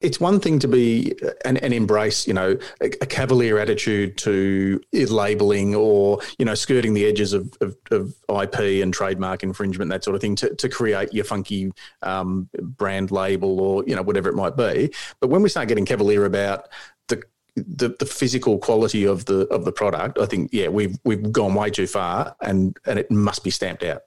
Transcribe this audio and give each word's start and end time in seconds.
it's 0.00 0.18
one 0.18 0.40
thing 0.40 0.58
to 0.58 0.68
be 0.68 1.14
and, 1.44 1.62
and 1.62 1.74
embrace, 1.74 2.26
you 2.26 2.32
know, 2.32 2.56
a, 2.80 2.86
a, 2.86 3.06
cavalier 3.06 3.58
attitude 3.58 4.16
to 4.18 4.80
labeling 4.92 5.74
or, 5.74 6.20
you 6.38 6.44
know, 6.44 6.54
skirting 6.54 6.94
the 6.94 7.06
edges 7.06 7.32
of, 7.32 7.52
of, 7.60 7.76
of, 7.90 8.14
IP 8.30 8.82
and 8.82 8.94
trademark 8.94 9.42
infringement, 9.42 9.90
that 9.90 10.02
sort 10.02 10.14
of 10.14 10.20
thing, 10.20 10.36
to, 10.36 10.54
to 10.54 10.68
create 10.68 11.12
your 11.12 11.24
funky 11.24 11.72
um, 12.02 12.48
brand 12.60 13.10
label 13.10 13.60
or, 13.60 13.84
you 13.86 13.94
know, 13.94 14.02
whatever 14.02 14.28
it 14.28 14.34
might 14.34 14.56
be. 14.56 14.90
But 15.20 15.28
when 15.28 15.42
we 15.42 15.48
start 15.48 15.68
getting 15.68 15.84
cavalier 15.84 16.24
about 16.24 16.68
the 17.08 17.22
the, 17.56 17.94
the 17.98 18.06
physical 18.06 18.58
quality 18.58 19.04
of 19.04 19.26
the 19.26 19.46
of 19.48 19.64
the 19.64 19.72
product, 19.72 20.18
I 20.18 20.26
think, 20.26 20.50
yeah, 20.52 20.68
we've 20.68 20.96
we've 21.04 21.30
gone 21.30 21.54
way 21.54 21.70
too 21.70 21.86
far 21.86 22.36
and 22.40 22.78
and 22.86 22.98
it 22.98 23.10
must 23.10 23.44
be 23.44 23.50
stamped 23.50 23.82
out. 23.82 24.02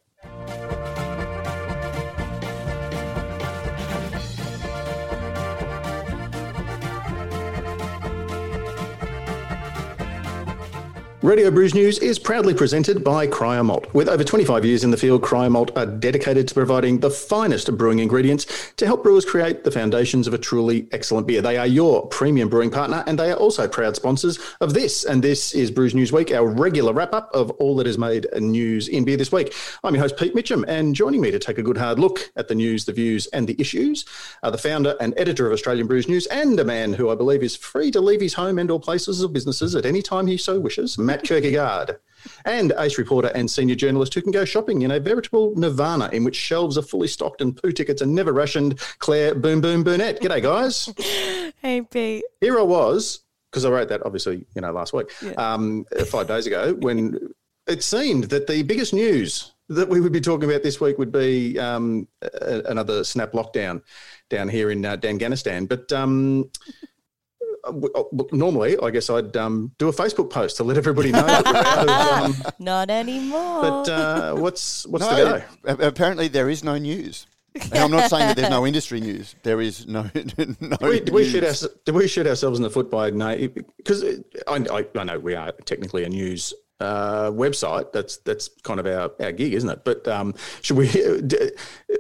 Radio 11.24 11.50
Brews 11.50 11.74
News 11.74 12.00
is 12.00 12.20
proudly 12.20 12.54
presented 12.54 13.02
by 13.02 13.26
Cryer 13.26 13.64
Malt. 13.64 13.88
With 13.94 14.10
over 14.10 14.26
25 14.26 14.66
years 14.66 14.84
in 14.84 14.92
the 14.92 14.98
field, 14.98 15.24
Cryer 15.24 15.50
Malt 15.50 15.72
are 15.78 15.86
dedicated 15.86 16.50
to 16.50 16.54
providing 16.54 17.00
the 17.00 17.10
finest 17.10 17.78
brewing 17.78 18.00
ingredients 18.00 18.74
to 18.76 18.86
help 18.86 19.04
brewers 19.04 19.24
create 19.24 19.64
the 19.64 19.72
foundations 19.72 20.28
of 20.28 20.34
a 20.34 20.38
truly 20.38 20.86
excellent 20.92 21.26
beer. 21.26 21.42
They 21.42 21.58
are 21.58 21.66
your 21.66 22.08
premium 22.08 22.50
brewing 22.50 22.72
partner 22.72 23.06
and 23.08 23.18
they 23.18 23.32
are 23.32 23.38
also 23.38 23.70
proud 23.70 23.96
sponsors 23.96 24.38
of 24.60 24.74
this. 24.74 25.06
And 25.06 25.24
this 25.24 25.56
is 25.56 25.72
Brews 25.72 25.96
News 25.96 26.12
Week, 26.12 26.30
our 26.34 26.46
regular 26.46 26.92
wrap 26.92 27.14
up 27.14 27.34
of 27.34 27.52
all 27.52 27.78
that 27.78 27.88
has 27.88 27.98
made 27.98 28.28
news 28.36 28.90
in 28.90 29.06
beer 29.06 29.16
this 29.16 29.32
week. 29.32 29.56
I'm 29.82 29.96
your 29.96 30.02
host, 30.02 30.18
Pete 30.18 30.36
Mitchum, 30.36 30.66
and 30.68 30.94
joining 30.94 31.22
me 31.22 31.32
to 31.32 31.40
take 31.40 31.58
a 31.58 31.64
good 31.64 31.78
hard 31.78 32.00
look 32.00 32.34
at 32.36 32.50
the 32.50 32.56
news, 32.56 32.84
the 32.84 32.92
views, 32.92 33.28
and 33.28 33.48
the 33.48 33.56
issues 33.62 34.04
are 34.44 34.52
the 34.52 34.58
founder 34.58 34.98
and 35.00 35.14
editor 35.16 35.48
of 35.48 35.54
Australian 35.54 35.88
Brews 35.88 36.10
News 36.10 36.26
and 36.28 36.60
a 36.60 36.66
man 36.66 36.92
who 36.92 37.10
I 37.10 37.16
believe 37.16 37.44
is 37.44 37.56
free 37.56 37.92
to 37.92 38.02
leave 38.02 38.20
his 38.20 38.34
home 38.34 38.60
and 38.60 38.70
or 38.70 38.78
places 38.78 39.22
of 39.22 39.32
businesses 39.32 39.74
at 39.74 39.86
any 39.86 40.02
time 40.02 40.28
he 40.28 40.36
so 40.36 40.60
wishes, 40.60 40.98
Kirkegaard, 41.22 41.98
and 42.46 42.74
ace 42.80 42.98
reporter 42.98 43.30
and 43.36 43.50
senior 43.50 43.76
journalist 43.76 44.14
who 44.14 44.22
can 44.22 44.32
go 44.32 44.46
shopping 44.46 44.82
in 44.82 44.92
a 44.92 45.00
veritable 45.00 45.54
nirvana 45.56 46.10
in 46.14 46.24
which 46.24 46.36
shelves 46.36 46.78
are 46.78 46.82
fully 46.82 47.08
stocked 47.08 47.42
and 47.42 47.56
poo 47.56 47.72
tickets 47.72 48.02
are 48.02 48.08
never 48.08 48.34
rationed. 48.34 48.80
Claire 49.00 49.36
Boom 49.36 49.62
Boom 49.62 49.84
Burnett. 49.84 50.22
G'day, 50.22 50.42
guys. 50.42 50.94
hey, 51.62 51.82
Pete. 51.82 52.24
Here 52.42 52.58
I 52.58 52.64
was, 52.64 53.24
because 53.52 53.66
I 53.66 53.70
wrote 53.70 53.90
that 53.90 54.06
obviously, 54.06 54.46
you 54.56 54.62
know, 54.62 54.72
last 54.72 54.94
week, 54.94 55.12
yeah. 55.22 55.32
um, 55.34 55.86
five 56.08 56.28
days 56.28 56.48
ago, 56.48 56.74
when 56.80 57.34
it 57.68 57.84
seemed 57.84 58.26
that 58.26 58.48
the 58.48 58.64
biggest 58.64 58.94
news 58.94 59.54
that 59.70 59.88
we 59.88 60.02
would 60.02 60.12
be 60.12 60.22
talking 60.22 60.50
about 60.50 60.64
this 60.64 60.82
week 60.82 60.98
would 60.98 61.12
be 61.12 61.58
um, 61.58 62.08
a, 62.22 62.62
another 62.66 63.04
snap 63.04 63.32
lockdown 63.32 63.82
down 64.30 64.50
here 64.50 64.72
in 64.72 64.86
uh, 64.86 64.98
Danganistan. 64.98 65.68
But 65.68 65.92
um, 65.94 66.50
normally, 68.32 68.78
I 68.78 68.90
guess 68.90 69.10
I'd 69.10 69.36
um, 69.38 69.72
do 69.78 69.88
a 69.88 69.94
Facebook 69.94 70.30
post 70.30 70.58
to 70.58 70.64
let 70.64 70.78
everybody 70.78 71.12
know. 71.12 71.26
um, 71.88 72.36
Not 72.60 72.90
anymore. 72.90 73.62
But 73.62 73.90
uh, 73.90 74.36
what's 74.36 74.86
what's 74.88 75.06
no, 75.06 75.16
the 75.16 75.46
go? 75.64 75.88
Apparently, 75.88 76.28
there 76.28 76.50
is 76.50 76.64
no 76.64 76.78
news. 76.78 77.28
And 77.56 77.76
I'm 77.76 77.92
not 77.92 78.10
saying 78.10 78.28
that 78.28 78.36
there's 78.36 78.50
no 78.50 78.66
industry 78.68 79.00
news. 79.00 79.36
There 79.44 79.62
is 79.62 79.88
no. 79.88 80.10
no 80.60 80.78
we, 80.82 81.00
do 81.00 81.14
we 81.14 81.26
shoot 81.26 81.44
our, 81.44 81.94
we 81.94 82.08
shoot 82.08 82.28
ourselves 82.28 82.60
in 82.60 82.64
the 82.64 82.70
foot 82.70 82.90
by 82.90 83.12
no? 83.12 83.36
Because 83.78 84.04
I, 84.48 84.66
I, 84.72 84.86
I 84.96 85.04
know 85.04 85.20
we 85.20 85.36
are 85.36 85.52
technically 85.66 86.04
a 86.04 86.10
news 86.10 86.54
uh, 86.80 87.32
website. 87.32 87.92
That's 87.92 88.18
that's 88.18 88.50
kind 88.64 88.80
of 88.80 88.86
our, 88.86 89.12
our 89.20 89.32
gig, 89.32 89.54
isn't 89.54 89.70
it? 89.70 89.84
But 89.84 90.08
um, 90.08 90.36
should 90.62 90.78
we? 90.78 90.88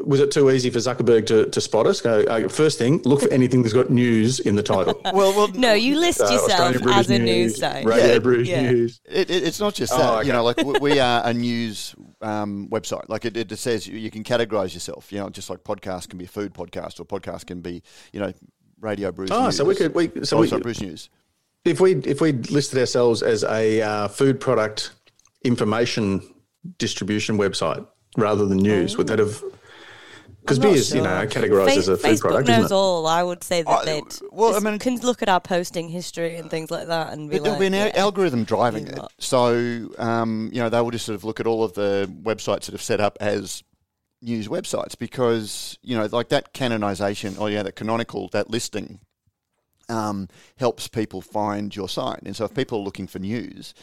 Was 0.02 0.20
it 0.20 0.32
too 0.32 0.50
easy 0.50 0.70
for 0.70 0.80
Zuckerberg 0.80 1.26
to, 1.28 1.46
to 1.50 1.62
spot 1.62 1.88
us? 1.88 2.02
Go 2.02 2.22
uh, 2.24 2.50
first 2.50 2.78
thing, 2.78 3.02
look 3.04 3.22
for 3.22 3.32
anything 3.32 3.62
that's 3.64 3.74
got 3.74 3.90
news 3.90 4.40
in 4.40 4.56
the 4.56 4.64
title. 4.64 5.00
well, 5.14 5.34
well, 5.34 5.48
no, 5.50 5.74
you 5.74 5.98
list 5.98 6.22
uh, 6.22 6.30
yourself 6.30 6.76
as 6.88 7.10
a 7.10 7.20
news 7.20 7.60
site. 7.60 7.86
Radio 7.86 8.14
yeah, 8.14 8.20
Brews 8.20 8.50
yeah. 8.50 8.72
News. 8.72 9.02
It, 9.06 9.30
it, 9.30 9.44
it's 9.44 9.60
not 9.60 9.74
just 9.74 9.94
oh, 9.94 9.98
that. 9.98 10.10
Oh, 10.10 10.18
okay. 10.18 10.28
You 10.28 10.34
know, 10.34 10.44
like 10.44 10.58
we 10.82 11.00
are 11.00 11.22
a 11.26 11.34
news 11.34 11.96
um, 12.22 12.68
website. 12.70 13.08
Like 13.08 13.26
it, 13.26 13.38
it 13.38 13.58
says, 13.58 13.88
you, 13.88 13.98
you 13.98 14.12
can 14.12 14.24
categorize 14.24 14.74
yourself. 14.74 15.12
You 15.12 15.20
know, 15.20 15.30
just 15.30 15.50
like 15.50 15.64
podcast 15.64 16.10
can 16.10 16.18
be 16.18 16.26
a 16.26 16.30
food 16.30 16.54
podcast, 16.54 17.00
or 17.00 17.06
podcast 17.06 17.46
can 17.46 17.62
be, 17.62 17.82
you 18.12 18.20
know, 18.20 18.34
radio 18.82 19.12
brews. 19.12 19.32
Oh, 19.32 19.46
news. 19.46 19.58
so 19.58 19.64
we 19.64 19.76
could 19.76 19.96
we 19.96 20.12
so 20.24 20.40
we, 20.40 20.50
brews 20.60 20.82
news 20.82 21.10
if 21.66 21.80
we 21.80 21.96
if 21.96 22.22
we 22.22 22.34
listed 22.34 22.80
ourselves 22.80 23.22
as 23.22 23.44
a 23.44 23.82
uh, 23.82 24.08
food 24.08 24.40
product 24.40 24.92
information 25.44 26.22
distribution 26.78 27.38
website 27.38 27.86
rather 28.18 28.46
than 28.46 28.58
news, 28.58 28.96
oh. 28.96 29.00
would 29.00 29.08
that 29.08 29.20
have? 29.20 29.42
Because 30.42 30.60
beer 30.60 30.72
is, 30.72 30.90
sure. 30.90 30.98
you 30.98 31.04
know, 31.04 31.26
categorised 31.26 31.78
as 31.78 31.88
a 31.88 31.96
food 31.96 32.18
Facebook 32.18 32.22
product. 32.22 32.48
knows 32.50 32.58
isn't 32.66 32.72
it? 32.72 32.76
all. 32.76 33.08
I 33.08 33.24
would 33.24 33.46
say 33.46 33.62
that 33.62 33.86
they 33.86 34.02
well, 34.30 34.56
I 34.56 34.60
mean, 34.60 34.78
can 34.78 34.98
look 34.98 35.22
at 35.22 35.30
our 35.30 35.40
posting 35.40 35.88
history 35.88 36.36
and 36.36 36.50
things 36.50 36.70
like 36.70 36.88
that, 36.88 37.14
and 37.14 37.30
be 37.30 37.40
there'll 37.40 37.58
be 37.58 37.68
an 37.68 37.74
yeah, 37.74 37.92
algorithm 37.96 38.44
driving 38.44 38.88
it. 38.88 39.00
So, 39.20 39.90
um, 39.98 40.50
you 40.52 40.60
know, 40.60 40.68
they 40.68 40.82
will 40.82 40.92
just 40.92 41.06
sort 41.06 41.16
of 41.16 41.24
look 41.24 41.40
at 41.40 41.48
all 41.48 41.64
of 41.64 41.76
the 41.76 42.14
websites 42.24 42.66
that 42.66 42.74
have 42.74 42.82
set 42.82 43.00
up 43.00 43.18
as 43.22 43.64
news 44.22 44.50
websites 44.50 44.98
because 44.98 45.78
you 45.82 45.98
know, 45.98 46.08
like 46.12 46.28
that 46.30 46.52
canonization, 46.52 47.38
or 47.38 47.50
yeah, 47.50 47.64
that 47.64 47.78
canonical, 47.78 48.28
that 48.34 48.50
listing 48.50 49.00
um, 49.94 50.28
helps 50.58 50.88
people 50.88 51.22
find 51.22 51.76
your 51.76 51.88
site. 51.88 52.22
And 52.24 52.36
so 52.36 52.46
if 52.46 52.54
people 52.54 52.80
are 52.80 52.84
looking 52.84 53.08
for 53.08 53.20
news, 53.20 53.74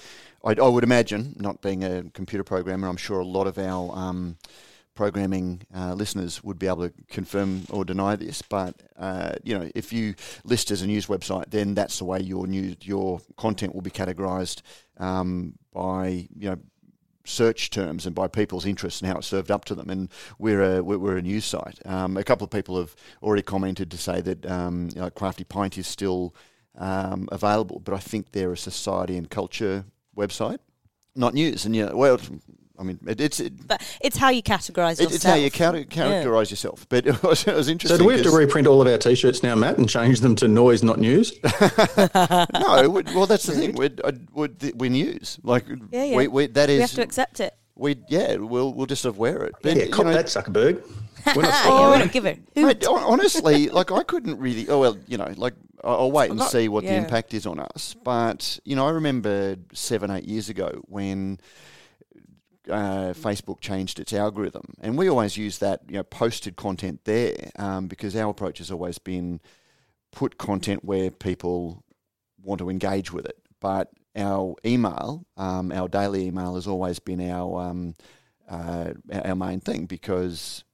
I, 0.45 0.51
I, 0.53 0.69
would 0.69 0.85
imagine, 0.85 1.37
not 1.39 1.63
being 1.63 1.85
a 1.85 2.05
computer 2.11 2.45
programmer, 2.45 2.89
I'm 2.89 2.97
sure 2.97 3.21
a 3.21 3.25
lot 3.25 3.47
of 3.47 3.59
our 3.59 3.97
um, 3.97 4.37
programming 4.95 5.63
uh, 5.75 5.95
listeners 5.95 6.43
would 6.43 6.59
be 6.59 6.67
able 6.67 6.89
to 6.89 6.93
confirm 7.09 7.63
or 7.71 7.85
deny 7.85 8.17
this. 8.17 8.43
But 8.43 8.75
uh, 8.99 9.33
you 9.45 9.57
know, 9.57 9.71
if 9.75 9.93
you 9.93 10.15
list 10.45 10.71
as 10.71 10.83
a 10.83 10.87
news 10.87 11.07
website, 11.07 11.51
then 11.51 11.75
that's 11.75 11.99
the 11.99 12.05
way 12.05 12.21
your 12.21 12.47
news, 12.47 12.77
your 12.83 13.21
content 13.37 13.75
will 13.75 13.83
be 13.83 13.91
categorised 13.91 14.63
um, 14.99 15.55
by 15.73 16.29
you 16.37 16.51
know 16.51 16.59
search 17.25 17.71
terms 17.71 18.07
and 18.07 18.15
by 18.15 18.29
people's 18.29 18.67
interests 18.67 19.01
and 19.01 19.11
how 19.11 19.19
it's 19.19 19.27
served 19.27 19.51
up 19.51 19.65
to 19.67 19.75
them. 19.75 19.91
And 19.91 20.09
we're 20.39 20.63
a 20.63 20.83
we're 20.83 21.17
a 21.17 21.23
news 21.23 21.45
site. 21.45 21.79
Um, 21.85 22.17
a 22.17 22.25
couple 22.25 22.45
of 22.45 22.51
people 22.51 22.79
have 22.79 22.95
already 23.23 23.43
commented 23.43 23.91
to 23.91 23.99
say 23.99 24.21
that 24.21 24.47
um, 24.47 24.89
you 24.95 25.01
know, 25.01 25.11
Crafty 25.11 25.45
Pint 25.45 25.79
is 25.79 25.87
still 25.87 26.35
um, 26.79 27.29
available, 27.33 27.81
but 27.81 27.95
I 27.95 27.99
think 27.99 28.33
they're 28.33 28.53
a 28.53 28.57
society 28.57 29.17
and 29.17 29.29
culture 29.29 29.85
website, 30.17 30.59
not 31.15 31.35
news. 31.35 31.65
And 31.65 31.75
yeah, 31.75 31.93
well. 31.93 32.19
I 32.81 32.83
mean, 32.83 32.99
it, 33.07 33.21
it's 33.21 33.41
it, 33.41 33.67
but 33.67 33.83
it's 34.01 34.17
how 34.17 34.31
you 34.31 34.43
categorize 34.43 34.93
yourself. 34.93 35.13
It's 35.13 35.25
how 35.25 35.35
you 35.35 35.51
characterize 35.51 36.51
yeah. 36.51 36.53
yourself. 36.53 36.87
But 36.89 37.07
it 37.07 37.23
was, 37.23 37.47
it 37.47 37.55
was, 37.55 37.69
interesting. 37.69 37.99
So 37.99 38.03
do 38.03 38.09
we 38.09 38.15
have 38.15 38.23
to 38.23 38.31
reprint 38.31 38.67
all 38.67 38.81
of 38.81 38.89
our 38.89 38.97
T-shirts 38.97 39.43
now, 39.43 39.55
Matt, 39.55 39.77
and 39.77 39.89
change 39.89 40.21
them 40.21 40.35
to 40.37 40.49
noise, 40.49 40.83
not 40.83 40.99
news? 40.99 41.33
no. 42.15 43.03
Well, 43.15 43.27
that's 43.27 43.45
the 43.45 43.53
thing. 43.53 43.75
We're, 43.75 43.91
we're, 44.33 44.49
we're 44.75 44.91
news. 44.91 45.39
Like, 45.43 45.67
yeah, 45.91 46.05
yeah. 46.05 46.17
We, 46.17 46.29
we, 46.29 46.47
that 46.47 46.71
is. 46.71 46.79
We 46.79 46.81
have 46.81 46.91
to 46.93 47.03
accept 47.03 47.41
it. 47.41 47.55
We 47.75 47.97
yeah. 48.09 48.37
We'll 48.37 48.73
we'll 48.73 48.87
just 48.87 49.03
sort 49.03 49.17
wear 49.17 49.45
it. 49.45 49.55
But, 49.63 49.77
yeah, 49.77 49.87
cop 49.89 50.07
know, 50.07 50.13
that, 50.13 50.27
Zuckerberg. 50.27 50.83
We're 51.37 51.43
not 51.43 51.67
oh, 51.67 51.95
yeah, 51.97 52.07
give 52.07 52.25
it. 52.25 52.41
Mate, 52.57 52.87
honestly, 52.87 53.69
like 53.69 53.93
I 53.93 54.03
couldn't 54.03 54.39
really. 54.39 54.69
Oh 54.71 54.81
well, 54.81 54.97
you 55.07 55.19
know, 55.19 55.33
like 55.37 55.55
I'll 55.85 56.13
wait 56.13 56.31
and 56.31 56.39
not, 56.39 56.51
see 56.51 56.69
what 56.69 56.85
yeah. 56.85 56.91
the 56.91 56.97
impact 56.97 57.35
is 57.35 57.47
on 57.47 57.61
us. 57.61 57.95
But 58.03 58.59
you 58.65 58.77
know, 58.77 58.87
I 58.87 58.91
remember 58.91 59.57
seven, 59.73 60.11
eight 60.11 60.25
years 60.25 60.49
ago 60.49 60.83
when 60.87 61.39
uh, 62.69 63.13
Facebook 63.15 63.61
changed 63.61 63.99
its 63.99 64.13
algorithm, 64.13 64.75
and 64.81 64.99
we 64.99 65.09
always 65.09 65.37
use 65.37 65.59
that 65.59 65.83
you 65.89 65.97
know 65.97 66.03
posted 66.03 66.57
content 66.57 67.01
there 67.05 67.51
um, 67.57 67.87
because 67.87 68.15
our 68.17 68.31
approach 68.31 68.59
has 68.59 68.71
always 68.71 68.99
been 68.99 69.41
put 70.13 70.39
content 70.39 70.85
where 70.85 71.11
people 71.11 71.85
want 72.43 72.59
to 72.59 72.71
engage 72.71 73.13
with 73.13 73.27
it. 73.27 73.39
But 73.61 73.91
our 74.17 74.57
email, 74.65 75.27
um, 75.37 75.73
our 75.73 75.89
daily 75.89 76.27
email, 76.27 76.55
has 76.55 76.67
always 76.67 76.99
been 76.99 77.21
our 77.31 77.63
um, 77.63 77.95
uh, 78.49 78.93
our 79.25 79.37
main 79.37 79.61
thing 79.61 79.87
because 79.87 80.65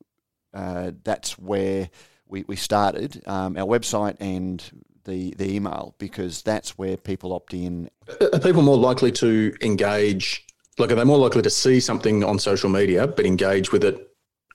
uh, 0.55 0.93
that's 1.05 1.39
where 1.39 1.91
we, 2.27 2.45
we 2.49 2.57
started 2.57 3.23
um, 3.27 3.57
our 3.57 3.67
website 3.67 4.17
and 4.21 4.65
the, 5.05 5.35
the 5.37 5.55
email 5.55 5.95
because 5.99 6.43
that's 6.43 6.77
where 6.79 6.97
people 6.97 7.33
opt 7.33 7.55
in. 7.55 7.91
Are 8.33 8.41
people 8.41 8.63
more 8.63 8.79
likely 8.79 9.13
to 9.13 9.55
engage? 9.61 10.46
Like, 10.79 10.93
are 10.93 10.95
they 10.95 11.05
more 11.05 11.19
likely 11.19 11.43
to 11.43 11.51
see 11.51 11.81
something 11.81 12.23
on 12.25 12.39
social 12.39 12.69
media 12.69 13.07
but 13.07 13.25
engage 13.27 13.73
with 13.73 13.85
it 13.85 14.09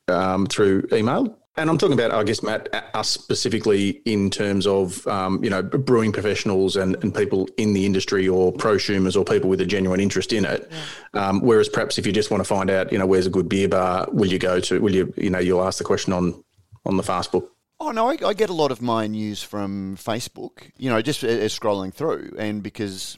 um, 0.07 0.45
through 0.45 0.87
email? 0.91 1.37
And 1.57 1.69
I'm 1.69 1.77
talking 1.77 1.93
about, 1.93 2.13
I 2.13 2.23
guess, 2.23 2.41
Matt, 2.41 2.69
us 2.93 3.09
specifically 3.09 4.01
in 4.05 4.29
terms 4.29 4.65
of, 4.65 5.05
um, 5.07 5.43
you 5.43 5.49
know, 5.49 5.61
brewing 5.61 6.13
professionals 6.13 6.77
and, 6.77 6.95
and 7.03 7.13
people 7.13 7.49
in 7.57 7.73
the 7.73 7.85
industry 7.85 8.25
or 8.25 8.53
prosumers 8.53 9.17
or 9.17 9.25
people 9.25 9.49
with 9.49 9.59
a 9.59 9.65
genuine 9.65 9.99
interest 9.99 10.31
in 10.31 10.45
it. 10.45 10.71
Yeah. 11.13 11.27
Um, 11.27 11.41
whereas 11.41 11.67
perhaps 11.67 11.97
if 11.97 12.05
you 12.05 12.13
just 12.13 12.31
want 12.31 12.39
to 12.39 12.47
find 12.47 12.69
out, 12.69 12.91
you 12.91 12.97
know, 12.97 13.05
where's 13.05 13.27
a 13.27 13.29
good 13.29 13.49
beer 13.49 13.67
bar, 13.67 14.07
will 14.13 14.31
you 14.31 14.39
go 14.39 14.61
to, 14.61 14.79
will 14.79 14.95
you, 14.95 15.13
you 15.17 15.29
know, 15.29 15.39
you'll 15.39 15.63
ask 15.63 15.77
the 15.77 15.83
question 15.83 16.13
on, 16.13 16.41
on 16.85 16.95
the 16.95 17.03
fast 17.03 17.33
book. 17.33 17.51
Oh 17.81 17.91
no, 17.91 18.09
I, 18.09 18.17
I, 18.23 18.33
get 18.33 18.51
a 18.51 18.53
lot 18.53 18.71
of 18.71 18.79
my 18.81 19.07
news 19.07 19.41
from 19.41 19.97
Facebook. 19.97 20.69
You 20.77 20.91
know, 20.91 21.01
just 21.01 21.23
as 21.23 21.57
scrolling 21.57 21.91
through, 21.91 22.35
and 22.37 22.61
because 22.61 23.17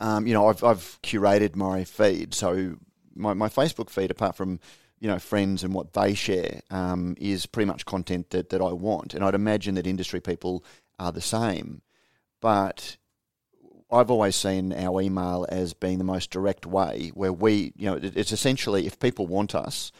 um, 0.00 0.26
you 0.26 0.34
know 0.34 0.48
I've, 0.48 0.62
I've 0.62 0.98
curated 1.02 1.56
my 1.56 1.84
feed, 1.84 2.34
so 2.34 2.76
my, 3.14 3.34
my 3.34 3.48
Facebook 3.48 3.90
feed, 3.90 4.10
apart 4.10 4.36
from 4.36 4.60
you 4.98 5.08
know 5.08 5.18
friends 5.18 5.62
and 5.64 5.74
what 5.74 5.92
they 5.92 6.14
share 6.14 6.60
um, 6.70 7.16
is 7.18 7.46
pretty 7.46 7.66
much 7.66 7.84
content 7.84 8.30
that, 8.30 8.50
that 8.50 8.60
I 8.60 8.72
want, 8.72 9.14
and 9.14 9.24
I'd 9.24 9.34
imagine 9.34 9.74
that 9.76 9.86
industry 9.86 10.20
people 10.20 10.64
are 10.98 11.12
the 11.12 11.20
same. 11.20 11.82
But 12.40 12.96
I've 13.90 14.10
always 14.10 14.36
seen 14.36 14.72
our 14.72 15.00
email 15.00 15.46
as 15.48 15.72
being 15.72 15.98
the 15.98 16.04
most 16.04 16.30
direct 16.30 16.66
way 16.66 17.10
where 17.14 17.32
we, 17.32 17.72
you 17.76 17.86
know, 17.86 17.98
it's 18.02 18.32
essentially 18.32 18.86
if 18.86 18.98
people 18.98 19.26
want 19.26 19.54
us, 19.54 19.92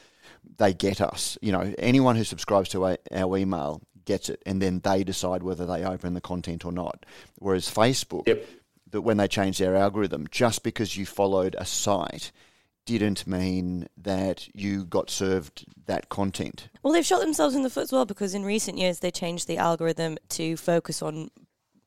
they 0.58 0.74
get 0.74 1.00
us. 1.00 1.38
You 1.40 1.52
know, 1.52 1.72
anyone 1.78 2.16
who 2.16 2.24
subscribes 2.24 2.68
to 2.70 2.84
our, 2.84 2.98
email 3.12 3.82
gets 4.04 4.28
it, 4.28 4.42
and 4.44 4.60
then 4.60 4.80
they 4.80 5.04
decide 5.04 5.42
whether 5.42 5.66
they 5.66 5.84
open 5.84 6.14
the 6.14 6.20
content 6.20 6.64
or 6.64 6.72
not. 6.72 7.06
Whereas 7.38 7.70
Facebook, 7.70 8.26
yep. 8.26 8.46
That 8.90 9.02
when 9.02 9.16
they 9.16 9.28
changed 9.28 9.60
their 9.60 9.76
algorithm, 9.76 10.26
just 10.30 10.62
because 10.62 10.96
you 10.96 11.06
followed 11.06 11.56
a 11.58 11.64
site 11.64 12.32
didn't 12.84 13.26
mean 13.26 13.88
that 13.96 14.48
you 14.54 14.84
got 14.84 15.10
served 15.10 15.66
that 15.86 16.08
content. 16.08 16.68
Well, 16.82 16.92
they've 16.92 17.04
shot 17.04 17.20
themselves 17.20 17.54
in 17.54 17.62
the 17.62 17.70
foot 17.70 17.84
as 17.84 17.92
well 17.92 18.06
because 18.06 18.34
in 18.34 18.44
recent 18.44 18.78
years 18.78 19.00
they 19.00 19.10
changed 19.10 19.48
the 19.48 19.58
algorithm 19.58 20.18
to 20.30 20.56
focus 20.56 21.02
on 21.02 21.30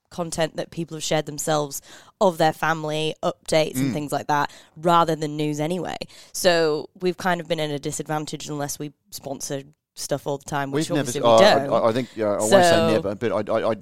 content 0.09 0.57
that 0.57 0.71
people 0.71 0.97
have 0.97 1.03
shared 1.03 1.25
themselves 1.25 1.81
of 2.19 2.37
their 2.37 2.51
family, 2.53 3.15
updates 3.23 3.75
mm. 3.75 3.81
and 3.81 3.93
things 3.93 4.11
like 4.11 4.27
that, 4.27 4.51
rather 4.75 5.15
than 5.15 5.37
news 5.37 5.59
anyway. 5.59 5.95
So 6.33 6.89
we've 6.99 7.17
kind 7.17 7.39
of 7.39 7.47
been 7.47 7.59
in 7.59 7.71
a 7.71 7.79
disadvantage 7.79 8.49
unless 8.49 8.77
we 8.77 8.91
sponsor 9.11 9.63
stuff 9.95 10.27
all 10.27 10.37
the 10.37 10.45
time, 10.45 10.71
which 10.71 10.89
we've 10.89 10.99
obviously 10.99 11.21
never, 11.21 11.35
we 11.35 11.67
don't. 11.67 11.73
I, 11.73 11.87
I 11.87 11.91
think 11.93 12.09
yeah, 12.15 12.35
I 12.35 12.39
so, 12.39 12.57
won't 12.57 12.65
say 12.65 12.93
never, 12.93 13.15
but 13.15 13.49
I, 13.49 13.71
I 13.71 13.75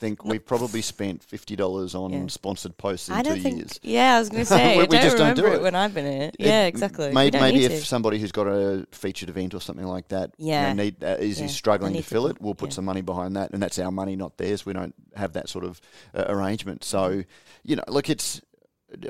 think 0.00 0.24
we've 0.24 0.44
probably 0.44 0.80
spent 0.80 1.22
fifty 1.22 1.54
dollars 1.54 1.94
on 1.94 2.12
yeah. 2.12 2.26
sponsored 2.28 2.76
posts 2.78 3.08
in 3.08 3.14
I 3.14 3.22
don't 3.22 3.36
two 3.36 3.42
think, 3.42 3.58
years. 3.58 3.78
Yeah, 3.82 4.16
I 4.16 4.18
was 4.18 4.30
going 4.30 4.40
to 4.44 4.46
say 4.46 4.76
we, 4.76 4.82
we 4.84 4.86
don't 4.88 5.02
just 5.02 5.18
remember 5.18 5.42
don't 5.42 5.50
do 5.50 5.56
it. 5.56 5.62
when 5.62 5.74
I've 5.74 5.94
been 5.94 6.06
in 6.06 6.22
it. 6.22 6.36
Yeah, 6.38 6.64
exactly. 6.64 7.12
Maybe, 7.12 7.38
maybe 7.38 7.64
if 7.64 7.72
to. 7.72 7.86
somebody 7.86 8.18
who's 8.18 8.32
got 8.32 8.46
a 8.46 8.86
featured 8.90 9.28
event 9.28 9.54
or 9.54 9.60
something 9.60 9.86
like 9.86 10.08
that, 10.08 10.32
yeah, 10.38 10.70
you 10.70 10.74
know, 10.74 10.82
need, 10.82 11.04
uh, 11.04 11.16
is 11.20 11.40
yeah. 11.40 11.46
struggling 11.46 11.94
to 11.94 12.02
fill 12.02 12.24
to, 12.24 12.30
it, 12.30 12.40
we'll 12.40 12.54
put 12.54 12.70
yeah. 12.70 12.76
some 12.76 12.86
money 12.86 13.02
behind 13.02 13.36
that, 13.36 13.52
and 13.52 13.62
that's 13.62 13.78
our 13.78 13.92
money, 13.92 14.16
not 14.16 14.38
theirs. 14.38 14.64
We 14.64 14.72
don't 14.72 14.94
have 15.14 15.34
that 15.34 15.48
sort 15.48 15.64
of 15.64 15.80
uh, 16.14 16.24
arrangement. 16.28 16.82
So, 16.82 17.22
you 17.62 17.76
know, 17.76 17.84
look, 17.86 18.08
it's. 18.08 18.40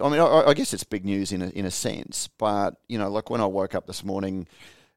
I 0.02 0.10
mean, 0.10 0.20
I, 0.20 0.42
I 0.48 0.54
guess 0.54 0.74
it's 0.74 0.84
big 0.84 1.06
news 1.06 1.32
in 1.32 1.40
a, 1.40 1.48
in 1.50 1.64
a 1.64 1.70
sense, 1.70 2.28
but 2.36 2.74
you 2.88 2.98
know, 2.98 3.10
like 3.10 3.30
when 3.30 3.40
I 3.40 3.46
woke 3.46 3.74
up 3.74 3.86
this 3.86 4.04
morning 4.04 4.46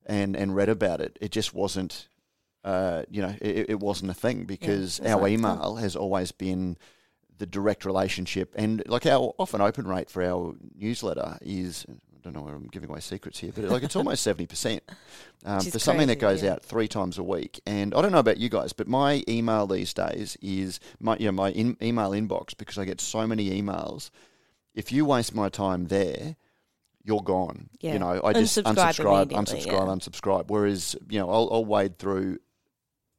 and 0.05 0.35
and 0.35 0.55
read 0.55 0.67
about 0.67 0.99
it, 0.99 1.17
it 1.21 1.31
just 1.31 1.53
wasn't 1.53 2.07
uh, 2.63 3.04
you 3.10 3.21
know, 3.21 3.36
it, 3.42 3.71
it, 3.71 3.80
wasn't 3.80 4.10
a 4.10 4.13
thing 4.13 4.45
because 4.45 5.01
yeah, 5.04 5.15
our 5.15 5.27
email 5.27 5.75
has 5.75 5.95
always 5.95 6.31
been 6.31 6.77
the 7.38 7.45
direct 7.45 7.83
relationship. 7.83 8.54
And 8.56 8.81
like 8.88 9.06
our 9.06 9.33
often 9.38 9.60
open 9.60 9.86
rate 9.86 10.10
for 10.10 10.24
our 10.24 10.56
newsletter 10.75 11.38
is, 11.42 11.86
I 11.89 11.94
don't 12.21 12.33
know 12.33 12.42
where 12.42 12.56
I'm 12.56 12.68
giving 12.68 12.89
away 12.89 13.01
secrets 13.01 13.39
here, 13.39 13.51
but 13.54 13.65
like 13.65 13.83
it's 13.83 13.98
almost 13.98 14.25
70% 14.27 14.80
um, 15.44 15.60
for 15.60 15.80
something 15.80 16.07
that 16.07 16.19
goes 16.19 16.42
yeah. 16.42 16.54
out 16.54 16.63
three 16.63 16.88
times 16.88 17.18
a 17.18 17.24
week. 17.24 17.60
And 17.65 17.94
I 17.94 18.01
don't 18.01 18.13
know 18.13 18.19
about 18.19 18.38
you 18.38 18.48
guys, 18.48 18.71
but 18.71 18.88
my 18.88 19.24
email 19.27 19.68
these 19.68 19.94
days 19.94 20.38
is 20.42 20.80
my, 21.01 21.18
you 21.18 21.25
know, 21.25 21.33
my 21.33 21.51
in, 21.51 21.75
email 21.81 22.12
inbox 22.12 22.56
because 22.57 22.77
I 22.77 22.86
get 22.86 23.01
so 23.01 23.27
many 23.27 23.62
emails. 23.62 24.10
If 24.74 24.94
you 24.94 25.04
waste 25.04 25.36
my 25.36 25.50
time 25.50 25.88
there, 25.88 26.38
you're 27.04 27.21
gone. 27.21 27.69
Yeah. 27.81 27.94
You 27.94 28.00
know, 28.00 28.21
I 28.24 28.31
just 28.31 28.57
unsubscribe, 28.57 29.31
unsubscribe, 29.31 29.65
yeah. 29.65 29.74
unsubscribe. 29.74 30.45
Whereas, 30.48 30.95
you 31.10 31.19
know, 31.19 31.30
I'll, 31.30 31.50
I'll 31.51 31.65
wade 31.65 32.00
through 32.00 32.39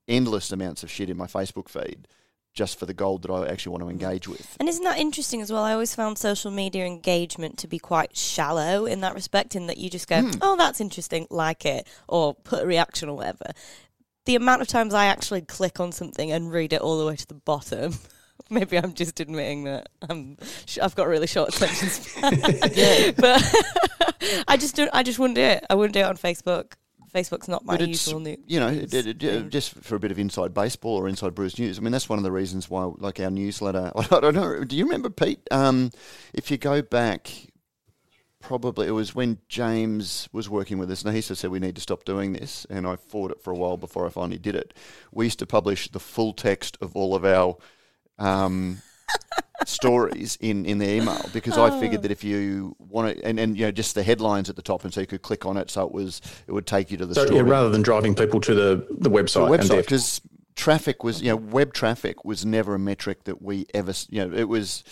endless 0.08 0.52
amounts 0.52 0.82
of 0.82 0.90
shit 0.90 1.10
in 1.10 1.16
my 1.16 1.26
Facebook 1.26 1.68
feed 1.68 2.08
just 2.54 2.78
for 2.78 2.86
the 2.86 2.94
gold 2.94 3.22
that 3.22 3.32
I 3.32 3.46
actually 3.48 3.72
want 3.72 3.82
to 3.82 3.90
engage 3.90 4.28
with. 4.28 4.56
And 4.60 4.68
isn't 4.68 4.84
that 4.84 4.98
interesting 4.98 5.42
as 5.42 5.52
well? 5.52 5.64
I 5.64 5.72
always 5.72 5.94
found 5.94 6.18
social 6.18 6.52
media 6.52 6.86
engagement 6.86 7.58
to 7.58 7.66
be 7.66 7.80
quite 7.80 8.16
shallow 8.16 8.86
in 8.86 9.00
that 9.00 9.14
respect, 9.14 9.56
in 9.56 9.66
that 9.66 9.76
you 9.76 9.90
just 9.90 10.08
go, 10.08 10.22
mm. 10.22 10.38
oh, 10.40 10.56
that's 10.56 10.80
interesting, 10.80 11.26
like 11.30 11.66
it, 11.66 11.86
or 12.08 12.32
put 12.32 12.62
a 12.62 12.66
reaction 12.66 13.08
or 13.08 13.16
whatever. 13.16 13.50
The 14.26 14.36
amount 14.36 14.62
of 14.62 14.68
times 14.68 14.94
I 14.94 15.06
actually 15.06 15.42
click 15.42 15.80
on 15.80 15.92
something 15.92 16.30
and 16.30 16.50
read 16.50 16.72
it 16.72 16.80
all 16.80 16.98
the 16.98 17.06
way 17.06 17.16
to 17.16 17.26
the 17.26 17.34
bottom. 17.34 17.94
Maybe 18.50 18.78
I'm 18.78 18.94
just 18.94 19.20
admitting 19.20 19.64
that 19.64 19.88
I'm, 20.08 20.36
I've 20.80 20.94
got 20.94 21.08
really 21.08 21.26
short 21.26 21.54
attention 21.54 21.88
span. 21.88 22.34
but 23.16 23.54
I 24.46 24.56
just 24.56 24.76
don't. 24.76 24.90
I 24.92 25.02
just 25.02 25.18
wouldn't 25.18 25.36
do 25.36 25.42
it. 25.42 25.64
I 25.68 25.74
wouldn't 25.74 25.94
do 25.94 26.00
it 26.00 26.04
on 26.04 26.16
Facebook. 26.16 26.72
Facebook's 27.14 27.49
not 27.49 27.64
my 27.64 27.78
usual 27.78 28.19
news. 28.19 28.38
You 28.46 28.58
know, 28.58 28.69
it, 28.69 28.93
it, 28.93 29.22
it, 29.22 29.49
just 29.50 29.75
for 29.75 29.94
a 29.94 30.00
bit 30.00 30.11
of 30.11 30.19
inside 30.19 30.52
baseball 30.52 30.96
or 30.96 31.08
inside 31.08 31.34
Brews 31.34 31.58
News. 31.58 31.78
I 31.78 31.82
mean, 31.82 31.93
that's 31.93 32.08
one 32.08 32.19
of 32.19 32.25
the 32.25 32.32
reasons 32.32 32.69
why, 32.69 32.90
like 32.99 33.20
our 33.20 33.31
newsletter. 33.31 33.93
I 33.96 34.20
don't 34.20 34.34
know. 34.34 34.64
Do 34.64 34.76
you 34.76 34.84
remember 34.84 35.11
Pete? 35.11 35.40
Um, 35.52 35.93
if 36.32 36.50
you 36.50 36.58
go 36.58 36.82
back, 36.82 37.31
probably 38.40 38.88
it 38.88 38.93
was 38.93 39.14
when 39.14 39.38
James 39.49 40.28
was 40.32 40.50
working 40.50 40.76
with 40.78 40.90
us. 40.90 41.05
Now 41.05 41.12
he 41.12 41.20
said 41.20 41.50
we 41.50 41.61
need 41.61 41.76
to 41.76 41.81
stop 41.81 42.05
doing 42.05 42.32
this, 42.32 42.66
and 42.69 42.87
I 42.87 42.96
fought 42.96 43.31
it 43.31 43.40
for 43.40 43.52
a 43.52 43.56
while 43.56 43.76
before 43.76 44.06
I 44.06 44.10
finally 44.10 44.38
did 44.38 44.56
it. 44.56 44.75
We 45.12 45.26
used 45.26 45.38
to 45.38 45.46
publish 45.46 45.88
the 45.88 46.00
full 46.00 46.32
text 46.32 46.76
of 46.81 46.96
all 46.96 47.14
of 47.14 47.25
our. 47.25 47.56
Um, 48.19 48.82
stories 49.66 50.36
in, 50.40 50.66
in 50.66 50.78
the 50.78 50.88
email 50.88 51.28
because. 51.32 51.54
I 51.64 51.80
figured 51.80 52.02
that 52.02 52.10
if 52.10 52.24
you 52.24 52.76
want 52.78 53.16
to, 53.16 53.24
and, 53.24 53.38
and 53.38 53.56
you 53.56 53.64
know, 53.64 53.70
just 53.70 53.94
the 53.94 54.02
headlines 54.02 54.50
at 54.50 54.56
the 54.56 54.62
top, 54.62 54.84
and 54.84 54.92
so 54.92 55.00
you 55.00 55.06
could 55.06 55.22
click 55.22 55.46
on 55.46 55.56
it, 55.56 55.70
so 55.70 55.86
it 55.86 55.92
was 55.92 56.20
it 56.46 56.52
would 56.52 56.66
take 56.66 56.90
you 56.90 56.96
to 56.98 57.06
the 57.06 57.14
so, 57.14 57.26
story 57.26 57.40
yeah, 57.40 57.50
rather 57.50 57.70
than 57.70 57.82
driving 57.82 58.14
people 58.14 58.40
to 58.40 58.54
the 58.54 58.86
the 58.90 59.10
website. 59.10 59.50
The 59.50 59.74
website 59.74 59.82
because 59.82 60.20
traffic 60.56 61.02
was 61.02 61.22
you 61.22 61.30
know 61.30 61.36
web 61.36 61.72
traffic 61.72 62.24
was 62.24 62.44
never 62.44 62.74
a 62.74 62.78
metric 62.78 63.24
that 63.24 63.42
we 63.42 63.66
ever 63.74 63.92
you 64.08 64.24
know 64.24 64.36
it 64.36 64.48
was 64.48 64.84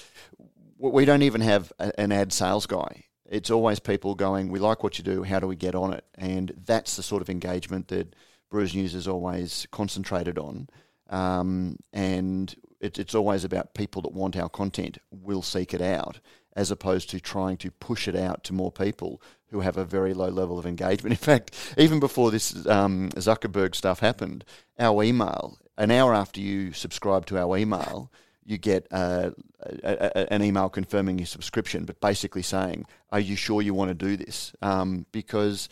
we 0.79 1.05
don't 1.05 1.23
even 1.23 1.41
have 1.41 1.73
a, 1.79 1.99
an 2.00 2.12
ad 2.12 2.32
sales 2.32 2.67
guy. 2.67 3.05
It's 3.29 3.50
always 3.50 3.79
people 3.79 4.15
going, 4.15 4.50
we 4.50 4.58
like 4.58 4.82
what 4.82 4.99
you 4.99 5.05
do. 5.05 5.23
How 5.23 5.41
do 5.41 5.47
we 5.47 5.56
get 5.56 5.75
on 5.75 5.93
it? 5.93 6.05
And 6.17 6.53
that's 6.67 6.97
the 6.97 7.03
sort 7.03 7.23
of 7.23 7.31
engagement 7.31 7.88
that 7.88 8.15
Brews 8.50 8.75
News 8.75 8.94
is 8.94 9.08
always 9.08 9.67
concentrated 9.70 10.38
on. 10.38 10.69
Um, 11.08 11.76
and 11.94 12.55
it, 12.82 12.99
it's 12.99 13.14
always 13.14 13.44
about 13.44 13.75
people 13.75 14.02
that 14.02 14.12
want 14.12 14.37
our 14.37 14.49
content 14.49 14.99
will 15.11 15.40
seek 15.40 15.73
it 15.73 15.81
out, 15.81 16.20
as 16.55 16.70
opposed 16.70 17.08
to 17.11 17.20
trying 17.20 17.56
to 17.58 17.70
push 17.70 18.08
it 18.08 18.17
out 18.17 18.44
to 18.44 18.52
more 18.52 18.73
people 18.73 19.23
who 19.46 19.61
have 19.61 19.76
a 19.76 19.84
very 19.84 20.12
low 20.12 20.29
level 20.29 20.58
of 20.58 20.67
engagement. 20.67 21.12
In 21.12 21.17
fact, 21.17 21.75
even 21.79 22.00
before 22.00 22.31
this 22.31 22.67
um, 22.67 23.11
Zuckerberg 23.11 23.75
stuff 23.75 24.00
happened, 24.00 24.44
our 24.79 25.02
email, 25.02 25.58
an 25.79 25.90
hour 25.90 26.12
after 26.12 26.40
you 26.40 26.73
subscribe 26.73 27.25
to 27.26 27.38
our 27.38 27.56
email, 27.56 28.11
you 28.44 28.58
get 28.58 28.88
uh, 28.90 29.31
a, 29.61 30.11
a, 30.17 30.32
an 30.32 30.43
email 30.43 30.69
confirming 30.69 31.19
your 31.19 31.26
subscription, 31.26 31.84
but 31.84 32.00
basically 32.00 32.43
saying, 32.43 32.87
"Are 33.11 33.20
you 33.20 33.37
sure 33.37 33.62
you 33.62 33.73
want 33.73 33.90
to 33.90 33.94
do 33.94 34.17
this?" 34.17 34.52
Um, 34.61 35.06
because 35.12 35.69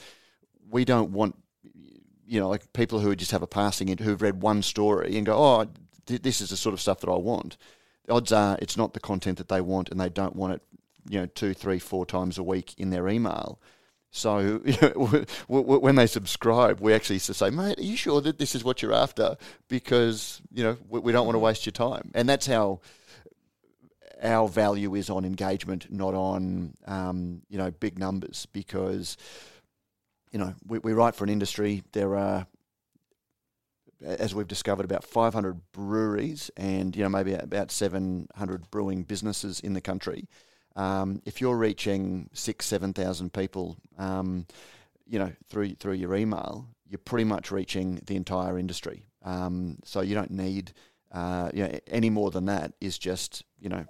we 0.70 0.84
don't 0.84 1.10
want, 1.10 1.36
you 2.24 2.38
know, 2.38 2.48
like 2.48 2.72
people 2.72 3.00
who 3.00 3.16
just 3.16 3.32
have 3.32 3.42
a 3.42 3.48
passing 3.48 3.98
who've 3.98 4.22
read 4.22 4.40
one 4.40 4.62
story 4.62 5.16
and 5.16 5.26
go, 5.26 5.36
"Oh, 5.36 5.66
this 6.18 6.40
is 6.40 6.50
the 6.50 6.56
sort 6.56 6.72
of 6.72 6.80
stuff 6.80 7.00
that 7.00 7.10
I 7.10 7.16
want. 7.16 7.56
The 8.06 8.12
odds 8.12 8.32
are 8.32 8.58
it's 8.60 8.76
not 8.76 8.94
the 8.94 9.00
content 9.00 9.38
that 9.38 9.48
they 9.48 9.60
want, 9.60 9.90
and 9.90 10.00
they 10.00 10.08
don't 10.08 10.36
want 10.36 10.54
it, 10.54 10.62
you 11.08 11.20
know, 11.20 11.26
two, 11.26 11.54
three, 11.54 11.78
four 11.78 12.06
times 12.06 12.38
a 12.38 12.42
week 12.42 12.74
in 12.78 12.90
their 12.90 13.08
email. 13.08 13.60
So 14.10 14.58
when 15.48 15.94
they 15.94 16.06
subscribe, 16.06 16.80
we 16.80 16.92
actually 16.92 17.16
used 17.16 17.26
to 17.26 17.34
say, 17.34 17.50
"Mate, 17.50 17.78
are 17.78 17.82
you 17.82 17.96
sure 17.96 18.20
that 18.20 18.38
this 18.38 18.54
is 18.54 18.64
what 18.64 18.82
you're 18.82 18.92
after?" 18.92 19.36
Because 19.68 20.42
you 20.52 20.64
know 20.64 20.76
we 20.88 21.12
don't 21.12 21.26
want 21.26 21.36
to 21.36 21.40
waste 21.40 21.64
your 21.64 21.72
time, 21.72 22.10
and 22.14 22.28
that's 22.28 22.46
how 22.46 22.80
our 24.20 24.48
value 24.48 24.94
is 24.96 25.10
on 25.10 25.24
engagement, 25.24 25.90
not 25.90 26.14
on 26.14 26.74
um, 26.86 27.42
you 27.48 27.56
know 27.56 27.70
big 27.70 27.98
numbers. 27.98 28.46
Because 28.52 29.16
you 30.32 30.40
know 30.40 30.54
we, 30.66 30.80
we 30.80 30.92
write 30.92 31.14
for 31.14 31.22
an 31.22 31.30
industry. 31.30 31.84
There 31.92 32.16
are 32.16 32.48
as 34.02 34.34
we've 34.34 34.48
discovered, 34.48 34.84
about 34.84 35.04
500 35.04 35.60
breweries 35.72 36.50
and 36.56 36.94
you 36.96 37.02
know 37.02 37.08
maybe 37.08 37.34
about 37.34 37.70
700 37.70 38.70
brewing 38.70 39.02
businesses 39.02 39.60
in 39.60 39.74
the 39.74 39.80
country. 39.80 40.28
Um, 40.76 41.20
if 41.24 41.40
you're 41.40 41.56
reaching 41.56 42.30
six, 42.32 42.66
seven 42.66 42.92
thousand 42.92 43.32
people, 43.32 43.76
um, 43.98 44.46
you 45.06 45.18
know 45.18 45.32
through 45.48 45.74
through 45.74 45.94
your 45.94 46.14
email, 46.14 46.68
you're 46.88 46.98
pretty 46.98 47.24
much 47.24 47.50
reaching 47.50 48.00
the 48.06 48.16
entire 48.16 48.58
industry. 48.58 49.04
Um, 49.24 49.78
so 49.84 50.00
you 50.00 50.14
don't 50.14 50.30
need 50.30 50.72
uh, 51.12 51.50
you 51.52 51.64
know 51.64 51.78
any 51.88 52.10
more 52.10 52.30
than 52.30 52.46
that. 52.46 52.72
Is 52.80 52.98
just 52.98 53.44
you 53.58 53.68
know 53.68 53.84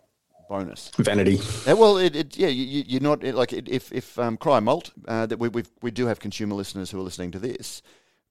bonus 0.48 0.90
vanity. 0.96 1.38
Yeah, 1.66 1.74
well, 1.74 1.98
it, 1.98 2.16
it, 2.16 2.36
yeah, 2.36 2.48
you, 2.48 2.82
you're 2.86 3.00
not 3.00 3.22
like 3.22 3.52
if 3.52 3.92
if 3.92 4.18
um, 4.18 4.36
Cryer 4.36 4.60
Malt 4.60 4.90
uh, 5.06 5.26
that 5.26 5.38
we 5.38 5.48
we 5.82 5.90
do 5.90 6.06
have 6.06 6.18
consumer 6.18 6.54
listeners 6.54 6.90
who 6.90 6.98
are 6.98 7.04
listening 7.04 7.30
to 7.32 7.38
this. 7.38 7.82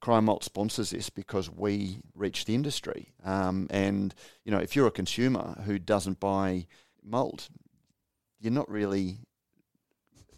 Cryer 0.02 0.22
Malt 0.22 0.44
sponsors 0.44 0.92
this 0.92 1.10
because 1.10 1.50
we 1.50 2.02
reach 2.16 2.46
the 2.46 2.56
industry. 2.56 3.14
Um, 3.24 3.68
and, 3.70 4.14
you 4.46 4.52
know, 4.52 4.60
if 4.60 4.76
you're 4.76 4.88
a 4.88 4.92
consumer 4.92 5.62
who 5.66 5.78
doesn't 5.78 6.20
buy 6.20 6.68
malt, 7.04 7.50
you're 8.40 8.54
not 8.54 8.70
really 8.70 9.20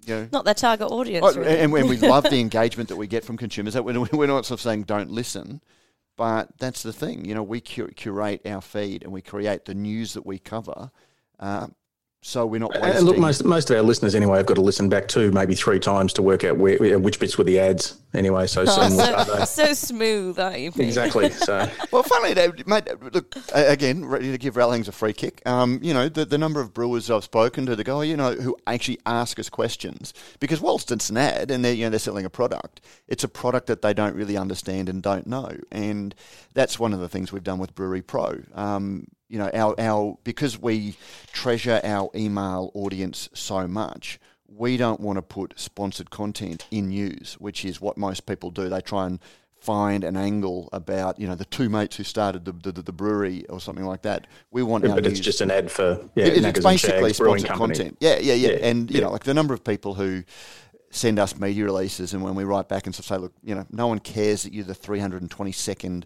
you 0.05 0.15
know, 0.15 0.29
not 0.31 0.45
their 0.45 0.55
target 0.55 0.87
audience. 0.89 1.23
Oh, 1.23 1.39
really. 1.39 1.59
And, 1.59 1.73
and 1.73 1.89
we 1.89 1.97
love 1.97 2.23
the 2.23 2.39
engagement 2.39 2.89
that 2.89 2.95
we 2.95 3.07
get 3.07 3.23
from 3.23 3.37
consumers. 3.37 3.73
That 3.75 3.83
we're 3.85 4.27
not 4.27 4.45
sort 4.45 4.59
of 4.59 4.61
saying 4.61 4.83
don't 4.83 5.11
listen, 5.11 5.61
but 6.17 6.49
that's 6.57 6.83
the 6.83 6.93
thing. 6.93 7.25
You 7.25 7.35
know, 7.35 7.43
we 7.43 7.61
curate 7.61 8.41
our 8.45 8.61
feed 8.61 9.03
and 9.03 9.11
we 9.11 9.21
create 9.21 9.65
the 9.65 9.75
news 9.75 10.13
that 10.13 10.25
we 10.25 10.39
cover 10.39 10.89
uh, 11.39 11.67
so 12.23 12.45
we're 12.45 12.59
not 12.59 12.71
wasting. 12.73 12.91
And 12.97 13.05
look, 13.05 13.17
most 13.17 13.43
most 13.43 13.69
of 13.71 13.77
our 13.77 13.81
listeners 13.81 14.13
anyway 14.13 14.37
have 14.37 14.45
got 14.45 14.53
to 14.55 14.61
listen 14.61 14.89
back 14.89 15.07
to 15.09 15.31
maybe 15.31 15.55
three 15.55 15.79
times 15.79 16.13
to 16.13 16.21
work 16.21 16.43
out 16.43 16.57
where, 16.57 16.99
which 16.99 17.19
bits 17.19 17.37
were 17.37 17.43
the 17.43 17.59
ads 17.59 17.97
anyway. 18.13 18.45
So, 18.45 18.61
Oh, 18.61 18.65
seamless 18.65 19.09
are 19.09 19.25
so, 19.25 19.35
they? 19.35 19.45
so 19.45 19.73
smooth, 19.73 20.39
aren't 20.39 20.59
you? 20.59 20.71
Pete? 20.71 20.81
exactly. 20.85 21.31
So 21.31 21.67
Well, 21.91 22.03
funnily, 22.03 22.31
enough, 22.33 22.67
mate. 22.67 22.87
Look 23.13 23.35
again, 23.53 24.05
ready 24.05 24.31
to 24.31 24.37
give 24.37 24.55
Rallings 24.55 24.87
a 24.87 24.91
free 24.91 25.13
kick. 25.13 25.41
Um, 25.47 25.79
you 25.81 25.93
know, 25.95 26.09
the, 26.09 26.25
the 26.25 26.37
number 26.37 26.61
of 26.61 26.73
brewers 26.73 27.09
I've 27.09 27.23
spoken 27.23 27.65
to, 27.65 27.75
the 27.75 27.83
guy, 27.83 28.03
you 28.03 28.15
know, 28.17 28.33
who 28.33 28.55
actually 28.67 28.99
ask 29.05 29.39
us 29.39 29.49
questions 29.49 30.13
because 30.39 30.61
whilst 30.61 30.91
it's 30.91 31.09
an 31.09 31.17
ad 31.17 31.49
and 31.49 31.65
they're 31.65 31.73
you 31.73 31.85
know 31.85 31.89
they're 31.89 31.99
selling 31.99 32.25
a 32.25 32.29
product, 32.29 32.81
it's 33.07 33.23
a 33.23 33.27
product 33.29 33.65
that 33.67 33.81
they 33.81 33.93
don't 33.95 34.15
really 34.15 34.37
understand 34.37 34.89
and 34.89 35.01
don't 35.01 35.25
know, 35.25 35.51
and 35.71 36.13
that's 36.53 36.77
one 36.77 36.93
of 36.93 36.99
the 36.99 37.09
things 37.09 37.31
we've 37.33 37.43
done 37.43 37.57
with 37.59 37.73
Brewery 37.73 38.01
Pro. 38.03 38.41
Um, 38.53 39.07
you 39.31 39.37
know, 39.39 39.49
our 39.53 39.73
our 39.79 40.17
because 40.25 40.59
we 40.59 40.95
treasure 41.31 41.79
our 41.83 42.09
email 42.13 42.69
audience 42.73 43.29
so 43.33 43.67
much. 43.67 44.19
We 44.53 44.75
don't 44.75 44.99
want 44.99 45.15
to 45.17 45.21
put 45.21 45.53
sponsored 45.57 46.09
content 46.09 46.65
in 46.69 46.89
news, 46.89 47.35
which 47.39 47.63
is 47.63 47.79
what 47.79 47.97
most 47.97 48.25
people 48.25 48.51
do. 48.51 48.67
They 48.67 48.81
try 48.81 49.05
and 49.05 49.19
find 49.55 50.03
an 50.03 50.17
angle 50.17 50.67
about 50.73 51.17
you 51.19 51.27
know 51.27 51.35
the 51.35 51.45
two 51.45 51.69
mates 51.69 51.95
who 51.95 52.03
started 52.03 52.43
the 52.43 52.51
the, 52.51 52.81
the 52.81 52.91
brewery 52.91 53.45
or 53.47 53.61
something 53.61 53.85
like 53.85 54.01
that. 54.01 54.27
We 54.51 54.63
want 54.63 54.83
our 54.85 54.95
but 54.95 55.05
it's 55.05 55.15
news- 55.15 55.19
just 55.25 55.39
an 55.41 55.49
ad 55.49 55.71
for 55.71 56.09
yeah, 56.15 56.25
it- 56.25 56.43
it's 56.43 56.59
basically 56.65 57.13
sponsored 57.13 57.51
content. 57.51 57.97
Yeah, 58.01 58.17
yeah, 58.19 58.33
yeah, 58.33 58.49
Yeah, 58.49 58.57
And 58.67 58.91
you 58.91 58.97
yeah. 58.97 59.05
know, 59.05 59.11
like 59.13 59.23
the 59.23 59.33
number 59.33 59.53
of 59.53 59.63
people 59.63 59.93
who 59.93 60.23
send 60.89 61.19
us 61.19 61.39
media 61.39 61.63
releases, 61.63 62.13
and 62.13 62.21
when 62.21 62.35
we 62.35 62.43
write 62.43 62.67
back 62.67 62.85
and 62.85 62.93
say, 62.93 63.15
look, 63.17 63.31
you 63.41 63.55
know, 63.55 63.65
no 63.71 63.87
one 63.87 63.99
cares 63.99 64.43
that 64.43 64.51
you're 64.53 64.65
the 64.65 64.75
322nd 64.75 66.03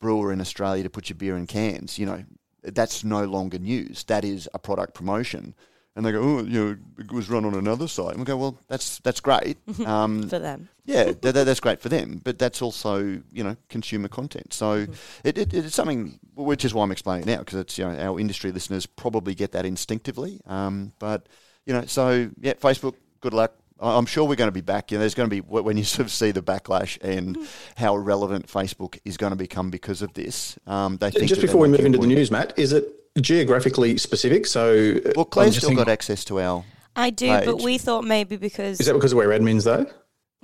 brewer 0.00 0.32
in 0.32 0.40
Australia 0.40 0.82
to 0.82 0.88
put 0.90 1.10
your 1.10 1.16
beer 1.18 1.36
in 1.36 1.46
cans. 1.46 1.98
You 1.98 2.06
know, 2.06 2.24
that's 2.74 3.04
no 3.04 3.24
longer 3.24 3.58
news. 3.58 4.04
That 4.04 4.24
is 4.24 4.48
a 4.54 4.58
product 4.58 4.94
promotion. 4.94 5.54
And 5.94 6.04
they 6.04 6.12
go, 6.12 6.20
oh, 6.20 6.42
you 6.42 6.62
know, 6.62 6.76
it 6.98 7.10
was 7.10 7.30
run 7.30 7.46
on 7.46 7.54
another 7.54 7.88
site. 7.88 8.10
And 8.10 8.18
we 8.18 8.24
go, 8.26 8.36
well, 8.36 8.58
that's 8.68 8.98
that's 8.98 9.20
great. 9.20 9.56
Um, 9.86 10.28
For 10.28 10.38
them. 10.38 10.68
yeah, 10.84 11.04
that, 11.04 11.22
that- 11.22 11.44
that's 11.44 11.60
great 11.60 11.80
for 11.80 11.88
them, 11.88 12.20
but 12.22 12.38
that's 12.38 12.60
also 12.60 12.98
you 13.32 13.42
know 13.44 13.56
consumer 13.70 14.08
content. 14.08 14.52
So 14.52 14.86
it, 15.24 15.38
it, 15.38 15.54
it's 15.54 15.74
something 15.74 16.18
which 16.34 16.66
is 16.66 16.74
why 16.74 16.82
I'm 16.82 16.92
explaining 16.92 17.26
it 17.28 17.32
now 17.32 17.38
because 17.38 17.58
it's 17.60 17.78
you 17.78 17.84
know 17.86 17.96
our 17.98 18.20
industry 18.20 18.52
listeners 18.52 18.84
probably 18.84 19.34
get 19.34 19.52
that 19.52 19.64
instinctively. 19.64 20.40
Um, 20.46 20.92
but 20.98 21.26
you 21.64 21.72
know, 21.72 21.86
so 21.86 22.28
yeah, 22.40 22.52
Facebook, 22.54 22.94
good 23.22 23.32
luck. 23.32 23.54
I- 23.80 23.96
I'm 23.96 24.06
sure 24.06 24.24
we're 24.24 24.36
going 24.36 24.48
to 24.48 24.52
be 24.52 24.60
back. 24.60 24.90
You 24.90 24.98
know, 24.98 25.00
there's 25.00 25.14
going 25.14 25.28
to 25.28 25.34
be 25.34 25.40
when 25.40 25.76
you 25.76 25.84
sort 25.96 26.06
of 26.06 26.12
see 26.12 26.30
the 26.30 26.42
backlash 26.42 26.98
and 27.02 27.38
how 27.76 27.96
relevant 27.96 28.46
Facebook 28.46 28.98
is 29.04 29.16
going 29.16 29.30
to 29.32 29.36
become 29.36 29.70
because 29.70 30.02
of 30.02 30.12
this. 30.14 30.58
Um, 30.66 30.96
they 30.98 31.10
think 31.10 31.28
Just 31.28 31.40
before 31.40 31.60
we 31.60 31.68
move 31.68 31.80
into 31.80 31.98
the 31.98 32.06
news, 32.06 32.30
Matt, 32.30 32.58
is 32.58 32.72
it 32.72 32.84
geographically 33.20 33.98
specific? 33.98 34.46
So 34.46 34.70
uh, 35.04 35.12
well, 35.16 35.24
I'm 35.24 35.30
Claire's 35.30 35.56
still 35.56 35.68
thinking- 35.70 35.84
got 35.84 35.90
access 35.90 36.24
to 36.26 36.40
our. 36.40 36.64
I 36.98 37.10
do, 37.10 37.28
Page. 37.28 37.44
but 37.44 37.60
we 37.62 37.76
thought 37.76 38.04
maybe 38.04 38.36
because 38.38 38.80
Is 38.80 38.86
that 38.86 38.94
because 38.94 39.14
we're 39.14 39.28
admins 39.28 39.64
though? 39.64 39.84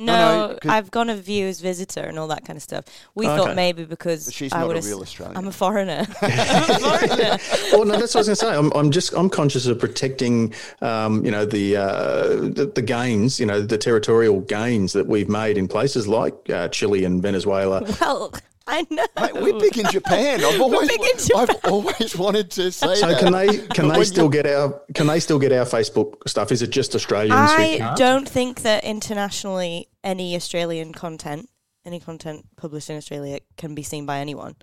No, 0.06 0.48
no, 0.48 0.58
'cause- 0.60 0.70
I've 0.70 0.90
gone 0.90 1.10
a 1.10 1.16
view 1.16 1.46
as 1.46 1.60
visitor 1.60 2.00
and 2.00 2.18
all 2.18 2.28
that 2.28 2.44
kind 2.44 2.56
of 2.56 2.62
stuff. 2.62 2.84
We 3.14 3.26
Oh, 3.26 3.36
thought 3.36 3.56
maybe 3.56 3.84
because 3.84 4.26
But 4.26 4.34
she's 4.34 4.52
I 4.52 4.60
not 4.60 4.76
a 4.76 4.80
real 4.80 5.00
Australian. 5.00 5.36
I'm 5.36 5.48
a 5.48 5.52
foreigner. 5.52 6.06
I'm 6.22 6.70
a 6.70 6.78
foreigner. 6.78 7.38
well, 7.72 7.84
no, 7.84 7.98
that's 7.98 8.14
what 8.14 8.16
I 8.16 8.18
was 8.18 8.26
going 8.28 8.36
to 8.36 8.36
say. 8.36 8.54
I'm, 8.54 8.72
I'm 8.74 8.90
just 8.90 9.12
I'm 9.14 9.30
conscious 9.30 9.66
of 9.66 9.78
protecting, 9.78 10.54
um, 10.80 11.24
you 11.24 11.30
know, 11.30 11.44
the, 11.44 11.76
uh, 11.76 12.26
the 12.58 12.70
the 12.74 12.82
gains, 12.82 13.38
you 13.40 13.46
know, 13.46 13.60
the 13.62 13.78
territorial 13.78 14.40
gains 14.40 14.92
that 14.92 15.06
we've 15.06 15.28
made 15.28 15.56
in 15.58 15.68
places 15.68 16.06
like 16.08 16.34
uh, 16.50 16.68
Chile 16.68 17.04
and 17.04 17.22
Venezuela. 17.22 17.82
Well, 18.00 18.32
I 18.66 18.86
know. 18.90 19.04
Mate, 19.20 19.34
we're 19.34 19.58
big 19.58 19.76
in 19.78 19.86
Japan. 19.90 20.44
I've 20.44 20.60
always, 20.60 20.88
big 20.88 21.00
in 21.00 21.18
Japan. 21.18 21.46
I've 21.50 21.64
always 21.72 22.16
wanted 22.16 22.50
to 22.52 22.70
say 22.72 22.94
So 22.96 23.08
that. 23.08 23.18
can 23.20 23.32
they 23.32 23.58
can 23.68 23.88
they 23.88 24.04
still 24.04 24.28
get 24.28 24.46
our 24.46 24.80
can 24.94 25.06
they 25.06 25.20
still 25.20 25.38
get 25.38 25.52
our 25.52 25.64
Facebook 25.64 26.14
stuff? 26.28 26.52
Is 26.52 26.62
it 26.62 26.70
just 26.70 26.94
Australians 26.94 27.50
I 27.50 27.78
can't? 27.78 27.96
don't 27.98 28.28
think 28.28 28.62
that 28.62 28.84
internationally 28.84 29.88
any 30.04 30.36
Australian 30.36 30.92
content, 30.92 31.48
any 31.84 31.98
content 32.00 32.46
published 32.56 32.88
in 32.90 32.96
Australia, 32.96 33.40
can 33.56 33.74
be 33.74 33.82
seen 33.82 34.06
by 34.06 34.18
anyone. 34.18 34.54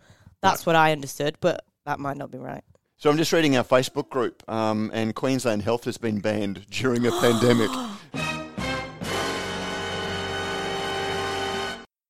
That's 0.42 0.66
what 0.66 0.76
I 0.76 0.92
understood, 0.94 1.36
but 1.42 1.66
that 1.86 2.00
might 2.00 2.16
not 2.18 2.32
be 2.32 2.38
right. 2.38 2.64
So 2.98 3.10
I'm 3.10 3.18
just 3.18 3.32
reading 3.34 3.56
our 3.58 3.64
Facebook 3.64 4.10
group, 4.10 4.44
um, 4.50 4.92
and 4.94 5.16
Queensland 5.16 5.62
Health 5.64 5.86
has 5.86 5.98
been 5.98 6.20
banned 6.20 6.66
during 6.70 7.06
a 7.06 7.12
pandemic. 7.22 7.70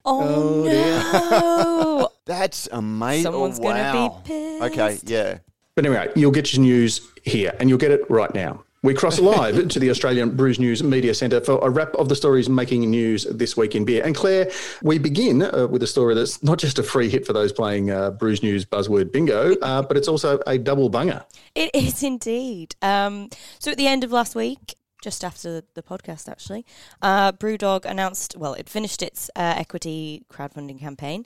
Oh, 0.10 0.64
no! 0.64 2.10
That's 2.26 2.68
amazing. 2.72 3.24
Someone's 3.24 3.60
oh, 3.60 3.64
gonna 3.64 3.94
be 3.94 4.28
pissed. 4.28 4.64
Okay, 4.64 5.00
yeah. 5.06 5.38
But 5.76 5.86
anyway, 5.86 6.12
you'll 6.16 6.32
get 6.32 6.54
your 6.54 6.62
news 6.62 7.08
here, 7.24 7.56
and 7.60 7.70
you'll 7.70 7.78
get 7.78 7.92
it 7.92 8.10
right 8.10 8.34
now. 8.34 8.64
We 8.82 8.94
cross 8.94 9.20
live 9.22 9.68
to 9.68 9.80
the 9.80 9.90
Australian 9.90 10.36
Brews 10.36 10.60
News 10.60 10.82
Media 10.82 11.14
Centre 11.14 11.42
for 11.42 11.60
a 11.62 11.70
wrap 11.70 11.94
of 11.96 12.08
the 12.08 12.16
stories 12.16 12.50
making 12.50 12.90
news 12.90 13.26
this 13.26 13.58
week 13.58 13.76
in 13.76 13.84
beer. 13.84 14.04
And 14.04 14.16
Claire, 14.16 14.50
we 14.82 14.98
begin 14.98 15.42
uh, 15.42 15.68
with 15.68 15.84
a 15.84 15.88
story 15.88 16.16
that's 16.16 16.42
not 16.44 16.60
just 16.60 16.80
a 16.80 16.84
free 16.84 17.10
hit 17.10 17.26
for 17.28 17.34
those 17.34 17.52
playing 17.52 17.92
uh, 17.92 18.12
Brews 18.12 18.42
News 18.42 18.66
buzzword 18.66 19.12
bingo, 19.12 19.56
uh, 19.62 19.82
but 19.82 19.98
it's 19.98 20.08
also 20.08 20.40
a 20.48 20.58
double 20.58 20.90
bunger. 20.90 21.24
It 21.56 21.72
is 21.74 22.04
indeed. 22.04 22.76
Um, 22.82 23.30
so 23.60 23.72
at 23.72 23.78
the 23.78 23.88
end 23.88 24.04
of 24.04 24.12
last 24.12 24.34
week, 24.34 24.76
just 25.02 25.24
after 25.24 25.64
the 25.74 25.84
podcast, 25.84 26.30
actually, 26.30 26.66
uh, 27.02 27.32
BrewDog 27.32 27.86
announced. 27.86 28.36
Well, 28.38 28.54
it 28.54 28.70
finished 28.70 29.02
its 29.02 29.30
uh, 29.36 29.56
equity 29.58 30.24
crowdfunding 30.32 30.80
campaign. 30.80 31.26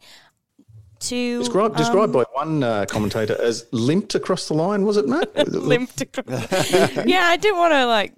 To 1.00 1.40
Described, 1.40 1.76
described 1.76 2.14
by 2.14 2.24
one 2.32 2.64
uh, 2.64 2.86
commentator 2.88 3.36
as 3.42 3.66
limped 3.72 4.16
across 4.16 4.48
the 4.48 4.54
line, 4.54 4.86
was 4.86 4.96
it, 4.96 5.06
Matt? 5.06 5.36
limped 5.52 6.00
across. 6.00 6.26
yeah, 7.06 7.26
I 7.26 7.36
didn't 7.36 7.58
want 7.58 7.74
to 7.74 7.86
like 7.86 8.14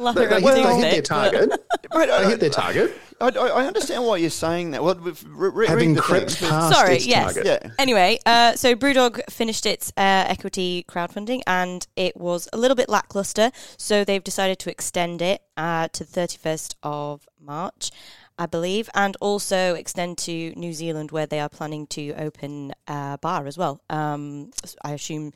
They, 0.00 0.26
they, 0.26 0.40
hit, 0.40 0.54
they 0.54 0.62
hit 0.62 0.90
their 0.90 1.02
target. 1.02 1.50
Mate, 1.50 2.06
They 2.06 2.12
I, 2.12 2.28
hit 2.30 2.40
their 2.40 2.50
target, 2.50 2.98
I, 3.20 3.28
I 3.28 3.48
I 3.48 3.66
understand 3.66 4.04
why 4.04 4.16
you're 4.16 4.30
saying 4.30 4.70
that. 4.70 4.82
Well, 4.82 4.94
we've 4.94 5.22
re- 5.28 5.50
re- 5.50 5.66
having 5.66 5.94
crept 5.94 6.40
past 6.40 6.74
Sorry, 6.74 6.96
its 6.96 7.06
yes. 7.06 7.34
target. 7.34 7.62
Yeah. 7.64 7.70
Anyway, 7.78 8.18
uh, 8.24 8.54
so 8.54 8.74
Brewdog 8.74 9.20
finished 9.30 9.66
its 9.66 9.90
uh, 9.96 10.24
equity 10.26 10.86
crowdfunding 10.88 11.42
and 11.46 11.86
it 11.96 12.16
was 12.16 12.48
a 12.52 12.56
little 12.56 12.74
bit 12.74 12.88
lackluster. 12.88 13.50
So 13.76 14.04
they've 14.04 14.24
decided 14.24 14.58
to 14.60 14.70
extend 14.70 15.20
it 15.20 15.42
uh, 15.56 15.88
to 15.88 16.04
the 16.04 16.20
31st 16.20 16.74
of 16.82 17.28
March, 17.38 17.90
I 18.38 18.46
believe, 18.46 18.88
and 18.94 19.16
also 19.20 19.74
extend 19.74 20.16
to 20.18 20.54
New 20.56 20.72
Zealand 20.72 21.10
where 21.10 21.26
they 21.26 21.40
are 21.40 21.50
planning 21.50 21.86
to 21.88 22.14
open 22.14 22.72
a 22.88 23.18
bar 23.20 23.46
as 23.46 23.58
well. 23.58 23.82
Um, 23.90 24.50
I 24.82 24.92
assume 24.92 25.32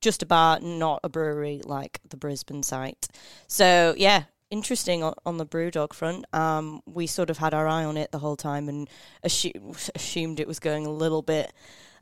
just 0.00 0.22
a 0.22 0.26
bar, 0.26 0.60
not 0.60 1.00
a 1.02 1.08
brewery 1.08 1.60
like 1.64 2.00
the 2.08 2.16
Brisbane 2.16 2.62
site. 2.62 3.08
So, 3.46 3.94
yeah. 3.96 4.24
Interesting 4.48 5.02
on, 5.02 5.14
on 5.26 5.38
the 5.38 5.44
BrewDog 5.44 5.92
front. 5.92 6.24
Um, 6.32 6.80
we 6.86 7.08
sort 7.08 7.30
of 7.30 7.38
had 7.38 7.52
our 7.52 7.66
eye 7.66 7.82
on 7.82 7.96
it 7.96 8.12
the 8.12 8.20
whole 8.20 8.36
time 8.36 8.68
and 8.68 8.88
assu- 9.24 9.90
assumed 9.96 10.38
it 10.38 10.46
was 10.46 10.60
going 10.60 10.86
a 10.86 10.90
little 10.92 11.22
bit 11.22 11.52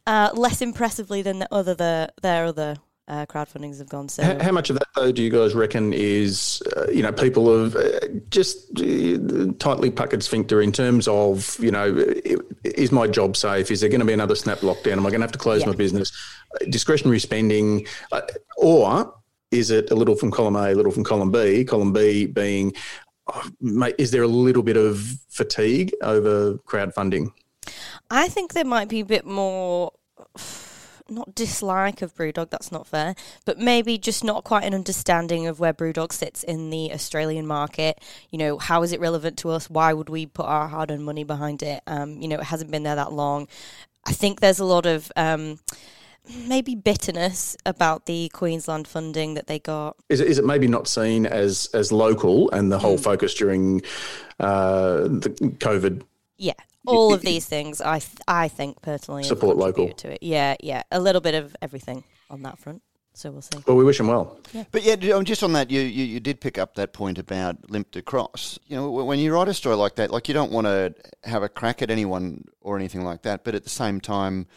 uh, 0.07 0.31
less 0.35 0.61
impressively 0.61 1.23
than 1.23 1.39
the 1.39 1.49
other 1.51 1.75
the, 1.75 2.13
their 2.21 2.45
other 2.45 2.77
uh, 3.07 3.27
crowdfundings 3.27 3.79
have 3.79 3.89
gone. 3.89 4.09
So 4.09 4.23
How, 4.23 4.43
how 4.43 4.53
much 4.53 4.71
of 4.71 4.79
that, 4.79 4.89
though, 4.95 5.13
do 5.13 5.23
you 5.23 5.31
guys 5.31 5.55
reckon 5.55 5.93
is, 5.93 6.63
uh, 6.77 6.89
you 6.91 7.03
know, 7.03 7.13
people 7.13 7.63
have 7.63 7.77
uh, 7.77 8.01
just 8.31 8.81
uh, 8.81 9.53
tightly 9.59 9.91
puckered 9.91 10.23
sphincter 10.23 10.63
in 10.63 10.73
terms 10.73 11.07
of, 11.09 11.59
you 11.61 11.71
know, 11.71 11.95
is 12.65 12.93
my 12.93 13.07
job 13.07 13.37
safe? 13.37 13.71
Is 13.71 13.81
there 13.81 13.91
going 13.91 14.01
to 14.01 14.07
be 14.07 14.13
another 14.13 14.35
snap 14.35 14.59
lockdown? 14.61 14.93
Am 14.93 15.01
I 15.07 15.11
going 15.11 15.21
to 15.21 15.25
have 15.27 15.33
to 15.33 15.39
close 15.39 15.61
Yeah. 15.63 15.69
my 15.69 15.77
business? 15.77 16.13
Uh, 16.55 16.65
Discretionary 16.71 17.19
spending, 17.21 17.87
uh, 18.13 18.23
or 18.57 19.15
is 19.51 19.71
it 19.71 19.91
a 19.91 19.95
little 19.95 20.15
from 20.17 20.31
column 20.31 20.57
A, 20.57 20.73
a 20.73 20.75
little 20.75 20.93
from 20.93 21.05
column 21.05 21.31
B? 21.31 21.65
Column 21.65 21.93
B 21.93 22.27
being, 22.27 22.73
oh, 23.27 23.49
mate, 23.61 23.95
is 23.99 24.11
there 24.11 24.23
a 24.23 24.29
little 24.29 24.63
bit 24.63 24.77
of 24.77 24.99
fatigue 25.29 25.93
over 26.03 26.55
crowdfunding? 26.67 27.31
I 28.11 28.29
think 28.29 28.53
there 28.55 28.65
might 28.65 28.89
be 28.89 29.01
a 29.01 29.05
bit 29.05 29.27
more. 29.27 29.93
Not 31.09 31.35
dislike 31.35 32.01
of 32.01 32.15
Brewdog, 32.15 32.49
that's 32.49 32.73
not 32.73 32.87
fair, 32.87 33.15
but 33.45 33.59
maybe 33.59 33.99
just 33.99 34.25
not 34.25 34.43
quite 34.43 34.65
an 34.65 34.73
understanding 34.73 35.47
of 35.47 35.61
where 35.61 35.75
Brewdog 35.75 36.13
sits 36.13 36.43
in 36.43 36.71
the 36.71 36.93
Australian 36.93 37.47
market. 37.47 38.01
You 38.31 38.39
know, 38.39 38.59
how 38.59 38.83
is 38.83 38.93
it 38.93 39.01
relevant 39.01 39.37
to 39.39 39.51
us? 39.51 39.69
Why 39.69 39.93
would 39.93 40.09
we 40.09 40.25
put 40.25 40.47
our 40.47 40.67
hard 40.67 40.91
earned 40.91 41.05
money 41.05 41.25
behind 41.25 41.63
it? 41.63 41.83
Um, 41.87 42.23
you 42.23 42.29
know, 42.29 42.37
it 42.37 42.45
hasn't 42.45 42.71
been 42.71 42.85
there 42.85 42.97
that 42.97 43.13
long. 43.13 43.49
I 44.07 44.13
think 44.13 44.41
there's 44.41 44.61
a 44.61 44.65
lot 44.65 44.87
of 44.87 45.13
um, 45.15 45.59
maybe 46.47 46.75
bitterness 46.75 47.57
about 47.67 48.07
the 48.07 48.31
Queensland 48.33 48.89
funding 48.89 49.35
that 49.35 49.47
they 49.47 49.59
got. 49.59 49.97
Is 50.09 50.21
it, 50.21 50.29
is 50.29 50.39
it 50.39 50.45
maybe 50.45 50.69
not 50.69 50.89
seen 50.89 51.27
as 51.27 51.69
as 51.75 51.93
local 51.93 52.51
and 52.51 52.73
the 52.73 52.79
whole 52.79 52.99
focus 52.99 53.35
during 53.35 53.83
uh, 54.41 55.03
the 55.03 55.31
COVID 55.59 56.03
Yeah, 56.37 56.55
all 56.87 57.15
of 57.15 57.23
these 57.23 57.47
things, 57.47 57.81
I 57.81 58.01
th- 58.01 58.19
I 58.27 58.49
think 58.49 58.83
personally 58.83 59.23
Support 59.23 59.57
local. 59.57 59.93
to 59.93 60.13
it. 60.13 60.19
Yeah, 60.23 60.57
yeah, 60.61 60.83
a 60.91 61.01
little 61.01 61.21
bit 61.21 61.35
of 61.35 61.57
everything 61.63 62.05
on 62.31 62.43
that 62.43 62.59
front. 62.59 62.83
So 63.17 63.31
we'll 63.31 63.43
see. 63.43 63.59
Well, 63.65 63.77
we 63.77 63.85
wish 63.85 64.01
him 64.01 64.09
well. 64.09 64.39
But 64.73 64.83
yeah, 64.83 65.15
um, 65.15 65.25
just 65.25 65.45
on 65.45 65.53
that, 65.53 65.71
you, 65.71 65.81
you, 65.81 66.05
you 66.05 66.21
did 66.21 66.41
pick 66.41 66.59
up 66.59 66.75
that 66.75 66.93
point 66.93 67.17
about 67.17 67.71
limped 67.71 67.95
across. 67.95 68.59
You 68.67 68.77
know, 68.77 68.91
when 68.91 69.21
you 69.21 69.33
write 69.33 69.47
a 69.47 69.55
story 69.55 69.77
like 69.77 69.95
that, 69.97 70.11
like 70.11 70.27
you 70.27 70.35
don't 70.35 70.51
want 70.51 70.67
to 70.67 70.93
have 71.23 71.45
a 71.45 71.49
crack 71.49 71.81
at 71.81 71.91
anyone 71.91 72.45
or 72.61 72.77
anything 72.77 73.05
like 73.05 73.23
that. 73.23 73.45
But 73.45 73.55
at 73.55 73.63
the 73.63 73.71
same 73.71 74.01
time, 74.01 74.49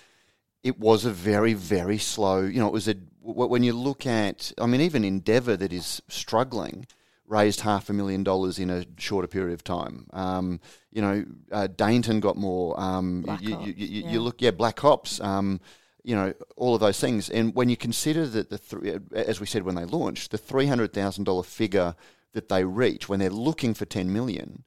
it 0.63 0.79
was 0.79 1.05
a 1.05 1.11
very 1.11 1.53
very 1.53 1.99
slow. 1.99 2.41
You 2.41 2.59
know, 2.59 2.67
it 2.67 2.73
was 2.73 2.87
a 2.87 2.95
when 3.21 3.61
you 3.61 3.73
look 3.73 4.05
at, 4.05 4.51
I 4.57 4.65
mean, 4.65 4.81
even 4.81 5.03
Endeavour 5.03 5.57
that 5.57 5.73
is 5.73 6.01
struggling 6.07 6.87
raised 7.27 7.61
half 7.61 7.89
a 7.89 7.93
million 7.93 8.23
dollars 8.23 8.57
in 8.57 8.69
a 8.69 8.85
shorter 8.97 9.27
period 9.27 9.53
of 9.53 9.63
time. 9.63 10.07
Um, 10.13 10.59
you 10.91 11.01
know, 11.01 11.25
uh, 11.51 11.67
Dainton 11.67 12.19
got 12.21 12.37
more. 12.37 12.79
Um, 12.79 13.25
you, 13.41 13.59
you, 13.59 13.73
you, 13.75 14.01
yeah. 14.03 14.11
you, 14.11 14.19
look, 14.21 14.41
yeah, 14.41 14.51
Black 14.51 14.79
Hops. 14.79 15.19
Um, 15.21 15.59
you 16.03 16.15
know, 16.15 16.33
all 16.55 16.73
of 16.73 16.79
those 16.79 16.99
things. 17.01 17.29
And 17.29 17.53
when 17.53 17.67
you 17.67 17.75
consider 17.75 18.25
that 18.27 18.49
the 18.49 18.57
th- 18.57 19.01
as 19.11 19.41
we 19.41 19.45
said 19.45 19.63
when 19.63 19.75
they 19.75 19.83
launched, 19.83 20.31
the 20.31 20.37
three 20.37 20.67
hundred 20.67 20.93
thousand 20.93 21.25
dollar 21.25 21.43
figure 21.43 21.95
that 22.31 22.47
they 22.47 22.63
reach 22.63 23.09
when 23.09 23.19
they're 23.19 23.29
looking 23.29 23.73
for 23.73 23.85
ten 23.85 24.13
million. 24.13 24.63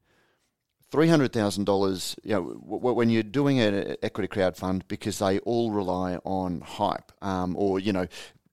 Three 0.90 1.09
hundred 1.09 1.33
thousand 1.33 1.64
dollars. 1.64 2.14
You 2.23 2.35
know, 2.35 2.55
w- 2.55 2.93
when 2.93 3.09
you're 3.09 3.23
doing 3.23 3.59
an 3.59 3.97
equity 4.02 4.29
crowd 4.29 4.57
fund, 4.57 4.87
because 4.87 5.19
they 5.19 5.38
all 5.40 5.71
rely 5.71 6.17
on 6.25 6.61
hype, 6.61 7.11
um, 7.23 7.57
or 7.57 7.79
you 7.81 7.95
know, 7.95 8.07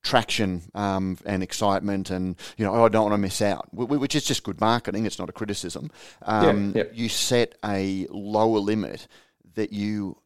traction 0.08 0.62
um, 0.74 1.18
and 1.26 1.44
excitement, 1.44 2.10
and 2.10 2.38
you 2.58 2.64
know, 2.64 2.74
oh, 2.74 2.86
I 2.86 2.90
don't 2.90 3.04
want 3.04 3.14
to 3.14 3.18
miss 3.18 3.42
out, 3.42 3.68
which 3.74 4.16
is 4.16 4.24
just 4.24 4.44
good 4.44 4.62
marketing. 4.62 5.06
It's 5.06 5.20
not 5.20 5.30
a 5.30 5.34
criticism. 5.34 5.92
Um, 6.22 6.72
yeah, 6.74 6.84
yeah. 6.84 6.90
You 6.94 7.10
set 7.10 7.56
a 7.66 8.08
lower 8.10 8.60
limit 8.60 9.08
that 9.56 9.74
you, 9.74 10.18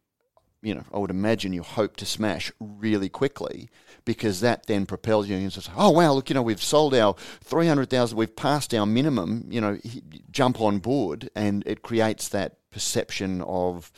you 0.61 0.75
know, 0.75 0.83
I 0.93 0.99
would 0.99 1.09
imagine 1.09 1.51
you 1.51 1.63
hope 1.63 1.97
to 1.97 2.05
smash 2.05 2.51
really 2.59 3.09
quickly 3.09 3.69
because 4.05 4.41
that 4.41 4.67
then 4.67 4.85
propels 4.85 5.27
you 5.27 5.35
and 5.35 5.51
says, 5.51 5.69
oh 5.75 5.89
wow, 5.89 6.13
look, 6.13 6.29
you 6.29 6.35
know, 6.35 6.43
we've 6.43 6.61
sold 6.61 6.93
our 6.93 7.15
three 7.41 7.67
hundred 7.67 7.89
thousand, 7.89 8.17
we've 8.19 8.35
passed 8.35 8.73
our 8.75 8.85
minimum, 8.85 9.47
you 9.49 9.61
know, 9.61 9.79
jump 10.29 10.61
on 10.61 10.77
board, 10.77 11.29
and 11.35 11.63
it 11.65 11.81
creates 11.81 12.29
that 12.29 12.57
perception 12.69 13.41
of 13.41 13.91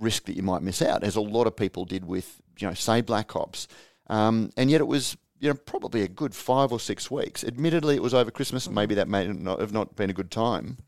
risk 0.00 0.24
that 0.24 0.36
you 0.36 0.42
might 0.42 0.62
miss 0.62 0.80
out, 0.80 1.04
as 1.04 1.16
a 1.16 1.20
lot 1.20 1.46
of 1.46 1.54
people 1.56 1.84
did 1.84 2.06
with, 2.06 2.40
you 2.58 2.66
know, 2.66 2.74
say 2.74 3.02
Black 3.02 3.30
Hops. 3.32 3.68
Um, 4.08 4.50
and 4.56 4.70
yet 4.70 4.80
it 4.80 4.86
was 4.86 5.16
you 5.38 5.48
know, 5.48 5.54
probably 5.54 6.02
a 6.02 6.08
good 6.08 6.34
five 6.34 6.72
or 6.72 6.80
six 6.80 7.10
weeks. 7.10 7.44
Admittedly, 7.44 7.96
it 7.96 8.02
was 8.02 8.14
over 8.14 8.30
Christmas. 8.30 8.68
Maybe 8.68 8.94
that 8.94 9.08
may 9.08 9.26
not 9.28 9.60
have 9.60 9.72
not 9.72 9.96
been 9.96 10.10
a 10.10 10.14
good 10.14 10.30
time. 10.30 10.78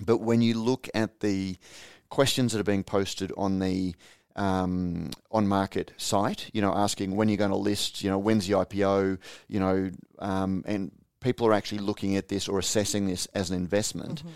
But 0.00 0.18
when 0.18 0.42
you 0.42 0.54
look 0.54 0.88
at 0.94 1.20
the 1.20 1.56
questions 2.08 2.52
that 2.52 2.60
are 2.60 2.64
being 2.64 2.84
posted 2.84 3.32
on 3.36 3.58
the 3.58 3.94
um, 4.34 5.10
on 5.30 5.46
market 5.46 5.92
site, 5.96 6.50
you 6.52 6.60
know, 6.60 6.74
asking 6.74 7.16
when 7.16 7.28
you're 7.28 7.38
going 7.38 7.50
to 7.50 7.56
list, 7.56 8.02
you 8.02 8.10
know, 8.10 8.18
when's 8.18 8.46
the 8.46 8.54
IPO, 8.54 9.18
you 9.48 9.60
know, 9.60 9.90
um, 10.18 10.62
and 10.66 10.92
people 11.20 11.46
are 11.46 11.54
actually 11.54 11.78
looking 11.78 12.16
at 12.16 12.28
this 12.28 12.48
or 12.48 12.58
assessing 12.58 13.06
this 13.06 13.26
as 13.34 13.50
an 13.50 13.56
investment. 13.56 14.18
Mm-hmm. 14.20 14.30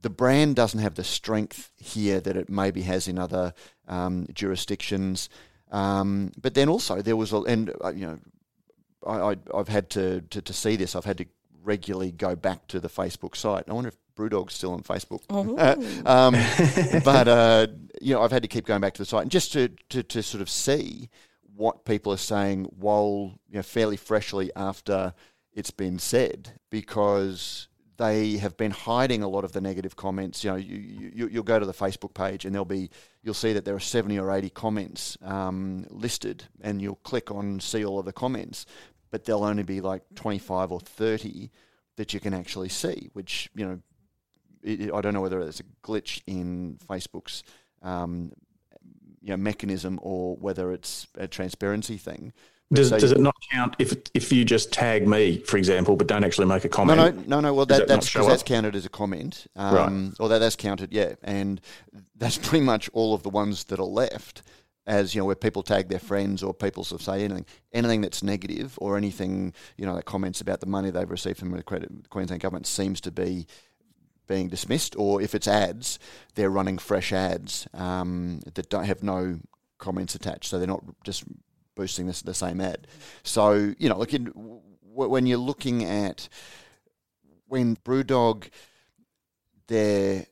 The 0.00 0.10
brand 0.10 0.56
doesn't 0.56 0.80
have 0.80 0.94
the 0.94 1.04
strength 1.04 1.70
here 1.76 2.20
that 2.20 2.36
it 2.36 2.48
maybe 2.48 2.82
has 2.82 3.06
in 3.06 3.18
other 3.18 3.54
um, 3.86 4.26
jurisdictions. 4.32 5.28
Um, 5.70 6.32
but 6.40 6.54
then 6.54 6.68
also 6.68 7.02
there 7.02 7.16
was, 7.16 7.32
a, 7.32 7.38
and 7.42 7.72
uh, 7.84 7.90
you 7.90 8.06
know, 8.06 8.18
I, 9.06 9.36
have 9.54 9.68
had 9.68 9.90
to, 9.90 10.22
to, 10.22 10.42
to, 10.42 10.52
see 10.52 10.76
this. 10.76 10.96
I've 10.96 11.04
had 11.04 11.18
to 11.18 11.26
regularly 11.62 12.12
go 12.12 12.36
back 12.36 12.66
to 12.68 12.80
the 12.80 12.88
Facebook 12.88 13.36
site. 13.36 13.64
I 13.68 13.72
wonder 13.72 13.88
if 13.88 13.96
Brewdog's 14.14 14.54
still 14.54 14.72
on 14.72 14.82
Facebook. 14.82 15.22
Oh. 15.30 15.56
um, 16.06 16.34
but 17.04 17.28
uh, 17.28 17.66
you 18.00 18.14
know, 18.14 18.22
I've 18.22 18.32
had 18.32 18.42
to 18.42 18.48
keep 18.48 18.66
going 18.66 18.80
back 18.80 18.94
to 18.94 19.02
the 19.02 19.06
site 19.06 19.22
and 19.22 19.30
just 19.30 19.52
to, 19.52 19.68
to, 19.90 20.02
to 20.02 20.22
sort 20.22 20.40
of 20.40 20.48
see 20.48 21.10
what 21.56 21.84
people 21.84 22.12
are 22.12 22.18
saying 22.18 22.64
while 22.76 23.38
you 23.48 23.56
know 23.56 23.62
fairly 23.62 23.96
freshly 23.96 24.50
after 24.56 25.14
it's 25.52 25.70
been 25.70 25.98
said, 25.98 26.58
because 26.70 27.68
they 27.96 28.38
have 28.38 28.56
been 28.56 28.72
hiding 28.72 29.22
a 29.22 29.28
lot 29.28 29.44
of 29.44 29.52
the 29.52 29.60
negative 29.60 29.94
comments. 29.94 30.42
You 30.42 30.50
know, 30.50 30.56
you, 30.56 30.76
you 31.14 31.28
you'll 31.28 31.42
go 31.44 31.58
to 31.58 31.66
the 31.66 31.72
Facebook 31.72 32.12
page 32.14 32.44
and 32.44 32.54
there'll 32.54 32.64
be 32.64 32.90
you'll 33.22 33.34
see 33.34 33.52
that 33.52 33.64
there 33.64 33.74
are 33.74 33.80
seventy 33.80 34.18
or 34.18 34.32
eighty 34.32 34.50
comments 34.50 35.16
um, 35.22 35.86
listed, 35.90 36.44
and 36.60 36.82
you'll 36.82 36.96
click 36.96 37.30
on 37.30 37.60
see 37.60 37.84
all 37.84 37.98
of 37.98 38.04
the 38.04 38.12
comments 38.12 38.66
but 39.14 39.26
there'll 39.26 39.44
only 39.44 39.62
be 39.62 39.80
like 39.80 40.02
25 40.16 40.72
or 40.72 40.80
30 40.80 41.48
that 41.94 42.12
you 42.12 42.18
can 42.18 42.34
actually 42.34 42.68
see, 42.68 43.10
which, 43.12 43.48
you 43.54 43.64
know, 43.64 43.78
it, 44.60 44.92
I 44.92 45.00
don't 45.00 45.14
know 45.14 45.20
whether 45.20 45.40
it's 45.40 45.60
a 45.60 45.62
glitch 45.84 46.20
in 46.26 46.80
Facebook's 46.90 47.44
um, 47.80 48.32
you 49.22 49.28
know, 49.28 49.36
mechanism 49.36 50.00
or 50.02 50.34
whether 50.34 50.72
it's 50.72 51.06
a 51.16 51.28
transparency 51.28 51.96
thing. 51.96 52.32
Does, 52.72 52.88
so 52.88 52.98
does 52.98 53.12
it 53.12 53.20
not 53.20 53.36
count 53.52 53.76
if 53.78 53.94
if 54.14 54.32
you 54.32 54.44
just 54.44 54.72
tag 54.72 55.06
me, 55.06 55.38
for 55.38 55.58
example, 55.58 55.94
but 55.94 56.08
don't 56.08 56.24
actually 56.24 56.48
make 56.48 56.64
a 56.64 56.68
comment? 56.68 56.98
No, 56.98 57.10
no, 57.10 57.22
no, 57.28 57.40
no. 57.40 57.54
Well, 57.54 57.66
that, 57.66 57.86
that's 57.86 58.12
that's 58.12 58.42
counted 58.42 58.74
as 58.74 58.84
a 58.84 58.88
comment, 58.88 59.46
um, 59.54 59.74
right? 59.76 60.14
Or 60.18 60.28
that, 60.28 60.40
that's 60.40 60.56
counted, 60.56 60.92
yeah. 60.92 61.14
And 61.22 61.60
that's 62.16 62.36
pretty 62.38 62.64
much 62.64 62.90
all 62.92 63.14
of 63.14 63.22
the 63.22 63.30
ones 63.30 63.62
that 63.64 63.78
are 63.78 63.86
left 63.86 64.42
as 64.86 65.14
you 65.14 65.20
know, 65.20 65.24
where 65.24 65.34
people 65.34 65.62
tag 65.62 65.88
their 65.88 65.98
friends 65.98 66.42
or 66.42 66.52
people 66.52 66.84
sort 66.84 67.00
of 67.00 67.04
say 67.04 67.24
anything, 67.24 67.46
anything 67.72 68.00
that's 68.00 68.22
negative 68.22 68.78
or 68.78 68.96
anything 68.96 69.52
you 69.76 69.86
know 69.86 69.96
that 69.96 70.04
comments 70.04 70.40
about 70.40 70.60
the 70.60 70.66
money 70.66 70.90
they've 70.90 71.10
received 71.10 71.38
from 71.38 71.50
the 71.50 71.62
Queensland 71.62 72.42
government 72.42 72.66
seems 72.66 73.00
to 73.00 73.10
be 73.10 73.46
being 74.26 74.48
dismissed, 74.48 74.94
or 74.96 75.20
if 75.20 75.34
it's 75.34 75.48
ads, 75.48 75.98
they're 76.34 76.50
running 76.50 76.78
fresh 76.78 77.12
ads 77.12 77.68
um, 77.74 78.40
that 78.54 78.70
don't 78.70 78.84
have 78.84 79.02
no 79.02 79.38
comments 79.78 80.14
attached, 80.14 80.46
so 80.46 80.58
they're 80.58 80.66
not 80.66 80.84
just 81.04 81.24
boosting 81.74 82.06
this, 82.06 82.22
the 82.22 82.34
same 82.34 82.60
ad. 82.60 82.86
So 83.22 83.74
you 83.78 83.88
know, 83.88 83.98
look 83.98 84.14
in, 84.14 84.26
when 84.82 85.26
you're 85.26 85.38
looking 85.38 85.84
at 85.84 86.28
when 87.46 87.76
BrewDog, 87.76 88.48
their 89.66 90.26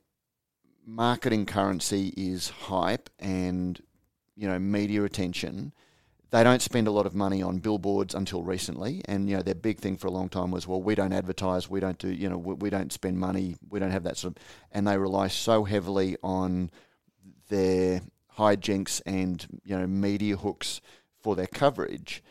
marketing 0.85 1.45
currency 1.45 2.13
is 2.17 2.49
hype 2.49 3.09
and 3.19 3.81
you 4.35 4.47
know 4.47 4.59
media 4.59 5.03
attention. 5.03 5.73
They 6.31 6.43
don't 6.43 6.63
spend 6.63 6.87
a 6.87 6.91
lot 6.91 7.05
of 7.05 7.13
money 7.13 7.43
on 7.43 7.59
billboards 7.59 8.15
until 8.15 8.41
recently, 8.41 9.01
and 9.05 9.29
you 9.29 9.37
know 9.37 9.43
their 9.43 9.55
big 9.55 9.79
thing 9.79 9.97
for 9.97 10.07
a 10.07 10.11
long 10.11 10.29
time 10.29 10.49
was, 10.49 10.67
well, 10.67 10.81
we 10.81 10.95
don't 10.95 11.13
advertise, 11.13 11.69
we 11.69 11.79
don't 11.79 11.97
do, 11.99 12.09
you 12.09 12.27
know, 12.27 12.37
we, 12.37 12.55
we 12.55 12.69
don't 12.71 12.91
spend 12.91 13.19
money, 13.19 13.55
we 13.69 13.79
don't 13.79 13.91
have 13.91 14.03
that 14.03 14.17
sort 14.17 14.35
of, 14.35 14.43
and 14.71 14.87
they 14.87 14.97
rely 14.97 15.27
so 15.27 15.63
heavily 15.63 16.17
on 16.23 16.71
their 17.49 18.01
hijinks 18.37 18.99
and 19.05 19.45
you 19.63 19.77
know 19.77 19.85
media 19.85 20.35
hooks 20.35 20.81
for 21.21 21.35
their 21.35 21.47
coverage. 21.47 22.23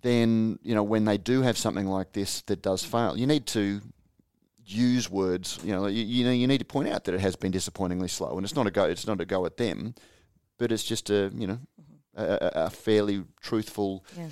Then 0.00 0.58
you 0.62 0.74
know 0.74 0.82
when 0.82 1.04
they 1.04 1.18
do 1.18 1.42
have 1.42 1.58
something 1.58 1.86
like 1.86 2.12
this 2.12 2.40
that 2.42 2.62
does 2.62 2.82
fail, 2.82 3.16
you 3.16 3.26
need 3.26 3.46
to 3.48 3.82
use 4.64 5.10
words. 5.10 5.58
You 5.62 5.72
know, 5.72 5.86
you, 5.86 6.04
you 6.04 6.24
know, 6.24 6.30
you 6.30 6.46
need 6.46 6.58
to 6.58 6.64
point 6.64 6.88
out 6.88 7.04
that 7.04 7.14
it 7.14 7.20
has 7.20 7.36
been 7.36 7.50
disappointingly 7.50 8.08
slow, 8.08 8.36
and 8.36 8.44
it's 8.44 8.54
not 8.54 8.66
a 8.66 8.70
go. 8.70 8.84
It's 8.84 9.06
not 9.06 9.20
a 9.20 9.26
go 9.26 9.44
at 9.44 9.58
them 9.58 9.94
but 10.58 10.72
it's 10.72 10.84
just 10.84 11.10
a 11.10 11.30
you 11.34 11.46
know 11.46 11.58
a, 12.16 12.50
a 12.54 12.70
fairly 12.70 13.24
truthful 13.40 14.04
yeah. 14.16 14.28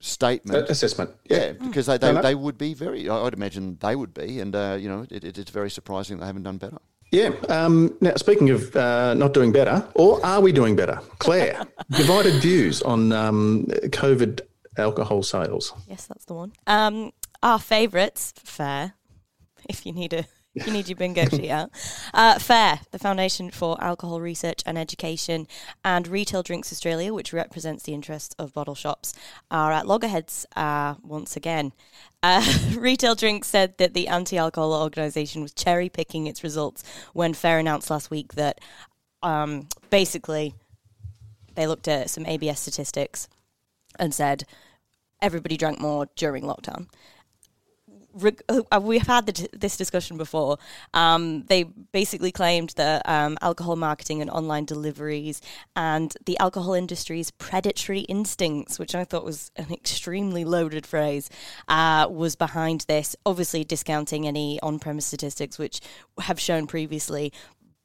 statement 0.00 0.68
assessment. 0.68 1.10
Yeah, 1.24 1.38
yeah 1.38 1.52
because 1.52 1.86
they, 1.86 1.98
they, 1.98 2.12
they, 2.20 2.34
would 2.34 2.58
be 2.58 2.74
very. 2.74 3.08
I'd 3.08 3.34
imagine 3.34 3.78
they 3.80 3.96
would 3.96 4.12
be, 4.12 4.40
and 4.40 4.54
uh, 4.54 4.76
you 4.78 4.88
know 4.88 5.06
it, 5.10 5.24
it, 5.24 5.38
it's 5.38 5.50
very 5.50 5.70
surprising 5.70 6.18
they 6.18 6.26
haven't 6.26 6.42
done 6.42 6.58
better. 6.58 6.78
Yeah. 7.10 7.30
Um, 7.50 7.94
now, 8.00 8.14
speaking 8.16 8.50
of 8.50 8.74
uh, 8.74 9.14
not 9.14 9.34
doing 9.34 9.52
better, 9.52 9.86
or 9.94 10.24
are 10.24 10.40
we 10.40 10.50
doing 10.50 10.76
better? 10.76 10.98
Claire, 11.18 11.62
divided 11.90 12.40
views 12.40 12.80
on 12.82 13.12
um, 13.12 13.66
COVID 13.66 14.40
alcohol 14.78 15.22
sales. 15.22 15.74
Yes, 15.86 16.06
that's 16.06 16.24
the 16.24 16.34
one. 16.34 16.52
Um, 16.66 17.12
our 17.42 17.58
favourites, 17.58 18.32
FARE, 18.42 18.94
if 19.68 19.84
you 19.84 19.92
need 19.92 20.14
a 20.14 20.24
you 20.54 20.72
need 20.72 20.88
your 20.88 20.96
bingo 20.96 21.24
sheet 21.26 21.50
out. 21.50 21.70
Uh, 22.12 22.38
FARE, 22.38 22.80
the 22.90 22.98
Foundation 22.98 23.50
for 23.50 23.82
Alcohol 23.82 24.20
Research 24.20 24.62
and 24.66 24.76
Education, 24.76 25.46
and 25.84 26.06
Retail 26.06 26.42
Drinks 26.42 26.72
Australia, 26.72 27.14
which 27.14 27.32
represents 27.32 27.84
the 27.84 27.94
interests 27.94 28.34
of 28.38 28.52
bottle 28.52 28.74
shops, 28.74 29.14
are 29.50 29.72
at 29.72 29.86
loggerheads 29.86 30.46
uh, 30.54 30.94
once 31.02 31.36
again. 31.36 31.72
Uh, 32.22 32.44
Retail 32.76 33.14
Drinks 33.14 33.48
said 33.48 33.78
that 33.78 33.94
the 33.94 34.08
anti 34.08 34.36
alcohol 34.36 34.74
organisation 34.74 35.42
was 35.42 35.54
cherry 35.54 35.88
picking 35.88 36.26
its 36.26 36.42
results 36.44 36.84
when 37.12 37.34
FARE 37.34 37.58
announced 37.58 37.90
last 37.90 38.10
week 38.10 38.34
that 38.34 38.60
um, 39.22 39.68
basically 39.90 40.54
they 41.54 41.66
looked 41.66 41.88
at 41.88 42.10
some 42.10 42.26
ABS 42.26 42.60
statistics 42.60 43.28
and 43.98 44.14
said 44.14 44.44
everybody 45.20 45.56
drank 45.56 45.80
more 45.80 46.08
during 46.16 46.44
lockdown. 46.44 46.88
Uh, 48.20 48.80
we've 48.80 49.06
had 49.06 49.26
this 49.26 49.76
discussion 49.76 50.16
before. 50.16 50.58
Um, 50.94 51.44
they 51.44 51.64
basically 51.64 52.32
claimed 52.32 52.70
that 52.76 53.02
um, 53.08 53.38
alcohol 53.40 53.76
marketing 53.76 54.20
and 54.20 54.30
online 54.30 54.64
deliveries 54.64 55.40
and 55.76 56.14
the 56.26 56.38
alcohol 56.38 56.74
industry's 56.74 57.30
predatory 57.30 58.00
instincts, 58.00 58.78
which 58.78 58.94
I 58.94 59.04
thought 59.04 59.24
was 59.24 59.50
an 59.56 59.72
extremely 59.72 60.44
loaded 60.44 60.86
phrase, 60.86 61.30
uh, 61.68 62.06
was 62.10 62.36
behind 62.36 62.82
this. 62.82 63.16
Obviously, 63.24 63.64
discounting 63.64 64.26
any 64.26 64.60
on 64.60 64.78
premise 64.78 65.06
statistics, 65.06 65.58
which 65.58 65.80
have 66.20 66.38
shown 66.40 66.66
previously 66.66 67.32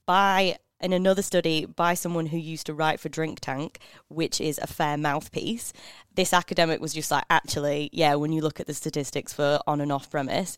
by 0.06 0.58
in 0.80 0.94
another 0.94 1.22
study 1.22 1.66
by 1.66 1.94
someone 1.94 2.28
who 2.28 2.38
used 2.38 2.66
to 2.68 2.74
write 2.74 3.00
for 3.00 3.10
Drink 3.10 3.40
Tank, 3.40 3.80
which 4.08 4.40
is 4.40 4.60
a 4.60 4.68
FARE 4.68 4.98
mouthpiece, 4.98 5.74
this 6.16 6.34
academic 6.34 6.80
was 6.80 6.94
just 6.94 7.12
like, 7.12 7.26
actually, 7.30 7.90
yeah, 7.92 8.16
when 8.16 8.32
you 8.32 8.42
look 8.42 8.60
at 8.60 8.68
the 8.68 8.74
statistics 8.74 9.34
for 9.34 9.60
on 9.68 9.82
and 9.82 9.92
off 9.92 10.10
premise, 10.10 10.58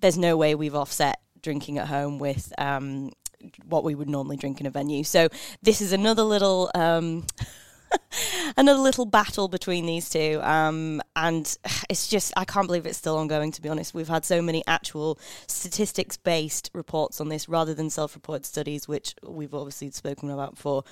there's 0.00 0.18
no 0.18 0.36
way 0.36 0.54
we've 0.54 0.74
offset 0.74 1.20
drinking 1.42 1.78
at 1.78 1.88
home 1.88 2.18
with 2.18 2.52
um, 2.58 3.10
what 3.64 3.84
we 3.84 3.94
would 3.94 4.08
normally 4.08 4.36
drink 4.36 4.60
in 4.60 4.66
a 4.66 4.70
venue. 4.70 5.04
So 5.04 5.28
this 5.62 5.80
is 5.80 5.92
another 5.92 6.22
little. 6.22 6.70
Um, 6.74 7.24
another 8.56 8.78
little 8.78 9.04
battle 9.04 9.48
between 9.48 9.86
these 9.86 10.08
two. 10.10 10.40
Um, 10.42 11.00
and 11.16 11.56
it's 11.90 12.08
just, 12.08 12.32
I 12.36 12.44
can't 12.44 12.66
believe 12.66 12.86
it's 12.86 12.98
still 12.98 13.16
ongoing, 13.16 13.52
to 13.52 13.62
be 13.62 13.68
honest. 13.68 13.94
We've 13.94 14.08
had 14.08 14.24
so 14.24 14.40
many 14.42 14.62
actual 14.66 15.18
statistics 15.46 16.16
based 16.16 16.70
reports 16.74 17.20
on 17.20 17.28
this 17.28 17.48
rather 17.48 17.74
than 17.74 17.90
self 17.90 18.14
reported 18.14 18.46
studies, 18.46 18.88
which 18.88 19.14
we've 19.26 19.54
obviously 19.54 19.90
spoken 19.90 20.30
about 20.30 20.54
before. 20.56 20.84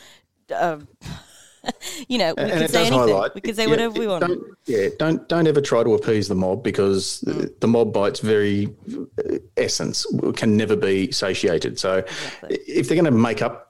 Uh, 0.55 0.79
you 2.09 2.19
know, 2.19 2.35
we 2.37 2.43
And 2.45 2.53
can 2.53 2.69
say 2.69 2.87
anything. 2.87 2.99
highlight. 2.99 3.35
we 3.35 3.41
can 3.41 3.55
say 3.55 3.65
yeah, 3.65 3.71
whatever 3.71 3.99
we 3.99 4.07
want. 4.07 4.27
Don't, 4.27 4.43
yeah, 4.67 4.89
don't 4.99 5.29
don't 5.29 5.47
ever 5.47 5.61
try 5.61 5.83
to 5.83 5.93
appease 5.95 6.29
the 6.29 6.35
mob 6.35 6.63
because 6.63 7.23
Mm. 7.27 7.61
the, 7.61 7.67
mob 7.69 7.93
by 7.93 8.09
its 8.09 8.21
very 8.21 8.69
uh, 9.19 9.39
essence 9.57 10.07
can 10.37 10.57
never 10.57 10.77
be 10.77 11.11
satiated. 11.11 11.79
So 11.79 12.05
if 12.49 12.89
they're 12.89 12.95
going 12.97 13.05
to 13.05 13.11
make 13.11 13.43
up, 13.43 13.68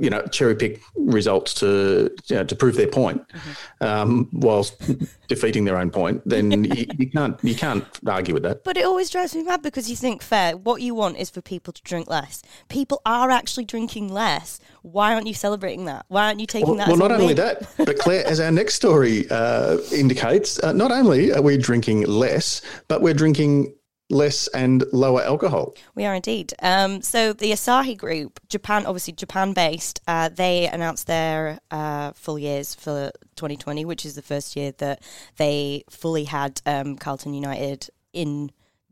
you 0.00 0.10
know, 0.10 0.22
cherry 0.26 0.54
pick 0.54 0.80
results 0.96 1.54
to 1.54 2.10
you 2.26 2.36
know, 2.36 2.44
to 2.44 2.54
prove 2.54 2.76
their 2.76 2.86
point, 2.88 3.20
Mm-hmm. 3.28 3.84
um, 3.84 4.28
whilst 4.32 4.80
defeating 5.28 5.64
their 5.64 5.76
own 5.76 5.90
point, 5.90 6.22
then 6.24 6.64
you, 6.64 6.86
you 6.98 7.10
can't 7.10 7.36
you 7.42 7.54
can't 7.54 7.84
argue 8.06 8.34
with 8.34 8.42
that. 8.44 8.62
But 8.64 8.76
it 8.76 8.84
always 8.84 9.10
drives 9.10 9.34
me 9.34 9.42
mad 9.42 9.62
because 9.62 9.90
you 9.90 9.96
think, 9.96 10.22
FARE, 10.22 10.56
what 10.56 10.82
you 10.82 10.94
want 10.94 11.16
is 11.16 11.30
for 11.30 11.40
people 11.42 11.72
to 11.72 11.82
drink 11.82 12.08
less. 12.08 12.42
People 12.68 13.00
are 13.04 13.30
actually 13.30 13.64
drinking 13.64 14.12
less. 14.12 14.60
Why 14.82 15.14
aren't 15.14 15.26
you 15.26 15.34
celebrating 15.34 15.84
that? 15.86 16.06
Why 16.08 16.26
aren't 16.26 16.40
you 16.40 16.46
taking 16.46 16.68
Well, 16.68 16.76
that 16.78 16.88
well 16.88 16.96
not 16.96 17.12
only 17.12 17.34
that, 17.34 17.68
but 17.78 17.98
Claire, 17.98 18.26
as 18.26 18.40
our 18.40 18.50
next 18.52 18.74
story 18.74 19.26
uh, 19.30 19.78
indicates, 19.92 20.62
uh, 20.62 20.72
not 20.72 20.92
only 20.92 21.32
are 21.32 21.42
we 21.42 21.56
drinking 21.58 22.02
less, 22.06 22.62
but 22.86 23.02
we're 23.02 23.14
drinking 23.14 23.74
less 24.10 24.48
and 24.48 24.84
lower 24.92 25.22
alcohol. 25.22 25.74
We 25.94 26.04
are 26.06 26.14
indeed. 26.14 26.54
Um, 26.62 27.02
so 27.02 27.32
the 27.32 27.52
Asahi 27.52 27.96
Group, 27.96 28.40
Japan, 28.48 28.86
obviously 28.86 29.12
Japan 29.12 29.52
based, 29.52 30.00
uh, 30.06 30.30
they 30.30 30.66
announced 30.66 31.06
their 31.06 31.58
uh, 31.70 32.12
full 32.12 32.38
years 32.38 32.74
for 32.74 33.10
2020, 33.36 33.84
which 33.84 34.06
is 34.06 34.14
the 34.14 34.22
first 34.22 34.56
year 34.56 34.72
that 34.78 35.02
they 35.36 35.84
fully 35.90 36.24
had 36.24 36.60
um, 36.64 36.96
Carlton 36.96 37.34
United 37.34 37.90
in 38.12 38.50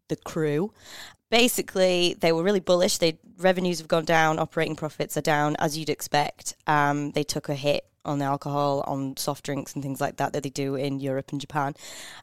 the 0.09 0.17
crew. 0.17 0.73
Basically, 1.31 2.17
they 2.21 2.33
were 2.33 2.43
really 2.43 2.61
bullish. 2.61 2.99
They 2.99 3.19
revenues 3.39 3.79
have 3.79 3.89
gone 3.89 4.05
down, 4.05 4.39
operating 4.39 4.77
profits 4.77 5.17
are 5.17 5.23
down, 5.23 5.57
as 5.59 5.77
you'd 5.77 5.91
expect. 5.91 6.55
Um, 6.67 7.11
they 7.13 7.25
took 7.25 7.49
a 7.49 7.55
hit 7.55 7.85
on 8.05 8.19
the 8.21 8.25
alcohol, 8.25 8.85
on 8.87 9.17
soft 9.17 9.45
drinks, 9.45 9.75
and 9.75 9.83
things 9.83 10.01
like 10.01 10.17
that 10.19 10.33
that 10.33 10.43
they 10.43 10.51
do 10.51 10.77
in 10.77 11.01
Europe 11.01 11.33
and 11.33 11.41
Japan, 11.41 11.75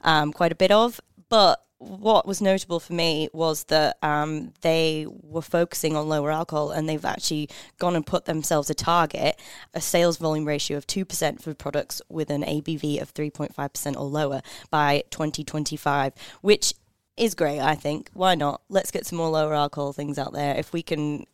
um, 0.02 0.32
quite 0.32 0.52
a 0.52 0.56
bit 0.56 0.72
of. 0.72 1.02
But 1.28 1.62
what 1.84 2.26
was 2.26 2.42
notable 2.42 2.80
for 2.80 2.94
me 2.94 3.30
was 3.34 3.66
that 3.66 3.98
um, 4.02 4.54
they 4.62 5.06
were 5.10 5.42
focusing 5.42 5.96
on 5.96 6.08
lower 6.08 6.32
alcohol 6.32 6.72
and 6.72 6.88
they've 6.88 7.04
actually 7.04 7.50
gone 7.80 7.96
and 7.96 8.06
put 8.06 8.26
themselves 8.26 8.70
a 8.70 8.74
target, 8.74 9.40
a 9.74 9.82
sales 9.82 10.18
volume 10.18 10.46
ratio 10.46 10.78
of 10.78 10.88
2% 10.88 11.42
for 11.42 11.54
products 11.54 12.02
with 12.10 12.30
an 12.30 12.44
ABV 12.44 13.02
of 13.02 13.14
3.5% 13.14 13.96
or 13.98 14.06
lower 14.06 14.42
by 14.70 15.04
2025, 15.10 16.14
which 16.42 16.74
is 17.18 17.36
great, 17.36 17.60
I 17.60 17.76
think. 17.76 18.10
Why 18.14 18.36
not? 18.36 18.62
Let's 18.70 18.92
get 18.92 19.06
some 19.06 19.18
more 19.18 19.30
lower 19.30 19.54
alcohol 19.54 19.94
things 19.94 20.18
out 20.18 20.34
there. 20.34 20.56
If 20.56 20.74
we 20.74 20.82
can 20.82 21.26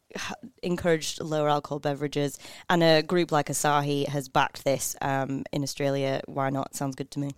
encourage 0.63 1.19
lower 1.19 1.49
alcohol 1.49 1.79
beverages, 1.79 2.39
and 2.69 2.83
a 2.83 3.01
group 3.01 3.31
like 3.31 3.47
Asahi 3.47 4.07
has 4.07 4.27
backed 4.27 4.63
this 4.63 4.95
um, 5.01 5.43
in 5.53 5.63
Australia, 5.63 6.21
why 6.25 6.49
not? 6.49 6.75
Sounds 6.75 6.95
good 6.95 7.11
to 7.11 7.19
me. 7.19 7.31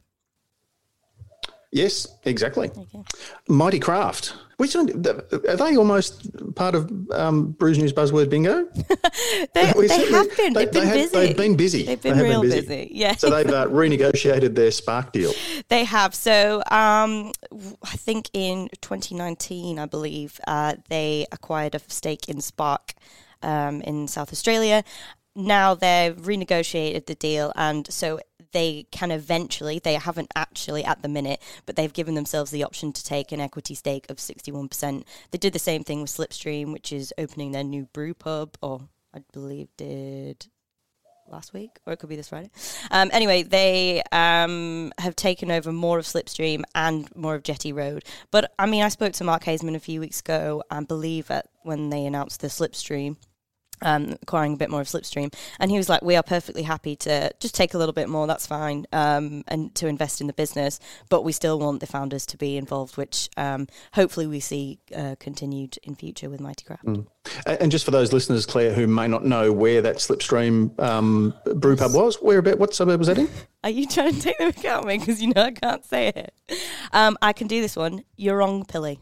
Yes, 1.72 2.08
exactly. 2.26 2.70
Okay. 2.70 3.04
Mighty 3.48 3.80
Craft. 3.80 4.34
Which 4.58 4.76
one, 4.76 4.90
are 4.90 5.56
they 5.56 5.76
almost 5.76 6.30
part 6.56 6.76
of 6.76 6.92
um, 7.12 7.54
Brews 7.54 7.78
News 7.80 7.94
Buzzword 7.94 8.30
Bingo? 8.30 8.66
they, 9.56 9.74
we, 9.76 9.88
they 9.88 10.12
have 10.12 10.38
been. 10.38 10.54
they- 10.54 10.66
They've 10.66 10.72
they 10.74 10.80
been 10.82 10.88
have- 10.88 10.96
busy. 10.96 11.18
they've 11.18 11.38
been 11.38 11.56
busy. 11.56 11.84
They've 11.84 12.02
They 12.02 12.10
been 12.10 12.20
been 12.20 12.30
real 12.30 12.42
busy. 12.42 12.62
busy. 12.62 12.92
Yeah. 12.94 13.16
So 13.16 13.30
they've 13.32 13.48
uh, 13.50 13.66
renegotiated 13.68 14.54
their 14.54 14.70
Spark 14.72 15.14
deal. 15.14 15.34
They 15.70 15.86
have. 15.86 16.14
So 16.14 16.58
um, 16.70 17.32
I 17.84 17.96
think 17.98 18.30
in 18.34 18.68
2019, 18.82 19.80
I 19.80 19.86
believe, 19.86 20.40
uh, 20.48 20.76
they 20.90 21.26
acquired 21.32 21.74
a 21.76 21.80
stake 21.88 22.28
in 22.30 22.42
Spark 22.42 22.94
um, 23.42 23.82
in 23.82 24.08
South 24.08 24.32
Australia. 24.34 24.84
Now 25.36 25.74
they've 25.76 26.16
renegotiated 26.16 27.06
the 27.06 27.16
deal, 27.16 27.54
and 27.56 27.92
so 27.92 28.20
they 28.52 28.88
can 28.92 29.12
eventually, 29.12 29.80
they 29.80 29.96
haven't 29.96 30.32
actually 30.36 30.84
at 30.84 31.02
the 31.02 31.08
minute, 31.08 31.42
but 31.66 31.76
they've 31.76 31.94
given 31.94 32.16
themselves 32.16 32.52
the 32.52 32.64
option 32.64 32.94
to 32.94 33.04
take 33.04 33.32
an 33.32 33.42
equity 33.42 33.76
stake 33.76 34.10
of 34.10 34.18
61%. 34.18 35.04
They 35.32 35.38
did 35.38 35.54
the 35.54 35.60
same 35.60 35.84
thing 35.84 36.02
with 36.02 36.12
Slipstream, 36.12 36.72
which 36.74 36.92
is 36.92 37.14
opening 37.18 37.52
their 37.52 37.64
new 37.64 37.88
brew 37.94 38.14
pub, 38.14 38.58
or 38.62 38.90
I 39.14 39.20
believe 39.34 39.70
did 39.78 40.48
last 41.28 41.54
week, 41.54 41.80
or 41.86 41.94
it 41.94 41.98
could 41.98 42.10
be 42.10 42.16
this 42.16 42.30
Friday. 42.30 42.52
Um, 42.92 43.10
anyway, 43.14 43.44
they 43.44 44.04
um, 44.12 44.92
have 44.98 45.16
taken 45.16 45.50
over 45.50 45.72
more 45.72 45.98
of 45.98 46.06
Slipstream 46.06 46.64
and 46.76 47.14
more 47.16 47.36
of 47.36 47.44
Jetty 47.44 47.74
Road. 47.74 48.04
But 48.32 48.52
I 48.60 48.66
mean, 48.66 48.84
I 48.84 48.90
spoke 48.90 49.14
to 49.14 49.24
Mark 49.24 49.44
Haysman 49.44 49.76
a 49.76 49.80
few 49.80 50.00
weeks 50.00 50.20
ago, 50.20 50.64
I 50.70 50.82
believe, 50.84 51.32
at, 51.32 51.48
when 51.64 51.90
they 51.90 52.06
announced 52.06 52.42
the 52.42 52.48
Slipstream. 52.48 53.18
Um, 53.84 54.16
acquiring 54.22 54.54
a 54.54 54.58
bit 54.58 54.70
more 54.70 54.82
of 54.82 54.88
Slipstream, 54.88 55.34
and 55.60 55.72
he 55.72 55.78
was 55.78 55.90
like, 55.90 56.04
"We 56.04 56.16
are 56.16 56.22
perfectly 56.22 56.62
happy 56.64 56.96
to 56.98 57.32
just 57.40 57.56
take 57.56 57.74
a 57.74 57.78
little 57.80 57.94
bit 57.94 58.10
more. 58.10 58.28
That's 58.28 58.46
fine, 58.46 58.86
um, 58.94 59.44
and 59.48 59.74
to 59.76 59.88
invest 59.88 60.22
in 60.22 60.28
the 60.28 60.34
business, 60.34 60.80
but 61.10 61.24
we 61.24 61.32
still 61.32 61.58
want 61.60 61.80
the 61.80 61.88
founders 61.88 62.26
to 62.28 62.38
be 62.38 62.58
involved, 62.58 62.96
which 62.96 63.30
um, 63.38 63.66
hopefully 63.94 64.28
we 64.28 64.40
see 64.40 64.78
uh, 64.96 65.16
continued 65.20 65.80
in 65.82 65.96
future 65.96 66.30
with 66.30 66.40
Mighty 66.40 66.64
Craft." 66.64 66.86
A- 67.48 67.62
And 67.62 67.72
just 67.72 67.84
for 67.86 67.92
those 67.92 68.14
listeners, 68.14 68.46
Claire, 68.46 68.74
who 68.74 68.86
may 68.86 69.08
not 69.08 69.26
know 69.26 69.52
where 69.52 69.82
that 69.82 69.96
Slipstream 69.98 70.80
um, 70.80 71.34
brew 71.56 71.76
pub 71.76 71.94
was, 71.96 72.18
where 72.22 72.38
about 72.38 72.60
what 72.60 72.76
suburb 72.76 73.00
was 73.00 73.08
that 73.08 73.18
in? 73.18 73.30
Are 73.64 73.70
you 73.72 73.88
trying 73.88 74.14
to 74.14 74.22
take 74.22 74.38
the 74.38 74.46
mick 74.46 74.66
out 74.66 74.82
of 74.82 74.86
me? 74.88 75.00
Because 75.00 75.22
you 75.24 75.34
know 75.34 75.42
I 75.42 75.52
can't 75.52 75.84
say 75.86 76.10
it. 76.10 76.34
Um, 76.94 77.18
I 77.22 77.34
can 77.34 77.48
do 77.48 77.62
this 77.62 77.76
one. 77.76 78.04
Yeerongpilly. 78.20 79.00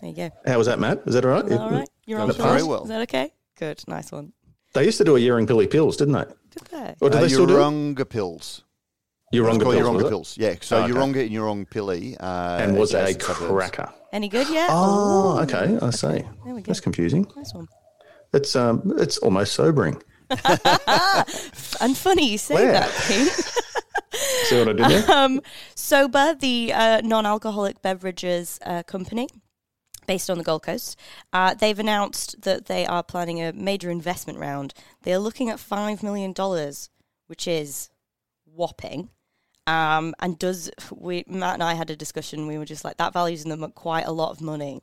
There 0.00 0.10
you 0.10 0.16
go. 0.16 0.30
How 0.46 0.58
was 0.58 0.66
that, 0.66 0.80
Matt? 0.80 1.02
Is 1.06 1.14
that 1.14 1.24
all 1.24 1.30
right? 1.30 1.44
Is 1.44 1.50
that 1.50 1.60
all 1.60 1.70
right? 1.70 1.88
You're 2.06 2.18
wrong, 2.18 2.26
That 2.28 2.36
Pilly. 2.36 2.48
very 2.48 2.62
well. 2.64 2.82
Is 2.82 2.88
that 2.88 3.02
okay? 3.02 3.32
Good. 3.58 3.82
Nice 3.86 4.10
one. 4.12 4.32
They 4.74 4.84
used 4.84 4.98
to 4.98 5.04
do 5.04 5.16
a 5.16 5.20
Yeerongpilly 5.20 5.70
Pills, 5.70 5.96
didn't 5.96 6.14
they? 6.14 6.24
Did 6.50 6.64
they? 6.70 6.94
Or 7.00 7.10
do 7.10 7.18
Uh, 7.18 7.20
they 7.20 7.28
still 7.28 7.46
do? 7.46 7.56
it? 7.56 7.60
Yeronga 7.60 8.08
pills. 8.08 8.64
Yeronga 9.34 9.54
It's 9.54 9.62
called 9.64 9.74
Pills. 9.76 10.02
Yeronga 10.02 10.08
pills. 10.08 10.36
Yeah. 10.38 10.54
So 10.60 10.76
Oh, 10.78 10.82
okay. 10.84 10.92
Yeronga 10.92 11.20
and 11.22 11.30
Yeerongpilly. 11.68 12.16
Uh, 12.20 12.58
And 12.62 12.76
was 12.78 12.92
it 12.94 12.98
a 12.98 13.02
adjacent 13.04 13.22
suburbs. 13.22 13.52
cracker? 13.52 13.92
Any 14.12 14.28
good 14.28 14.48
yet? 14.48 14.68
Oh, 14.70 15.38
okay. 15.42 15.78
I 15.80 15.90
see. 15.90 16.06
There 16.44 16.54
we 16.54 16.60
go. 16.62 16.66
That's 16.66 16.80
confusing. 16.80 17.26
Nice 17.36 17.54
one. 17.54 17.66
It's 18.34 18.54
um, 18.56 18.94
it's 18.98 19.18
almost 19.18 19.52
sobering. 19.54 20.02
And 21.80 21.96
funny 21.96 22.30
you 22.30 22.38
say 22.38 22.54
Where? 22.54 22.72
that, 22.72 22.90
Pete. 23.08 23.32
See 24.48 24.58
what 24.58 24.68
I 24.68 24.72
did 24.72 25.04
there? 25.06 25.10
um, 25.16 25.40
Sober, 25.74 26.34
the 26.34 26.72
uh, 26.72 27.00
non-alcoholic 27.02 27.82
beverages 27.82 28.58
uh, 28.64 28.82
company 28.84 29.28
based 30.06 30.30
on 30.30 30.38
the 30.38 30.44
Gold 30.44 30.62
Coast, 30.62 30.98
uh, 31.32 31.54
they've 31.54 31.78
announced 31.78 32.42
that 32.42 32.66
they 32.66 32.86
are 32.86 33.02
planning 33.02 33.42
a 33.42 33.52
major 33.52 33.90
investment 33.90 34.38
round. 34.38 34.74
They 35.02 35.12
are 35.12 35.18
looking 35.18 35.50
at 35.50 35.60
five 35.60 36.02
million 36.02 36.32
dollars, 36.32 36.90
which 37.26 37.46
is 37.46 37.90
whopping. 38.44 39.10
Um, 39.66 40.14
and 40.18 40.38
does 40.38 40.70
we 40.90 41.24
Matt 41.28 41.54
and 41.54 41.62
I 41.62 41.74
had 41.74 41.90
a 41.90 41.96
discussion? 41.96 42.46
We 42.46 42.58
were 42.58 42.64
just 42.64 42.84
like 42.84 42.96
that 42.96 43.12
values 43.12 43.44
them 43.44 43.62
at 43.62 43.74
quite 43.74 44.06
a 44.06 44.12
lot 44.12 44.30
of 44.30 44.40
money. 44.40 44.82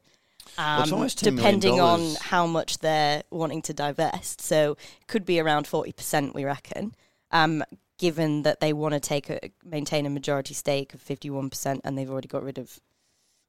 Um, 0.58 0.84
it's 0.84 0.91
almost 0.91 1.19
$10 1.19 1.23
million 1.23 1.36
depending 1.38 1.79
on 1.79 2.15
how 2.21 2.47
much 2.47 2.79
they're 2.79 3.23
wanting 3.29 3.62
to 3.63 3.73
divest. 3.73 4.41
So 4.41 4.77
it 4.99 5.08
could 5.08 5.25
be 5.25 5.39
around 5.39 5.67
forty 5.67 5.91
percent, 5.91 6.34
we 6.34 6.45
reckon. 6.45 6.95
Um, 7.32 7.63
given 7.97 8.43
that 8.43 8.62
they 8.62 8.71
want 8.71 8.93
to 8.93 8.99
take 8.99 9.29
a 9.29 9.51
maintain 9.63 10.05
a 10.05 10.10
majority 10.10 10.53
stake 10.53 10.93
of 10.93 11.01
fifty 11.01 11.29
one 11.29 11.49
percent, 11.49 11.82
and 11.84 11.97
they've 11.97 12.10
already 12.10 12.29
got 12.29 12.43
rid 12.43 12.58
of 12.58 12.79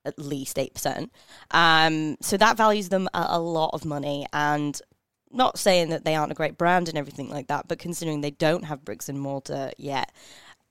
at 0.04 0.18
least 0.18 0.58
eight 0.58 0.74
percent. 0.74 1.12
Um, 1.50 2.16
so 2.20 2.36
that 2.36 2.56
values 2.56 2.88
them 2.88 3.08
a, 3.14 3.26
a 3.30 3.40
lot 3.40 3.70
of 3.72 3.84
money, 3.84 4.26
and 4.32 4.80
not 5.30 5.58
saying 5.58 5.90
that 5.90 6.04
they 6.04 6.16
aren't 6.16 6.32
a 6.32 6.34
great 6.34 6.58
brand 6.58 6.88
and 6.88 6.98
everything 6.98 7.28
like 7.28 7.46
that, 7.48 7.68
but 7.68 7.78
considering 7.78 8.20
they 8.20 8.32
don't 8.32 8.64
have 8.64 8.84
bricks 8.84 9.08
and 9.08 9.20
mortar 9.20 9.70
yet, 9.78 10.10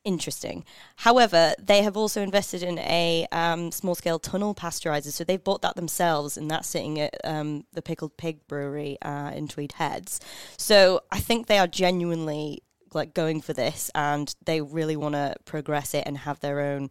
interesting. 0.04 0.65
However, 0.98 1.54
they 1.58 1.82
have 1.84 1.96
also 1.96 2.22
invested 2.22 2.63
in 2.63 2.80
a 2.80 3.28
um, 3.32 3.72
small 3.72 3.96
scale 3.96 4.20
tunnel 4.20 4.56
pasteurizer, 4.56 5.12
so 5.12 5.24
they've 5.24 5.44
bought 5.44 5.62
that 5.62 5.76
themselves, 5.76 6.38
and 6.38 6.50
that's 6.50 6.68
sitting 6.68 7.00
at 7.00 7.15
um, 7.24 7.65
the 7.74 7.82
Pickled 7.82 8.18
Pig 8.18 8.46
Brewery 8.48 8.98
uh, 9.02 9.32
in 9.34 9.48
Tweed 9.48 9.74
Heads. 9.74 10.20
So 10.58 11.02
I 11.12 11.20
think 11.20 11.48
they 11.48 11.60
are 11.60 11.68
genuinely 11.68 12.63
like 12.94 13.13
going 13.13 13.39
for 13.39 13.54
this, 13.54 13.92
and 13.94 14.34
they 14.44 14.62
really 14.62 14.96
want 14.96 15.15
to 15.15 15.36
progress 15.46 15.94
it 15.94 16.04
and 16.06 16.18
have 16.18 16.39
their 16.39 16.60
own. 16.60 16.89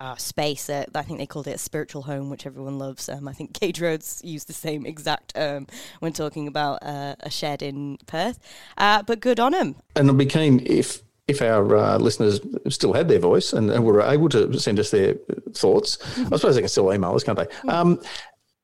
Uh, 0.00 0.16
space. 0.16 0.70
Uh, 0.70 0.86
I 0.94 1.02
think 1.02 1.18
they 1.18 1.26
called 1.26 1.46
it 1.46 1.56
a 1.56 1.58
spiritual 1.58 2.00
home, 2.00 2.30
which 2.30 2.46
everyone 2.46 2.78
loves. 2.78 3.06
Um, 3.10 3.28
I 3.28 3.34
think 3.34 3.52
Gage 3.60 3.82
Roads 3.82 4.22
used 4.24 4.48
the 4.48 4.54
same 4.54 4.86
exact 4.86 5.34
term 5.34 5.66
when 5.98 6.14
talking 6.14 6.48
about 6.48 6.78
uh, 6.82 7.16
a 7.20 7.28
shed 7.28 7.60
in 7.60 7.98
Perth. 8.06 8.38
Uh, 8.78 9.02
but 9.02 9.20
good 9.20 9.38
on 9.38 9.52
them. 9.52 9.76
And 9.96 10.08
I'd 10.10 10.16
be 10.16 10.24
keen 10.24 10.62
if 10.64 11.02
if 11.28 11.42
our 11.42 11.76
uh, 11.76 11.98
listeners 11.98 12.40
still 12.70 12.94
had 12.94 13.08
their 13.08 13.18
voice 13.18 13.52
and, 13.52 13.70
and 13.70 13.84
were 13.84 14.00
able 14.00 14.30
to 14.30 14.58
send 14.58 14.80
us 14.80 14.90
their 14.90 15.16
thoughts. 15.52 15.98
I 16.18 16.36
suppose 16.36 16.54
they 16.54 16.62
can 16.62 16.68
still 16.68 16.92
email 16.94 17.14
us, 17.14 17.22
can't 17.22 17.38
they? 17.38 17.68
Um, 17.68 18.00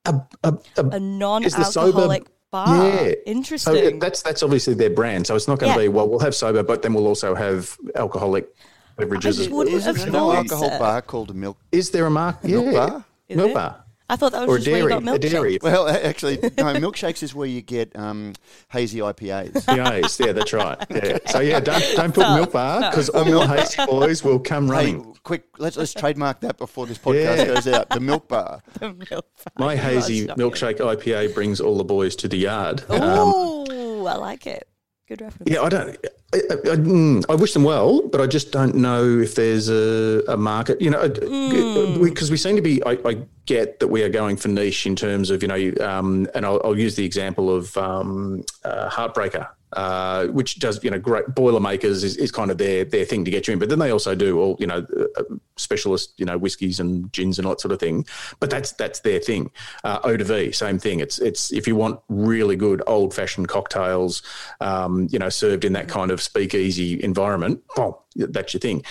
a, 0.07 0.14
a, 0.42 0.55
a, 0.79 0.87
A 0.96 1.40
is 1.42 1.55
the 1.55 1.64
sober 1.64 1.99
non-alcoholic 2.09 2.27
bar. 2.51 2.77
Yeah. 2.77 3.12
Interesting. 3.27 3.75
So 3.75 3.90
that's 3.99 4.22
that's 4.22 4.42
obviously 4.42 4.72
their 4.72 4.90
brand. 4.90 5.27
So 5.27 5.37
it's 5.37 5.49
not 5.49 5.59
going 5.59 5.75
to 5.75 5.79
Yeah. 5.79 5.87
be 5.87 5.88
well. 5.88 6.09
We'll 6.09 6.20
have 6.20 6.35
sober, 6.35 6.62
but 6.62 6.83
then 6.83 6.94
we'll 6.94 7.07
also 7.07 7.35
have 7.35 7.77
alcoholic 7.94 8.49
beverages. 8.97 9.27
I 9.27 9.29
as 9.29 9.37
just 9.39 9.51
wouldn't 9.51 9.77
Isn't 9.77 9.97
have 9.97 10.05
there 10.05 10.13
no 10.13 10.29
thought 10.31 10.37
alcohol 10.37 10.71
so. 10.71 10.79
bar 10.79 11.03
called 11.03 11.31
a 11.31 11.35
milk? 11.35 11.59
Is 11.73 11.91
there 11.91 12.07
a 12.07 12.11
mark? 12.11 12.39
Yeah, 12.43 12.61
Milk 12.61 12.75
bar? 12.75 13.05
Is 13.29 13.37
milk 13.37 13.51
it? 13.51 13.55
bar 13.55 13.83
I 14.09 14.15
thought 14.15 14.31
that 14.33 14.47
was 14.47 14.49
or 14.49 14.55
a 14.57 14.59
just 14.61 14.69
where 14.71 14.77
you 14.79 14.89
dairy. 14.89 15.05
got 15.05 15.15
A 15.17 15.19
dairy. 15.19 15.59
Well, 15.61 15.89
actually, 15.89 16.37
no. 16.41 16.49
Milkshakes 16.75 17.25
is 17.25 17.35
where 17.35 17.49
you 17.49 17.61
get 17.61 17.91
um, 17.97 18.35
hazy 18.71 19.01
IPAs. 19.01 19.65
Yes, 19.77 20.21
yeah, 20.21 20.31
that's 20.31 20.53
right. 20.53 20.79
Yeah. 20.91 21.19
So 21.27 21.41
yeah, 21.41 21.59
don't 21.59 21.83
don't 21.97 22.15
put 22.15 22.29
milk 22.35 22.53
bar 22.53 22.89
because 22.89 23.09
all 23.09 23.25
the 23.25 23.47
hazy 23.49 23.85
boys 23.85 24.23
will 24.23 24.39
come 24.39 24.67
hey, 24.67 24.73
running. 24.73 25.17
quick, 25.25 25.47
let's 25.59 25.77
let's 25.77 25.93
trademark 25.93 26.39
that 26.43 26.57
before 26.57 26.87
this 26.87 26.99
podcast 26.99 27.39
Yeah. 27.39 27.45
goes 27.47 27.67
out. 27.67 27.91
The 27.91 27.99
milk 27.99 28.29
bar. 28.29 28.63
My 29.59 29.75
hazy 29.75 30.27
That's 30.27 30.39
not 30.39 30.53
milkshake 30.53 30.79
IPA 30.79 31.35
brings 31.35 31.61
all 31.61 31.77
the 31.77 31.85
boys 31.85 32.15
to 32.17 32.29
the 32.29 32.37
yard. 32.39 32.85
Um, 32.89 33.01
Oh, 33.03 34.07
I 34.07 34.15
like 34.15 34.47
it. 34.47 34.69
Good 35.09 35.21
reference. 35.21 35.51
yeah, 35.53 35.63
I 35.63 35.69
don't. 35.69 35.97
I, 36.35 36.39
I, 36.39 36.55
I, 36.55 36.77
mm, 36.77 37.25
I 37.29 37.35
wish 37.35 37.53
them 37.53 37.62
well, 37.62 38.03
but 38.03 38.21
I 38.21 38.27
just 38.27 38.51
don't 38.51 38.75
know 38.75 39.19
if 39.19 39.35
there's 39.37 39.69
a, 39.69 40.23
a 40.29 40.37
market. 40.37 40.81
You 40.81 40.91
know, 40.91 41.09
because 41.09 42.31
we 42.31 42.37
seem 42.37 42.57
to 42.57 42.62
be. 42.62 42.83
I, 42.85 42.99
I 43.05 43.19
get 43.47 43.79
that 43.79 43.89
we 43.89 44.03
are 44.03 44.09
going 44.09 44.37
for 44.37 44.49
niche 44.49 44.87
in 44.87 44.97
terms 44.97 45.31
of 45.31 45.43
you 45.43 45.49
know, 45.49 45.73
um, 45.87 46.29
and 46.35 46.45
I'll, 46.45 46.61
I'll 46.65 46.79
use 46.79 46.97
the 46.97 47.05
example 47.05 47.55
of 47.55 47.77
um, 47.77 48.45
uh, 48.65 48.91
Heartbreaker. 48.91 49.49
Uh, 49.73 50.29
which 50.29 50.61
does 50.61 50.83
you 50.85 50.91
know 50.91 50.99
great 50.99 51.27
Boilermakers 51.35 52.05
is, 52.05 52.17
is 52.17 52.31
kind 52.31 52.53
of 52.53 52.57
their 52.57 52.85
their 52.85 53.05
thing 53.05 53.25
to 53.25 53.31
get 53.33 53.47
you 53.47 53.53
in, 53.53 53.59
but 53.59 53.69
then 53.69 53.81
they 53.81 53.91
also 53.91 54.15
do 54.15 54.39
all 54.39 54.57
you 54.61 54.67
know 54.67 54.87
uh, 55.17 55.23
specialist 55.57 56.15
you 56.19 56.25
know 56.25 56.39
whiskies 56.39 56.79
and 56.79 57.12
gins 57.12 57.39
and 57.39 57.47
all 57.47 57.53
that 57.53 57.61
sort 57.61 57.73
of 57.73 57.81
thing. 57.81 58.07
But 58.39 58.49
that's 58.49 58.73
that's 58.73 59.01
their 59.01 59.19
thing. 59.19 59.51
Uh, 59.83 59.99
Eau 60.05 60.17
de 60.17 60.25
vie, 60.25 60.53
same 60.53 60.79
thing. 60.79 61.01
It's 61.01 61.19
it's 61.19 61.53
if 61.53 61.67
you 61.67 61.75
want 61.75 62.01
really 62.09 62.55
good 62.55 62.81
old 62.87 63.12
fashioned 63.12 63.49
cocktails, 63.49 64.23
um, 64.61 65.09
you 65.11 65.19
know, 65.19 65.29
served 65.29 65.65
in 65.65 65.73
that 65.73 65.89
kind 65.89 66.12
of 66.12 66.16
speakeasy 66.21 67.03
environment, 67.03 67.63
oh, 67.77 68.03
that's 68.15 68.55
your 68.55 68.61
thing. 68.61 68.85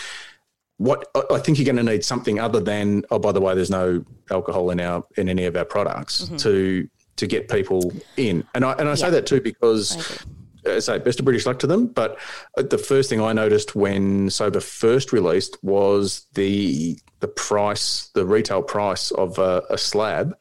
What 0.78 1.08
I- 1.32 1.40
think 1.40 1.58
you're 1.58 1.66
going 1.66 1.78
to 1.78 1.84
need 1.84 2.04
something 2.04 2.40
other 2.40 2.60
than 2.60 3.04
oh 3.10 3.20
by 3.20 3.32
the 3.32 3.40
way, 3.40 3.56
there's 3.56 3.70
no 3.70 4.04
alcohol 4.30 4.72
in 4.72 4.80
our 4.82 5.06
in 5.16 5.30
any 5.30 5.46
of 5.46 5.56
our 5.56 5.64
products 5.66 6.30
to 6.40 6.88
to 7.16 7.28
get 7.28 7.48
people 7.48 7.94
in, 8.18 8.44
and 8.54 8.66
I 8.66 8.74
and 8.74 8.90
I 8.90 8.96
say 8.96 9.10
that 9.10 9.26
too 9.26 9.40
because 9.40 10.20
I 10.68 10.80
say 10.80 10.98
best 10.98 11.20
of 11.20 11.26
British 11.26 11.46
luck 11.46 11.60
to 11.60 11.68
them. 11.68 11.88
But 11.88 12.20
uh, 12.58 12.64
the 12.64 12.78
first 12.78 13.10
thing 13.10 13.22
I 13.22 13.32
noticed 13.32 13.74
when 13.76 14.30
Sober 14.30 14.60
first 14.60 15.14
released 15.14 15.58
was 15.64 16.28
the 16.34 17.00
the 17.22 17.30
price, 17.30 18.10
the 18.14 18.26
retail 18.26 18.62
price 18.62 19.12
of 19.12 19.40
a, 19.40 19.64
a 19.70 19.78
slab 19.78 20.36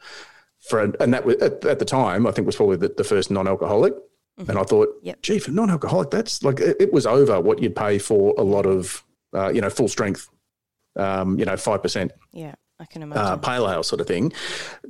for, 0.69 0.81
and 0.81 1.15
that 1.15 1.25
was 1.25 1.37
at, 1.37 1.65
at 1.65 1.79
the 1.79 1.85
time 1.85 2.27
I 2.27 2.33
think 2.33 2.47
was 2.47 2.57
probably 2.57 2.77
the, 2.77 2.89
the 2.89 3.05
first 3.05 3.31
non-alcoholic. 3.31 3.95
And 4.37 4.59
I 4.59 4.65
thought, 4.65 4.89
Yep. 5.03 5.23
gee, 5.23 5.39
for 5.39 5.53
non-alcoholic, 5.53 6.11
that's 6.11 6.43
like 6.43 6.59
it, 6.61 6.77
it 6.81 6.93
was 6.93 7.07
over 7.07 7.41
what 7.41 7.63
you'd 7.63 7.77
pay 7.77 7.99
for 7.99 8.35
a 8.37 8.43
lot 8.43 8.67
of, 8.67 9.05
uh, 9.33 9.49
you 9.51 9.61
know, 9.61 9.71
full 9.71 9.89
strength, 9.89 10.29
um, 10.97 11.39
you 11.39 11.45
know, 11.45 11.57
five 11.57 11.83
percent 11.83 12.11
Yeah, 12.33 12.55
I 12.81 12.87
can 12.87 13.03
uh, 13.03 13.07
imagine. 13.07 13.39
pale 13.41 13.69
ale 13.71 13.83
sort 13.85 14.01
of 14.01 14.07
thing. 14.09 14.33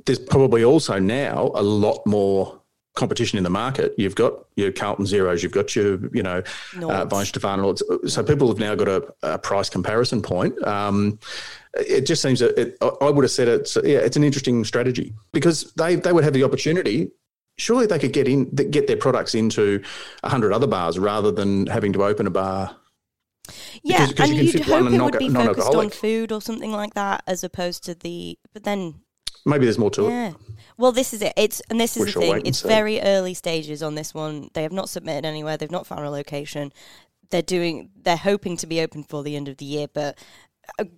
There's 0.05 0.19
probably 0.19 0.63
also 0.63 0.97
now 0.99 1.51
a 1.53 1.61
lot 1.61 2.05
more 2.07 2.59
competition 2.95 3.37
in 3.37 3.43
the 3.43 3.49
market. 3.49 3.93
You've 3.97 4.15
got 4.15 4.33
your 4.55 4.71
Carlton 4.71 5.05
Zeros, 5.05 5.43
you've 5.43 5.51
got 5.51 5.75
your, 5.75 5.99
you 6.15 6.23
know, 6.23 6.41
uh. 6.81 7.23
Stefan. 7.23 7.75
So 8.07 8.23
people 8.23 8.47
have 8.47 8.57
now 8.57 8.73
got 8.73 8.87
a, 8.87 9.13
a 9.21 9.37
price 9.37 9.69
comparison 9.69 10.21
point. 10.21 10.55
Um, 10.65 11.19
it 11.77 12.05
just 12.07 12.21
seems 12.21 12.39
that 12.39 12.57
it, 12.57 12.77
I 12.81 12.87
I 13.01 13.09
would 13.11 13.23
have 13.23 13.31
said 13.31 13.47
it's 13.47 13.75
yeah, 13.83 13.99
it's 13.99 14.15
an 14.17 14.23
interesting 14.23 14.63
strategy 14.63 15.13
because 15.33 15.71
they 15.73 15.95
they 15.95 16.13
would 16.13 16.23
have 16.23 16.33
the 16.33 16.43
opportunity. 16.43 17.11
Surely 17.57 17.85
they 17.85 17.99
could 17.99 18.13
get 18.13 18.27
in 18.27 18.49
get 18.53 18.87
their 18.87 18.97
products 18.97 19.33
into 19.35 19.81
a 20.23 20.29
hundred 20.29 20.51
other 20.53 20.67
bars 20.67 20.99
rather 20.99 21.31
than 21.31 21.67
having 21.67 21.93
to 21.93 22.03
open 22.03 22.27
a 22.27 22.29
bar. 22.31 22.75
yeah, 23.83 24.07
because- 24.07 24.09
because 24.09 24.29
and 24.29 24.37
you 24.39 24.51
can 24.51 24.59
you'd 24.59 24.65
fit 24.65 24.71
one 24.71 24.83
hope 24.85 24.93
it 24.93 25.01
would 25.03 25.19
be 25.19 25.29
focused 25.29 25.73
on 25.75 25.89
food 25.89 26.31
or 26.31 26.41
something 26.41 26.71
like 26.71 26.93
that, 26.95 27.23
as 27.27 27.43
opposed 27.43 27.83
to 27.85 27.95
the. 27.95 28.37
But 28.53 28.63
then, 28.63 29.01
Maybe 29.47 29.65
there's 29.65 29.77
more 29.77 29.91
to 29.91 30.09
it. 30.09 30.35
Well, 30.77 30.91
this 30.91 31.13
is 31.13 31.21
it. 31.21 31.33
It's 31.37 31.61
and 31.69 31.79
this 31.79 31.95
is 31.95 32.05
We 32.07 32.11
the 32.11 32.19
thing. 32.19 32.41
It's 32.45 32.61
see. 32.63 32.67
very 32.67 32.99
early 33.01 33.35
stages 33.35 33.83
on 33.83 33.93
this 33.95 34.13
one. 34.13 34.49
They 34.53 34.63
have 34.63 34.71
not 34.71 34.89
submitted 34.89 35.23
anywhere. 35.25 35.55
They've 35.55 35.69
not 35.69 35.85
found 35.85 36.03
a 36.03 36.09
location. 36.09 36.73
They're 37.29 37.41
doing. 37.43 37.91
They're 37.95 38.17
hoping 38.17 38.57
to 38.57 38.67
be 38.67 38.81
open 38.81 39.03
for 39.03 39.23
the 39.23 39.35
end 39.35 39.47
of 39.47 39.57
the 39.57 39.65
year, 39.65 39.87
but 39.93 40.17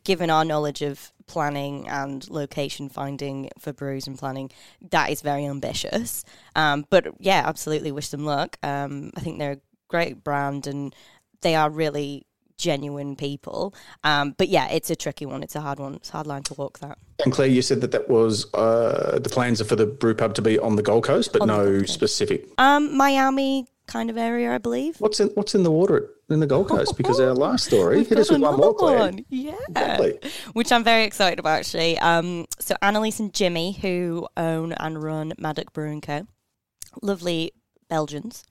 given 0.03 0.29
our 0.29 0.45
knowledge 0.45 0.81
of 0.81 1.11
planning 1.27 1.87
and 1.87 2.27
location 2.29 2.89
finding 2.89 3.49
for 3.59 3.73
brews 3.73 4.07
and 4.07 4.17
planning, 4.17 4.49
that 4.91 5.09
is 5.09 5.21
very 5.21 5.45
ambitious. 5.45 6.23
Um, 6.55 6.85
but 6.89 7.07
yeah, 7.19 7.43
absolutely 7.45 7.91
wish 7.91 8.09
them 8.09 8.25
luck. 8.25 8.57
Um, 8.63 9.11
I 9.15 9.21
think 9.21 9.39
they're 9.39 9.53
a 9.53 9.61
great 9.87 10.23
brand 10.23 10.67
and 10.67 10.95
they 11.41 11.55
are 11.55 11.69
really 11.69 12.25
genuine 12.57 13.15
people. 13.15 13.73
Um, 14.03 14.33
but 14.37 14.49
yeah, 14.49 14.67
it's 14.69 14.89
a 14.89 14.95
tricky 14.95 15.25
one. 15.25 15.43
It's 15.43 15.55
a 15.55 15.61
hard 15.61 15.79
one. 15.79 15.95
It's 15.95 16.09
a 16.09 16.13
hard 16.13 16.27
line 16.27 16.43
to 16.43 16.53
walk. 16.55 16.79
That. 16.79 16.97
And 17.23 17.31
Claire, 17.31 17.47
you 17.47 17.61
said 17.61 17.81
that 17.81 17.91
that 17.91 18.09
was 18.09 18.51
uh, 18.53 19.19
the 19.19 19.29
plans 19.29 19.61
are 19.61 19.65
for 19.65 19.75
the 19.75 19.85
brew 19.85 20.15
pub 20.15 20.33
to 20.35 20.41
be 20.41 20.57
on 20.59 20.75
the 20.75 20.83
Gold 20.83 21.03
Coast, 21.03 21.33
but 21.33 21.43
On 21.43 21.47
no 21.47 21.83
specific. 21.83 22.47
Um, 22.57 22.97
Miami 22.97 23.67
kind 23.87 24.09
of 24.09 24.17
area, 24.17 24.53
I 24.53 24.57
believe. 24.57 24.99
What's 24.99 25.19
in 25.19 25.29
What's 25.29 25.55
in 25.55 25.63
the 25.63 25.71
water 25.71 26.09
in 26.29 26.39
the 26.39 26.47
Gold 26.47 26.69
Coast? 26.69 26.97
Because 26.97 27.19
our 27.19 27.33
last 27.33 27.65
story 27.67 28.03
hit 28.03 28.19
us 28.19 28.29
with 28.29 28.41
one 28.41 28.57
more, 28.57 28.73
one. 28.73 29.25
Yeah. 29.29 29.55
Exactly. 29.69 30.19
Which 30.53 30.71
I'm 30.71 30.83
very 30.83 31.03
excited 31.03 31.39
about, 31.39 31.59
actually. 31.59 31.97
Um, 31.99 32.45
so 32.59 32.75
Annalise 32.81 33.19
and 33.19 33.33
Jimmy, 33.33 33.73
who 33.73 34.27
own 34.37 34.73
and 34.73 35.01
run 35.01 35.33
Maddock 35.37 35.73
Brewing 35.73 36.01
Co., 36.01 36.27
lovely 37.01 37.51
Belgians. 37.89 38.43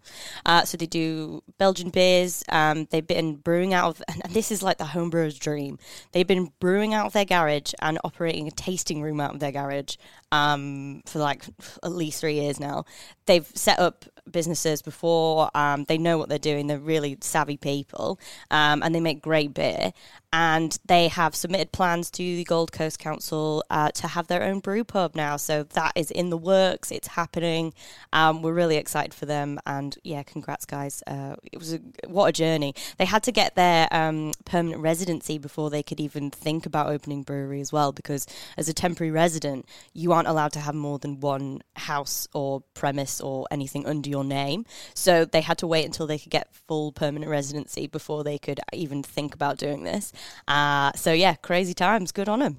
Uh, 0.44 0.64
so 0.64 0.76
they 0.76 0.86
do 0.86 1.42
Belgian 1.58 1.90
beers. 1.90 2.42
Um, 2.48 2.86
they've 2.90 3.06
been 3.06 3.36
brewing 3.36 3.74
out 3.74 3.88
of, 3.88 4.02
and 4.08 4.32
this 4.32 4.50
is 4.50 4.62
like 4.62 4.78
the 4.78 4.86
homebrewer's 4.86 5.38
dream. 5.38 5.78
They've 6.12 6.26
been 6.26 6.52
brewing 6.60 6.94
out 6.94 7.06
of 7.06 7.12
their 7.12 7.24
garage 7.24 7.72
and 7.80 7.98
operating 8.04 8.48
a 8.48 8.50
tasting 8.50 9.02
room 9.02 9.20
out 9.20 9.34
of 9.34 9.40
their 9.40 9.52
garage 9.52 9.96
um, 10.32 11.02
for 11.06 11.18
like 11.18 11.44
at 11.82 11.92
least 11.92 12.20
three 12.20 12.34
years 12.34 12.58
now. 12.60 12.84
They've 13.26 13.46
set 13.54 13.78
up 13.78 14.04
businesses 14.30 14.82
before. 14.82 15.50
Um, 15.54 15.84
they 15.84 15.98
know 15.98 16.18
what 16.18 16.28
they're 16.28 16.38
doing. 16.38 16.66
They're 16.66 16.78
really 16.78 17.16
savvy 17.20 17.56
people, 17.56 18.18
um, 18.50 18.82
and 18.82 18.94
they 18.94 19.00
make 19.00 19.22
great 19.22 19.54
beer. 19.54 19.92
And 20.32 20.78
they 20.84 21.08
have 21.08 21.34
submitted 21.34 21.72
plans 21.72 22.10
to 22.10 22.22
the 22.22 22.44
Gold 22.44 22.70
Coast 22.70 22.98
Council 22.98 23.64
uh, 23.70 23.90
to 23.92 24.06
have 24.08 24.26
their 24.26 24.42
own 24.42 24.58
brew 24.58 24.84
pub 24.84 25.14
now. 25.14 25.38
So 25.38 25.62
that 25.62 25.92
is 25.96 26.10
in 26.10 26.28
the 26.28 26.36
works. 26.36 26.90
It's 26.90 27.08
happening. 27.08 27.72
Um, 28.12 28.42
we're 28.42 28.52
really 28.52 28.76
excited 28.76 29.14
for 29.14 29.24
them. 29.24 29.58
And 29.64 29.96
yeah, 30.04 30.22
congrats, 30.24 30.66
guys. 30.66 31.02
Uh, 31.06 31.36
it 31.50 31.58
was 31.58 31.72
a, 31.72 31.80
what 32.06 32.26
a 32.26 32.32
journey. 32.32 32.74
They 32.98 33.06
had 33.06 33.22
to 33.22 33.32
get 33.32 33.54
their 33.54 33.88
um, 33.90 34.32
permanent 34.44 34.82
residency 34.82 35.38
before 35.38 35.70
they 35.70 35.82
could 35.82 36.00
even 36.00 36.30
think 36.30 36.66
about 36.66 36.88
opening 36.88 37.22
brewery 37.22 37.62
as 37.62 37.72
well. 37.72 37.92
Because 37.92 38.26
as 38.58 38.68
a 38.68 38.74
temporary 38.74 39.12
resident, 39.12 39.66
you 39.94 40.12
aren't 40.16 40.28
allowed 40.28 40.52
to 40.52 40.60
have 40.60 40.74
more 40.74 40.98
than 40.98 41.20
one 41.20 41.60
house 41.76 42.26
or 42.32 42.62
premise 42.72 43.20
or 43.20 43.46
anything 43.50 43.86
under 43.86 44.08
your 44.08 44.24
name. 44.24 44.64
So 44.94 45.26
they 45.26 45.42
had 45.42 45.58
to 45.58 45.66
wait 45.66 45.84
until 45.84 46.06
they 46.06 46.18
could 46.18 46.32
get 46.32 46.54
full 46.66 46.90
permanent 46.90 47.30
residency 47.30 47.86
before 47.86 48.24
they 48.24 48.38
could 48.38 48.58
even 48.72 49.02
think 49.02 49.34
about 49.34 49.58
doing 49.58 49.84
this. 49.84 50.12
Uh, 50.48 50.92
so 50.96 51.12
yeah, 51.12 51.34
crazy 51.34 51.74
times. 51.74 52.12
Good 52.12 52.30
on 52.30 52.40
them. 52.40 52.56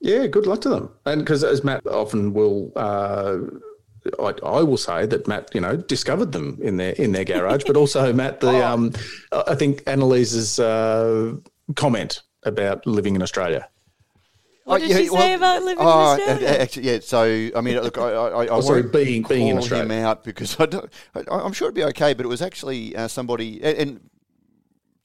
Yeah, 0.00 0.26
good 0.26 0.46
luck 0.46 0.60
to 0.62 0.68
them. 0.68 0.90
And 1.06 1.20
because 1.20 1.44
as 1.44 1.62
Matt 1.62 1.86
often 1.86 2.34
will, 2.34 2.72
uh, 2.74 3.36
I, 4.18 4.34
I 4.44 4.62
will 4.64 4.76
say 4.76 5.06
that 5.06 5.28
Matt, 5.28 5.50
you 5.54 5.60
know, 5.60 5.76
discovered 5.76 6.32
them 6.32 6.58
in 6.60 6.76
their 6.78 6.94
in 6.94 7.12
their 7.12 7.24
garage, 7.24 7.62
but 7.64 7.76
also 7.76 8.12
Matt, 8.20 8.40
the 8.40 8.66
um, 8.66 8.92
I 9.30 9.54
think 9.54 9.84
Annalise's 9.86 10.58
uh, 10.58 11.34
comment 11.76 12.22
about 12.42 12.84
living 12.84 13.14
in 13.14 13.22
Australia. 13.22 13.68
What 14.64 14.80
did 14.80 14.96
she 14.96 15.08
say 15.08 15.34
about 15.34 15.62
living 15.62 15.80
in 15.82 15.86
oh, 15.86 15.90
Australia? 15.90 16.46
uh, 16.48 16.50
Actually, 16.62 16.86
yeah. 16.92 16.98
So, 17.00 17.50
I 17.56 17.60
mean, 17.60 17.80
look, 17.80 17.98
I, 17.98 18.02
I, 18.12 18.44
I 18.44 18.48
Oh, 18.48 18.60
sorry, 18.60 18.82
won't 18.82 18.92
being- 18.92 19.22
being 19.24 19.48
in 19.48 19.56
call 19.58 19.64
him 19.66 19.72
Australia. 19.90 20.04
out 20.06 20.24
because 20.24 20.58
I 20.60 20.66
don't, 20.66 20.92
I, 21.14 21.22
I'm 21.30 21.52
sure 21.52 21.66
it'd 21.68 21.74
be 21.74 21.84
okay. 21.84 22.14
But 22.14 22.24
it 22.26 22.28
was 22.28 22.42
actually 22.42 22.94
uh, 22.94 23.08
somebody, 23.08 23.62
and, 23.62 23.76
and 23.78 24.10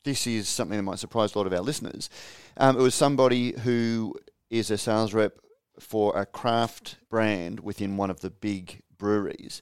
this 0.04 0.28
is 0.28 0.48
something 0.48 0.78
that 0.78 0.84
might 0.84 1.00
surprise 1.00 1.34
a 1.34 1.38
lot 1.38 1.48
of 1.48 1.54
our 1.54 1.62
listeners. 1.62 2.10
Um, 2.58 2.78
it 2.78 2.82
was 2.82 2.96
somebody 2.96 3.54
who 3.60 4.14
is 4.50 4.70
a 4.72 4.78
sales 4.78 5.14
rep 5.14 5.34
for 5.80 6.18
a 6.18 6.26
craft 6.26 6.98
brand 7.10 7.60
within 7.62 7.98
one 7.98 8.10
of 8.10 8.22
the 8.22 8.30
big 8.30 8.82
breweries. 8.98 9.62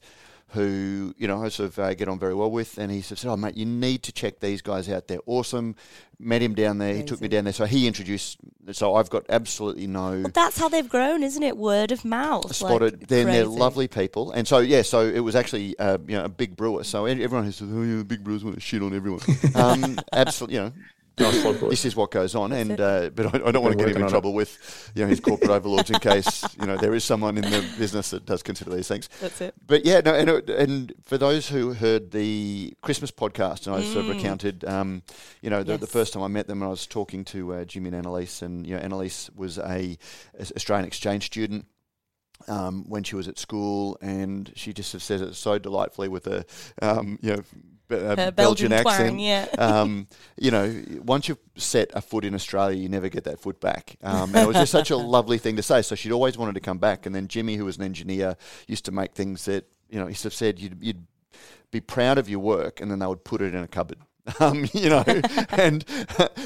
Who 0.49 1.13
you 1.17 1.27
know 1.27 1.43
I 1.43 1.49
sort 1.49 1.69
of 1.69 1.79
uh, 1.79 1.93
get 1.95 2.07
on 2.07 2.17
very 2.19 2.33
well 2.33 2.49
with, 2.51 2.77
and 2.77 2.91
he 2.91 3.01
said, 3.01 3.19
"Oh 3.25 3.35
mate, 3.35 3.57
you 3.57 3.65
need 3.65 4.03
to 4.03 4.11
check 4.11 4.39
these 4.39 4.61
guys 4.61 4.89
out. 4.89 5.07
They're 5.07 5.19
awesome." 5.25 5.75
Met 6.17 6.41
him 6.41 6.55
down 6.55 6.77
there. 6.77 6.93
He 6.95 7.03
took 7.03 7.19
me 7.19 7.27
down 7.27 7.43
there, 7.43 7.51
so 7.51 7.65
he 7.65 7.87
introduced. 7.87 8.37
So 8.71 8.95
I've 8.95 9.09
got 9.09 9.25
absolutely 9.27 9.85
no 9.85 10.21
Well, 10.21 10.31
that's 10.33 10.57
how 10.57 10.69
they've 10.69 10.87
grown, 10.87 11.23
isn't 11.23 11.43
it? 11.43 11.57
Word 11.57 11.91
of 11.91 12.05
mouth. 12.05 12.55
spotted. 12.55 12.99
Like, 13.01 13.07
then 13.09 13.27
they're 13.27 13.43
lovely 13.45 13.89
people, 13.89 14.31
and 14.31 14.47
so 14.47 14.59
yeah, 14.59 14.81
so 14.81 15.01
it 15.01 15.19
was 15.19 15.35
actually 15.35 15.77
uh, 15.77 15.97
you 16.07 16.15
know 16.15 16.23
a 16.23 16.29
big 16.29 16.55
brewer. 16.55 16.85
So 16.85 17.05
everyone 17.05 17.43
who 17.43 17.51
says, 17.51 17.67
"Oh, 17.69 17.81
yeah, 17.81 18.03
big 18.03 18.23
brewers 18.23 18.43
want 18.45 18.55
to 18.55 18.61
shit 18.61 18.81
on 18.81 18.95
everyone," 18.95 19.21
um, 19.55 19.99
absolutely, 20.13 20.55
you 20.55 20.61
know, 20.61 20.71
Nice 21.17 21.41
plug, 21.41 21.59
boys. 21.59 21.69
this 21.69 21.85
is 21.85 21.95
what 21.95 22.11
goes 22.11 22.35
on, 22.35 22.51
and 22.51 22.79
uh, 22.79 23.09
but 23.15 23.27
I, 23.27 23.47
I 23.47 23.51
don't 23.51 23.63
want 23.63 23.77
to 23.77 23.77
get 23.77 23.89
him 23.89 23.97
in 23.97 24.03
on 24.03 24.09
trouble 24.09 24.33
with 24.33 24.91
you 24.95 25.03
know 25.03 25.07
his 25.07 25.19
corporate 25.19 25.49
overlords 25.49 25.89
in 25.89 25.99
case 25.99 26.43
you 26.59 26.65
know 26.65 26.75
there 26.77 26.93
is 26.93 27.03
someone 27.03 27.37
in 27.37 27.43
the 27.43 27.65
business 27.77 28.09
that 28.09 28.25
does 28.25 28.43
consider 28.43 28.71
these 28.71 28.87
things. 28.87 29.07
That's 29.21 29.39
it. 29.39 29.53
But 29.65 29.85
yeah, 29.85 30.01
no, 30.01 30.13
and, 30.13 30.49
and 30.49 30.93
for 31.03 31.17
those 31.17 31.47
who 31.47 31.73
heard 31.73 32.11
the 32.11 32.73
Christmas 32.81 33.11
podcast, 33.11 33.67
and 33.67 33.75
I 33.75 33.81
sort 33.83 34.05
of 34.05 34.15
recounted, 34.15 34.65
um, 34.65 35.03
you 35.41 35.49
know, 35.49 35.63
the, 35.63 35.77
the 35.77 35.87
first 35.87 36.13
time 36.13 36.23
I 36.23 36.27
met 36.27 36.47
them, 36.47 36.61
and 36.61 36.67
I 36.67 36.71
was 36.71 36.85
talking 36.85 37.23
to 37.25 37.53
uh, 37.53 37.65
Jimmy 37.65 37.87
and 37.87 37.95
Annalise, 37.95 38.41
and 38.41 38.67
you 38.67 38.75
know, 38.75 38.81
Annalise 38.81 39.29
was 39.35 39.57
a, 39.57 39.97
a 40.37 40.41
Australian 40.55 40.85
exchange 40.87 41.25
student. 41.27 41.65
Um, 42.49 42.83
when 42.89 43.03
she 43.03 43.15
was 43.15 43.29
at 43.29 43.39
school, 43.39 43.97
and 44.01 44.51
she 44.55 44.73
just 44.73 44.91
sort 44.91 44.99
of 44.99 45.03
says 45.03 45.21
it 45.21 45.33
so 45.35 45.57
delightfully 45.57 46.09
with 46.09 46.27
a, 46.27 46.45
um, 46.81 47.17
you 47.21 47.33
know, 47.33 47.41
Her 47.89 48.31
Belgian, 48.31 48.33
Belgian 48.33 48.73
accent. 48.73 49.09
twang, 49.09 49.19
yeah. 49.19 49.47
um, 49.57 50.07
you 50.37 50.51
know, 50.51 50.83
once 51.03 51.27
you've 51.27 51.39
set 51.55 51.91
a 51.93 52.01
foot 52.01 52.25
in 52.25 52.33
Australia, 52.33 52.77
you 52.77 52.89
never 52.89 53.09
get 53.09 53.25
that 53.25 53.39
foot 53.39 53.59
back. 53.59 53.97
Um, 54.01 54.33
and 54.35 54.43
it 54.43 54.47
was 54.47 54.55
just 54.57 54.71
such 54.71 54.89
a 54.89 54.97
lovely 55.17 55.37
thing 55.37 55.55
to 55.57 55.63
say. 55.63 55.81
So 55.81 55.95
she'd 55.95 56.11
always 56.11 56.37
wanted 56.37 56.55
to 56.55 56.61
come 56.61 56.79
back. 56.79 57.05
And 57.05 57.13
then 57.13 57.27
Jimmy, 57.27 57.55
who 57.55 57.65
was 57.65 57.77
an 57.77 57.83
engineer, 57.83 58.37
used 58.67 58.85
to 58.85 58.91
make 58.91 59.13
things 59.13 59.45
that, 59.45 59.65
you 59.89 59.99
know, 59.99 60.07
he 60.07 60.13
sort 60.13 60.33
of 60.33 60.37
said 60.37 60.59
you'd, 60.59 60.77
you'd 60.81 61.05
be 61.71 61.79
proud 61.81 62.17
of 62.17 62.29
your 62.29 62.39
work 62.39 62.81
and 62.81 62.89
then 62.89 62.99
they 62.99 63.07
would 63.07 63.23
put 63.23 63.41
it 63.41 63.53
in 63.53 63.61
a 63.63 63.67
cupboard. 63.67 63.99
Um, 64.39 64.65
you 64.73 64.89
know, 64.89 65.03
and 65.51 65.83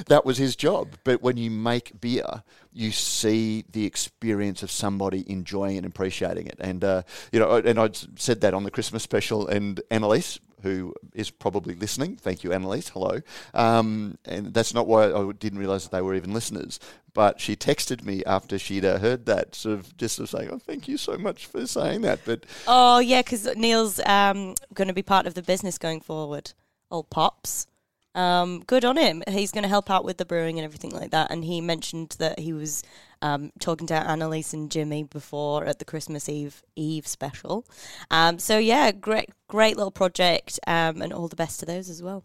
that 0.08 0.24
was 0.26 0.38
his 0.38 0.58
job. 0.58 0.96
But 1.06 1.22
when 1.22 1.38
you 1.38 1.50
make 1.50 2.02
beer, 2.02 2.44
you 2.74 2.92
see 2.92 3.64
the 3.72 3.86
experience 3.86 4.64
of 4.64 4.70
somebody 4.70 5.24
enjoying 5.32 5.78
and 5.78 5.86
appreciating 5.86 6.48
it. 6.48 6.58
And, 6.60 6.84
uh, 6.84 7.04
you 7.32 7.40
know, 7.40 7.56
and 7.56 7.80
I 7.80 7.90
said 8.18 8.42
that 8.42 8.54
on 8.54 8.64
the 8.64 8.72
Christmas 8.72 9.02
special, 9.02 9.48
and 9.48 9.80
Annalise, 9.90 10.42
who 10.62 10.94
is 11.14 11.30
probably 11.30 11.76
listening. 11.76 12.16
Thank 12.16 12.44
you, 12.44 12.54
Annalise. 12.54 12.90
Hello. 12.90 13.22
Um, 13.54 14.18
and 14.26 14.54
that's 14.54 14.74
not 14.74 14.88
why 14.88 15.12
I 15.12 15.32
didn't 15.32 15.60
realise 15.60 15.84
that 15.84 15.92
they 15.92 16.02
were 16.02 16.16
even 16.16 16.34
listeners. 16.34 16.80
But 17.14 17.40
she 17.40 17.56
texted 17.56 18.04
me 18.04 18.24
after 18.26 18.60
she'd 18.60 18.86
uh, 18.86 19.00
heard 19.00 19.26
that, 19.26 19.56
sort 19.56 19.80
of 19.80 19.98
just 19.98 20.16
sort 20.16 20.32
of 20.32 20.40
saying, 20.40 20.50
"Oh, 20.52 20.60
thank 20.60 20.88
you 20.88 20.98
so 20.98 21.18
much 21.18 21.48
for 21.48 21.66
saying 21.66 22.02
that." 22.02 22.20
But 22.26 22.46
Oh 22.68 23.00
yeah, 23.00 23.22
because 23.22 23.48
Neil's 23.56 24.00
um, 24.06 24.56
going 24.74 24.88
to 24.88 24.94
be 24.94 25.02
part 25.02 25.26
of 25.26 25.34
the 25.34 25.42
business 25.42 25.78
going 25.78 26.02
forward. 26.02 26.54
Old 26.92 27.10
pops. 27.10 27.68
Um, 28.16 28.64
good 28.66 28.86
on 28.86 28.98
him. 28.98 29.24
He's 29.28 29.52
going 29.52 29.64
to 29.64 29.70
help 29.70 29.90
out 29.90 30.04
with 30.04 30.18
the 30.18 30.26
brewing 30.26 30.58
and 30.58 30.66
everything 30.66 30.92
like 30.92 31.12
that. 31.12 31.32
And 31.32 31.46
he 31.46 31.62
mentioned 31.62 32.16
that 32.20 32.40
he 32.40 32.54
was 32.54 32.84
um, 33.22 33.52
talking 33.60 33.88
to 33.88 33.94
Annalise 33.96 34.54
and 34.54 34.72
Jimmy 34.72 35.04
before 35.04 35.66
at 35.66 35.80
the 35.80 35.86
Christmas 35.86 36.30
Eve 36.30 36.62
Eve 36.76 37.08
special. 37.08 37.66
Um, 38.12 38.40
so 38.40 38.58
yeah, 38.58 38.92
great, 38.92 39.30
great 39.48 39.78
little 39.78 39.92
project, 39.92 40.60
um, 40.68 41.02
and 41.02 41.14
all 41.14 41.28
the 41.28 41.36
best 41.36 41.60
to 41.60 41.66
those 41.66 41.90
as 41.90 42.02
well. 42.02 42.24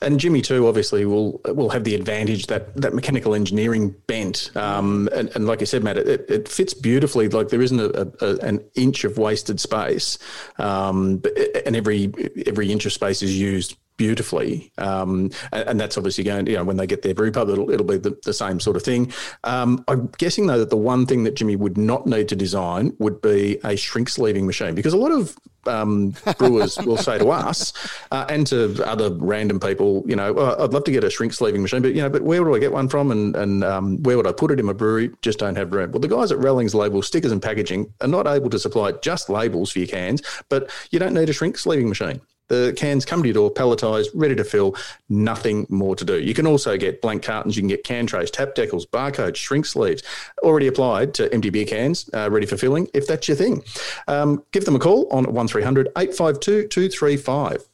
And 0.00 0.20
Jimmy 0.20 0.42
too, 0.42 0.68
obviously, 0.68 1.04
will 1.06 1.40
will 1.46 1.70
have 1.70 1.84
the 1.84 1.94
advantage 1.94 2.46
that 2.46 2.76
that 2.76 2.94
mechanical 2.94 3.34
engineering 3.34 3.94
bent. 4.06 4.50
Um, 4.54 5.08
and, 5.12 5.28
and 5.34 5.46
like 5.46 5.60
I 5.60 5.64
said, 5.64 5.82
Matt, 5.82 5.98
it, 5.98 6.30
it 6.30 6.48
fits 6.48 6.72
beautifully. 6.74 7.28
Like 7.28 7.48
there 7.48 7.62
isn't 7.62 7.80
a, 7.80 8.12
a, 8.20 8.36
an 8.46 8.64
inch 8.74 9.04
of 9.04 9.18
wasted 9.18 9.58
space, 9.58 10.18
um, 10.58 11.22
and 11.66 11.74
every 11.74 12.12
every 12.46 12.70
inch 12.70 12.86
of 12.86 12.92
space 12.92 13.22
is 13.22 13.38
used 13.38 13.76
beautifully. 13.98 14.72
Um, 14.78 15.30
and, 15.52 15.68
and 15.68 15.80
that's 15.80 15.98
obviously 15.98 16.24
going. 16.24 16.46
You 16.46 16.56
know, 16.56 16.64
when 16.64 16.78
they 16.78 16.86
get 16.86 17.02
their 17.02 17.14
brew 17.14 17.30
pub, 17.30 17.50
it'll 17.50 17.70
it'll 17.70 17.84
be 17.84 17.98
the, 17.98 18.18
the 18.24 18.32
same 18.32 18.60
sort 18.60 18.76
of 18.76 18.82
thing. 18.82 19.12
Um, 19.44 19.84
I'm 19.88 20.06
guessing 20.16 20.46
though 20.46 20.58
that 20.58 20.70
the 20.70 20.76
one 20.78 21.04
thing 21.04 21.24
that 21.24 21.34
Jimmy 21.34 21.56
would 21.56 21.76
not 21.76 22.06
need 22.06 22.28
to 22.28 22.36
design 22.36 22.96
would 22.98 23.20
be 23.20 23.58
a 23.64 23.76
shrink 23.76 24.08
sleeving 24.08 24.46
machine 24.46 24.74
because 24.74 24.94
a 24.94 24.96
lot 24.96 25.12
of 25.12 25.36
um, 25.66 26.14
brewers 26.38 26.78
will 26.86 26.96
say 26.96 27.18
to 27.18 27.28
us 27.30 27.72
uh, 28.10 28.24
and 28.28 28.46
to 28.46 28.82
other 28.86 29.10
random 29.10 29.60
people, 29.60 30.02
you 30.06 30.16
know, 30.16 30.34
oh, 30.36 30.64
I'd 30.64 30.72
love 30.72 30.84
to 30.84 30.90
get 30.90 31.04
a 31.04 31.10
shrink 31.10 31.32
sleeving 31.32 31.60
machine, 31.60 31.82
but 31.82 31.94
you 31.94 32.00
know, 32.00 32.08
but 32.08 32.22
where 32.22 32.42
do 32.42 32.54
I 32.54 32.58
get 32.58 32.72
one 32.72 32.88
from, 32.88 33.10
and 33.10 33.36
and 33.36 33.64
um, 33.64 34.02
where 34.04 34.16
would 34.16 34.26
I 34.26 34.32
put 34.32 34.50
it 34.50 34.58
in 34.58 34.66
my 34.66 34.72
brewery? 34.72 35.10
Just 35.22 35.40
don't 35.40 35.56
have 35.56 35.72
room. 35.72 35.92
Well, 35.92 36.00
the 36.00 36.08
guys 36.08 36.32
at 36.32 36.38
Rellings 36.38 36.74
Labels 36.74 37.06
Stickers 37.06 37.32
and 37.32 37.42
Packaging 37.42 37.92
are 38.00 38.08
not 38.08 38.26
able 38.26 38.50
to 38.50 38.58
supply 38.58 38.92
just 38.92 39.28
labels 39.28 39.72
for 39.72 39.80
your 39.80 39.88
cans, 39.88 40.22
but 40.48 40.70
you 40.90 40.98
don't 40.98 41.14
need 41.14 41.28
a 41.28 41.32
shrink 41.32 41.58
sleeving 41.58 41.88
machine. 41.88 42.20
The 42.48 42.74
cans 42.76 43.04
come 43.04 43.22
to 43.22 43.28
your 43.28 43.34
door, 43.34 43.50
palletized, 43.50 44.08
ready 44.14 44.34
to 44.34 44.44
fill, 44.44 44.74
nothing 45.08 45.66
more 45.68 45.94
to 45.96 46.04
do. 46.04 46.18
You 46.18 46.34
can 46.34 46.46
also 46.46 46.76
get 46.76 47.00
blank 47.00 47.22
cartons, 47.22 47.56
you 47.56 47.62
can 47.62 47.68
get 47.68 47.84
can 47.84 48.06
trays, 48.06 48.30
tap 48.30 48.54
decals, 48.54 48.86
barcodes, 48.86 49.36
shrink 49.36 49.66
sleeves, 49.66 50.02
already 50.42 50.66
applied 50.66 51.14
to 51.14 51.32
empty 51.32 51.50
beer 51.50 51.66
cans, 51.66 52.08
uh, 52.14 52.30
ready 52.30 52.46
for 52.46 52.56
filling, 52.56 52.88
if 52.94 53.06
that's 53.06 53.28
your 53.28 53.36
thing. 53.36 53.62
Um, 54.08 54.42
give 54.52 54.64
them 54.64 54.74
a 54.76 54.78
call 54.78 55.08
on 55.10 55.24
1300 55.24 55.88
852 55.96 56.68
235 56.68 57.64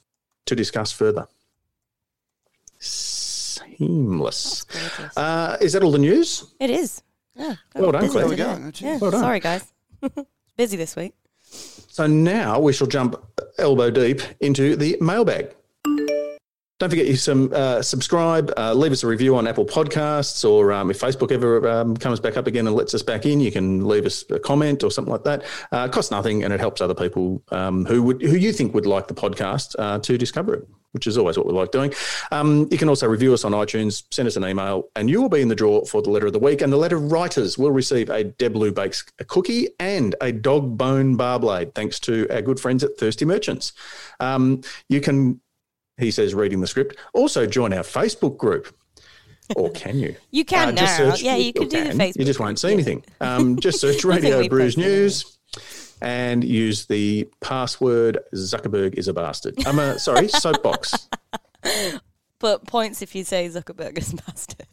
to 0.46 0.54
discuss 0.54 0.92
further. 0.92 1.26
Seamless. 2.78 4.66
Uh, 5.16 5.56
is 5.60 5.72
that 5.72 5.82
all 5.82 5.92
the 5.92 5.98
news? 5.98 6.52
It 6.60 6.70
is. 6.70 7.02
Yeah. 7.36 7.54
Well 7.74 7.92
done, 7.92 8.08
Claire. 8.08 8.28
There 8.28 8.30
we 8.30 8.36
go. 8.36 8.70
Yeah. 8.76 8.98
Well 8.98 9.10
done. 9.10 9.20
Sorry, 9.20 9.40
guys. 9.40 9.72
busy 10.56 10.76
this 10.76 10.94
week. 10.96 11.14
So 11.54 12.06
now 12.06 12.58
we 12.58 12.72
shall 12.72 12.86
jump 12.86 13.16
elbow 13.58 13.90
deep 13.90 14.20
into 14.40 14.76
the 14.76 14.96
mailbag. 15.00 15.54
Don't 16.80 16.90
forget 16.90 17.06
you 17.06 17.14
some 17.14 17.52
uh, 17.54 17.82
subscribe, 17.82 18.52
uh, 18.56 18.74
leave 18.74 18.90
us 18.90 19.04
a 19.04 19.06
review 19.06 19.36
on 19.36 19.46
Apple 19.46 19.64
Podcasts, 19.64 20.48
or 20.48 20.72
um, 20.72 20.90
if 20.90 20.98
Facebook 20.98 21.30
ever 21.30 21.68
um, 21.68 21.96
comes 21.96 22.18
back 22.18 22.36
up 22.36 22.48
again 22.48 22.66
and 22.66 22.74
lets 22.74 22.92
us 22.94 23.02
back 23.02 23.26
in, 23.26 23.38
you 23.38 23.52
can 23.52 23.86
leave 23.86 24.04
us 24.04 24.24
a 24.30 24.40
comment 24.40 24.82
or 24.82 24.90
something 24.90 25.12
like 25.12 25.22
that. 25.22 25.44
Uh, 25.70 25.86
costs 25.86 26.10
nothing, 26.10 26.42
and 26.42 26.52
it 26.52 26.58
helps 26.58 26.80
other 26.80 26.94
people 26.94 27.40
um, 27.52 27.84
who 27.84 28.02
would 28.02 28.20
who 28.20 28.36
you 28.36 28.52
think 28.52 28.74
would 28.74 28.86
like 28.86 29.06
the 29.06 29.14
podcast 29.14 29.76
uh, 29.78 30.00
to 30.00 30.18
discover 30.18 30.54
it, 30.54 30.68
which 30.90 31.06
is 31.06 31.16
always 31.16 31.36
what 31.38 31.46
we 31.46 31.52
like 31.52 31.70
doing. 31.70 31.94
Um, 32.32 32.66
you 32.72 32.76
can 32.76 32.88
also 32.88 33.06
review 33.06 33.32
us 33.32 33.44
on 33.44 33.52
iTunes, 33.52 34.02
send 34.10 34.26
us 34.26 34.34
an 34.34 34.44
email, 34.44 34.88
and 34.96 35.08
you 35.08 35.22
will 35.22 35.28
be 35.28 35.42
in 35.42 35.48
the 35.48 35.54
draw 35.54 35.84
for 35.84 36.02
the 36.02 36.10
letter 36.10 36.26
of 36.26 36.32
the 36.32 36.40
week. 36.40 36.60
And 36.60 36.72
the 36.72 36.76
letter 36.76 36.98
writers 36.98 37.56
will 37.56 37.70
receive 37.70 38.10
a 38.10 38.24
Deb 38.24 38.56
Lou 38.56 38.72
Bakes 38.72 39.04
cookie 39.28 39.68
and 39.78 40.16
a 40.20 40.32
dog 40.32 40.76
bone 40.76 41.14
bar 41.14 41.38
blade, 41.38 41.72
thanks 41.76 42.00
to 42.00 42.26
our 42.30 42.42
good 42.42 42.58
friends 42.58 42.82
at 42.82 42.98
Thirsty 42.98 43.24
Merchants. 43.24 43.72
Um, 44.18 44.62
you 44.88 45.00
can 45.00 45.40
he 45.98 46.10
says, 46.10 46.34
reading 46.34 46.60
the 46.60 46.66
script. 46.66 46.96
Also, 47.12 47.46
join 47.46 47.72
our 47.72 47.82
Facebook 47.82 48.36
group. 48.36 48.74
Or 49.56 49.70
can 49.70 49.98
you? 49.98 50.16
You 50.30 50.44
can 50.44 50.68
Uh, 50.68 50.72
now. 50.82 50.96
search- 50.96 51.22
yeah, 51.22 51.36
you 51.36 51.52
can 51.52 51.68
do 51.68 51.84
the. 51.84 51.90
Facebook. 51.90 52.16
You 52.18 52.24
just 52.24 52.40
won't 52.40 52.58
see 52.58 52.72
anything. 52.72 53.04
Um, 53.20 53.58
just 53.60 53.78
search 53.80 54.04
Radio 54.06 54.48
Brews. 54.48 54.76
News 54.76 55.38
and 56.02 56.42
use 56.42 56.86
the 56.86 57.28
password 57.40 58.18
Zuckerberg 58.34 58.94
is 58.94 59.06
a 59.08 59.12
bastard. 59.14 59.54
I'm 59.66 59.78
a, 59.78 59.98
sorry, 59.98 60.28
soapbox. 60.42 61.08
But 62.40 62.66
points 62.66 63.00
if 63.00 63.14
you 63.14 63.22
say 63.24 63.48
Zuckerberg 63.48 63.96
is 63.96 64.12
a 64.12 64.16
bastard. 64.16 64.66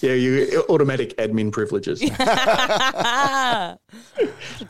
yeah, 0.00 0.14
you 0.14 0.64
automatic 0.68 1.16
admin 1.18 1.52
privileges. 1.52 2.00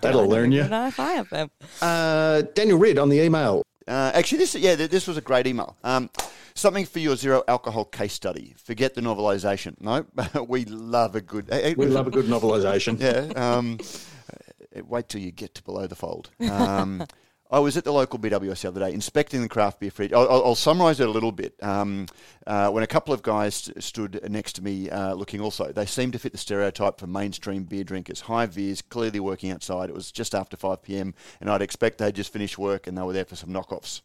That'll 0.00 0.28
learn 0.28 0.52
you. 0.52 0.62
I 0.70 0.90
have 1.14 1.30
them. 1.30 1.50
Uh, 1.80 2.42
Daniel 2.54 2.78
Ridd 2.78 2.98
on 2.98 3.08
the 3.08 3.20
email. 3.20 3.62
Uh, 3.88 4.10
actually, 4.14 4.38
this 4.38 4.54
yeah, 4.54 4.74
this 4.74 5.06
was 5.06 5.16
a 5.16 5.20
great 5.20 5.46
email. 5.46 5.76
Um, 5.84 6.10
something 6.54 6.84
for 6.86 6.98
your 6.98 7.16
zero 7.16 7.42
alcohol 7.46 7.84
case 7.84 8.12
study. 8.14 8.54
Forget 8.56 8.94
the 8.94 9.00
novelisation. 9.00 9.76
No, 9.80 10.06
we 10.48 10.64
love 10.64 11.14
a 11.14 11.20
good. 11.20 11.48
eh, 11.50 11.70
eh, 11.70 11.74
We 11.76 11.86
love 11.86 12.06
a 12.06 12.10
good 12.10 12.26
novelisation. 12.26 12.98
Yeah. 13.00 13.32
Um, 13.56 13.78
uh, 14.76 14.82
wait 14.88 15.08
till 15.08 15.20
you 15.20 15.30
get 15.30 15.54
to 15.54 15.62
below 15.62 15.86
the 15.86 15.94
fold. 15.94 16.30
Um, 16.50 17.06
I 17.50 17.58
was 17.60 17.76
at 17.76 17.84
the 17.84 17.92
local 17.92 18.18
BWS 18.18 18.62
the 18.62 18.68
other 18.68 18.80
day 18.80 18.92
inspecting 18.92 19.40
the 19.40 19.48
craft 19.48 19.78
beer 19.78 19.90
fridge. 19.90 20.12
I'll, 20.12 20.28
I'll, 20.28 20.54
summarise 20.54 20.98
it 21.00 21.08
a 21.08 21.10
little 21.10 21.32
bit. 21.32 21.54
Um, 21.62 22.06
uh, 22.46 22.70
when 22.70 22.82
a 22.82 22.86
couple 22.86 23.14
of 23.14 23.22
guys 23.22 23.54
st- 23.54 23.82
stood 23.82 24.20
next 24.28 24.54
to 24.54 24.64
me 24.64 24.90
uh, 24.90 25.14
looking 25.14 25.40
also, 25.40 25.70
they 25.72 25.86
seemed 25.86 26.12
to 26.14 26.18
fit 26.18 26.32
the 26.32 26.38
stereotype 26.38 26.98
for 26.98 27.06
mainstream 27.06 27.64
beer 27.64 27.84
drinkers. 27.84 28.22
High 28.22 28.46
viz, 28.46 28.82
clearly 28.82 29.20
working 29.20 29.50
outside. 29.50 29.90
It 29.90 29.94
was 29.94 30.10
just 30.10 30.34
after 30.34 30.56
5 30.56 30.82
p.m. 30.82 31.14
and 31.40 31.48
I'd 31.48 31.62
expect 31.62 31.98
they'd 31.98 32.14
just 32.14 32.32
finished 32.32 32.58
work 32.58 32.86
and 32.86 32.98
they 32.98 33.02
were 33.02 33.12
there 33.12 33.24
for 33.24 33.36
some 33.36 33.50
knockoffs. 33.50 34.00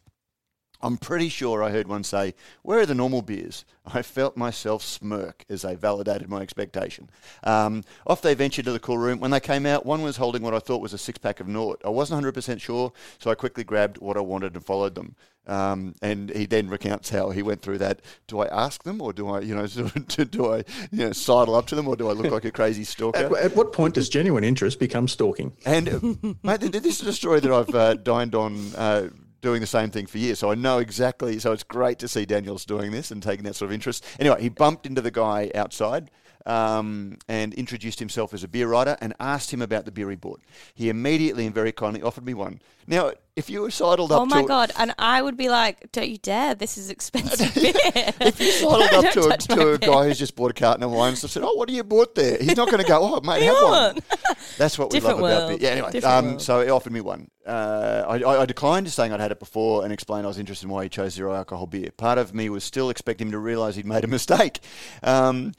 I'm 0.82 0.96
pretty 0.96 1.28
sure 1.28 1.62
I 1.62 1.70
heard 1.70 1.88
one 1.88 2.04
say, 2.04 2.34
Where 2.62 2.80
are 2.80 2.86
the 2.86 2.94
normal 2.94 3.22
beers? 3.22 3.64
I 3.86 4.02
felt 4.02 4.36
myself 4.36 4.82
smirk 4.82 5.44
as 5.48 5.62
they 5.62 5.74
validated 5.74 6.28
my 6.28 6.40
expectation. 6.40 7.10
Um, 7.42 7.84
off 8.06 8.22
they 8.22 8.34
ventured 8.34 8.64
to 8.66 8.72
the 8.72 8.78
cool 8.78 8.98
room. 8.98 9.20
When 9.20 9.30
they 9.30 9.40
came 9.40 9.66
out, 9.66 9.86
one 9.86 10.02
was 10.02 10.16
holding 10.16 10.42
what 10.42 10.54
I 10.54 10.58
thought 10.58 10.80
was 10.80 10.92
a 10.92 10.98
six 10.98 11.18
pack 11.18 11.40
of 11.40 11.48
Nort. 11.48 11.80
I 11.84 11.88
wasn't 11.88 12.24
100% 12.24 12.60
sure, 12.60 12.92
so 13.18 13.30
I 13.30 13.34
quickly 13.34 13.64
grabbed 13.64 13.98
what 13.98 14.16
I 14.16 14.20
wanted 14.20 14.54
and 14.54 14.64
followed 14.64 14.94
them. 14.94 15.16
Um, 15.46 15.94
and 16.00 16.30
he 16.30 16.46
then 16.46 16.68
recounts 16.68 17.10
how 17.10 17.30
he 17.30 17.42
went 17.42 17.62
through 17.62 17.78
that. 17.78 18.00
Do 18.28 18.40
I 18.40 18.46
ask 18.46 18.84
them, 18.84 19.02
or 19.02 19.12
do 19.12 19.28
I, 19.28 19.40
you 19.40 19.54
know, 19.54 19.66
do 20.06 20.52
I, 20.52 20.58
you 20.90 21.06
know, 21.06 21.12
sidle 21.12 21.56
up 21.56 21.66
to 21.68 21.74
them, 21.74 21.88
or 21.88 21.96
do 21.96 22.08
I 22.08 22.12
look 22.12 22.30
like 22.30 22.44
a 22.44 22.52
crazy 22.52 22.84
stalker? 22.84 23.18
At, 23.18 23.32
at 23.32 23.56
what 23.56 23.72
point 23.72 23.94
does 23.94 24.08
genuine 24.08 24.44
interest 24.44 24.78
become 24.78 25.08
stalking? 25.08 25.56
And 25.66 25.88
uh, 25.88 26.34
mate, 26.42 26.60
this 26.60 27.00
is 27.00 27.06
a 27.06 27.12
story 27.12 27.40
that 27.40 27.50
I've 27.52 27.74
uh, 27.74 27.94
dined 27.94 28.34
on. 28.34 28.74
Uh, 28.76 29.08
Doing 29.42 29.60
the 29.60 29.66
same 29.66 29.90
thing 29.90 30.06
for 30.06 30.18
years, 30.18 30.38
so 30.38 30.52
I 30.52 30.54
know 30.54 30.78
exactly. 30.78 31.38
So 31.40 31.50
it's 31.50 31.64
great 31.64 31.98
to 31.98 32.08
see 32.08 32.24
Daniel's 32.24 32.64
doing 32.64 32.92
this 32.92 33.10
and 33.10 33.20
taking 33.20 33.44
that 33.44 33.56
sort 33.56 33.70
of 33.70 33.74
interest. 33.74 34.04
Anyway, 34.20 34.40
he 34.40 34.48
bumped 34.48 34.86
into 34.86 35.00
the 35.00 35.10
guy 35.10 35.50
outside, 35.54 36.10
um, 36.46 37.18
and 37.28 37.54
introduced 37.54 37.98
himself 37.98 38.34
as 38.34 38.42
a 38.42 38.48
beer 38.48 38.68
writer 38.68 38.96
and 39.00 39.14
asked 39.20 39.52
him 39.52 39.62
about 39.62 39.84
the 39.84 39.92
beer 39.92 40.10
he 40.10 40.16
bought. 40.16 40.40
He 40.74 40.88
immediately 40.88 41.46
and 41.46 41.54
very 41.54 41.72
kindly 41.72 42.02
offered 42.02 42.24
me 42.24 42.34
one. 42.34 42.60
Now, 42.86 43.12
if 43.36 43.48
you 43.48 43.62
were 43.62 43.70
sidled 43.70 44.12
up 44.12 44.18
to 44.18 44.22
Oh 44.22 44.26
my 44.26 44.42
to 44.42 44.48
god! 44.48 44.72
And 44.76 44.94
I 44.98 45.22
would 45.22 45.36
be 45.36 45.48
like, 45.48 45.90
"Don't 45.92 46.08
you 46.08 46.18
dare! 46.18 46.54
This 46.54 46.76
is 46.76 46.90
expensive 46.90 47.54
beer." 47.54 47.72
if 48.20 48.40
you 48.40 48.50
sidled 48.50 49.04
up 49.04 49.12
to 49.12 49.28
a, 49.28 49.36
to 49.56 49.72
a 49.72 49.78
guy 49.78 50.08
who's 50.08 50.18
just 50.18 50.36
bought 50.36 50.50
a 50.50 50.54
carton 50.54 50.82
of 50.82 50.90
wine 50.90 51.10
and 51.10 51.18
said, 51.18 51.42
"Oh, 51.42 51.54
what 51.54 51.68
have 51.68 51.76
you 51.76 51.84
bought 51.84 52.14
there?" 52.14 52.36
He's 52.38 52.56
not 52.56 52.70
going 52.70 52.82
to 52.82 52.88
go, 52.88 52.98
"Oh, 53.00 53.20
mate, 53.20 53.42
have 53.42 53.54
one." 53.54 53.98
That's 54.58 54.78
what 54.78 54.92
we 54.92 54.98
Different 54.98 55.20
love 55.20 55.44
about 55.44 55.58
beer. 55.60 55.68
Yeah, 55.68 55.86
anyway, 55.86 56.00
um, 56.02 56.38
so 56.38 56.62
he 56.62 56.70
offered 56.70 56.92
me 56.92 57.00
one. 57.00 57.30
Uh, 57.46 58.04
I, 58.06 58.18
I, 58.18 58.42
I 58.42 58.46
declined, 58.46 58.90
saying 58.90 59.12
I'd 59.12 59.20
had 59.20 59.32
it 59.32 59.38
before, 59.38 59.84
and 59.84 59.92
explained 59.92 60.26
I 60.26 60.28
was 60.28 60.38
interested 60.38 60.66
in 60.66 60.70
why 60.70 60.82
he 60.82 60.88
chose 60.88 61.14
zero 61.14 61.34
alcohol 61.34 61.66
beer. 61.66 61.90
Part 61.96 62.18
of 62.18 62.34
me 62.34 62.50
was 62.50 62.64
still 62.64 62.90
expecting 62.90 63.28
him 63.28 63.32
to 63.32 63.38
realise 63.38 63.76
he'd 63.76 63.86
made 63.86 64.04
a 64.04 64.08
mistake. 64.08 64.60
Um, 65.02 65.52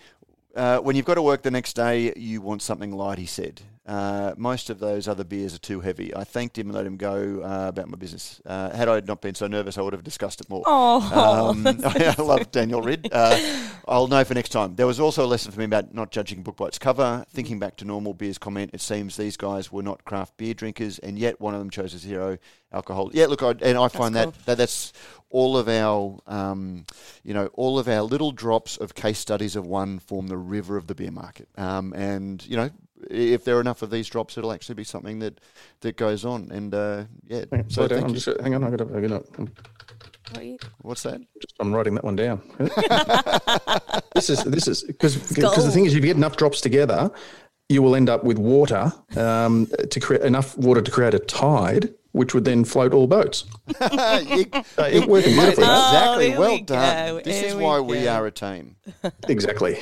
uh, 0.55 0.79
when 0.79 0.95
you've 0.95 1.05
got 1.05 1.15
to 1.15 1.21
work 1.21 1.41
the 1.41 1.51
next 1.51 1.73
day, 1.75 2.13
you 2.15 2.41
want 2.41 2.61
something 2.61 2.91
light, 2.91 3.17
he 3.17 3.25
said. 3.25 3.61
Uh, 3.85 4.33
most 4.37 4.69
of 4.69 4.79
those 4.79 5.09
other 5.09 5.25
beers 5.25 5.53
are 5.53 5.59
too 5.59 5.81
heavy. 5.81 6.15
I 6.15 6.23
thanked 6.23 6.57
him 6.57 6.67
and 6.67 6.75
let 6.75 6.85
him 6.85 6.95
go 6.95 7.41
uh, 7.43 7.67
about 7.67 7.89
my 7.89 7.97
business. 7.97 8.41
Uh, 8.45 8.69
had 8.69 8.87
I 8.87 9.01
not 9.01 9.19
been 9.21 9.35
so 9.35 9.47
nervous, 9.47 9.77
I 9.77 9.81
would 9.81 9.91
have 9.91 10.03
discussed 10.05 10.39
it 10.39 10.49
more. 10.49 10.63
Oh, 10.65 11.51
Um, 11.51 11.67
I 11.85 12.15
love 12.21 12.49
Daniel 12.51 12.81
Ridd. 12.81 13.09
Uh, 13.11 13.37
I'll 13.85 14.07
know 14.07 14.23
for 14.23 14.33
next 14.35 14.49
time. 14.49 14.75
There 14.75 14.87
was 14.87 15.01
also 15.01 15.25
a 15.25 15.27
lesson 15.27 15.51
for 15.51 15.59
me 15.59 15.65
about 15.65 15.93
not 15.93 16.11
judging 16.11 16.39
a 16.39 16.41
book 16.41 16.55
by 16.55 16.67
its 16.67 16.79
cover. 16.79 17.25
Thinking 17.29 17.59
back 17.59 17.75
to 17.77 17.85
normal 17.85 18.13
beers 18.13 18.37
comment, 18.37 18.71
it 18.73 18.79
seems 18.79 19.17
these 19.17 19.35
guys 19.35 19.69
were 19.69 19.83
not 19.83 20.05
craft 20.05 20.37
beer 20.37 20.53
drinkers, 20.53 20.99
and 20.99 21.19
yet 21.19 21.41
one 21.41 21.53
of 21.53 21.59
them 21.59 21.69
chose 21.69 21.93
a 21.93 21.97
zero 21.97 22.37
alcohol. 22.71 23.11
Yeah, 23.13 23.25
look, 23.25 23.43
I, 23.43 23.49
and 23.61 23.77
I 23.77 23.89
find 23.89 24.15
cool. 24.15 24.31
that, 24.31 24.45
that 24.45 24.57
that's 24.57 24.93
all 25.29 25.57
of 25.57 25.67
our, 25.67 26.19
um, 26.27 26.85
you 27.23 27.33
know, 27.33 27.47
all 27.47 27.77
of 27.79 27.89
our 27.89 28.01
little 28.03 28.31
drops 28.31 28.77
of 28.77 28.95
case 28.95 29.19
studies 29.19 29.57
of 29.57 29.65
one 29.65 29.99
form 29.99 30.27
the 30.27 30.37
river 30.37 30.77
of 30.77 30.87
the 30.87 30.95
beer 30.95 31.11
market. 31.11 31.49
Um, 31.57 31.93
and 31.93 32.45
you 32.47 32.55
know, 32.55 32.69
if 33.09 33.43
there 33.43 33.57
are 33.57 33.61
enough 33.61 33.81
of 33.81 33.89
these 33.89 34.07
drops, 34.07 34.37
it'll 34.37 34.51
actually 34.53 34.75
be 34.75 34.83
something 34.83 35.19
that 35.19 35.39
that 35.81 35.97
goes 35.97 36.25
on. 36.25 36.49
And 36.51 36.73
uh, 36.73 37.03
yeah, 37.27 37.45
Hang 37.51 37.69
so 37.69 37.73
slow 37.75 37.87
down. 37.87 37.97
thank 37.97 38.09
I'm 38.09 38.15
you. 38.15 38.19
just, 38.21 38.41
hang 38.41 38.55
on, 38.55 38.63
I 38.63 38.69
got 38.69 38.87
to, 38.87 38.97
I 38.97 39.01
got 39.01 39.33
to, 39.33 39.41
What 39.41 40.37
are 40.37 40.43
you- 40.43 40.57
What's 40.81 41.03
that? 41.03 41.19
just, 41.41 41.53
I'm 41.59 41.73
writing 41.73 41.95
that 41.95 42.03
one 42.03 42.15
down. 42.15 42.41
this 44.15 44.29
is 44.29 44.43
this 44.43 44.67
is 44.67 44.83
because 44.83 45.15
because 45.33 45.65
the 45.65 45.71
thing 45.71 45.85
is, 45.85 45.93
if 45.93 46.01
you 46.01 46.07
get 46.07 46.17
enough 46.17 46.37
drops 46.37 46.61
together, 46.61 47.11
you 47.69 47.81
will 47.81 47.95
end 47.95 48.09
up 48.09 48.23
with 48.23 48.37
water 48.37 48.91
um, 49.15 49.67
to 49.89 49.99
create 49.99 50.23
enough 50.23 50.57
water 50.57 50.81
to 50.81 50.91
create 50.91 51.13
a 51.13 51.19
tide, 51.19 51.93
which 52.11 52.33
would 52.33 52.45
then 52.45 52.63
float 52.65 52.93
all 52.93 53.07
boats. 53.07 53.45
You- 53.81 54.45
Uh, 54.77 54.89
it 54.91 55.07
working 55.07 55.33
beautifully. 55.33 55.65
Oh, 55.67 56.17
exactly. 56.17 56.29
well 56.37 56.51
we 56.51 56.61
done. 56.61 57.07
go, 57.17 57.21
This 57.23 57.43
is 57.43 57.55
we 57.55 57.63
why 57.63 57.79
we 57.79 58.07
are 58.07 58.25
a 58.25 58.31
team. 58.31 58.75
Exactly. 59.27 59.77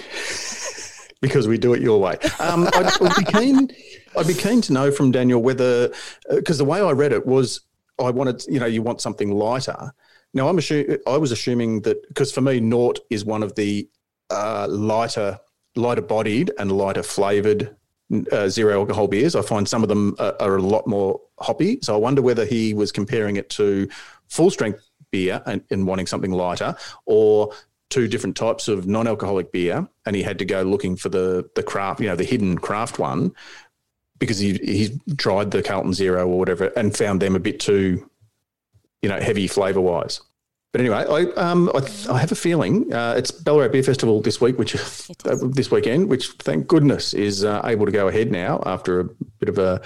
Because 1.22 1.48
we 1.48 1.58
do 1.58 1.74
it 1.74 1.82
your 1.82 2.00
way. 2.00 2.18
Um, 2.40 2.68
I'd, 2.74 3.02
I'd 3.02 3.16
be 3.16 3.32
keen. 3.32 3.70
I'd 4.18 4.28
be 4.28 4.34
keen 4.34 4.62
to 4.62 4.74
know 4.74 4.92
from 4.92 5.12
Daniel 5.12 5.42
whether, 5.42 5.92
because 6.30 6.58
the 6.58 6.66
way 6.66 6.82
I 6.82 6.92
read 6.92 7.14
it 7.14 7.26
was, 7.26 7.62
I 8.00 8.10
wanted, 8.10 8.44
you 8.48 8.60
know, 8.60 8.66
you 8.66 8.82
want 8.82 9.00
something 9.02 9.32
lighter. 9.32 9.94
Now 10.34 10.48
I'm 10.48 10.58
assuming 10.58 10.98
I 11.08 11.18
was 11.18 11.32
assuming 11.32 11.82
that 11.82 12.08
because 12.08 12.32
for 12.32 12.42
me, 12.42 12.60
Nort 12.60 13.00
is 13.10 13.24
one 13.24 13.44
of 13.44 13.54
the 13.56 13.88
uh, 14.30 14.68
lighter, 14.70 15.40
lighter 15.76 16.02
bodied 16.02 16.52
and 16.58 16.72
lighter 16.72 17.04
flavored 17.04 17.76
uh, 18.32 18.48
zero 18.50 18.80
alcohol 18.80 19.08
beers. 19.08 19.36
I 19.36 19.42
find 19.42 19.68
some 19.68 19.84
of 19.84 19.90
them 19.90 20.16
are, 20.20 20.36
are 20.40 20.56
a 20.58 20.62
lot 20.62 20.88
more 20.88 21.22
hoppy. 21.40 21.80
So 21.82 21.94
I 21.94 21.98
wonder 21.98 22.22
whether 22.22 22.46
he 22.46 22.74
was 22.74 22.92
comparing 22.92 23.36
it 23.36 23.50
to 23.52 23.88
full 24.28 24.50
strength 24.50 24.82
beer 25.12 25.42
and, 25.46 25.62
and 25.70 25.86
wanting 25.86 26.08
something 26.08 26.32
lighter, 26.32 26.76
or 27.06 27.52
two 27.92 28.08
different 28.08 28.36
types 28.36 28.68
of 28.68 28.88
non-alcoholic 28.88 29.52
beer, 29.52 29.88
and 30.06 30.16
he 30.16 30.24
had 30.24 30.40
to 30.40 30.46
go 30.46 30.64
looking 30.64 30.96
for 30.96 31.10
the 31.10 31.48
the 31.56 31.62
craft, 31.62 32.00
you 32.00 32.08
know, 32.08 32.16
the 32.16 32.24
hidden 32.24 32.58
craft 32.58 32.98
one, 32.98 33.34
because 34.18 34.40
he 34.40 34.54
he 34.64 35.00
tried 35.18 35.52
the 35.52 35.62
Carlton 35.62 35.94
Zero 35.94 36.28
or 36.28 36.40
whatever 36.40 36.68
and 36.76 36.98
found 36.98 37.22
them 37.22 37.36
a 37.36 37.40
bit 37.40 37.60
too, 37.60 38.10
you 39.02 39.10
know, 39.10 39.20
heavy 39.20 39.48
flavour 39.48 39.82
wise. 39.82 40.22
But 40.72 40.82
anyway, 40.82 41.06
I 41.10 41.24
um 41.42 41.70
I, 41.76 41.80
I 42.10 42.18
have 42.20 42.32
a 42.32 42.36
feeling 42.36 42.94
uh, 42.94 43.16
it's 43.18 43.30
Ballarat 43.30 43.70
Beer 43.70 43.84
Festival 43.84 44.22
this 44.22 44.40
week, 44.40 44.58
which 44.58 44.76
uh, 44.76 45.36
this 45.42 45.70
weekend, 45.70 46.10
which 46.10 46.30
thank 46.40 46.68
goodness 46.68 47.14
is 47.14 47.44
uh, 47.44 47.62
able 47.66 47.86
to 47.86 47.92
go 47.92 48.08
ahead 48.08 48.32
now 48.32 48.64
after 48.66 49.02
a 49.02 49.04
bit 49.40 49.50
of 49.50 49.58
a 49.58 49.82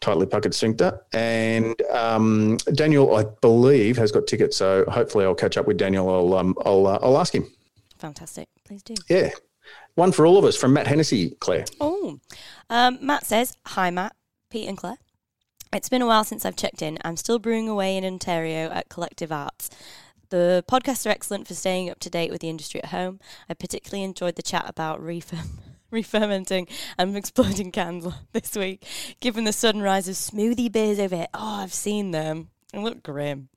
tightly 0.00 0.26
puckered 0.26 0.52
sphincter. 0.54 1.00
And 1.12 1.80
um, 1.92 2.56
Daniel, 2.72 3.14
I 3.14 3.24
believe, 3.40 3.96
has 3.98 4.10
got 4.10 4.26
tickets, 4.26 4.56
so 4.56 4.84
hopefully 4.88 5.24
I'll 5.24 5.34
catch 5.34 5.56
up 5.56 5.68
with 5.68 5.76
Daniel. 5.76 6.08
I'll 6.12 6.34
um 6.34 6.56
I'll 6.64 6.88
uh, 6.88 6.98
I'll 7.02 7.18
ask 7.18 7.32
him. 7.32 7.46
Fantastic. 7.98 8.48
Please 8.64 8.82
do. 8.82 8.94
Yeah, 9.08 9.30
one 9.94 10.10
for 10.10 10.26
all 10.26 10.38
of 10.38 10.44
us 10.44 10.56
from 10.56 10.72
Matt 10.72 10.88
Hennessy, 10.88 11.36
Claire. 11.38 11.66
Oh, 11.80 12.18
um, 12.68 12.98
Matt 13.00 13.26
says, 13.26 13.56
"Hi, 13.64 13.90
Matt, 13.90 14.16
Pete, 14.50 14.68
and 14.68 14.76
Claire. 14.76 14.96
It's 15.72 15.88
been 15.88 16.02
a 16.02 16.06
while 16.06 16.24
since 16.24 16.44
I've 16.44 16.56
checked 16.56 16.82
in. 16.82 16.98
I'm 17.04 17.16
still 17.16 17.38
brewing 17.38 17.68
away 17.68 17.96
in 17.96 18.04
Ontario 18.04 18.70
at 18.70 18.88
Collective 18.88 19.30
Arts. 19.30 19.70
The 20.30 20.64
podcasts 20.68 21.06
are 21.06 21.10
excellent 21.10 21.46
for 21.46 21.54
staying 21.54 21.88
up 21.88 22.00
to 22.00 22.10
date 22.10 22.32
with 22.32 22.40
the 22.40 22.48
industry 22.48 22.82
at 22.82 22.90
home. 22.90 23.20
I 23.48 23.54
particularly 23.54 24.02
enjoyed 24.02 24.34
the 24.34 24.42
chat 24.42 24.64
about 24.66 25.00
refer- 25.00 25.44
re-fermenting 25.92 26.66
and 26.98 27.16
exploding 27.16 27.70
cans 27.70 28.04
this 28.32 28.56
week. 28.56 28.84
Given 29.20 29.44
the 29.44 29.52
sudden 29.52 29.80
rise 29.80 30.08
of 30.08 30.16
smoothie 30.16 30.72
beers 30.72 30.98
over 30.98 31.14
here, 31.14 31.28
oh, 31.32 31.60
I've 31.60 31.72
seen 31.72 32.10
them. 32.10 32.48
They 32.72 32.78
look 32.78 33.02
grim. 33.02 33.48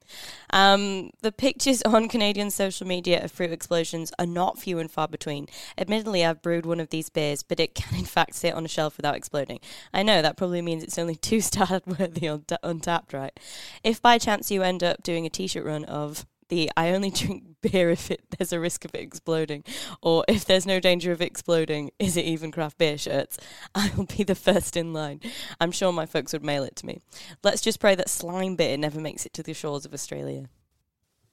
Um, 0.50 1.12
the 1.22 1.32
pictures 1.32 1.82
on 1.86 2.08
Canadian 2.08 2.52
social 2.52 2.88
media 2.88 3.24
of 3.24 3.32
fruit 3.32 3.52
explosions 3.52 4.12
are 4.18 4.26
not 4.26 4.60
few 4.60 4.80
and 4.80 4.90
far 4.90 5.08
between. 5.08 5.48
Admittedly, 5.78 6.26
I've 6.26 6.42
brewed 6.42 6.66
one 6.66 6.80
of 6.80 6.90
these 6.90 7.10
beers, 7.10 7.44
but 7.44 7.60
it 7.60 7.76
can 7.76 7.98
in 7.98 8.06
fact 8.06 8.36
sit 8.36 8.54
on 8.54 8.66
a 8.66 8.70
shelf 8.70 8.98
without 8.98 9.16
exploding. 9.16 9.60
I 9.94 10.04
know 10.04 10.22
that 10.22 10.38
probably 10.38 10.62
means 10.62 10.84
it's 10.84 10.98
only 10.98 11.16
two 11.24 11.42
star 11.42 11.82
worthy 11.86 12.28
on 12.28 12.42
Untappd, 12.64 13.14
right? 13.14 13.40
If 13.84 14.02
by 14.02 14.18
chance 14.18 14.52
you 14.52 14.64
end 14.64 14.84
up 14.84 15.04
doing 15.04 15.26
a 15.26 15.30
t-shirt 15.30 15.66
run 15.66 15.86
of 15.86 16.26
the 16.54 16.72
I 16.78 16.92
only 16.92 17.10
drink 17.10 17.44
beer 17.62 17.90
if 17.90 18.12
it, 18.12 18.22
there's 18.38 18.54
a 18.54 18.60
risk 18.60 18.86
of 18.86 18.94
it 18.94 19.02
exploding, 19.02 19.64
or 20.02 20.24
if 20.28 20.46
there's 20.46 20.66
no 20.66 20.80
danger 20.80 21.12
of 21.12 21.22
exploding, 21.22 21.92
is 22.00 22.18
it 22.18 22.26
even 22.26 22.52
craft 22.52 22.78
beer 22.78 22.98
shirts? 22.98 23.38
I 23.76 23.92
will 23.96 24.06
be 24.06 24.24
the 24.24 24.36
first 24.36 24.78
in 24.78 24.94
line. 24.94 25.22
I'm 25.60 25.72
sure 25.72 25.92
my 25.92 26.06
folks 26.06 26.34
would 26.34 26.44
mail 26.44 26.64
it 26.64 26.76
to 26.78 26.86
me. 26.86 27.00
Let's 27.44 27.62
just 27.62 27.80
pray 27.80 27.96
that 27.96 28.10
slime 28.10 28.56
beer 28.56 28.78
never 28.78 29.00
makes 29.00 29.26
it 29.26 29.34
to 29.34 29.44
the 29.44 29.54
shores 29.54 29.86
of 29.86 29.94
Australia. 29.94 30.50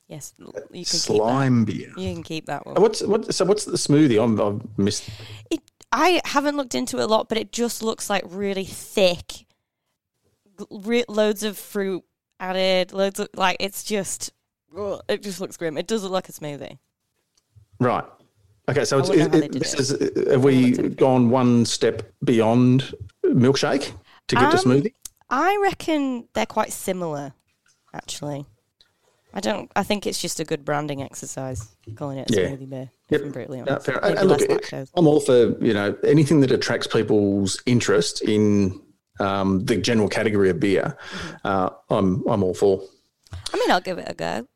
Yes, 0.09 0.35
you 0.39 0.85
can 0.85 0.85
Slime 0.85 1.64
beer. 1.64 1.77
keep 1.77 1.95
that. 1.95 2.01
You 2.03 2.14
can 2.14 2.23
keep 2.25 2.47
that 2.47 2.66
one. 2.66 2.75
What's 2.83 3.01
what? 3.03 3.33
So 3.33 3.45
what's 3.45 3.64
the 3.64 3.77
smoothie? 3.77 4.21
I'm, 4.23 4.41
I've 4.41 4.79
missed. 4.79 5.09
It, 5.51 5.61
I 5.93 6.21
haven't 6.25 6.57
looked 6.57 6.75
into 6.75 6.99
it 6.99 7.03
a 7.05 7.07
lot, 7.07 7.29
but 7.29 7.39
it 7.39 7.53
just 7.53 7.81
looks 7.81 8.11
like 8.11 8.25
really 8.27 8.64
thick, 8.64 9.47
re- 10.68 11.05
loads 11.09 11.45
of 11.45 11.57
fruit 11.57 12.03
added, 12.41 12.93
loads 12.93 13.21
of 13.21 13.29
like 13.35 13.57
it's 13.61 13.85
just. 13.85 14.33
Ugh, 14.77 15.01
it 15.09 15.23
just 15.23 15.41
looks 15.41 15.57
grim. 15.57 15.77
It 15.79 15.87
does 15.87 16.03
look 16.03 16.12
like 16.12 16.29
a 16.29 16.33
smoothie. 16.33 16.79
Right. 17.79 18.05
Okay, 18.68 18.85
so 18.85 18.99
it's, 18.99 19.09
wouldn't 19.09 19.33
know 19.33 19.39
how 19.41 19.45
it, 19.47 19.53
this 19.53 19.75
it. 19.75 19.81
is 19.81 20.29
have 20.33 20.45
we 20.45 20.66
looked 20.66 20.79
at 20.79 20.85
it. 20.85 20.97
gone 20.97 21.31
one 21.31 21.64
step 21.64 22.03
beyond 22.25 22.95
milkshake 23.25 23.93
to 24.29 24.37
get 24.37 24.51
to 24.53 24.57
Um, 24.59 24.64
smoothie? 24.64 24.95
I 25.29 25.59
reckon 25.62 26.29
they're 26.35 26.47
quite 26.47 26.73
similar, 26.73 27.33
actually. 27.95 28.47
I 29.33 29.39
don't. 29.41 29.71
I 29.77 29.85
think 29.85 30.07
it's 30.07 30.21
just 30.21 30.41
a 30.41 30.45
good 30.45 30.64
branding 30.64 31.03
exercise 31.03 31.75
calling 31.95 32.18
it 32.18 32.31
a 32.31 32.35
Yeah. 32.35 32.49
smoothie 32.49 32.68
beer. 32.68 32.91
Yep. 33.11 33.21
I'm 33.23 33.31
brutally 33.33 33.59
No, 33.62 33.73
honest. 33.73 33.89
And, 33.89 34.18
and 34.18 34.29
look, 34.29 34.41
it- 34.43 34.91
I'm 34.97 35.07
all 35.07 35.21
for 35.21 35.57
you 35.64 35.73
know 35.73 35.97
anything 36.05 36.41
that 36.41 36.51
attracts 36.51 36.87
people's 36.89 37.61
interest 37.64 38.23
in 38.23 38.81
um, 39.21 39.64
the 39.66 39.77
general 39.77 40.09
category 40.09 40.51
of 40.51 40.59
beer. 40.59 40.97
Mm-hmm. 41.12 41.37
Uh, 41.45 41.71
I'm 41.91 42.27
I'm 42.29 42.43
all 42.43 42.55
for. 42.55 42.83
I 43.53 43.57
mean, 43.57 43.71
I'll 43.71 43.81
give 43.81 43.99
it 43.99 44.07
a 44.09 44.14
go. 44.14 44.49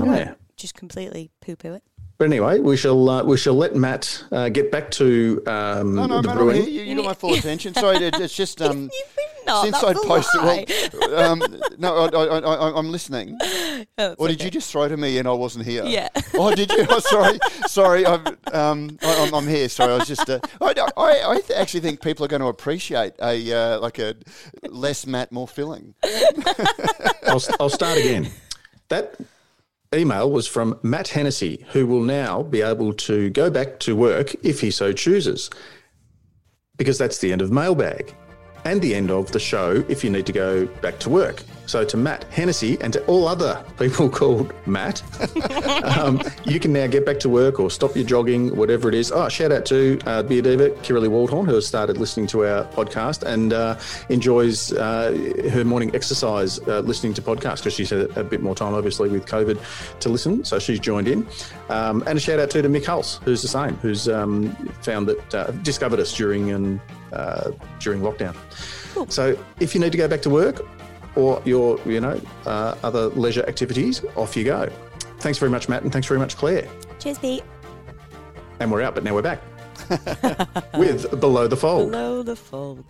I 0.00 0.04
Yeah. 0.04 0.10
won't 0.10 0.38
just 0.56 0.74
completely 0.74 1.30
poo-poo 1.40 1.74
it. 1.74 1.82
But 2.18 2.24
anyway, 2.26 2.60
we 2.60 2.78
shall 2.78 3.10
uh, 3.10 3.22
we 3.24 3.36
shall 3.36 3.52
let 3.54 3.76
Matt 3.76 4.24
uh, 4.32 4.48
get 4.48 4.70
back 4.72 4.90
to 4.92 5.42
um, 5.46 5.94
No, 5.94 6.06
no, 6.06 6.22
the 6.22 6.28
mate, 6.28 6.32
I'm 6.32 6.38
brewing. 6.38 6.64
You, 6.64 6.82
you 6.82 6.96
got 6.96 7.04
my 7.04 7.12
full 7.12 7.34
attention. 7.34 7.74
Sorry, 7.74 7.96
it's 7.98 8.34
just 8.34 8.62
um, 8.68 8.84
You've 8.84 9.46
not. 9.46 9.64
since 9.64 9.78
that's 9.82 9.98
I 9.98 10.02
a 10.02 10.06
posted. 10.06 10.94
Well, 10.94 11.14
um, 11.32 11.42
no, 11.76 11.94
I, 11.94 12.06
I, 12.08 12.38
I, 12.38 12.78
I'm 12.78 12.90
listening. 12.90 13.38
Oh, 13.98 14.14
Or 14.18 14.28
did 14.28 14.38
okay. 14.38 14.46
you 14.46 14.50
just 14.50 14.70
throw 14.70 14.88
to 14.88 14.96
me 14.96 15.16
and 15.18 15.28
I 15.28 15.32
wasn't 15.32 15.66
here? 15.66 15.84
Yeah. 15.84 16.08
Oh, 16.34 16.54
did 16.54 16.70
you? 16.70 16.86
Oh, 16.88 16.98
sorry, 16.98 17.38
sorry. 17.66 18.06
I'm, 18.06 18.26
um, 18.52 18.98
I, 19.02 19.24
I'm, 19.26 19.34
I'm 19.34 19.46
here. 19.48 19.68
Sorry, 19.68 19.92
I 19.92 19.98
was 19.98 20.08
just. 20.08 20.28
Uh, 20.28 20.38
I, 20.62 20.72
I, 20.96 21.12
I 21.36 21.40
actually 21.54 21.80
think 21.80 22.00
people 22.02 22.24
are 22.24 22.28
going 22.28 22.40
to 22.40 22.48
appreciate 22.48 23.12
a 23.20 23.52
uh, 23.52 23.80
like 23.80 23.98
a 23.98 24.14
less 24.68 25.06
Matt, 25.06 25.30
more 25.32 25.46
filling. 25.48 25.94
I'll, 27.26 27.42
I'll 27.60 27.70
start 27.70 27.98
again. 27.98 28.30
That 28.88 29.14
email 29.94 30.30
was 30.30 30.46
from 30.46 30.78
Matt 30.82 31.08
Hennessy, 31.08 31.64
who 31.72 31.86
will 31.86 32.02
now 32.02 32.42
be 32.42 32.62
able 32.62 32.92
to 32.94 33.30
go 33.30 33.50
back 33.50 33.78
to 33.80 33.94
work 33.94 34.34
if 34.44 34.60
he 34.60 34.70
so 34.70 34.92
chooses, 34.92 35.50
because 36.76 36.98
that's 36.98 37.18
the 37.18 37.32
end 37.32 37.42
of 37.42 37.52
mailbag 37.52 38.14
and 38.64 38.82
the 38.82 38.94
end 38.94 39.10
of 39.10 39.30
the 39.32 39.38
show 39.38 39.84
if 39.88 40.02
you 40.02 40.10
need 40.10 40.26
to 40.26 40.32
go 40.32 40.66
back 40.82 40.98
to 40.98 41.10
work. 41.10 41.42
So 41.66 41.84
to 41.84 41.96
Matt 41.96 42.24
Hennessy 42.24 42.78
and 42.80 42.92
to 42.92 43.04
all 43.06 43.26
other 43.26 43.62
people 43.78 44.08
called 44.20 44.52
Matt, 44.66 45.02
um, 45.98 46.22
you 46.44 46.60
can 46.60 46.72
now 46.72 46.86
get 46.86 47.04
back 47.04 47.18
to 47.20 47.28
work 47.28 47.58
or 47.60 47.70
stop 47.70 47.96
your 47.96 48.04
jogging, 48.04 48.56
whatever 48.56 48.88
it 48.88 48.94
is. 48.94 49.10
Oh, 49.10 49.28
shout 49.28 49.52
out 49.52 49.66
to 49.66 49.98
uh, 50.06 50.22
Beer 50.22 50.42
Diva, 50.42 50.70
Kirrily 50.70 51.08
Waldhorn, 51.08 51.46
who 51.46 51.54
has 51.54 51.66
started 51.66 51.98
listening 51.98 52.26
to 52.28 52.46
our 52.46 52.64
podcast 52.66 53.24
and 53.24 53.52
uh, 53.52 53.78
enjoys 54.08 54.72
uh, 54.72 55.12
her 55.50 55.64
morning 55.64 55.94
exercise 55.94 56.58
uh, 56.60 56.80
listening 56.80 57.14
to 57.14 57.22
podcasts 57.22 57.58
because 57.58 57.74
she's 57.74 57.90
had 57.90 58.16
a 58.16 58.24
bit 58.24 58.40
more 58.40 58.54
time, 58.54 58.74
obviously, 58.74 59.08
with 59.08 59.26
COVID 59.26 59.98
to 60.00 60.08
listen. 60.08 60.44
So 60.44 60.58
she's 60.58 60.78
joined 60.78 61.08
in. 61.08 61.26
Um, 61.68 62.02
and 62.06 62.16
a 62.16 62.20
shout 62.20 62.38
out 62.38 62.50
to, 62.50 62.62
to 62.62 62.68
Mick 62.68 62.84
Hulse, 62.84 63.20
who's 63.24 63.42
the 63.42 63.48
same, 63.48 63.74
who's 63.76 64.08
um, 64.08 64.52
found 64.82 65.08
that, 65.08 65.34
uh, 65.34 65.50
discovered 65.62 65.98
us 65.98 66.14
during, 66.16 66.52
um, 66.52 66.80
uh, 67.12 67.50
during 67.80 68.00
lockdown. 68.00 68.36
So 69.10 69.38
if 69.60 69.74
you 69.74 69.80
need 69.80 69.92
to 69.92 69.98
go 69.98 70.08
back 70.08 70.22
to 70.22 70.30
work 70.30 70.64
or 71.16 71.42
your, 71.44 71.80
you 71.86 72.00
know, 72.00 72.20
uh, 72.44 72.76
other 72.82 73.06
leisure 73.08 73.44
activities, 73.48 74.04
off 74.14 74.36
you 74.36 74.44
go. 74.44 74.68
Thanks 75.18 75.38
very 75.38 75.50
much, 75.50 75.68
Matt, 75.68 75.82
and 75.82 75.92
thanks 75.92 76.06
very 76.06 76.20
much, 76.20 76.36
Claire. 76.36 76.68
Cheers, 77.00 77.18
Pete. 77.18 77.42
And 78.60 78.70
we're 78.70 78.82
out, 78.82 78.94
but 78.94 79.02
now 79.04 79.14
we're 79.14 79.22
back 79.22 79.40
with 80.74 81.18
Below 81.20 81.46
the 81.48 81.56
Fold. 81.56 81.90
Below 81.90 82.22
the 82.22 82.36
fold. 82.36 82.84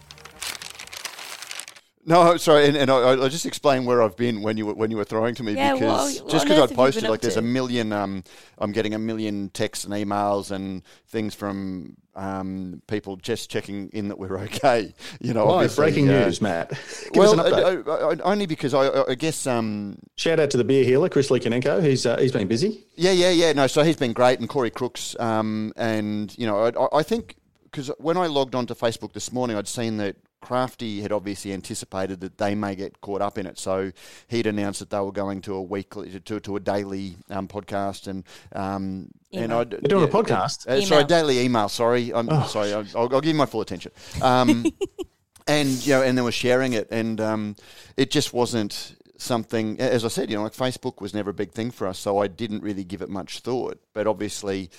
No, 2.09 2.37
sorry, 2.37 2.68
and, 2.68 2.77
and 2.77 2.89
I, 2.89 2.95
I'll 2.99 3.29
just 3.29 3.47
explain 3.47 3.85
where 3.85 4.01
I've 4.01 4.16
been 4.16 4.41
when 4.43 4.57
you 4.57 4.66
were, 4.66 4.74
when 4.74 4.93
you 4.93 4.97
were 4.97 5.05
throwing 5.05 5.35
to 5.37 5.43
me 5.43 5.55
Yeah, 5.55 5.72
what- 5.72 5.81
because 5.81 6.22
what 6.22 6.31
just 6.31 6.45
because 6.45 6.70
I'd 6.70 6.77
posted 6.77 7.03
like 7.03 7.14
up 7.18 7.20
there's 7.22 7.37
a 7.37 7.43
million, 7.43 7.93
um, 7.93 8.22
I'm 8.59 8.70
getting 8.70 8.95
a 8.95 8.99
million 8.99 9.51
texts 9.51 9.85
and 9.85 9.93
emails 9.93 10.53
and 10.53 10.83
things 11.09 11.35
from 11.35 11.97
um, 12.17 12.83
people 12.89 13.17
just 13.17 13.51
checking 13.51 13.91
in 13.91 14.09
that 14.09 14.19
we're 14.19 14.39
okay. 14.41 14.95
You 15.21 15.35
know, 15.35 15.47
Live 15.47 15.77
breaking 15.77 16.09
uh, 16.09 16.25
news, 16.25 16.41
Matt. 16.41 16.71
Give 17.12 17.17
well, 17.17 17.41
uh, 17.41 17.45
uh, 17.45 17.83
uh, 17.91 18.17
only 18.23 18.47
because 18.47 18.75
I, 18.75 19.05
I 19.09 19.14
guess 19.14 19.47
um, 19.47 19.99
Shout 20.17 20.39
out 20.41 20.51
to 20.51 20.57
the 20.57 20.64
beer 20.64 20.85
healer, 20.85 21.09
Chris 21.09 21.31
Likonenko. 21.31 21.83
He's 21.83 22.07
uh, 22.07 22.19
he's 22.19 22.33
been 22.33 22.49
busy. 22.49 22.85
Yeah, 22.97 23.12
yeah, 23.12 23.31
yeah. 23.31 23.53
No, 23.53 23.67
so 23.67 23.83
he's 23.83 23.97
been 23.97 24.12
great, 24.12 24.41
and 24.41 24.49
Corey 24.49 24.71
Crooks, 24.71 25.17
um, 25.19 25.73
and 25.77 26.37
you 26.39 26.47
know, 26.47 26.67
I, 26.67 26.99
I 26.99 27.03
think 27.03 27.37
because 27.64 27.91
when 27.99 28.17
I 28.17 28.27
logged 28.27 28.55
onto 28.55 28.75
Facebook 28.75 29.12
this 29.12 29.33
morning, 29.33 29.57
I'd 29.57 29.69
seen 29.69 29.97
that 29.99 30.17
Crafty 30.41 31.01
had 31.01 31.12
obviously 31.12 31.53
anticipated 31.53 32.21
that 32.21 32.39
they 32.39 32.55
may 32.55 32.77
get 32.77 33.01
caught 33.01 33.21
up 33.21 33.37
in 33.37 33.47
it, 33.47 33.59
so 33.59 33.93
he'd 34.29 34.47
announced 34.47 34.81
that 34.81 34.91
they 34.91 35.01
were 35.01 35.12
going 35.12 35.41
to 35.43 35.55
a 35.55 35.62
weekly 35.62 36.21
to, 36.21 36.41
to 36.41 36.57
a 36.57 36.61
daily 36.61 37.17
um, 37.31 37.49
podcast, 37.49 38.07
and 38.07 38.25
um, 38.53 39.09
and 39.37 39.45
Email. 39.47 39.59
I'd, 39.61 39.72
You're 39.72 39.80
doing 39.82 40.05
a 40.05 40.09
podcast? 40.09 40.66
uh, 40.66 40.80
sorry, 40.82 41.05
daily 41.05 41.41
email. 41.41 41.68
Sorry, 41.68 42.12
I'm 42.12 42.28
Oh. 42.30 42.47
sorry. 42.47 42.72
I'll, 42.72 42.84
I'll 42.95 43.09
give 43.09 43.26
you 43.26 43.34
my 43.34 43.47
full 43.47 43.61
attention. 43.61 43.93
Um, 44.22 44.66
and 45.47 45.68
you 45.87 45.93
know, 45.95 46.03
and 46.03 46.16
then 46.16 46.24
we're 46.24 46.32
sharing 46.32 46.72
it, 46.72 46.89
and 46.91 47.20
um, 47.20 47.57
it 47.97 48.11
just 48.11 48.32
wasn't 48.32 48.97
something. 49.18 49.78
As 49.80 50.05
I 50.05 50.09
said, 50.09 50.30
you 50.30 50.37
know, 50.37 50.43
like 50.43 50.53
Facebook 50.55 51.01
was 51.01 51.14
never 51.14 51.30
a 51.30 51.34
big 51.34 51.53
thing 51.53 51.70
for 51.70 51.87
us, 51.87 51.99
so 51.99 52.18
I 52.18 52.26
didn't 52.26 52.62
really 52.62 52.84
give 52.84 53.03
it 53.03 53.09
much 53.09 53.41
thought. 53.41 53.80
But 53.93 54.07
obviously. 54.07 54.70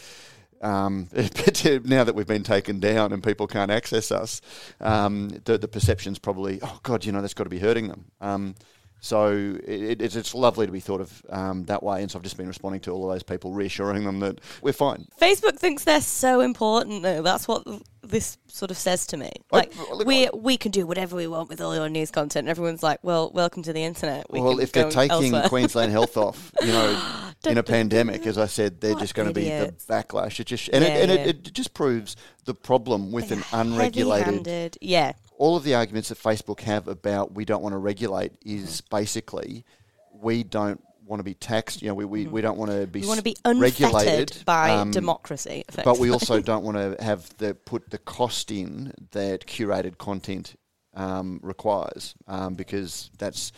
Um, 0.60 1.08
but 1.14 1.64
now 1.86 2.04
that 2.04 2.16
we've 2.16 2.26
been 2.26 2.42
taken 2.42 2.80
down 2.80 3.14
and 3.14 3.22
people 3.24 3.46
can't 3.46 3.70
access 3.70 4.12
us, 4.12 4.42
um, 4.82 5.30
the, 5.46 5.60
the 5.60 5.68
perception's 5.68 6.18
probably, 6.18 6.58
oh 6.64 6.80
God, 6.82 7.06
you 7.06 7.12
know, 7.12 7.22
that's 7.22 7.36
got 7.36 7.44
to 7.44 7.50
be 7.52 7.60
hurting 7.60 7.90
them. 7.90 8.56
So 9.00 9.58
it, 9.64 10.02
it's, 10.02 10.16
it's 10.16 10.34
lovely 10.34 10.66
to 10.66 10.72
be 10.72 10.80
thought 10.80 11.02
of 11.02 11.26
um, 11.30 11.66
that 11.66 11.84
way. 11.84 12.02
And 12.02 12.12
so 12.12 12.18
I've 12.18 12.24
just 12.24 12.38
been 12.38 12.48
responding 12.48 12.82
to 12.82 12.92
all 12.92 13.10
of 13.10 13.14
those 13.14 13.24
people, 13.24 13.54
reassuring 13.54 14.06
them 14.06 14.20
that 14.20 14.42
we're 14.62 14.74
fine. 14.74 15.08
Facebook 15.20 15.58
thinks 15.58 15.84
they're 15.84 16.02
so 16.02 16.42
important, 16.42 17.04
though. 17.04 17.22
That's 17.22 17.48
what 17.48 17.64
this 18.02 18.38
sort 18.48 18.72
of 18.72 18.78
says 18.78 19.06
to 19.08 19.18
me. 19.18 19.32
Like, 19.52 19.76
look, 19.78 20.08
we 20.08 20.30
we 20.34 20.58
can 20.58 20.72
do 20.72 20.88
whatever 20.88 21.16
we 21.16 21.28
want 21.28 21.50
with 21.50 21.62
all 21.62 21.76
your 21.76 21.90
news 21.90 22.12
content. 22.12 22.46
And 22.46 22.50
everyone's 22.50 22.84
like, 22.84 23.00
well, 23.04 23.32
welcome 23.32 23.64
to 23.64 23.74
the 23.74 23.84
internet. 23.84 24.32
We 24.32 24.42
well, 24.42 24.60
if 24.60 24.72
they're 24.72 24.90
taking 24.90 25.12
elsewhere. 25.34 25.44
Queensland 25.50 25.92
Health 25.92 26.18
off, 26.18 26.52
you 26.62 26.68
know, 26.68 27.32
in 27.48 27.58
a 27.58 27.64
pandemic, 27.64 28.26
as 28.26 28.38
I 28.38 28.48
said, 28.48 28.82
they're 28.82 28.96
just 28.96 29.14
going 29.14 29.28
to 29.28 29.34
be 29.34 29.46
the 29.46 29.74
backlash. 29.88 30.40
It 30.40 30.48
just 30.48 30.70
and, 30.70 30.84
Yeah, 30.84 30.96
it, 30.96 31.10
and 31.10 31.12
yeah. 31.12 31.26
it, 31.26 31.48
it 31.48 31.54
just 31.54 31.74
proves 31.74 32.16
the 32.46 32.54
problem 32.54 33.12
with 33.12 33.32
an 33.32 33.44
unregulated. 33.52 34.78
Yeah. 34.82 35.14
All 35.38 35.56
of 35.56 35.64
the 35.64 35.76
arguments 35.76 36.10
that 36.10 36.18
Facebook 36.18 36.62
have 36.62 36.88
about 36.88 37.34
we 37.36 37.46
don't 37.46 37.62
want 37.62 37.74
to 37.74 37.78
regulate 37.78 38.34
is 38.46 38.82
basically 38.82 39.66
we 40.12 40.44
don't 40.44 40.82
want 41.06 41.20
to 41.20 41.24
be 41.24 41.34
taxed. 41.34 41.82
You 41.82 41.90
know, 41.90 41.94
we, 41.94 42.06
we, 42.06 42.28
we 42.28 42.42
don't 42.42 42.58
want 42.58 42.72
to 42.72 42.86
be 42.86 43.02
We 43.02 43.08
want 43.08 43.20
to 43.20 43.24
be 43.24 43.38
unfettered 43.46 43.82
regulated 43.82 44.44
by 44.46 44.72
um, 44.72 44.92
democracy. 44.92 45.64
but 45.84 46.00
we 46.00 46.12
also 46.12 46.42
don't 46.52 46.64
want 46.64 46.78
to 46.78 47.04
have 47.04 47.30
the 47.38 47.54
put 47.56 47.90
the 47.90 47.98
cost 47.98 48.52
in 48.52 48.94
that 49.12 49.46
curated 49.46 49.98
content 49.98 50.56
um, 50.94 51.40
requires 51.44 52.16
um, 52.28 52.56
because 52.56 53.12
that's 53.18 53.52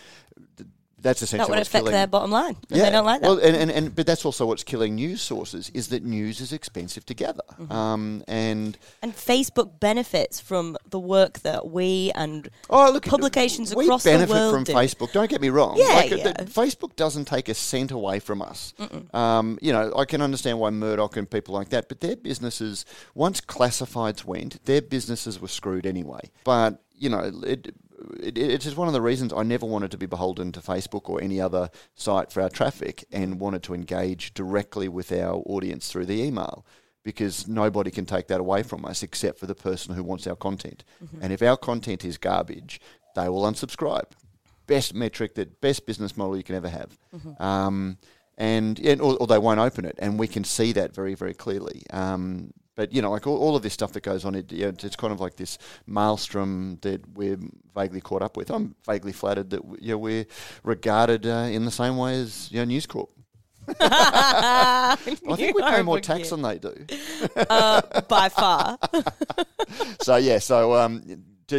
that's 1.01 1.21
essentially 1.21 1.47
that 1.47 1.49
would 1.49 1.59
affect 1.61 1.83
killing. 1.83 1.91
their 1.93 2.07
bottom 2.07 2.31
line. 2.31 2.57
And 2.69 2.81
they 2.81 2.89
don't 2.89 3.05
like 3.05 3.21
that. 3.21 3.27
Well, 3.27 3.39
and, 3.39 3.55
and, 3.55 3.71
and 3.71 3.95
but 3.95 4.05
that's 4.05 4.25
also 4.25 4.45
what's 4.45 4.63
killing 4.63 4.95
news 4.95 5.21
sources 5.21 5.69
is 5.73 5.87
that 5.89 6.03
news 6.03 6.41
is 6.41 6.53
expensive 6.53 7.05
to 7.07 7.13
gather, 7.13 7.41
Mm-hmm. 7.59 7.71
um, 7.71 8.23
and 8.27 8.77
and 9.01 9.15
Facebook 9.15 9.79
benefits 9.79 10.39
from 10.39 10.77
the 10.89 10.99
work 10.99 11.39
that 11.39 11.69
we 11.69 12.11
and 12.15 12.49
oh 12.69 12.91
look, 12.91 13.05
publications 13.05 13.75
we 13.75 13.85
across 13.85 14.03
the 14.03 14.11
benefit 14.11 14.33
world 14.33 14.53
from 14.53 14.63
do. 14.63 14.73
Facebook. 14.73 15.11
Don't 15.11 15.29
get 15.29 15.41
me 15.41 15.49
wrong. 15.49 15.75
Yeah, 15.77 15.85
like, 15.95 16.11
yeah. 16.11 16.31
the- 16.33 16.45
Facebook 16.45 16.95
doesn't 16.95 17.25
take 17.25 17.49
a 17.49 17.53
cent 17.53 17.91
away 17.91 18.19
from 18.19 18.41
us. 18.41 18.73
Um, 19.13 19.57
you 19.61 19.71
know, 19.73 19.93
I 19.95 20.05
can 20.05 20.21
understand 20.21 20.59
why 20.59 20.69
Murdoch 20.69 21.17
and 21.17 21.29
people 21.29 21.53
like 21.55 21.69
that, 21.69 21.89
but 21.89 21.99
their 22.01 22.15
businesses 22.15 22.85
once 23.15 23.41
classifieds 23.41 24.23
went, 24.25 24.63
their 24.65 24.81
businesses 24.81 25.39
were 25.39 25.47
screwed 25.47 25.85
anyway. 25.85 26.31
But 26.43 26.81
you 26.97 27.09
know, 27.09 27.31
it, 27.45 27.73
it, 28.21 28.37
it's 28.37 28.65
just 28.65 28.77
one 28.77 28.87
of 28.87 28.93
the 28.93 29.01
reasons 29.01 29.33
I 29.33 29.43
never 29.43 29.65
wanted 29.65 29.91
to 29.91 29.97
be 29.97 30.05
beholden 30.05 30.51
to 30.53 30.59
Facebook 30.59 31.09
or 31.09 31.21
any 31.21 31.39
other 31.41 31.69
site 31.95 32.31
for 32.31 32.41
our 32.41 32.49
traffic 32.49 33.05
and 33.11 33.39
wanted 33.39 33.63
to 33.63 33.73
engage 33.73 34.33
directly 34.33 34.87
with 34.87 35.11
our 35.11 35.35
audience 35.45 35.91
through 35.91 36.05
the 36.05 36.21
email 36.21 36.65
because 37.03 37.47
nobody 37.47 37.91
can 37.91 38.05
take 38.05 38.27
that 38.27 38.39
away 38.39 38.61
from 38.63 38.85
us 38.85 39.01
except 39.03 39.39
for 39.39 39.45
the 39.47 39.55
person 39.55 39.95
who 39.95 40.03
wants 40.03 40.27
our 40.27 40.35
content. 40.35 40.83
And 41.21 41.31
if 41.33 41.41
our 41.41 41.57
content 41.57 42.03
is 42.05 42.17
garbage, 42.17 42.79
they 43.15 43.29
will 43.29 43.43
unsubscribe. 43.43 44.11
Best 44.67 44.93
metric, 44.93 45.35
that 45.35 45.61
best 45.61 45.85
business 45.85 46.15
model 46.15 46.37
you 46.37 46.43
can 46.43 46.55
ever 46.55 46.69
have. 46.69 46.97
Um, 47.39 47.97
and, 48.39 48.79
and 48.79 49.01
or, 49.01 49.17
or 49.17 49.27
they 49.27 49.37
won't 49.37 49.59
open 49.59 49.85
it, 49.85 49.99
and 49.99 50.17
we 50.17 50.27
can 50.27 50.43
see 50.43 50.71
that 50.71 50.95
very, 50.95 51.13
very 51.13 51.35
clearly. 51.35 51.83
Um, 51.91 52.51
but 52.75 52.93
you 52.93 53.01
know, 53.01 53.11
like 53.11 53.27
all, 53.27 53.37
all 53.37 53.57
of 53.57 53.61
this 53.61 53.73
stuff 53.73 53.91
that 53.91 54.03
goes 54.03 54.23
on, 54.23 54.35
it, 54.35 54.53
you 54.53 54.63
know, 54.63 54.69
it's 54.69 54.95
kind 54.95 55.11
of 55.11 55.19
like 55.19 55.35
this 55.35 55.57
maelstrom 55.85 56.79
that 56.81 57.01
we're 57.13 57.37
vaguely 57.75 57.99
caught 57.99 58.21
up 58.21 58.37
with. 58.37 58.49
I'm 58.49 58.73
vaguely 58.85 59.11
flattered 59.11 59.49
that 59.49 59.61
you 59.81 59.91
know, 59.91 59.97
we're 59.97 60.25
regarded 60.63 61.27
uh, 61.27 61.49
in 61.51 61.65
the 61.65 61.71
same 61.71 61.97
way 61.97 62.15
as 62.21 62.49
you 62.49 62.59
know, 62.59 62.63
News 62.65 62.85
Corp. 62.85 63.09
I 63.81 64.95
think 64.97 65.57
we 65.57 65.61
pay 65.61 65.81
more 65.81 65.99
tax 65.99 66.29
than 66.29 66.41
they 66.41 66.57
do. 66.57 66.73
uh, 67.35 67.81
by 68.07 68.29
far. 68.29 68.79
so 70.01 70.15
yeah, 70.15 70.39
so 70.39 70.73
um, 70.75 71.03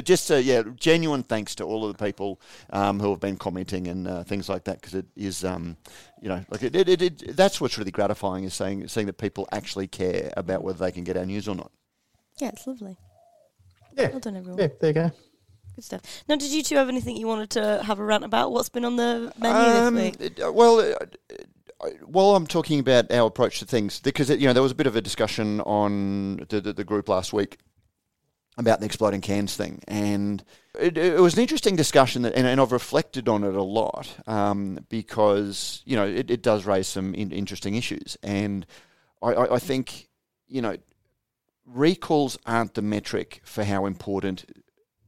just 0.01 0.30
uh, 0.30 0.36
yeah, 0.36 0.62
genuine 0.76 1.22
thanks 1.22 1.55
to 1.57 1.64
all 1.64 1.84
of 1.84 1.97
the 1.97 2.05
people 2.05 2.41
um, 2.70 3.01
who 3.01 3.11
have 3.11 3.20
been 3.20 3.36
commenting 3.36 3.88
and 3.88 4.07
uh, 4.07 4.22
things 4.24 4.49
like 4.49 4.64
that 4.64 4.80
because 4.80 4.95
it 4.95 5.07
is 5.16 5.45
um, 5.45 5.76
you 6.22 6.28
know 6.28 6.45
like 6.51 6.62
it, 6.62 6.76
it, 6.76 6.88
it, 6.88 7.03
it 7.03 7.36
that's 7.36 7.61
what's 7.61 7.78
really 7.78 7.91
gratifying 7.91 8.45
is 8.45 8.55
saying 8.55 8.86
seeing 8.88 9.07
that 9.07 9.18
people 9.18 9.49
actually 9.53 9.86
care 9.88 10.32
about 10.36 10.62
whether 10.62 10.78
they 10.78 10.93
can 10.93 11.03
get 11.05 11.16
our 11.16 11.26
news 11.26 11.49
or 11.49 11.55
not. 11.55 11.72
Yeah, 12.38 12.49
it's 12.49 12.66
lovely. 12.66 12.97
Yeah. 13.97 14.11
Well 14.11 14.20
done, 14.20 14.36
everyone. 14.36 14.61
Yeah, 14.61 14.68
there 14.80 14.91
you 14.91 14.95
go. 14.95 15.11
Good 15.74 15.84
stuff. 15.84 16.22
Now, 16.28 16.36
did 16.36 16.51
you 16.51 16.62
two 16.62 16.76
have 16.76 16.88
anything 16.88 17.16
you 17.16 17.26
wanted 17.26 17.51
to 17.51 17.82
have 17.84 17.99
a 17.99 18.05
rant 18.05 18.24
about? 18.24 18.53
What's 18.53 18.68
been 18.68 18.84
on 18.84 18.97
the 18.97 19.32
menu 19.38 19.57
Um, 19.57 19.95
this 19.95 20.05
week? 20.05 20.20
it- 20.20 20.41
uh, 20.43 20.53
well, 20.53 20.78
uh, 20.80 20.95
uh, 21.80 21.88
while 22.05 22.34
I'm 22.36 22.47
talking 22.47 22.78
about 22.80 23.11
our 23.11 23.26
approach 23.26 23.59
to 23.61 23.64
things, 23.64 24.01
because 24.01 24.28
you 24.30 24.47
know 24.47 24.53
there 24.53 24.62
was 24.62 24.72
a 24.72 24.74
bit 24.74 24.86
of 24.86 24.97
a 24.97 25.01
discussion 25.01 25.61
on 25.62 26.45
the, 26.49 26.61
the, 26.61 26.72
the 26.72 26.84
group 26.84 27.09
last 27.09 27.32
week 27.32 27.59
about 28.59 28.81
the 28.81 28.87
exploding 28.87 29.21
cans 29.21 29.57
thing, 29.57 29.83
and 29.89 30.45
it, 30.79 30.99
it 30.99 31.21
was 31.21 31.35
an 31.35 31.41
interesting 31.41 31.77
discussion, 31.77 32.23
that, 32.23 32.35
and, 32.35 32.47
and 32.47 32.61
I've 32.61 32.73
reflected 32.73 33.29
on 33.29 33.45
it 33.45 33.55
a 33.55 33.63
lot 33.63 34.17
um, 34.27 34.79
because 34.89 35.83
you 35.85 35.97
know 35.97 36.07
it, 36.07 36.31
it 36.31 36.43
does 36.43 36.67
raise 36.67 36.87
some 36.87 37.15
in, 37.15 37.31
interesting 37.31 37.75
issues, 37.75 38.17
and 38.23 38.67
I, 39.23 39.29
I, 39.29 39.55
I 39.55 39.59
think 39.59 40.09
you 40.49 40.63
know 40.63 40.77
recalls 41.67 42.39
aren't 42.47 42.75
the 42.75 42.83
metric 42.83 43.41
for 43.45 43.65
how 43.65 43.87
important 43.87 44.45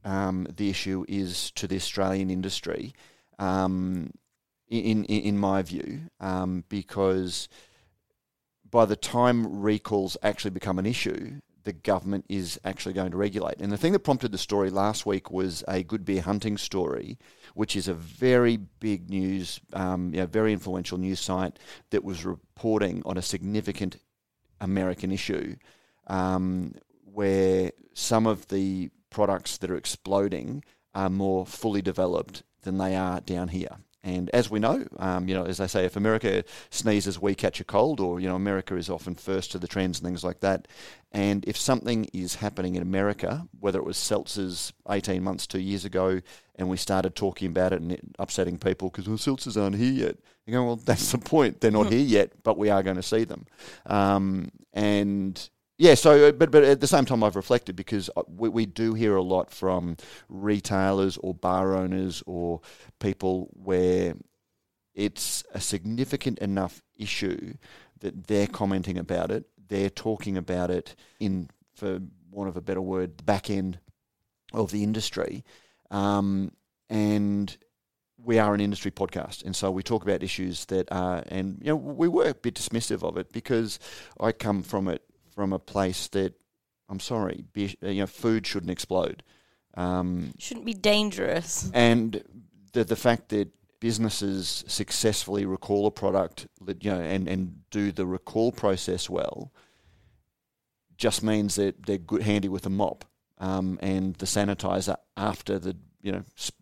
um, 0.05 0.47
the 0.55 0.69
issue 0.69 1.05
is 1.07 1.51
to 1.51 1.67
the 1.67 1.75
Australian 1.75 2.29
industry. 2.29 2.93
Um, 3.39 4.11
in, 4.69 5.03
in 5.05 5.21
in 5.21 5.37
my 5.37 5.61
view, 5.61 6.09
um, 6.19 6.63
because 6.67 7.47
by 8.69 8.85
the 8.85 8.95
time 8.95 9.61
recalls 9.61 10.17
actually 10.23 10.49
become 10.51 10.79
an 10.79 10.85
issue, 10.87 11.41
the 11.63 11.73
government 11.73 12.25
is 12.29 12.59
actually 12.63 12.93
going 12.93 13.11
to 13.11 13.17
regulate. 13.17 13.59
And 13.59 13.71
the 13.71 13.77
thing 13.77 13.93
that 13.93 13.99
prompted 13.99 14.31
the 14.31 14.37
story 14.37 14.69
last 14.69 15.05
week 15.05 15.31
was 15.31 15.63
a 15.67 15.83
good 15.83 16.05
beer 16.05 16.21
hunting 16.21 16.57
story, 16.57 17.17
which 17.53 17.75
is 17.75 17.87
a 17.87 17.93
very 17.93 18.57
big 18.57 19.09
news, 19.09 19.59
um, 19.73 20.13
you 20.13 20.19
know, 20.19 20.25
very 20.25 20.53
influential 20.53 20.97
news 20.97 21.19
site 21.19 21.59
that 21.91 22.03
was 22.03 22.25
reporting 22.25 23.01
on 23.05 23.17
a 23.17 23.21
significant 23.21 23.97
American 24.59 25.11
issue, 25.11 25.55
um, 26.07 26.73
where 27.05 27.71
some 27.93 28.27
of 28.27 28.47
the 28.49 28.89
products 29.09 29.57
that 29.57 29.69
are 29.69 29.77
exploding 29.77 30.63
are 30.95 31.09
more 31.09 31.45
fully 31.45 31.81
developed 31.81 32.43
than 32.63 32.77
they 32.77 32.95
are 32.95 33.21
down 33.21 33.49
here. 33.49 33.77
And 34.03 34.29
as 34.31 34.49
we 34.49 34.59
know, 34.59 34.85
um, 34.97 35.29
you 35.29 35.33
know, 35.33 35.45
as 35.45 35.57
they 35.57 35.67
say, 35.67 35.85
if 35.85 35.95
America 35.95 36.43
sneezes, 36.69 37.21
we 37.21 37.35
catch 37.35 37.61
a 37.61 37.63
cold, 37.63 38.01
or 38.01 38.19
you 38.19 38.27
know, 38.27 38.35
America 38.35 38.75
is 38.75 38.89
often 38.89 39.15
first 39.15 39.51
to 39.53 39.59
the 39.59 39.67
trends 39.67 39.99
and 39.99 40.05
things 40.05 40.23
like 40.23 40.41
that. 40.41 40.67
And 41.13 41.45
if 41.45 41.55
something 41.55 42.09
is 42.11 42.35
happening 42.35 42.75
in 42.75 42.81
America, 42.81 43.47
whether 43.59 43.79
it 43.79 43.85
was 43.85 43.97
seltzers 43.97 44.73
18 44.89 45.23
months, 45.23 45.47
two 45.47 45.59
years 45.59 45.85
ago, 45.85 46.19
and 46.55 46.69
we 46.69 46.75
started 46.75 47.15
talking 47.15 47.47
about 47.47 47.71
it 47.71 47.81
and 47.81 47.93
it 47.93 48.01
upsetting 48.19 48.57
people 48.57 48.89
because 48.89 49.07
well, 49.07 49.17
seltzers 49.17 49.61
aren't 49.61 49.77
here 49.77 49.91
yet. 49.91 50.17
You 50.45 50.53
go, 50.53 50.65
well, 50.65 50.75
that's 50.75 51.11
the 51.13 51.17
point. 51.17 51.61
They're 51.61 51.71
not 51.71 51.91
here 51.91 51.99
yet, 51.99 52.43
but 52.43 52.57
we 52.57 52.69
are 52.69 52.83
going 52.83 52.97
to 52.97 53.03
see 53.03 53.23
them. 53.23 53.45
Um, 53.85 54.51
and 54.73 55.49
yeah, 55.77 55.95
so 55.95 56.27
uh, 56.27 56.31
but 56.31 56.51
but 56.51 56.63
at 56.63 56.81
the 56.81 56.87
same 56.87 57.05
time, 57.05 57.23
I've 57.23 57.35
reflected 57.35 57.75
because 57.75 58.09
uh, 58.15 58.21
we, 58.27 58.49
we 58.49 58.65
do 58.65 58.93
hear 58.93 59.15
a 59.15 59.23
lot 59.23 59.49
from 59.49 59.97
retailers 60.29 61.17
or 61.17 61.33
bar 61.33 61.75
owners 61.75 62.21
or 62.27 62.61
people 62.99 63.49
where 63.53 64.13
it's 64.93 65.43
a 65.53 65.59
significant 65.59 66.37
enough 66.39 66.83
issue 66.95 67.55
that 68.01 68.27
they're 68.27 68.47
commenting 68.47 68.97
about 68.97 69.31
it, 69.31 69.45
they're 69.67 69.89
talking 69.89 70.37
about 70.37 70.69
it 70.69 70.95
in, 71.19 71.49
for 71.73 71.99
want 72.29 72.49
of 72.49 72.57
a 72.57 72.61
better 72.61 72.81
word, 72.81 73.17
the 73.17 73.23
back 73.23 73.49
end 73.49 73.79
of 74.53 74.69
the 74.69 74.83
industry, 74.83 75.43
um, 75.89 76.51
and 76.89 77.57
we 78.23 78.37
are 78.37 78.53
an 78.53 78.61
industry 78.61 78.91
podcast, 78.91 79.43
and 79.43 79.55
so 79.55 79.71
we 79.71 79.81
talk 79.81 80.03
about 80.03 80.21
issues 80.21 80.65
that 80.65 80.87
are, 80.91 81.23
and 81.27 81.57
you 81.61 81.69
know, 81.69 81.75
we 81.75 82.07
were 82.07 82.29
a 82.29 82.35
bit 82.35 82.53
dismissive 82.53 83.01
of 83.01 83.17
it 83.17 83.31
because 83.31 83.79
I 84.19 84.31
come 84.31 84.61
from 84.61 84.87
it 84.87 85.01
from 85.33 85.53
a 85.53 85.59
place 85.59 86.07
that 86.09 86.33
I'm 86.89 86.99
sorry, 86.99 87.45
be, 87.53 87.75
you 87.81 88.01
know, 88.01 88.07
food 88.07 88.45
shouldn't 88.45 88.71
explode. 88.71 89.23
Um, 89.75 90.33
Shouldn't 90.37 90.65
be 90.65 90.73
dangerous. 90.73 91.71
and 91.73 92.23
the 92.73 92.83
the 92.83 92.95
fact 92.95 93.29
that 93.29 93.49
businesses 93.79 94.63
successfully 94.67 95.45
recall 95.45 95.87
a 95.87 95.91
product, 95.91 96.47
that, 96.61 96.83
you 96.83 96.91
know, 96.91 97.01
and 97.01 97.27
and 97.27 97.69
do 97.71 97.91
the 97.91 98.05
recall 98.05 98.51
process 98.51 99.09
well, 99.09 99.51
just 100.97 101.23
means 101.23 101.55
that 101.55 101.85
they're 101.85 101.97
good 101.97 102.21
handy 102.21 102.47
with 102.47 102.65
a 102.65 102.69
mop 102.69 103.05
um, 103.39 103.79
and 103.81 104.15
the 104.15 104.25
sanitizer 104.25 104.95
after 105.17 105.59
the 105.59 105.75
you 106.01 106.11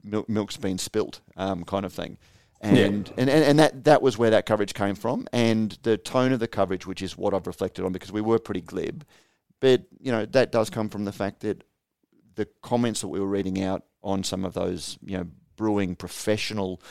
know 0.03 0.25
milk's 0.27 0.57
been 0.57 0.77
spilt, 0.77 1.19
um, 1.35 1.63
kind 1.63 1.85
of 1.85 1.93
thing. 1.93 2.17
And, 2.63 3.11
and, 3.17 3.29
and 3.29 3.43
and 3.43 3.59
that 3.59 3.85
that 3.85 4.01
was 4.03 4.19
where 4.19 4.29
that 4.29 4.45
coverage 4.45 4.75
came 4.75 4.93
from, 4.93 5.27
and 5.33 5.77
the 5.81 5.97
tone 5.97 6.31
of 6.31 6.39
the 6.39 6.47
coverage, 6.47 6.85
which 6.85 7.01
is 7.01 7.17
what 7.17 7.33
I've 7.33 7.47
reflected 7.47 7.83
on, 7.83 7.91
because 7.91 8.11
we 8.11 8.21
were 8.21 8.37
pretty 8.37 8.61
glib, 8.61 9.03
but 9.59 9.83
you 9.99 10.11
know 10.11 10.25
that 10.27 10.51
does 10.51 10.69
come 10.69 10.87
from 10.87 11.05
the 11.05 11.11
fact 11.11 11.39
that 11.39 11.63
the 12.35 12.47
comments 12.61 13.01
that 13.01 13.07
we 13.07 13.19
were 13.19 13.27
reading 13.27 13.63
out 13.63 13.83
on 14.03 14.23
some 14.23 14.45
of 14.45 14.53
those 14.53 14.99
you 15.03 15.17
know 15.17 15.25
brewing 15.55 15.95
professional 15.95 16.81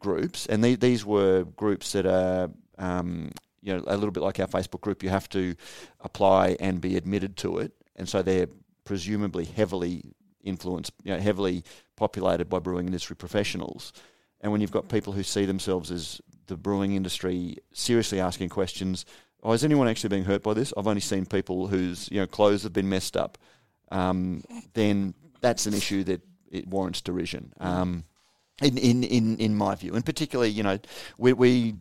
groups, 0.00 0.46
and 0.46 0.64
the, 0.64 0.74
these 0.74 1.04
were 1.04 1.44
groups 1.56 1.92
that 1.92 2.04
are 2.04 2.50
um, 2.78 3.30
you 3.62 3.72
know 3.72 3.84
a 3.86 3.96
little 3.96 4.10
bit 4.10 4.24
like 4.24 4.40
our 4.40 4.48
Facebook 4.48 4.80
group. 4.80 5.04
You 5.04 5.10
have 5.10 5.28
to 5.30 5.54
apply 6.00 6.56
and 6.58 6.80
be 6.80 6.96
admitted 6.96 7.36
to 7.38 7.58
it, 7.58 7.70
and 7.94 8.08
so 8.08 8.22
they're 8.22 8.48
presumably 8.84 9.44
heavily 9.44 10.02
influenced, 10.42 10.92
you 11.04 11.12
know, 11.12 11.18
heavily 11.20 11.64
populated 11.96 12.48
by 12.48 12.58
brewing 12.58 12.86
industry 12.86 13.16
professionals. 13.16 13.92
And 14.40 14.52
when 14.52 14.60
you've 14.60 14.70
got 14.70 14.88
people 14.88 15.12
who 15.12 15.22
see 15.22 15.46
themselves 15.46 15.90
as 15.90 16.20
the 16.46 16.56
brewing 16.56 16.92
industry 16.92 17.56
seriously 17.72 18.20
asking 18.20 18.50
questions, 18.50 19.04
oh, 19.42 19.52
is 19.52 19.64
anyone 19.64 19.88
actually 19.88 20.10
being 20.10 20.24
hurt 20.24 20.42
by 20.42 20.54
this? 20.54 20.72
I've 20.76 20.86
only 20.86 21.00
seen 21.00 21.26
people 21.26 21.68
whose 21.68 22.10
you 22.10 22.20
know 22.20 22.26
clothes 22.26 22.62
have 22.62 22.72
been 22.72 22.88
messed 22.88 23.16
up. 23.16 23.38
Um, 23.90 24.44
then 24.74 25.14
that's 25.40 25.66
an 25.66 25.74
issue 25.74 26.04
that 26.04 26.20
it 26.50 26.66
warrants 26.66 27.00
derision. 27.00 27.52
Um, 27.60 28.04
in, 28.62 28.78
in, 28.78 29.04
in, 29.04 29.36
in 29.36 29.54
my 29.54 29.74
view, 29.74 29.94
and 29.94 30.04
particularly, 30.04 30.50
you 30.50 30.62
know, 30.62 30.78
we, 31.18 31.34
we 31.34 31.74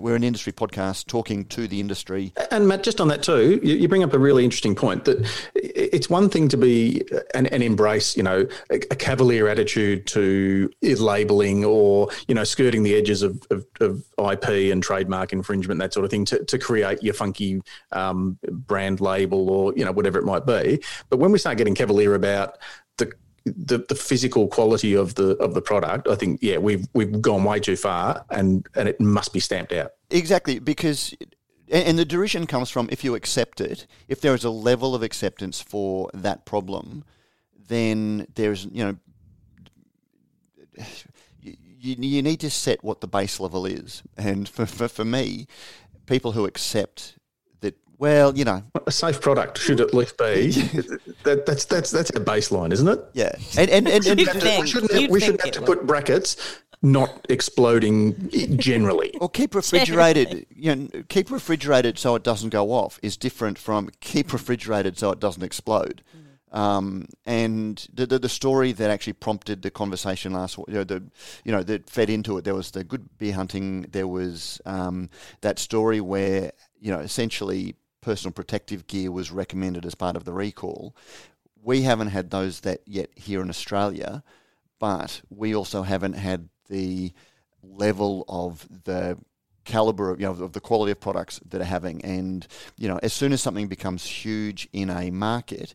we're 0.00 0.16
an 0.16 0.24
industry 0.24 0.52
podcast 0.52 1.06
talking 1.06 1.44
to 1.46 1.68
the 1.68 1.80
industry. 1.80 2.32
And 2.50 2.66
Matt, 2.66 2.82
just 2.82 3.00
on 3.00 3.08
that 3.08 3.22
too, 3.22 3.60
you, 3.62 3.88
bring 3.88 4.02
up 4.02 4.12
a 4.12 4.18
really 4.18 4.44
interesting 4.44 4.74
point 4.74 5.04
that 5.04 5.28
it's 5.54 6.08
one 6.08 6.28
thing 6.28 6.48
to 6.48 6.56
be 6.56 7.02
and, 7.34 7.52
and 7.52 7.62
embrace, 7.62 8.16
you 8.16 8.22
know, 8.22 8.46
a, 8.70 8.76
a, 8.90 8.96
cavalier 8.96 9.48
attitude 9.48 10.06
to 10.06 10.70
labeling 10.82 11.64
or, 11.64 12.08
you 12.26 12.34
know, 12.34 12.44
skirting 12.44 12.82
the 12.82 12.94
edges 12.94 13.22
of, 13.22 13.42
of, 13.50 13.66
of, 13.80 14.04
IP 14.18 14.72
and 14.72 14.82
trademark 14.82 15.32
infringement, 15.32 15.80
that 15.80 15.92
sort 15.92 16.04
of 16.04 16.10
thing, 16.10 16.24
to, 16.24 16.44
to 16.44 16.58
create 16.58 17.02
your 17.02 17.12
funky 17.12 17.60
um, 17.90 18.38
brand 18.50 19.00
label 19.00 19.50
or, 19.50 19.74
you 19.76 19.84
know, 19.84 19.92
whatever 19.92 20.18
it 20.18 20.24
might 20.24 20.46
be. 20.46 20.80
But 21.10 21.18
when 21.18 21.32
we 21.32 21.38
start 21.38 21.58
getting 21.58 21.74
cavalier 21.74 22.14
about 22.14 22.58
the 22.98 23.12
the, 23.44 23.84
the 23.88 23.94
physical 23.94 24.48
quality 24.48 24.94
of 24.94 25.14
the 25.14 25.36
of 25.36 25.54
the 25.54 25.62
product, 25.62 26.08
I 26.08 26.14
think 26.14 26.40
yeah 26.42 26.58
we've 26.58 26.86
we've 26.94 27.20
gone 27.20 27.44
way 27.44 27.60
too 27.60 27.76
far, 27.76 28.24
and 28.30 28.66
and 28.76 28.88
it 28.88 29.00
must 29.00 29.32
be 29.32 29.40
stamped 29.40 29.72
out. 29.72 29.92
Exactly 30.10 30.58
because. 30.58 31.14
And 31.70 31.98
the 31.98 32.04
derision 32.04 32.46
comes 32.46 32.68
from 32.68 32.90
if 32.92 33.02
you 33.02 33.14
accept 33.14 33.58
it, 33.58 33.86
if 34.06 34.20
there 34.20 34.34
is 34.34 34.44
a 34.44 34.50
level 34.50 34.94
of 34.94 35.02
acceptance 35.02 35.62
for 35.62 36.10
that 36.12 36.44
problem, 36.44 37.02
then 37.68 38.26
there's, 38.34 38.66
you 38.66 38.84
know, 38.84 38.96
you, 41.40 41.96
you 41.98 42.22
need 42.22 42.40
to 42.40 42.50
set 42.50 42.84
what 42.84 43.00
the 43.00 43.08
base 43.08 43.40
level 43.40 43.64
is. 43.64 44.02
And 44.18 44.46
for, 44.46 44.66
for, 44.66 44.86
for 44.86 45.04
me, 45.04 45.46
people 46.04 46.32
who 46.32 46.44
accept 46.44 47.16
well, 48.02 48.36
you 48.36 48.44
know, 48.44 48.64
a 48.84 48.90
safe 48.90 49.20
product 49.20 49.58
should 49.58 49.80
at 49.80 49.94
least 49.94 50.18
be. 50.18 50.50
that, 51.22 51.44
that's 51.46 51.66
that's 51.66 51.92
that's 51.92 52.10
a 52.10 52.14
baseline, 52.14 52.72
isn't 52.72 52.88
it? 52.88 52.98
Yeah, 53.12 53.30
and 53.56 53.70
and, 53.70 53.86
and, 53.86 54.04
and 54.04 54.18
You'd 54.18 54.28
think. 54.30 54.66
shouldn't 54.66 54.92
You'd 54.92 55.08
we 55.08 55.20
shouldn't 55.20 55.40
have 55.42 55.52
to 55.52 55.60
would. 55.60 55.66
put 55.66 55.86
brackets. 55.86 56.36
Not 56.82 57.24
exploding 57.28 58.28
generally. 58.58 59.16
Or 59.20 59.28
keep 59.28 59.54
refrigerated. 59.54 60.46
you 60.50 60.74
know, 60.74 60.88
keep 61.08 61.30
refrigerated 61.30 61.96
so 61.96 62.16
it 62.16 62.24
doesn't 62.24 62.48
go 62.48 62.72
off 62.72 62.98
is 63.04 63.16
different 63.16 63.56
from 63.56 63.88
keep 64.00 64.32
refrigerated 64.32 64.98
so 64.98 65.12
it 65.12 65.20
doesn't 65.20 65.44
explode. 65.44 66.02
Um, 66.50 67.06
and 67.24 67.86
the, 67.94 68.06
the 68.06 68.18
the 68.18 68.28
story 68.28 68.72
that 68.72 68.90
actually 68.90 69.12
prompted 69.12 69.62
the 69.62 69.70
conversation 69.70 70.32
last, 70.32 70.58
you 70.58 70.74
know, 70.74 70.82
the 70.82 71.04
you 71.44 71.52
know 71.52 71.62
that 71.62 71.88
fed 71.88 72.10
into 72.10 72.36
it. 72.36 72.42
There 72.42 72.56
was 72.56 72.72
the 72.72 72.82
good 72.82 73.16
beer 73.18 73.34
hunting. 73.34 73.82
There 73.82 74.08
was 74.08 74.60
um, 74.66 75.08
that 75.42 75.60
story 75.60 76.00
where 76.00 76.50
you 76.80 76.90
know 76.90 76.98
essentially 76.98 77.76
personal 78.02 78.32
protective 78.32 78.86
gear 78.86 79.10
was 79.10 79.30
recommended 79.30 79.86
as 79.86 79.94
part 79.94 80.16
of 80.16 80.24
the 80.24 80.32
recall. 80.32 80.94
We 81.62 81.82
haven't 81.82 82.08
had 82.08 82.30
those 82.30 82.60
that 82.60 82.80
yet 82.84 83.10
here 83.16 83.40
in 83.40 83.48
Australia, 83.48 84.22
but 84.78 85.22
we 85.30 85.54
also 85.54 85.82
haven't 85.82 86.14
had 86.14 86.48
the 86.68 87.12
level 87.62 88.24
of 88.28 88.66
the 88.84 89.16
caliber 89.64 90.10
of, 90.10 90.20
you 90.20 90.26
know, 90.26 90.32
of 90.32 90.52
the 90.52 90.60
quality 90.60 90.92
of 90.92 91.00
products 91.00 91.40
that 91.48 91.60
are 91.60 91.64
having. 91.64 92.04
And, 92.04 92.46
you 92.76 92.88
know, 92.88 92.98
as 93.02 93.12
soon 93.12 93.32
as 93.32 93.40
something 93.40 93.68
becomes 93.68 94.04
huge 94.04 94.68
in 94.72 94.90
a 94.90 95.10
market, 95.10 95.74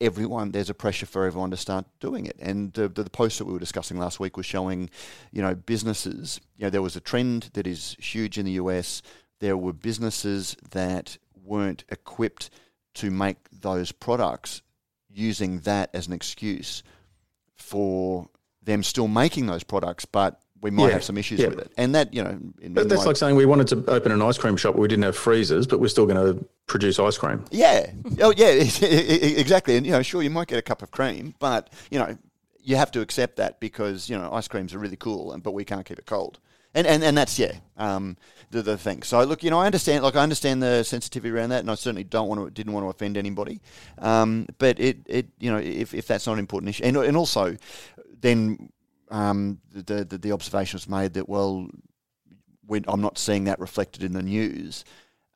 everyone 0.00 0.50
there's 0.50 0.70
a 0.70 0.74
pressure 0.74 1.06
for 1.06 1.26
everyone 1.26 1.50
to 1.50 1.56
start 1.56 1.84
doing 2.00 2.26
it. 2.26 2.36
And 2.40 2.72
the, 2.72 2.88
the, 2.88 3.04
the 3.04 3.10
post 3.10 3.38
that 3.38 3.44
we 3.44 3.52
were 3.52 3.58
discussing 3.58 3.98
last 3.98 4.18
week 4.18 4.36
was 4.36 4.46
showing, 4.46 4.90
you 5.30 5.42
know, 5.42 5.54
businesses. 5.54 6.40
You 6.56 6.64
know, 6.64 6.70
there 6.70 6.82
was 6.82 6.96
a 6.96 7.00
trend 7.00 7.50
that 7.52 7.66
is 7.66 7.96
huge 7.98 8.38
in 8.38 8.46
the 8.46 8.52
US. 8.52 9.02
There 9.40 9.56
were 9.56 9.72
businesses 9.72 10.56
that 10.70 11.18
weren't 11.50 11.84
equipped 11.90 12.48
to 12.94 13.10
make 13.10 13.36
those 13.52 13.92
products 13.92 14.62
using 15.12 15.60
that 15.60 15.90
as 15.92 16.06
an 16.06 16.12
excuse 16.12 16.82
for 17.56 18.28
them 18.62 18.82
still 18.82 19.08
making 19.08 19.46
those 19.46 19.64
products, 19.64 20.04
but 20.04 20.40
we 20.62 20.70
might 20.70 20.86
Yeah, 20.88 20.92
have 20.92 21.04
some 21.04 21.18
issues 21.18 21.40
yeah. 21.40 21.48
with 21.48 21.58
it. 21.58 21.72
And 21.76 21.94
that, 21.94 22.14
you 22.14 22.22
know, 22.22 22.38
in, 22.60 22.74
But 22.74 22.88
that's 22.88 23.06
like 23.06 23.16
saying 23.16 23.34
we 23.34 23.46
wanted 23.46 23.66
to 23.68 23.90
open 23.90 24.12
an 24.12 24.22
ice 24.22 24.38
cream 24.38 24.56
shop 24.56 24.74
where 24.74 24.82
we 24.82 24.88
didn't 24.88 25.04
have 25.04 25.16
freezers, 25.16 25.66
but 25.66 25.80
we're 25.80 25.88
still 25.88 26.06
going 26.06 26.34
to 26.34 26.44
produce 26.66 26.98
ice 26.98 27.18
cream. 27.18 27.44
Yeah. 27.50 27.90
Oh, 28.20 28.32
yeah. 28.36 28.48
exactly. 28.82 29.76
And 29.76 29.86
you 29.86 29.92
know, 29.92 30.02
sure, 30.02 30.22
you 30.22 30.30
might 30.30 30.48
get 30.48 30.58
a 30.58 30.62
cup 30.62 30.82
of 30.82 30.90
cream, 30.90 31.34
but 31.38 31.70
you 31.90 31.98
know, 31.98 32.16
you 32.62 32.76
have 32.76 32.90
to 32.92 33.00
accept 33.00 33.36
that 33.36 33.58
because 33.58 34.10
you 34.10 34.16
know 34.18 34.30
ice 34.32 34.46
creams 34.46 34.74
are 34.74 34.78
really 34.78 34.96
cool, 34.96 35.32
and 35.32 35.42
but 35.42 35.52
we 35.52 35.64
can't 35.64 35.86
keep 35.86 35.98
it 35.98 36.04
cold. 36.06 36.38
And 36.74 36.86
and, 36.86 37.02
and 37.02 37.16
that's 37.18 37.38
yeah, 37.38 37.52
um, 37.76 38.16
the 38.50 38.62
the 38.62 38.78
thing. 38.78 39.02
So 39.02 39.22
look, 39.24 39.42
you 39.42 39.50
know, 39.50 39.58
I 39.58 39.66
understand. 39.66 40.04
Like 40.04 40.16
I 40.16 40.22
understand 40.22 40.62
the 40.62 40.82
sensitivity 40.84 41.34
around 41.34 41.50
that, 41.50 41.60
and 41.60 41.70
I 41.70 41.74
certainly 41.74 42.04
don't 42.04 42.28
want 42.28 42.44
to 42.44 42.50
didn't 42.50 42.72
want 42.72 42.84
to 42.84 42.90
offend 42.90 43.16
anybody. 43.16 43.60
Um, 43.98 44.46
but 44.58 44.78
it 44.78 44.98
it 45.06 45.28
you 45.38 45.50
know 45.50 45.58
if, 45.58 45.94
if 45.94 46.06
that's 46.06 46.26
not 46.26 46.34
an 46.34 46.38
important 46.38 46.70
issue, 46.70 46.84
and 46.84 46.96
and 46.96 47.16
also 47.16 47.56
then 48.20 48.70
um, 49.10 49.60
the, 49.72 50.04
the 50.04 50.18
the 50.18 50.32
observation 50.32 50.76
was 50.76 50.88
made 50.88 51.14
that 51.14 51.28
well, 51.28 51.68
we, 52.66 52.82
I'm 52.86 53.00
not 53.00 53.18
seeing 53.18 53.44
that 53.44 53.58
reflected 53.58 54.04
in 54.04 54.12
the 54.12 54.22
news. 54.22 54.84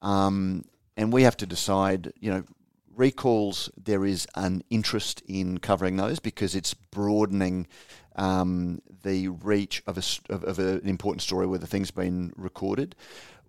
Um, 0.02 0.64
and 0.96 1.12
we 1.12 1.22
have 1.22 1.36
to 1.38 1.46
decide, 1.46 2.12
you 2.20 2.30
know, 2.30 2.44
recalls, 2.94 3.70
there 3.82 4.04
is 4.04 4.26
an 4.34 4.62
interest 4.70 5.22
in 5.26 5.58
covering 5.58 5.96
those 5.96 6.18
because 6.20 6.54
it's 6.54 6.74
broadening 6.74 7.66
um, 8.16 8.80
the 9.02 9.28
reach 9.28 9.82
of, 9.86 9.98
a, 9.98 10.32
of, 10.32 10.44
of 10.44 10.58
an 10.58 10.88
important 10.88 11.22
story 11.22 11.46
where 11.46 11.58
the 11.58 11.66
thing's 11.66 11.90
been 11.90 12.32
recorded. 12.36 12.94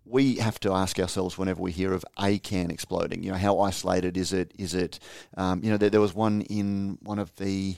We 0.05 0.35
have 0.35 0.59
to 0.59 0.71
ask 0.71 0.99
ourselves 0.99 1.37
whenever 1.37 1.61
we 1.61 1.71
hear 1.71 1.93
of 1.93 2.05
a 2.19 2.37
can 2.37 2.69
exploding, 2.69 3.23
you 3.23 3.31
know, 3.31 3.37
how 3.37 3.59
isolated 3.59 4.17
is 4.17 4.33
it? 4.33 4.53
Is 4.57 4.75
it, 4.75 4.99
um, 5.35 5.63
you 5.63 5.71
know, 5.71 5.77
there, 5.77 5.89
there 5.89 6.01
was 6.01 6.13
one 6.13 6.41
in 6.41 6.99
one 7.01 7.17
of 7.17 7.35
the 7.37 7.77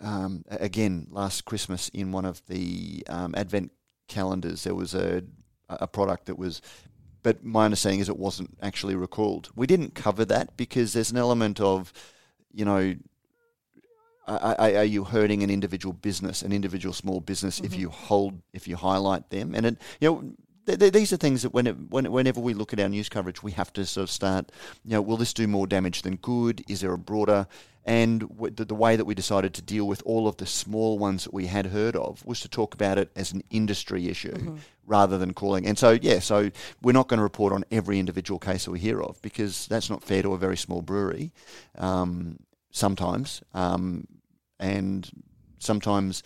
um, 0.00 0.44
again 0.48 1.06
last 1.10 1.44
Christmas 1.44 1.88
in 1.90 2.10
one 2.10 2.24
of 2.24 2.44
the 2.46 3.04
um, 3.08 3.34
Advent 3.36 3.70
calendars, 4.08 4.64
there 4.64 4.74
was 4.74 4.94
a 4.94 5.22
a 5.68 5.86
product 5.86 6.26
that 6.26 6.38
was. 6.38 6.60
But 7.22 7.44
my 7.44 7.66
understanding 7.66 8.00
is 8.00 8.08
it 8.08 8.18
wasn't 8.18 8.58
actually 8.60 8.96
recalled. 8.96 9.50
We 9.54 9.68
didn't 9.68 9.94
cover 9.94 10.24
that 10.24 10.56
because 10.56 10.92
there's 10.92 11.12
an 11.12 11.18
element 11.18 11.60
of, 11.60 11.92
you 12.52 12.64
know, 12.64 12.96
are, 14.26 14.84
you 14.84 15.04
hurting 15.04 15.42
an 15.42 15.50
individual 15.50 15.92
business, 15.92 16.42
an 16.42 16.52
individual 16.52 16.92
small 16.92 17.20
business, 17.20 17.56
mm-hmm. 17.56 17.66
if 17.66 17.78
you 17.78 17.88
hold, 17.88 18.40
if 18.52 18.68
you 18.68 18.76
highlight 18.76 19.30
them? 19.30 19.54
And 19.54 19.66
it, 19.66 19.76
you 20.00 20.10
know, 20.10 20.32
th- 20.66 20.78
th- 20.78 20.92
these 20.92 21.12
are 21.12 21.16
things 21.16 21.42
that 21.42 21.52
when 21.52 21.66
it, 21.66 21.76
when, 21.90 22.10
whenever 22.10 22.40
we 22.40 22.54
look 22.54 22.72
at 22.72 22.80
our 22.80 22.88
news 22.88 23.08
coverage, 23.08 23.42
we 23.42 23.52
have 23.52 23.72
to 23.74 23.84
sort 23.84 24.04
of 24.04 24.10
start, 24.10 24.52
you 24.84 24.92
know, 24.92 25.02
will 25.02 25.16
this 25.16 25.32
do 25.32 25.46
more 25.46 25.66
damage 25.66 26.02
than 26.02 26.16
good? 26.16 26.64
Is 26.68 26.80
there 26.80 26.92
a 26.92 26.98
broader 26.98 27.46
and 27.84 28.20
w- 28.20 28.54
the, 28.54 28.64
the, 28.64 28.74
way 28.74 28.96
that 28.96 29.04
we 29.04 29.14
decided 29.14 29.54
to 29.54 29.62
deal 29.62 29.86
with 29.86 30.02
all 30.04 30.28
of 30.28 30.36
the 30.36 30.46
small 30.46 30.98
ones 30.98 31.24
that 31.24 31.34
we 31.34 31.46
had 31.46 31.66
heard 31.66 31.96
of 31.96 32.24
was 32.24 32.40
to 32.40 32.48
talk 32.48 32.74
about 32.74 32.98
it 32.98 33.10
as 33.16 33.32
an 33.32 33.42
industry 33.50 34.08
issue 34.08 34.32
mm-hmm. 34.32 34.56
rather 34.86 35.18
than 35.18 35.34
calling. 35.34 35.66
And 35.66 35.76
so, 35.76 35.98
yeah, 36.00 36.20
so 36.20 36.50
we're 36.80 36.92
not 36.92 37.08
going 37.08 37.18
to 37.18 37.24
report 37.24 37.52
on 37.52 37.64
every 37.72 37.98
individual 37.98 38.38
case 38.38 38.66
that 38.66 38.70
we 38.70 38.78
hear 38.78 39.02
of 39.02 39.20
because 39.20 39.66
that's 39.66 39.90
not 39.90 40.04
fair 40.04 40.22
to 40.22 40.32
a 40.32 40.38
very 40.38 40.56
small 40.56 40.80
brewery. 40.80 41.32
Um, 41.76 42.38
sometimes, 42.70 43.42
um, 43.52 44.06
and 44.62 45.10
sometimes 45.58 46.22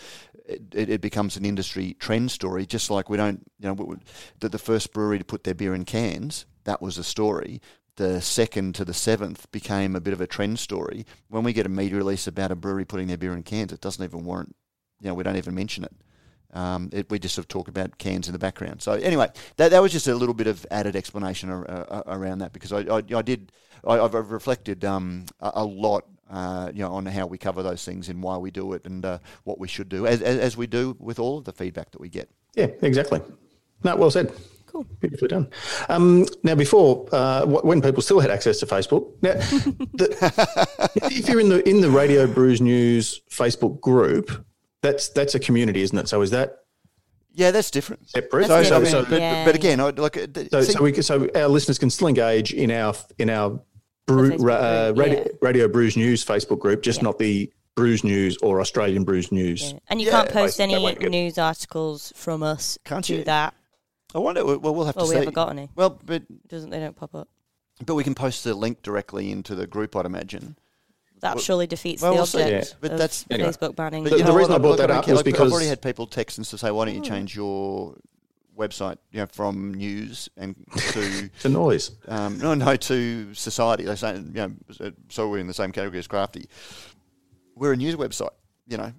it, 0.47 0.91
it, 0.91 1.01
becomes 1.01 1.37
an 1.37 1.45
industry 1.45 1.97
trend 1.99 2.31
story. 2.31 2.67
Just 2.67 2.91
like 2.91 3.09
we 3.09 3.17
don't, 3.17 3.41
you 3.59 3.75
know, 3.75 3.97
the, 4.41 4.49
the 4.49 4.59
first 4.59 4.93
brewery 4.93 5.19
to 5.19 5.25
put 5.25 5.43
their 5.45 5.55
beer 5.55 5.75
in 5.75 5.85
cans, 5.85 6.47
that 6.65 6.81
was 6.81 6.99
a 6.99 7.05
story. 7.05 7.61
The 7.97 8.21
second 8.21 8.75
to 8.75 8.85
the 8.85 8.95
seventh 8.95 9.51
became 9.51 9.97
a 9.97 10.01
bit 10.01 10.13
of 10.13 10.21
a 10.21 10.27
trend 10.27 10.59
story. 10.59 11.07
When 11.29 11.43
we 11.43 11.53
get 11.53 11.67
a 11.67 11.71
media 11.71 11.97
release 11.97 12.27
about 12.27 12.53
a 12.53 12.57
brewery 12.57 12.85
putting 12.85 13.09
their 13.09 13.17
beer 13.17 13.33
in 13.33 13.43
cans, 13.43 13.73
it 13.73 13.81
doesn't 13.81 14.05
even 14.05 14.25
warrant, 14.25 14.55
you 15.01 15.09
know, 15.09 15.15
we 15.15 15.25
don't 15.25 15.37
even 15.37 15.55
mention 15.55 15.85
it. 15.85 15.93
Um, 16.53 16.91
it, 16.93 17.11
we 17.11 17.19
just 17.19 17.35
sort 17.35 17.45
of 17.45 17.49
talk 17.49 17.69
about 17.69 17.99
cans 17.99 18.29
in 18.29 18.33
the 18.33 18.39
background. 18.39 18.81
So 18.83 18.93
anyway, 18.93 19.29
that, 19.57 19.71
that 19.71 19.83
was 19.83 19.93
just 19.93 20.07
a 20.07 20.15
little 20.15 20.35
bit 20.35 20.47
of 20.47 20.65
added 20.71 20.95
explanation 20.95 21.51
ar- 21.51 21.69
ar- 21.69 22.05
around 22.07 22.39
that 22.39 22.53
because 22.53 22.73
I, 22.73 22.81
I, 22.81 23.03
I 23.15 23.23
did 23.23 23.51
I, 23.85 23.97
have 23.97 24.31
reflected 24.31 24.85
um, 24.85 25.25
a, 25.41 25.53
a, 25.57 25.65
lot 25.65 26.05
uh, 26.31 26.71
you 26.75 26.81
know, 26.81 26.93
on 26.93 27.07
how 27.07 27.27
we 27.27 27.39
cover 27.39 27.63
those 27.63 27.85
things 27.85 28.09
and 28.09 28.23
why 28.23 28.37
we 28.37 28.51
do 28.51 28.73
it 28.73 28.85
and 28.85 29.05
uh, 29.05 29.19
what 29.45 29.59
we 29.59 29.69
should 29.69 29.89
do, 29.89 30.07
as, 30.07 30.23
as, 30.23 30.57
we 30.57 30.67
do 30.67 30.97
with 30.99 31.19
all 31.19 31.39
of 31.39 31.45
the 31.45 31.53
feedback 31.53 31.91
that 31.93 32.01
we 32.01 32.09
get. 32.09 32.29
Yeah, 32.55 32.67
exactly. 32.83 33.21
No, 33.85 33.97
well 33.97 34.11
said. 34.11 34.33
Cool. 34.67 34.85
Beautifully 35.01 35.29
done. 35.29 35.49
Um, 35.89 36.27
now, 36.43 36.55
before 36.55 37.09
uh, 37.13 37.47
when 37.47 37.81
people 37.81 38.03
still 38.03 38.19
had 38.19 38.31
access 38.31 38.59
to 38.59 38.67
Facebook, 38.67 39.13
now 39.23 39.35
the, 39.95 40.91
if 41.11 41.29
you're 41.29 41.41
in 41.41 41.49
the 41.49 41.67
in 41.69 41.81
the 41.81 41.91
Radio 41.91 42.27
Brews 42.27 42.61
News 42.61 43.21
Facebook 43.31 43.81
group, 43.81 44.45
that's 44.83 45.09
that's 45.11 45.35
a 45.35 45.39
community, 45.39 45.83
isn't 45.83 45.97
it? 45.97 46.09
So 46.09 46.21
is 46.23 46.33
that 46.33 46.65
yeah, 47.37 47.51
that's 47.51 47.71
different. 47.71 48.09
Separate. 48.09 48.47
So, 48.47 48.63
so, 48.63 48.85
so, 48.85 49.05
but, 49.05 49.21
yeah. 49.21 49.45
but, 49.45 49.55
again, 49.55 49.79
like 49.79 50.17
so, 50.51 50.63
see, 50.63 50.73
so, 50.73 50.83
we 50.83 51.03
so 51.03 51.29
our 51.35 51.49
listeners 51.49 51.79
can 51.79 51.91
still 51.91 52.09
engage 52.09 52.55
in 52.55 52.71
our 52.71 52.95
in 53.19 53.29
our 53.29 53.61
Brew, 54.07 54.35
uh, 54.51 54.93
radio, 54.97 55.19
yeah. 55.19 55.33
radio 55.43 55.69
Brews 55.69 55.97
News 55.97 56.25
Facebook 56.25 56.61
group, 56.61 56.83
just 56.83 57.01
yeah. 57.01 57.05
not 57.05 57.19
the 57.19 57.53
Brews 57.75 58.05
News 58.05 58.37
or 58.39 58.61
Australian 58.61 59.05
Brews 59.05 59.31
News. 59.33 59.73
Yeah. 59.73 59.79
And 59.89 60.01
you 60.01 60.11
can't 60.11 60.31
post 60.31 60.61
any 60.61 60.95
news 61.09 61.39
articles 61.39 62.13
from 62.17 62.43
us 62.43 62.79
can't 62.85 63.05
to 63.07 63.17
you? 63.17 63.25
that. 63.25 63.55
I 64.15 64.19
wonder. 64.19 64.45
Well, 64.45 64.75
we'll 64.75 64.87
have 64.87 64.97
well, 64.97 65.07
to. 65.07 65.11
we 65.11 65.15
see. 65.15 65.19
haven't 65.19 65.35
got 65.35 65.51
any. 65.51 65.69
Well, 65.75 66.01
but 66.05 66.23
doesn't 66.49 66.71
they 66.71 66.81
don't 66.81 66.97
pop 66.97 67.15
up? 67.15 67.29
But 67.85 67.95
we 67.95 68.05
can 68.05 68.15
post 68.15 68.45
the 68.45 68.55
link 68.55 68.83
directly 68.83 69.31
into 69.31 69.55
the 69.55 69.67
group, 69.67 69.95
I'd 69.95 70.07
imagine. 70.07 70.57
That 71.21 71.37
well, 71.37 71.43
surely 71.43 71.67
defeats 71.67 72.03
well, 72.03 72.15
the 72.15 72.21
object 72.21 72.69
yeah. 72.69 72.77
but 72.81 72.99
that's, 72.99 73.27
anyway. 73.31 73.51
Facebook 73.51 73.75
banning. 73.75 74.05
But 74.05 74.19
the, 74.19 74.25
the 74.25 74.33
reason 74.33 74.53
I 74.53 74.59
brought 74.59 74.79
that 74.79 74.91
up 74.91 75.09
was 75.09 75.23
because 75.23 75.49
I've 75.49 75.53
already 75.53 75.69
had 75.69 75.83
people 75.83 76.07
text 76.07 76.39
us 76.39 76.51
to 76.51 76.59
say, 76.59 76.71
"Why 76.71 76.85
don't 76.85 76.95
you 76.95 77.01
hmm. 77.01 77.07
change 77.07 77.35
your 77.35 77.97
website, 78.57 78.97
you 79.13 79.21
know, 79.21 79.27
from 79.27 79.75
news 79.75 80.29
and 80.37 80.57
to 80.77 81.29
to 81.41 81.49
noise. 81.49 81.93
Um, 82.09 82.39
no, 82.39 82.55
no, 82.55 82.77
to 82.77 83.35
society. 83.35 83.85
They 83.85 83.97
say, 83.97 84.17
you 84.17 84.33
know, 84.33 84.53
so 85.09 85.29
we're 85.29 85.39
in 85.39 85.47
the 85.47 85.55
same 85.55 85.73
category 85.73 85.99
as 85.99 86.07
Crafty. 86.07 86.47
We're 87.55 87.73
a 87.73 87.77
news 87.77 87.97
website, 87.97 88.35
you 88.67 88.77
know. 88.77 88.93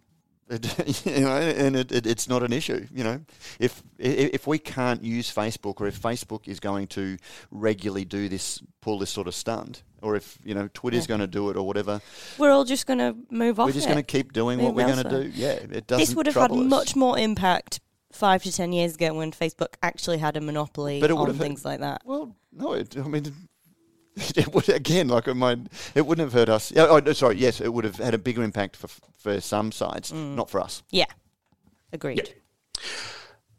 It, 0.50 1.06
you 1.06 1.22
know, 1.22 1.38
and 1.38 1.76
it, 1.76 1.92
it, 1.92 2.06
it's 2.08 2.30
not 2.30 2.42
an 2.42 2.54
issue. 2.54 2.88
You 2.94 3.04
know, 3.04 3.22
if 3.60 3.84
if 3.98 4.48
we 4.48 4.60
can't 4.60 5.04
use 5.04 5.34
Facebook, 5.34 5.82
or 5.82 5.88
if 5.88 6.02
Facebook 6.02 6.48
is 6.48 6.60
going 6.60 6.88
to 6.88 7.18
regularly 7.52 8.06
do 8.06 8.30
this, 8.30 8.62
pull 8.82 8.98
this 9.00 9.10
sort 9.10 9.28
of 9.28 9.36
stunt, 9.36 9.84
or 10.02 10.16
if 10.16 10.38
you 10.46 10.56
know 10.56 10.70
Twitter's 10.74 11.04
yeah. 11.04 11.08
going 11.10 11.20
to 11.20 11.28
do 11.28 11.50
it, 11.50 11.58
or 11.58 11.68
whatever, 11.68 12.02
we're 12.38 12.52
all 12.52 12.64
just 12.64 12.88
going 12.88 13.00
to 13.00 13.16
move 13.30 13.60
off. 13.60 13.68
We're 13.68 13.74
just 13.74 13.88
going 13.88 13.98
to 13.98 14.04
keep 14.04 14.32
doing 14.32 14.58
move 14.58 14.68
what 14.68 14.76
we're 14.76 14.94
going 14.94 15.04
to 15.04 15.24
do. 15.24 15.32
Yeah, 15.36 15.50
it 15.50 15.86
doesn't. 15.86 16.00
This 16.06 16.16
would 16.16 16.28
have 16.28 16.36
had 16.36 16.52
us. 16.52 16.58
much 16.58 16.96
more 16.96 17.20
impact 17.20 17.82
five 18.18 18.44
to 18.44 18.52
ten 18.52 18.72
years 18.74 18.96
ago 18.96 19.14
when 19.14 19.32
Facebook 19.32 19.76
actually 19.82 20.18
had 20.18 20.36
a 20.38 20.42
monopoly 20.42 21.00
but 21.00 21.10
it 21.10 21.14
on 21.16 21.34
things 21.34 21.64
like 21.64 21.80
that. 21.80 22.02
Well, 22.06 22.36
no, 22.52 22.74
it, 22.74 22.98
I 22.98 23.08
mean, 23.08 23.34
it 24.16 24.54
would 24.54 24.70
again, 24.70 25.08
like 25.08 25.28
I 25.28 25.34
might, 25.34 25.60
it 25.96 26.06
wouldn't 26.06 26.26
have 26.26 26.34
hurt 26.34 26.50
us. 26.50 26.74
Oh, 26.76 27.14
sorry, 27.14 27.38
yes, 27.38 27.62
it 27.62 27.72
would 27.74 27.86
have 27.86 27.98
had 27.98 28.14
a 28.14 28.18
bigger 28.18 28.44
impact 28.44 28.76
for 28.76 28.90
for 29.18 29.40
some 29.42 29.72
sites, 29.72 30.12
mm. 30.12 30.36
not 30.36 30.50
for 30.50 30.60
us. 30.60 30.84
Yeah, 30.90 31.06
agreed. 31.94 32.18
Yeah. 32.18 32.82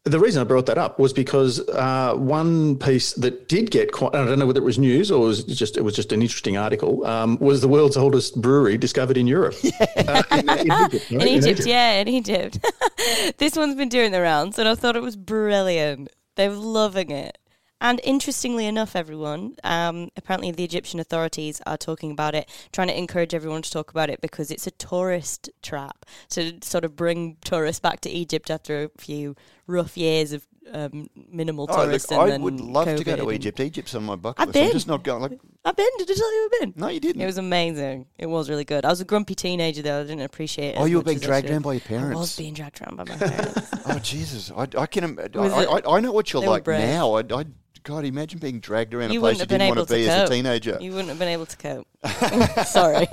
The 0.05 0.18
reason 0.18 0.40
I 0.40 0.44
brought 0.44 0.66
that 0.66 0.78
up 0.78 0.99
was 0.99 1.12
because 1.12 1.61
uh, 1.68 2.14
one 2.14 2.78
piece 2.78 3.12
that 3.14 3.49
did 3.49 3.70
get 3.70 3.92
quite, 3.92 4.14
I 4.14 4.24
don't 4.24 4.38
know 4.38 4.46
whether 4.46 4.61
it 4.61 4.64
was 4.64 4.78
news 4.78 5.11
or 5.11 5.20
was 5.20 5.44
just 5.44 5.76
it 5.76 5.82
was 5.82 5.94
just 5.94 6.12
an 6.12 6.22
interesting 6.22 6.57
article, 6.57 7.05
um, 7.05 7.36
was 7.38 7.61
the 7.61 7.68
world's 7.68 7.96
oldest 7.96 8.40
brewery 8.40 8.78
discovered 8.78 9.16
in 9.16 9.26
Europe. 9.26 9.55
Yeah. 9.62 9.72
Uh, 10.09 10.22
in, 10.30 10.49
in, 10.49 10.49
Egypt, 10.49 10.70
right? 10.70 10.72
in, 10.72 10.88
Egypt, 10.88 11.11
in, 11.11 11.28
Egypt, 11.28 11.66
yeah, 11.66 11.92
in 12.01 12.09
Egypt. 12.09 12.59
this 13.38 13.57
one's 13.57 13.74
been 13.74 13.88
doing 13.88 14.11
the 14.11 14.22
rounds 14.22 14.59
and 14.59 14.68
I 14.68 14.74
thought 14.74 14.96
it 14.96 15.03
was 15.03 15.16
brilliant. 15.16 16.09
They're 16.36 16.51
loving 16.51 17.11
it. 17.11 17.36
And 17.81 18.01
interestingly 18.03 18.66
enough, 18.66 18.97
everyone, 18.97 19.55
um, 19.62 20.11
apparently 20.16 20.51
the 20.51 20.64
Egyptian 20.64 20.99
authorities 20.99 21.61
are 21.66 21.76
talking 21.76 22.11
about 22.11 22.35
it, 22.35 22.49
trying 22.72 22.89
to 22.89 22.99
encourage 22.99 23.35
everyone 23.35 23.62
to 23.62 23.70
talk 23.70 23.91
about 23.91 24.11
it 24.11 24.20
because 24.20 24.51
it's 24.51 24.66
a 24.66 24.72
tourist 24.72 25.51
trap 25.62 26.05
to 26.31 26.59
sort 26.62 26.85
of 26.85 26.97
bring 26.97 27.37
tourists 27.45 27.81
back 27.81 28.01
to 28.01 28.11
Egypt 28.11 28.51
after 28.51 28.85
a 28.85 28.91
few 28.99 29.37
rough 29.66 29.97
years 29.97 30.33
of 30.33 30.47
um, 30.72 31.09
minimal 31.31 31.66
oh, 31.68 31.85
tourists. 31.85 32.11
Look, 32.11 32.31
I 32.31 32.37
would 32.37 32.61
love 32.61 32.89
COVID 32.89 32.97
to 32.99 33.05
go 33.05 33.16
to 33.16 33.33
Egypt. 33.33 33.61
Egypt's 33.61 33.95
on 33.95 34.05
my 34.05 34.16
bucket 34.16 34.41
I've 34.41 34.49
list. 34.49 34.55
Been. 34.55 34.66
I'm 34.66 34.72
just 34.72 34.89
not 34.89 35.03
going. 35.03 35.22
Like, 35.22 35.39
I've 35.64 35.76
been. 35.76 35.89
Did 35.99 36.11
I 36.11 36.14
tell 36.14 36.35
you 36.35 36.45
I've 36.53 36.61
been? 36.61 36.74
No, 36.76 36.89
you 36.89 37.01
didn't. 37.01 37.22
It 37.22 37.26
was 37.26 37.39
amazing. 37.39 38.07
It 38.18 38.26
was 38.26 38.51
really 38.51 38.64
good. 38.64 38.85
I 38.85 38.89
was 38.89 39.01
a 39.01 39.05
grumpy 39.05 39.35
teenager 39.35 39.83
though. 39.83 40.01
I 40.01 40.03
didn't 40.03 40.22
appreciate 40.22 40.74
it. 40.74 40.79
Oh, 40.79 40.85
you 40.85 40.99
were 40.99 41.03
being 41.03 41.18
dragged 41.18 41.49
around 41.51 41.62
by 41.62 41.74
your 41.74 41.81
parents. 41.81 42.16
I 42.16 42.20
was 42.20 42.37
being 42.37 42.55
dragged 42.55 42.81
around 42.83 42.97
by 42.97 43.05
my 43.05 43.16
parents. 43.29 43.70
oh 43.87 43.99
Jesus! 43.99 44.53
I, 44.55 44.66
I 44.76 44.87
can. 44.87 45.18
I, 45.18 45.39
I, 45.39 45.97
I, 45.97 46.01
know 46.01 46.12
what 46.12 46.33
you're 46.33 46.43
like 46.43 46.66
now. 46.66 47.14
I, 47.14 47.20
I 47.20 47.45
God, 47.89 48.05
imagine 48.05 48.39
being 48.39 48.61
dragged 48.61 48.93
around 48.93 49.12
you 49.12 49.20
a 49.20 49.22
place 49.22 49.41
you 49.41 49.47
didn't 49.47 49.74
want 49.74 49.89
to 49.89 49.95
be 49.95 50.07
as 50.07 50.28
a 50.28 50.30
teenager. 50.30 50.76
You 50.78 50.91
wouldn't 50.91 51.09
have 51.09 51.18
been 51.18 51.28
able 51.28 51.47
to 51.47 51.57
cope. 51.57 51.86
Sorry. 52.66 53.07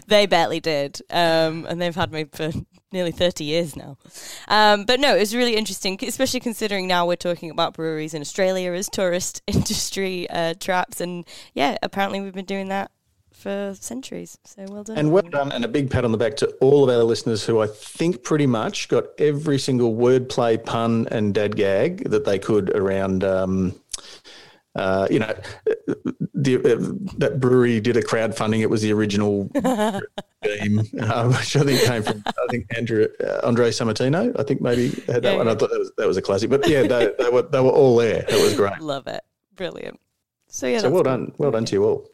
they 0.06 0.26
barely 0.26 0.60
did. 0.60 1.00
Um, 1.10 1.66
and 1.68 1.82
they've 1.82 1.96
had 1.96 2.12
me 2.12 2.26
for 2.30 2.52
nearly 2.92 3.10
30 3.10 3.42
years 3.42 3.74
now. 3.74 3.98
Um, 4.46 4.84
but 4.84 5.00
no, 5.00 5.16
it 5.16 5.18
was 5.18 5.34
really 5.34 5.56
interesting, 5.56 5.98
especially 6.06 6.38
considering 6.38 6.86
now 6.86 7.08
we're 7.08 7.16
talking 7.16 7.50
about 7.50 7.74
breweries 7.74 8.14
in 8.14 8.20
Australia 8.20 8.70
as 8.70 8.88
tourist 8.88 9.42
industry 9.48 10.30
uh, 10.30 10.54
traps. 10.60 11.00
And 11.00 11.24
yeah, 11.54 11.76
apparently 11.82 12.20
we've 12.20 12.34
been 12.34 12.44
doing 12.44 12.68
that 12.68 12.92
for 13.44 13.74
centuries. 13.78 14.38
So 14.44 14.64
well 14.70 14.82
done. 14.82 14.96
And 14.96 15.12
well 15.12 15.22
done, 15.22 15.52
and 15.52 15.64
a 15.66 15.68
big 15.68 15.90
pat 15.90 16.04
on 16.04 16.12
the 16.12 16.18
back 16.18 16.34
to 16.36 16.46
all 16.62 16.82
of 16.82 16.88
our 16.88 17.04
listeners 17.04 17.44
who 17.44 17.60
I 17.60 17.66
think 17.66 18.22
pretty 18.22 18.46
much 18.46 18.88
got 18.88 19.04
every 19.18 19.58
single 19.58 19.94
wordplay, 19.94 20.64
pun, 20.64 21.06
and 21.10 21.34
dad 21.34 21.54
gag 21.54 22.08
that 22.08 22.24
they 22.24 22.38
could 22.38 22.74
around. 22.74 23.22
Um, 23.22 23.78
uh, 24.74 25.06
you 25.10 25.18
know, 25.20 25.32
the, 26.34 26.56
uh, 26.56 27.08
that 27.18 27.38
brewery 27.38 27.80
did 27.80 27.96
a 27.98 28.02
crowdfunding. 28.02 28.60
It 28.60 28.70
was 28.70 28.80
the 28.80 28.92
original 28.92 29.48
theme, 30.42 30.80
um, 31.00 31.28
which 31.28 31.54
I 31.54 31.60
think 31.60 31.80
came 31.82 32.02
from 32.02 32.24
I 32.26 32.46
think 32.50 32.66
Andrew 32.76 33.06
uh, 33.22 33.40
Andre 33.44 33.68
Sammartino. 33.68 34.34
I 34.40 34.42
think 34.42 34.62
maybe 34.62 34.88
had 35.06 35.22
that 35.22 35.24
yeah, 35.24 35.36
one. 35.36 35.46
Yeah. 35.46 35.52
I 35.52 35.54
thought 35.54 35.70
that 35.70 35.78
was, 35.78 35.92
that 35.98 36.08
was 36.08 36.16
a 36.16 36.22
classic. 36.22 36.48
But 36.48 36.66
yeah, 36.66 36.82
they, 36.86 37.12
they, 37.18 37.28
were 37.28 37.42
they 37.42 37.60
were 37.60 37.70
all 37.70 37.94
there. 37.96 38.24
It 38.26 38.42
was 38.42 38.54
great. 38.54 38.80
Love 38.80 39.06
it. 39.06 39.22
Brilliant. 39.54 40.00
So 40.48 40.66
yeah. 40.66 40.78
So 40.78 40.90
well 40.90 41.02
done. 41.02 41.32
Well 41.36 41.50
done 41.50 41.66
to 41.66 41.72
you 41.74 41.84
all. 41.84 42.08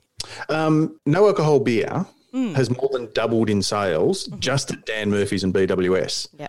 Um, 0.49 0.99
no 1.07 1.27
alcohol 1.27 1.61
beer 1.61 2.07
mm. 2.33 2.55
has 2.55 2.71
more 2.71 2.89
than 2.93 3.11
doubled 3.13 3.51
in 3.51 3.63
sales 3.63 4.27
mm-hmm. 4.27 4.41
just 4.41 4.73
at 4.73 4.85
Dan 4.87 5.11
Murphy's 5.11 5.45
and 5.45 5.55
BWS. 5.55 6.29
Yeah. 6.39 6.49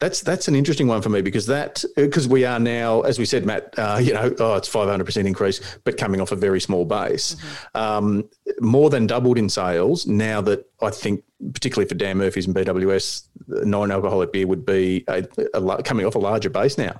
That's 0.00 0.22
that's 0.22 0.48
an 0.48 0.54
interesting 0.54 0.86
one 0.86 1.02
for 1.02 1.10
me 1.10 1.20
because 1.20 1.44
that 1.46 1.84
because 1.94 2.26
we 2.26 2.46
are 2.46 2.58
now, 2.58 3.02
as 3.02 3.18
we 3.18 3.26
said, 3.26 3.44
Matt, 3.44 3.74
uh, 3.78 3.98
you 4.00 4.14
know, 4.14 4.34
oh, 4.38 4.54
it's 4.54 4.66
five 4.66 4.88
hundred 4.88 5.04
percent 5.04 5.28
increase, 5.28 5.60
but 5.84 5.98
coming 5.98 6.22
off 6.22 6.32
a 6.32 6.36
very 6.36 6.58
small 6.58 6.86
base, 6.86 7.34
mm-hmm. 7.34 7.78
um, 7.78 8.28
more 8.60 8.88
than 8.88 9.06
doubled 9.06 9.36
in 9.36 9.50
sales. 9.50 10.06
Now 10.06 10.40
that 10.40 10.64
I 10.80 10.88
think, 10.88 11.22
particularly 11.52 11.86
for 11.86 11.96
Dan 11.96 12.16
Murphy's 12.16 12.46
and 12.46 12.56
BWS, 12.56 13.26
non-alcoholic 13.46 14.32
beer 14.32 14.46
would 14.46 14.64
be 14.64 15.04
a, 15.06 15.22
a, 15.52 15.82
coming 15.82 16.06
off 16.06 16.14
a 16.14 16.18
larger 16.18 16.48
base 16.48 16.78
now. 16.78 16.98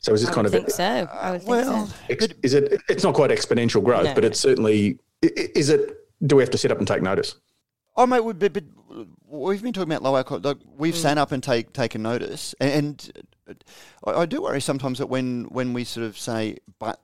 So 0.00 0.14
is 0.14 0.22
this 0.22 0.30
I 0.30 0.34
kind 0.34 0.46
of 0.46 0.52
think 0.52 0.68
a, 0.68 0.70
so? 0.70 1.08
I 1.12 1.32
would 1.32 1.44
well, 1.44 1.86
think 1.86 2.22
so. 2.22 2.28
Is 2.42 2.54
it? 2.54 2.80
It's 2.88 3.04
not 3.04 3.14
quite 3.14 3.30
exponential 3.30 3.84
growth, 3.84 4.04
no, 4.04 4.14
but 4.14 4.24
it's 4.24 4.40
certainly. 4.40 4.98
Is 5.22 5.68
it? 5.68 5.96
Do 6.26 6.36
we 6.36 6.42
have 6.42 6.50
to 6.50 6.58
sit 6.58 6.72
up 6.72 6.78
and 6.78 6.88
take 6.88 7.02
notice? 7.02 7.36
Oh, 7.96 8.06
mate, 8.06 8.20
we, 8.20 8.32
but, 8.32 8.52
but 8.52 8.64
we've 9.26 9.62
been 9.62 9.72
talking 9.72 9.90
about 9.90 10.02
low 10.02 10.16
alcohol. 10.16 10.40
Like, 10.42 10.58
we've 10.76 10.96
sat 10.96 11.18
up 11.18 11.32
and 11.32 11.42
take 11.42 11.74
taken 11.74 12.02
notice, 12.02 12.54
and, 12.60 13.12
and 13.46 13.64
I, 14.06 14.12
I 14.12 14.26
do 14.26 14.42
worry 14.42 14.60
sometimes 14.60 14.98
that 14.98 15.08
when 15.08 15.44
when 15.50 15.74
we 15.74 15.84
sort 15.84 16.06
of 16.06 16.18
say, 16.18 16.56
but 16.78 17.00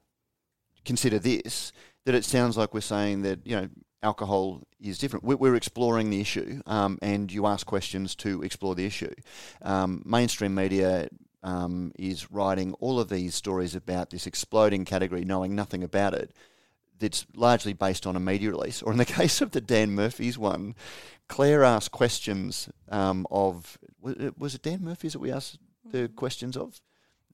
consider 0.87 1.19
this, 1.19 1.73
that 2.07 2.15
it 2.15 2.25
sounds 2.25 2.57
like 2.57 2.73
we're 2.73 2.81
saying 2.81 3.23
that 3.23 3.41
you 3.45 3.57
know 3.57 3.69
alcohol 4.03 4.63
is 4.81 4.99
different. 4.99 5.25
We're, 5.25 5.37
we're 5.37 5.55
exploring 5.55 6.09
the 6.09 6.21
issue, 6.21 6.63
um, 6.65 6.99
and 7.03 7.31
you 7.31 7.47
ask 7.47 7.67
questions 7.67 8.15
to 8.17 8.43
explore 8.43 8.75
the 8.75 8.87
issue. 8.87 9.13
Um, 9.61 10.03
mainstream 10.07 10.55
media. 10.55 11.09
Um, 11.47 11.93
is 11.97 12.33
writing 12.33 12.73
all 12.81 12.99
of 12.99 13.09
these 13.09 13.37
stories 13.37 13.77
about 13.77 14.11
this 14.11 14.27
exploding 14.27 14.85
category, 14.85 15.25
knowing 15.25 15.55
nothing 15.55 15.85
about 15.85 16.13
it. 16.13 16.33
That's 16.99 17.25
largely 17.37 17.73
based 17.73 18.05
on 18.05 18.17
a 18.17 18.21
media 18.21 18.51
release, 18.51 18.83
or 18.83 18.91
in 18.91 18.99
the 18.99 19.05
case 19.21 19.41
of 19.41 19.53
the 19.53 19.61
Dan 19.61 19.93
Murphy's 19.93 20.37
one, 20.37 20.75
Claire 21.29 21.63
asked 21.63 21.93
questions 21.93 22.69
um, 22.89 23.29
of 23.31 23.79
was 24.01 24.15
it, 24.17 24.39
was 24.39 24.55
it 24.57 24.63
Dan 24.63 24.83
Murphy's 24.83 25.13
that 25.13 25.21
we 25.21 25.31
asked 25.31 25.59
the 25.85 26.09
questions 26.09 26.57
of, 26.57 26.81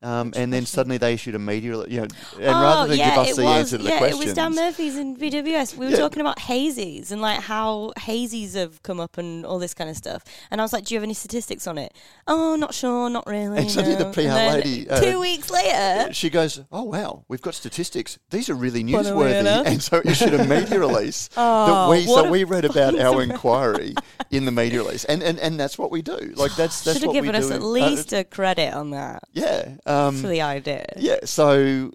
um, 0.02 0.32
and 0.36 0.52
then 0.52 0.66
suddenly 0.66 0.98
they 0.98 1.14
issued 1.14 1.34
a 1.34 1.38
media, 1.38 1.84
you 1.86 2.00
know, 2.00 2.06
and 2.38 2.44
rather 2.44 2.88
than 2.88 2.98
Oh, 2.98 3.02
yeah, 3.02 3.10
give 3.10 3.18
us 3.18 3.36
the 3.36 3.44
was, 3.44 3.58
answer 3.58 3.76
to 3.78 3.82
the 3.84 3.88
yeah, 3.90 3.98
questions, 3.98 4.22
it 4.22 4.26
was 4.26 4.34
Dan 4.34 4.54
Murphy's 4.54 4.96
in 4.96 5.16
BWS. 5.16 5.76
We 5.76 5.86
were 5.86 5.92
Yeah. 5.92 5.98
talking 5.98 6.20
about 6.20 6.38
hazies 6.38 7.10
and 7.12 7.20
like 7.20 7.40
how 7.40 7.92
hazies 7.98 8.54
have 8.54 8.82
come 8.82 9.00
up 9.00 9.18
and 9.18 9.46
all 9.46 9.58
this 9.58 9.74
kind 9.74 9.88
of 9.88 9.96
stuff. 9.96 10.24
And 10.50 10.60
I 10.60 10.64
was 10.64 10.72
like, 10.72 10.84
"Do 10.84 10.94
you 10.94 10.98
have 10.98 11.04
any 11.04 11.14
statistics 11.14 11.66
on 11.66 11.78
it?" 11.78 11.92
Oh, 12.26 12.56
not 12.56 12.74
sure, 12.74 13.08
not 13.10 13.26
really. 13.26 13.58
And 13.58 13.70
suddenly 13.70 13.96
the 13.96 14.04
no. 14.04 14.12
PR 14.12 14.20
And 14.20 14.30
then 14.30 14.54
lady, 14.60 14.90
uh, 14.90 15.00
two 15.00 15.20
weeks 15.20 15.50
later, 15.50 16.12
she 16.12 16.30
goes, 16.30 16.60
"Oh 16.72 16.82
wow, 16.82 17.24
we've 17.28 17.42
got 17.42 17.54
statistics. 17.54 18.18
These 18.30 18.50
are 18.50 18.54
really 18.54 18.82
newsworthy." 18.82 19.66
And 19.66 19.82
so 19.82 20.02
issued 20.04 20.34
a 20.34 20.44
media 20.44 20.78
release 20.88 21.28
that 21.28 21.34
Oh, 21.36 21.90
we 21.90 22.04
so 22.06 22.30
we 22.30 22.44
read 22.44 22.64
about 22.64 22.98
our 22.98 23.22
inquiry 23.22 23.94
in 24.30 24.44
the 24.44 24.52
media 24.52 24.82
release, 24.82 25.04
and 25.04 25.22
and, 25.22 25.38
and 25.38 25.58
that's 25.60 25.78
what 25.78 25.90
we 25.90 26.02
do. 26.02 26.16
Like 26.36 26.54
that's 26.56 26.82
that's 26.82 26.98
should 26.98 27.04
have 27.04 27.12
given 27.12 27.34
us 27.34 27.50
at 27.50 27.60
uh, 27.60 27.64
least 27.64 28.12
a 28.12 28.24
credit 28.24 28.74
on 28.74 28.90
that 28.90 29.22
yeah. 29.32 29.76
Um, 29.86 29.91
for 30.12 30.28
the 30.28 30.40
idea. 30.42 30.84
Yeah, 30.96 31.18
so 31.24 31.90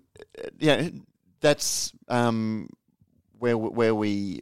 yeah, 0.59 0.89
that's 1.41 1.91
um, 2.07 2.69
where 3.39 3.57
where 3.57 3.95
we 3.95 4.41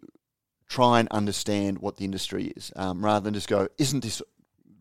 try 0.68 1.00
and 1.00 1.08
understand 1.10 1.80
what 1.80 1.98
the 1.98 2.06
industry 2.06 2.46
is, 2.56 2.72
um, 2.76 3.04
rather 3.04 3.24
than 3.24 3.34
just 3.34 3.48
go, 3.48 3.68
"Isn't 3.78 4.02
this 4.04 4.22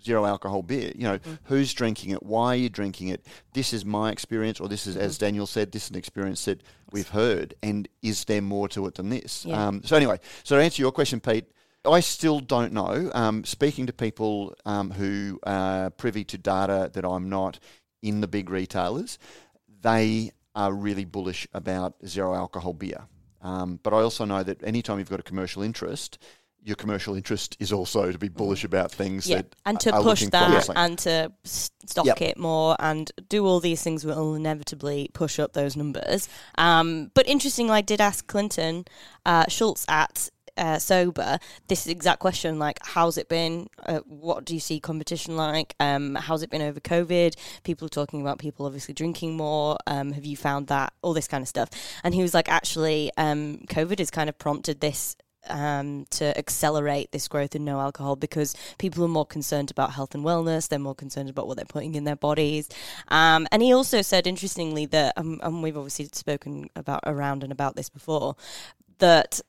zero 0.03 0.25
alcohol 0.27 0.63
beer?" 0.63 0.93
You 0.95 1.05
know, 1.05 1.19
Mm. 1.19 1.39
who's 1.45 1.73
drinking 1.75 2.11
it? 2.11 2.23
Why 2.23 2.47
are 2.55 2.57
you 2.57 2.69
drinking 2.69 3.09
it? 3.09 3.27
This 3.53 3.73
is 3.73 3.85
my 3.85 4.11
experience, 4.11 4.61
or 4.61 4.69
this 4.69 4.87
is, 4.87 4.95
Mm-hmm. 4.97 5.05
as 5.05 5.19
Daniel 5.19 5.47
said, 5.47 5.73
this 5.73 5.85
is 5.85 5.91
an 5.91 5.97
experience 5.97 6.45
that 6.47 6.63
we've 6.93 7.09
heard. 7.11 7.55
And 7.63 7.89
is 8.03 8.25
there 8.25 8.43
more 8.43 8.69
to 8.71 8.87
it 8.87 8.95
than 8.95 9.09
this? 9.11 9.45
Yeah. 9.45 9.67
Um, 9.69 9.83
so 9.85 9.97
anyway, 9.97 10.19
so 10.43 10.57
to 10.57 10.63
answer 10.63 10.81
your 10.83 10.93
question, 10.93 11.21
Pete. 11.21 11.47
I 11.87 12.01
still 12.01 12.41
don't 12.41 12.73
know. 12.73 13.11
Um, 13.15 13.45
speaking 13.45 13.85
to 13.89 13.93
people 13.93 14.55
um, 14.65 14.91
who 14.93 15.39
are 15.43 15.91
privy 15.91 16.25
to 16.25 16.39
data 16.39 16.91
that 16.95 17.05
I'm 17.05 17.29
not 17.29 17.59
in 18.05 18.21
the 18.21 18.29
big 18.29 18.51
retailers, 18.51 19.19
they 19.83 20.31
are 20.55 20.73
really 20.73 21.05
bullish 21.05 21.49
about 21.53 21.95
zero 22.07 22.35
alcohol 22.35 22.75
beer. 22.75 23.09
Um, 23.43 23.81
but 23.83 23.93
I 23.93 24.01
also 24.01 24.25
know 24.25 24.43
that 24.43 24.63
anytime 24.63 24.99
you've 24.99 25.11
got 25.11 25.21
a 25.21 25.25
commercial 25.25 25.63
interest, 25.63 26.19
your 26.63 26.77
commercial 26.77 27.15
interest 27.15 27.57
is 27.61 27.73
also 27.73 28.11
to 28.11 28.19
be 28.19 28.29
bullish 28.29 28.65
about 28.65 28.91
things 28.91 29.27
Yeah, 29.27 29.37
that 29.37 29.55
and 29.67 29.79
to 29.81 29.93
push 29.93 30.25
that 30.29 30.71
and 30.75 30.99
to 31.01 31.31
stock 31.45 32.07
Yep. 32.07 32.23
it 32.23 32.39
more 32.39 32.75
and 32.79 33.13
do 33.29 33.45
all 33.47 33.61
these 33.61 33.83
things 33.83 34.05
will 34.05 34.35
inevitably 34.35 35.11
push 35.13 35.39
up 35.39 35.53
those 35.53 35.77
numbers. 35.77 36.29
Um, 36.57 37.11
but 37.15 37.29
interestingly, 37.29 37.73
I 37.73 37.83
did 37.83 38.01
ask 38.01 38.27
Clinton 38.27 38.87
uh, 39.27 39.45
Schultz 39.49 39.85
at 39.89 40.31
uh, 40.57 40.77
Sobah 40.77 41.41
this 41.69 41.87
exact 41.87 42.21
question 42.21 42.59
like, 42.59 42.79
how's 42.83 43.19
it 43.19 43.29
been? 43.29 43.69
Uh, 43.85 44.01
what 44.07 44.45
do 44.45 44.55
you 44.55 44.61
see 44.61 44.81
competition 44.81 45.37
like? 45.37 45.75
Um, 45.81 46.15
how's 46.15 46.43
it 46.43 46.51
been 46.51 46.63
over 46.63 46.81
COVID? 46.81 47.35
People 47.63 47.87
are 47.87 47.91
talking 47.91 48.21
about 48.21 48.39
people 48.39 48.67
obviously 48.67 48.95
drinking 48.95 49.37
more. 49.37 49.77
Um, 49.87 50.13
have 50.13 50.25
you 50.25 50.37
found 50.37 50.69
that? 50.69 50.93
All 51.03 51.15
this 51.15 51.29
kind 51.29 51.43
of 51.43 51.49
stuff. 51.49 51.71
And 52.03 52.15
he 52.15 52.23
was 52.23 52.35
like, 52.35 52.49
actually, 52.49 53.11
um, 53.17 53.59
COVID 53.69 53.99
has 53.99 54.11
kind 54.11 54.29
of 54.29 54.39
prompted 54.39 54.81
this 54.81 55.17
um, 55.49 56.07
to 56.11 56.37
accelerate 56.39 57.13
this 57.13 57.29
growth 57.29 57.55
in 57.55 57.65
no 57.65 57.81
alcohol 57.81 58.17
because 58.17 58.55
people 58.79 59.05
are 59.05 59.09
more 59.09 59.27
concerned 59.27 59.71
about 59.71 59.93
health 59.93 60.15
and 60.15 60.25
wellness. 60.25 60.69
They're 60.69 60.79
more 60.79 60.95
concerned 60.95 61.31
about 61.31 61.47
what 61.47 61.57
they're 61.57 61.67
putting 61.67 61.95
in 61.95 62.05
their 62.05 62.17
bodies. 62.17 62.69
Um, 63.09 63.47
and 63.53 63.63
he 63.63 63.73
also 63.73 64.03
said, 64.03 64.27
interestingly, 64.27 64.87
that, 64.87 65.15
um, 65.17 65.41
and 65.43 65.63
we've 65.63 65.77
obviously 65.77 66.09
spoken 66.13 66.71
about 66.77 67.01
around 67.05 67.43
and 67.43 67.53
about 67.53 67.77
this 67.77 67.89
before, 67.89 68.37
that 68.99 69.41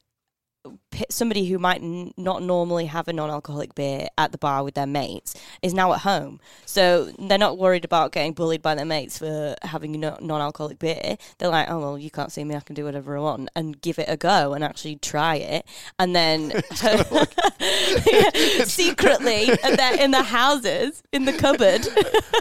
somebody 1.09 1.45
who 1.45 1.57
might 1.59 1.81
n- 1.81 2.11
not 2.17 2.41
normally 2.41 2.85
have 2.85 3.07
a 3.07 3.13
non-alcoholic 3.13 3.75
beer 3.75 4.07
at 4.17 4.31
the 4.31 4.37
bar 4.37 4.63
with 4.63 4.73
their 4.75 4.85
mates 4.87 5.35
is 5.61 5.73
now 5.73 5.91
at 5.93 5.99
home 5.99 6.39
so 6.65 7.11
they're 7.19 7.37
not 7.37 7.57
worried 7.57 7.85
about 7.85 8.11
getting 8.11 8.33
bullied 8.33 8.61
by 8.61 8.73
their 8.75 8.85
mates 8.85 9.17
for 9.17 9.55
having 9.63 10.03
a 10.03 10.17
non-alcoholic 10.21 10.79
beer 10.79 11.17
they're 11.37 11.49
like 11.49 11.69
oh 11.69 11.79
well 11.79 11.97
you 11.97 12.09
can't 12.09 12.31
see 12.31 12.43
me 12.43 12.55
i 12.55 12.59
can 12.59 12.75
do 12.75 12.85
whatever 12.85 13.17
i 13.17 13.19
want 13.19 13.49
and 13.55 13.81
give 13.81 13.99
it 13.99 14.05
a 14.07 14.17
go 14.17 14.53
and 14.53 14.63
actually 14.63 14.95
try 14.97 15.35
it 15.35 15.65
and 15.99 16.15
then 16.15 16.51
secretly 18.65 19.49
and 19.63 19.77
they're 19.77 20.01
in 20.01 20.11
the 20.11 20.23
houses 20.23 21.03
in 21.11 21.25
the 21.25 21.33
cupboard 21.33 21.81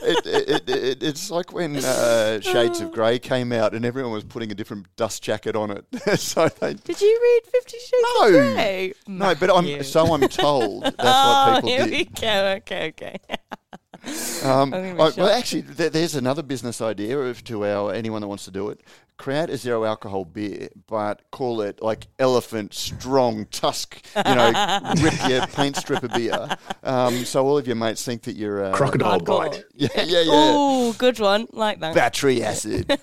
it, 0.02 0.26
it, 0.26 0.68
it, 0.70 1.02
it's 1.02 1.30
like 1.30 1.52
when 1.52 1.76
uh, 1.76 2.40
Shades 2.40 2.80
of 2.80 2.92
Grey 2.92 3.18
came 3.18 3.52
out 3.52 3.74
and 3.74 3.84
everyone 3.84 4.12
was 4.12 4.24
putting 4.24 4.50
a 4.50 4.54
different 4.54 4.86
dust 4.96 5.22
jacket 5.22 5.56
on 5.56 5.70
it. 5.70 5.84
so 6.18 6.48
they, 6.48 6.74
did 6.74 7.00
you 7.00 7.20
read 7.22 7.50
50 7.50 7.78
shades 7.78 7.92
No. 8.02 8.13
Grey? 8.20 8.92
no, 9.06 9.34
but 9.34 9.50
I'm 9.50 9.82
so 9.82 10.14
I'm 10.14 10.28
told 10.28 10.84
that's 10.84 10.96
oh, 10.98 11.52
what 11.52 11.64
people 11.64 11.68
here 11.68 11.84
did. 11.84 11.90
we 11.90 12.04
go. 12.04 12.52
Okay, 12.58 12.88
okay. 12.88 13.18
Um, 14.44 14.74
I'm 14.74 15.00
I- 15.00 15.10
well, 15.16 15.30
actually, 15.30 15.62
th- 15.62 15.92
there's 15.92 16.14
another 16.14 16.42
business 16.42 16.82
idea 16.82 17.18
of, 17.18 17.42
to 17.44 17.64
our 17.64 17.94
anyone 17.94 18.20
that 18.20 18.28
wants 18.28 18.44
to 18.44 18.50
do 18.50 18.68
it. 18.68 18.82
Create 19.16 19.48
a 19.48 19.56
zero 19.56 19.84
alcohol 19.84 20.26
beer, 20.26 20.68
but 20.86 21.22
call 21.30 21.62
it 21.62 21.80
like 21.80 22.08
elephant 22.18 22.74
strong 22.74 23.46
tusk. 23.46 24.04
You 24.16 24.34
know, 24.34 24.80
rip 25.02 25.28
your 25.28 25.46
paint 25.46 25.76
stripper 25.76 26.08
beer. 26.08 26.48
Um, 26.82 27.24
so 27.24 27.46
all 27.46 27.56
of 27.56 27.66
your 27.66 27.76
mates 27.76 28.04
think 28.04 28.22
that 28.24 28.36
you're 28.36 28.64
uh, 28.66 28.72
Crocodile 28.74 29.20
Hardcore. 29.20 29.50
bite. 29.52 29.64
Yeah, 29.72 29.88
yeah, 29.94 30.20
yeah. 30.20 30.24
Oh, 30.28 30.94
good 30.98 31.18
one. 31.20 31.46
Like 31.52 31.80
that. 31.80 31.94
Battery 31.94 32.42
acid. 32.42 32.86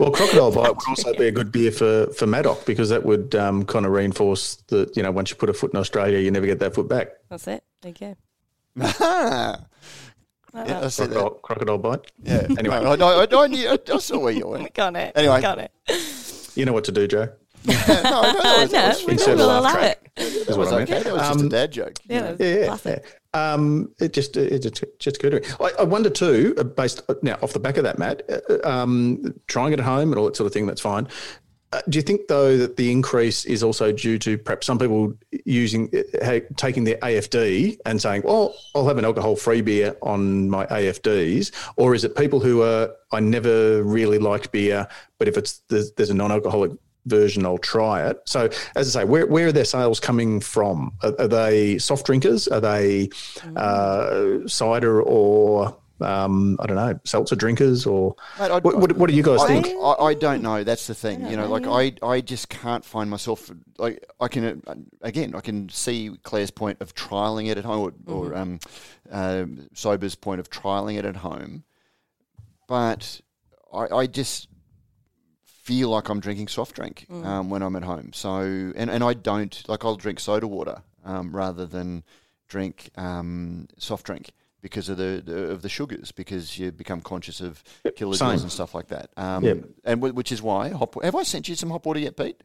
Well, 0.00 0.10
crocodile 0.10 0.50
bite 0.50 0.70
would 0.70 0.88
also 0.88 1.14
be 1.14 1.28
a 1.28 1.30
good 1.30 1.52
beer 1.52 1.70
for 1.70 2.08
for 2.14 2.26
Madoc 2.26 2.66
because 2.66 2.88
that 2.88 3.04
would 3.04 3.34
um, 3.36 3.64
kind 3.64 3.86
of 3.86 3.92
reinforce 3.92 4.56
that 4.68 4.96
you 4.96 5.02
know 5.04 5.12
once 5.12 5.30
you 5.30 5.36
put 5.36 5.48
a 5.48 5.52
foot 5.54 5.72
in 5.72 5.78
Australia, 5.78 6.18
you 6.18 6.30
never 6.32 6.46
get 6.46 6.58
that 6.58 6.74
foot 6.74 6.88
back. 6.88 7.08
That's 7.30 7.46
it. 7.46 7.62
There 7.80 7.90
you 7.92 7.96
go. 8.08 8.16
Ah. 8.80 9.60
Yeah, 10.56 10.62
I 10.62 10.80
that. 10.82 10.90
said 10.92 11.10
that. 11.10 11.14
Crocodile, 11.14 11.40
crocodile 11.40 11.78
bite. 11.78 12.12
Yeah. 12.22 12.46
Anyway. 12.60 12.80
No, 12.96 13.08
I, 13.08 13.24
I, 13.24 13.42
I, 13.42 13.46
knew, 13.48 13.68
I, 13.68 13.78
I 13.92 13.98
saw 13.98 14.20
where 14.20 14.32
you 14.32 14.46
went. 14.46 14.72
Got 14.82 14.94
it. 14.94 15.10
Anyway. 15.16 15.40
Got 15.40 15.58
it. 15.58 15.72
You 16.54 16.64
know 16.64 16.72
what 16.72 16.84
to 16.84 16.92
do, 16.92 17.08
Joe. 17.08 17.28
no, 17.64 17.74
I 17.74 18.02
don't 18.02 18.04
know. 18.04 18.20
Uh, 18.20 18.66
That 18.66 18.72
no, 18.72 18.88
was, 18.88 19.04
we 19.04 19.12
Insert 19.14 19.36
will 19.36 19.46
laugh 19.48 19.60
allow 19.62 19.72
track. 19.72 20.12
it. 20.16 20.46
that 20.46 20.56
was 20.56 20.56
what 20.56 20.68
I 20.68 20.76
meant. 20.78 20.90
okay. 20.92 21.02
That 21.02 21.12
was 21.12 21.22
just 21.22 21.40
a 21.40 21.42
Um, 21.42 21.48
dad 21.48 21.72
joke. 21.72 21.94
Yeah, 22.06 22.14
you 22.14 22.20
know. 22.20 22.36
that's 22.36 22.84
Yeah, 22.84 22.92
yeah, 22.92 22.98
yeah. 23.34 23.52
Um, 23.52 23.92
it 23.98 24.12
just 24.12 24.36
it 24.36 24.60
just 24.60 24.84
just 25.00 25.16
occurred 25.16 25.42
to 25.42 25.48
me. 25.48 25.56
I, 25.58 25.80
I 25.80 25.82
wonder 25.82 26.08
too, 26.08 26.54
uh, 26.56 26.62
based 26.62 27.02
now 27.24 27.36
off 27.42 27.52
the 27.52 27.58
back 27.58 27.76
of 27.76 27.82
that, 27.82 27.98
Matt, 27.98 28.22
uh, 28.30 28.68
um, 28.68 29.34
trying 29.48 29.72
it 29.72 29.80
at 29.80 29.84
home 29.84 30.12
and 30.12 30.18
all 30.20 30.26
that 30.26 30.36
sort 30.36 30.46
of 30.46 30.52
thing. 30.52 30.66
That's 30.66 30.80
fine. 30.80 31.08
Uh, 31.74 31.80
do 31.88 31.98
you 31.98 32.02
think 32.02 32.28
though 32.28 32.56
that 32.56 32.76
the 32.76 32.92
increase 32.92 33.44
is 33.46 33.64
also 33.64 33.90
due 33.90 34.16
to 34.16 34.38
perhaps 34.38 34.64
some 34.64 34.78
people 34.78 35.12
using 35.44 35.90
uh, 36.22 36.38
taking 36.56 36.84
their 36.84 36.98
AFD 36.98 37.78
and 37.84 38.00
saying, 38.00 38.22
"Well, 38.24 38.54
I'll 38.76 38.86
have 38.86 38.96
an 38.96 39.04
alcohol-free 39.04 39.62
beer 39.62 39.96
on 40.00 40.48
my 40.48 40.66
AFDs," 40.66 41.50
or 41.76 41.96
is 41.96 42.04
it 42.04 42.14
people 42.14 42.38
who 42.38 42.62
are 42.62 42.90
I 43.10 43.18
never 43.18 43.82
really 43.82 44.18
liked 44.18 44.52
beer, 44.52 44.86
but 45.18 45.26
if 45.26 45.36
it's 45.36 45.62
there's, 45.68 45.90
there's 45.92 46.10
a 46.10 46.14
non-alcoholic 46.14 46.70
version, 47.06 47.44
I'll 47.44 47.58
try 47.58 48.08
it. 48.08 48.20
So, 48.24 48.48
as 48.76 48.96
I 48.96 49.00
say, 49.00 49.04
where, 49.04 49.26
where 49.26 49.48
are 49.48 49.52
their 49.52 49.64
sales 49.64 49.98
coming 49.98 50.40
from? 50.40 50.92
Are, 51.02 51.12
are 51.18 51.28
they 51.28 51.78
soft 51.78 52.06
drinkers? 52.06 52.46
Are 52.46 52.60
they 52.60 53.10
uh, 53.56 54.46
cider 54.46 55.02
or 55.02 55.76
um, 56.00 56.56
I 56.60 56.66
don't 56.66 56.76
know, 56.76 56.98
seltzer 57.04 57.36
drinkers? 57.36 57.86
Or 57.86 58.16
Mate, 58.38 58.50
I'd- 58.50 58.64
what, 58.64 58.78
what, 58.78 58.92
what 58.96 59.10
do 59.10 59.16
you 59.16 59.22
guys 59.22 59.40
I, 59.42 59.46
think? 59.46 59.66
I, 59.66 59.92
I 59.92 60.14
don't 60.14 60.42
know. 60.42 60.64
That's 60.64 60.86
the 60.86 60.94
thing. 60.94 61.26
You 61.26 61.36
know, 61.36 61.48
like 61.48 61.66
I, 61.66 61.92
I 62.06 62.20
just 62.20 62.48
can't 62.48 62.84
find 62.84 63.08
myself. 63.10 63.50
Like 63.78 64.04
I 64.20 64.28
can, 64.28 64.62
uh, 64.66 64.74
again, 65.02 65.34
I 65.34 65.40
can 65.40 65.68
see 65.68 66.10
Claire's 66.22 66.50
point 66.50 66.80
of 66.80 66.94
trialing 66.94 67.50
it 67.50 67.58
at 67.58 67.64
home, 67.64 67.94
or, 68.06 68.14
or 68.14 68.34
um, 68.34 68.60
um 69.10 69.68
Sobah's 69.74 70.14
point 70.14 70.40
of 70.40 70.50
trialing 70.50 70.98
it 70.98 71.04
at 71.04 71.16
home, 71.16 71.64
but 72.66 73.20
I, 73.72 73.96
I 73.96 74.06
just 74.06 74.48
feel 75.44 75.88
like 75.88 76.10
I'm 76.10 76.20
drinking 76.20 76.48
soft 76.48 76.76
drink 76.76 77.06
um, 77.10 77.48
when 77.48 77.62
I'm 77.62 77.74
at 77.74 77.84
home. 77.84 78.12
So, 78.12 78.40
and, 78.76 78.90
and 78.90 79.02
I 79.02 79.14
don't 79.14 79.66
like 79.66 79.82
I'll 79.82 79.96
drink 79.96 80.20
soda 80.20 80.46
water 80.46 80.82
um, 81.04 81.34
rather 81.34 81.64
than 81.64 82.04
drink 82.48 82.90
um, 82.96 83.68
soft 83.78 84.04
drink 84.04 84.32
because 84.64 84.88
of 84.88 84.96
the, 84.96 85.22
the 85.24 85.50
of 85.52 85.60
the 85.60 85.68
sugars 85.68 86.10
because 86.10 86.58
you 86.58 86.72
become 86.72 87.02
conscious 87.02 87.40
of 87.42 87.62
kilojoules 87.84 88.16
same. 88.16 88.40
and 88.40 88.50
stuff 88.50 88.74
like 88.74 88.88
that. 88.88 89.10
Um, 89.18 89.44
Yep. 89.44 89.58
and 89.84 90.00
w- 90.00 90.14
which 90.14 90.32
is 90.32 90.40
why 90.40 90.70
hot. 90.70 90.96
wa- 90.96 91.02
Have 91.04 91.14
I 91.14 91.22
sent 91.22 91.48
you 91.50 91.54
some 91.54 91.68
hot 91.70 91.84
water 91.84 92.00
yet, 92.00 92.16
Pete? 92.16 92.40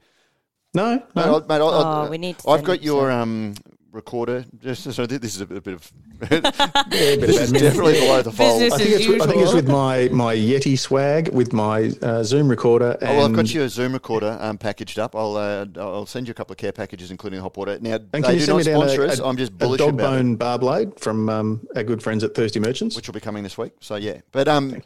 no, 0.73 0.95
Mate, 0.95 1.03
no. 1.15 1.21
I'll- 1.23 1.39
mate, 1.47 1.55
I'll- 1.55 1.69
Oh, 1.69 1.83
I'll- 2.03 2.09
we 2.09 2.17
need 2.17 2.37
to 2.39 2.49
I've 2.49 2.65
got 2.65 2.83
your 2.83 3.09
um. 3.09 3.55
recorder. 3.93 4.45
Just 4.61 4.83
so 4.93 5.05
this 5.07 5.33
is 5.35 5.41
a 5.41 5.45
bit 5.47 5.57
of 5.65 5.65
Yeah, 5.65 5.77
a 5.77 5.81
bit 5.81 6.08
this 6.19 7.37
of 7.37 7.43
is 7.43 7.51
definitely 7.51 7.93
below 7.93 8.21
the 8.21 8.31
fold. 8.31 8.61
I 8.61 8.69
think 8.77 8.89
it's 8.89 9.07
with, 9.07 9.21
I 9.21 9.27
think 9.27 9.41
it's 9.41 9.53
with 9.53 9.67
my 9.69 10.09
my 10.11 10.35
Yeti 10.35 10.77
swag 10.77 11.29
with 11.33 11.53
my 11.53 11.91
uh, 12.01 12.23
Zoom 12.23 12.49
recorder. 12.49 12.97
And 13.01 13.09
Oh, 13.09 13.15
well, 13.17 13.25
I've 13.27 13.33
got 13.33 13.53
you 13.53 13.63
a 13.63 13.69
Zoom 13.69 13.93
recorder 13.93 14.37
um, 14.41 14.57
packaged 14.57 14.99
up. 14.99 15.15
I'll 15.15 15.37
uh, 15.37 15.65
I'll 15.77 16.05
send 16.05 16.27
you 16.27 16.31
a 16.31 16.35
couple 16.35 16.53
of 16.53 16.57
care 16.57 16.71
packages, 16.71 17.11
including 17.11 17.39
hot 17.39 17.55
water. 17.55 17.79
Now 17.79 17.95
And 17.95 18.09
they 18.11 18.21
can 18.21 18.33
you 18.33 18.39
do 18.39 18.45
send 18.45 18.49
not 18.49 18.57
me 18.57 18.63
down 18.63 18.75
sponsor 18.81 19.03
a, 19.03 19.07
us. 19.07 19.19
a, 19.19 19.25
I'm 19.25 19.37
just 19.37 19.53
a 19.53 19.77
dog 19.77 19.81
about 19.81 19.89
it, 19.89 19.97
bone 19.97 20.35
bar 20.35 20.59
blade 20.59 20.99
from 20.99 21.29
um, 21.29 21.67
our 21.75 21.83
good 21.83 22.03
friends 22.03 22.23
at 22.23 22.35
Thirsty 22.35 22.59
Merchants? 22.59 22.95
which 22.95 23.07
will 23.07 23.13
be 23.13 23.19
coming 23.19 23.43
this 23.43 23.57
week. 23.57 23.73
So 23.79 23.95
yeah, 23.95 24.21
but 24.31 24.47
um, 24.47 24.81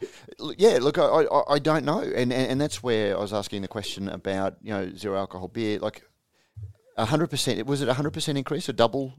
yeah, 0.56 0.78
look, 0.80 0.98
I, 0.98 1.02
I 1.02 1.54
I 1.54 1.58
don't 1.58 1.84
know, 1.84 2.00
and, 2.00 2.32
and 2.32 2.32
and 2.32 2.60
that's 2.60 2.82
where 2.82 3.16
I 3.16 3.20
was 3.20 3.32
asking 3.32 3.62
the 3.62 3.68
question 3.68 4.08
about 4.08 4.56
you 4.62 4.72
know 4.72 4.90
zero 4.94 5.18
alcohol 5.18 5.48
beer, 5.48 5.78
like 5.80 6.02
hundred 6.96 7.26
percent. 7.28 7.64
Was 7.66 7.82
it 7.82 7.88
hundred 7.88 8.12
percent 8.12 8.38
increase 8.38 8.68
or 8.68 8.72
double? 8.72 9.14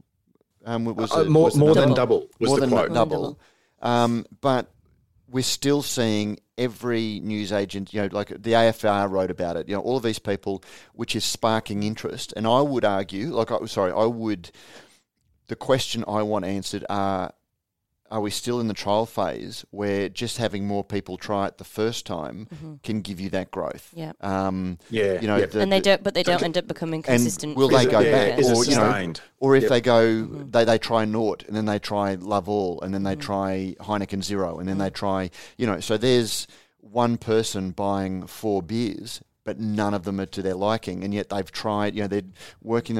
Um, 0.66 0.84
was 0.84 1.12
Uh, 1.14 1.20
it, 1.20 1.30
more 1.30 1.44
was 1.44 1.56
more 1.56 1.74
than 1.74 1.94
double 1.94 2.28
was 2.38 2.48
more 2.50 2.56
the 2.60 2.66
than 2.66 2.70
quote. 2.70 2.92
double. 2.92 3.38
Um, 3.80 4.26
but 4.40 4.70
we're 5.28 5.42
still 5.42 5.82
seeing 5.82 6.38
every 6.58 7.20
news 7.20 7.52
agent, 7.52 7.92
you 7.92 8.02
know, 8.02 8.08
like 8.10 8.28
the 8.28 8.52
AFR 8.52 9.08
wrote 9.10 9.30
about 9.30 9.56
it. 9.56 9.68
You 9.68 9.76
know, 9.76 9.82
all 9.82 9.96
of 9.96 10.02
these 10.02 10.18
people, 10.18 10.62
which 10.92 11.14
is 11.14 11.24
sparking 11.24 11.82
interest. 11.82 12.32
And 12.36 12.46
I 12.46 12.60
would 12.60 12.84
argue, 12.84 13.34
like, 13.34 13.50
I, 13.52 13.64
sorry, 13.66 13.92
I 13.92 14.04
would. 14.06 14.50
The 15.48 15.56
question 15.56 16.04
I 16.08 16.22
want 16.22 16.44
answered 16.44 16.84
are: 16.90 17.32
Are 18.10 18.20
we 18.20 18.30
still 18.30 18.60
in 18.60 18.68
the 18.68 18.74
trial 18.74 19.06
phase 19.06 19.64
where 19.70 20.08
just 20.08 20.38
having 20.38 20.66
more 20.66 20.84
people 20.84 21.16
try 21.16 21.46
it 21.46 21.58
the 21.58 21.64
first 21.64 22.06
time 22.06 22.46
mm-hmm. 22.54 22.74
can 22.82 23.00
give 23.00 23.20
you 23.20 23.30
that 23.30 23.50
growth? 23.50 23.90
Yeah. 23.94 24.12
Um, 24.20 24.78
Yeah, 24.90 25.20
you 25.20 25.26
know, 25.26 25.36
yeah. 25.36 25.46
the- 25.46 25.60
and 25.60 25.72
they 25.72 25.80
don't, 25.80 26.02
but 26.02 26.14
they 26.14 26.22
don't 26.22 26.42
end 26.42 26.56
up 26.56 26.68
becoming 26.68 26.98
and 26.98 27.04
consistent. 27.04 27.56
will 27.56 27.68
they 27.68 27.80
Is 27.80 27.86
it- 27.86 27.90
go 27.90 28.00
yeah, 28.00 28.12
back, 28.12 28.38
is 28.38 28.48
it 28.48 28.56
or 28.56 28.64
you 28.64 28.76
know, 28.76 28.84
sustained? 28.84 29.20
or 29.40 29.56
if 29.56 29.62
Yep. 29.64 29.70
they 29.70 29.80
go, 29.80 30.02
mm-hmm. 30.04 30.50
they, 30.50 30.64
they 30.64 30.78
try 30.78 31.04
Nort, 31.04 31.44
and 31.46 31.56
then 31.56 31.66
they 31.66 31.78
try 31.78 32.14
Love 32.14 32.48
All, 32.48 32.80
and 32.80 32.94
then 32.94 33.02
they 33.02 33.12
mm-hmm. 33.12 33.20
try 33.20 33.76
Heineken 33.80 34.22
Zero, 34.22 34.58
and 34.58 34.68
then 34.68 34.78
they 34.78 34.90
try, 34.90 35.30
you 35.56 35.66
know, 35.66 35.80
so 35.80 35.96
there's 35.96 36.46
one 36.80 37.16
person 37.18 37.72
buying 37.72 38.26
four 38.26 38.62
beers, 38.62 39.20
but 39.44 39.58
none 39.58 39.94
of 39.94 40.04
them 40.04 40.20
are 40.20 40.26
to 40.26 40.42
their 40.42 40.54
liking, 40.54 41.02
and 41.04 41.12
yet 41.12 41.28
they've 41.28 41.50
tried, 41.50 41.94
you 41.94 42.02
know, 42.02 42.08
they're 42.08 42.22
working 42.62 42.96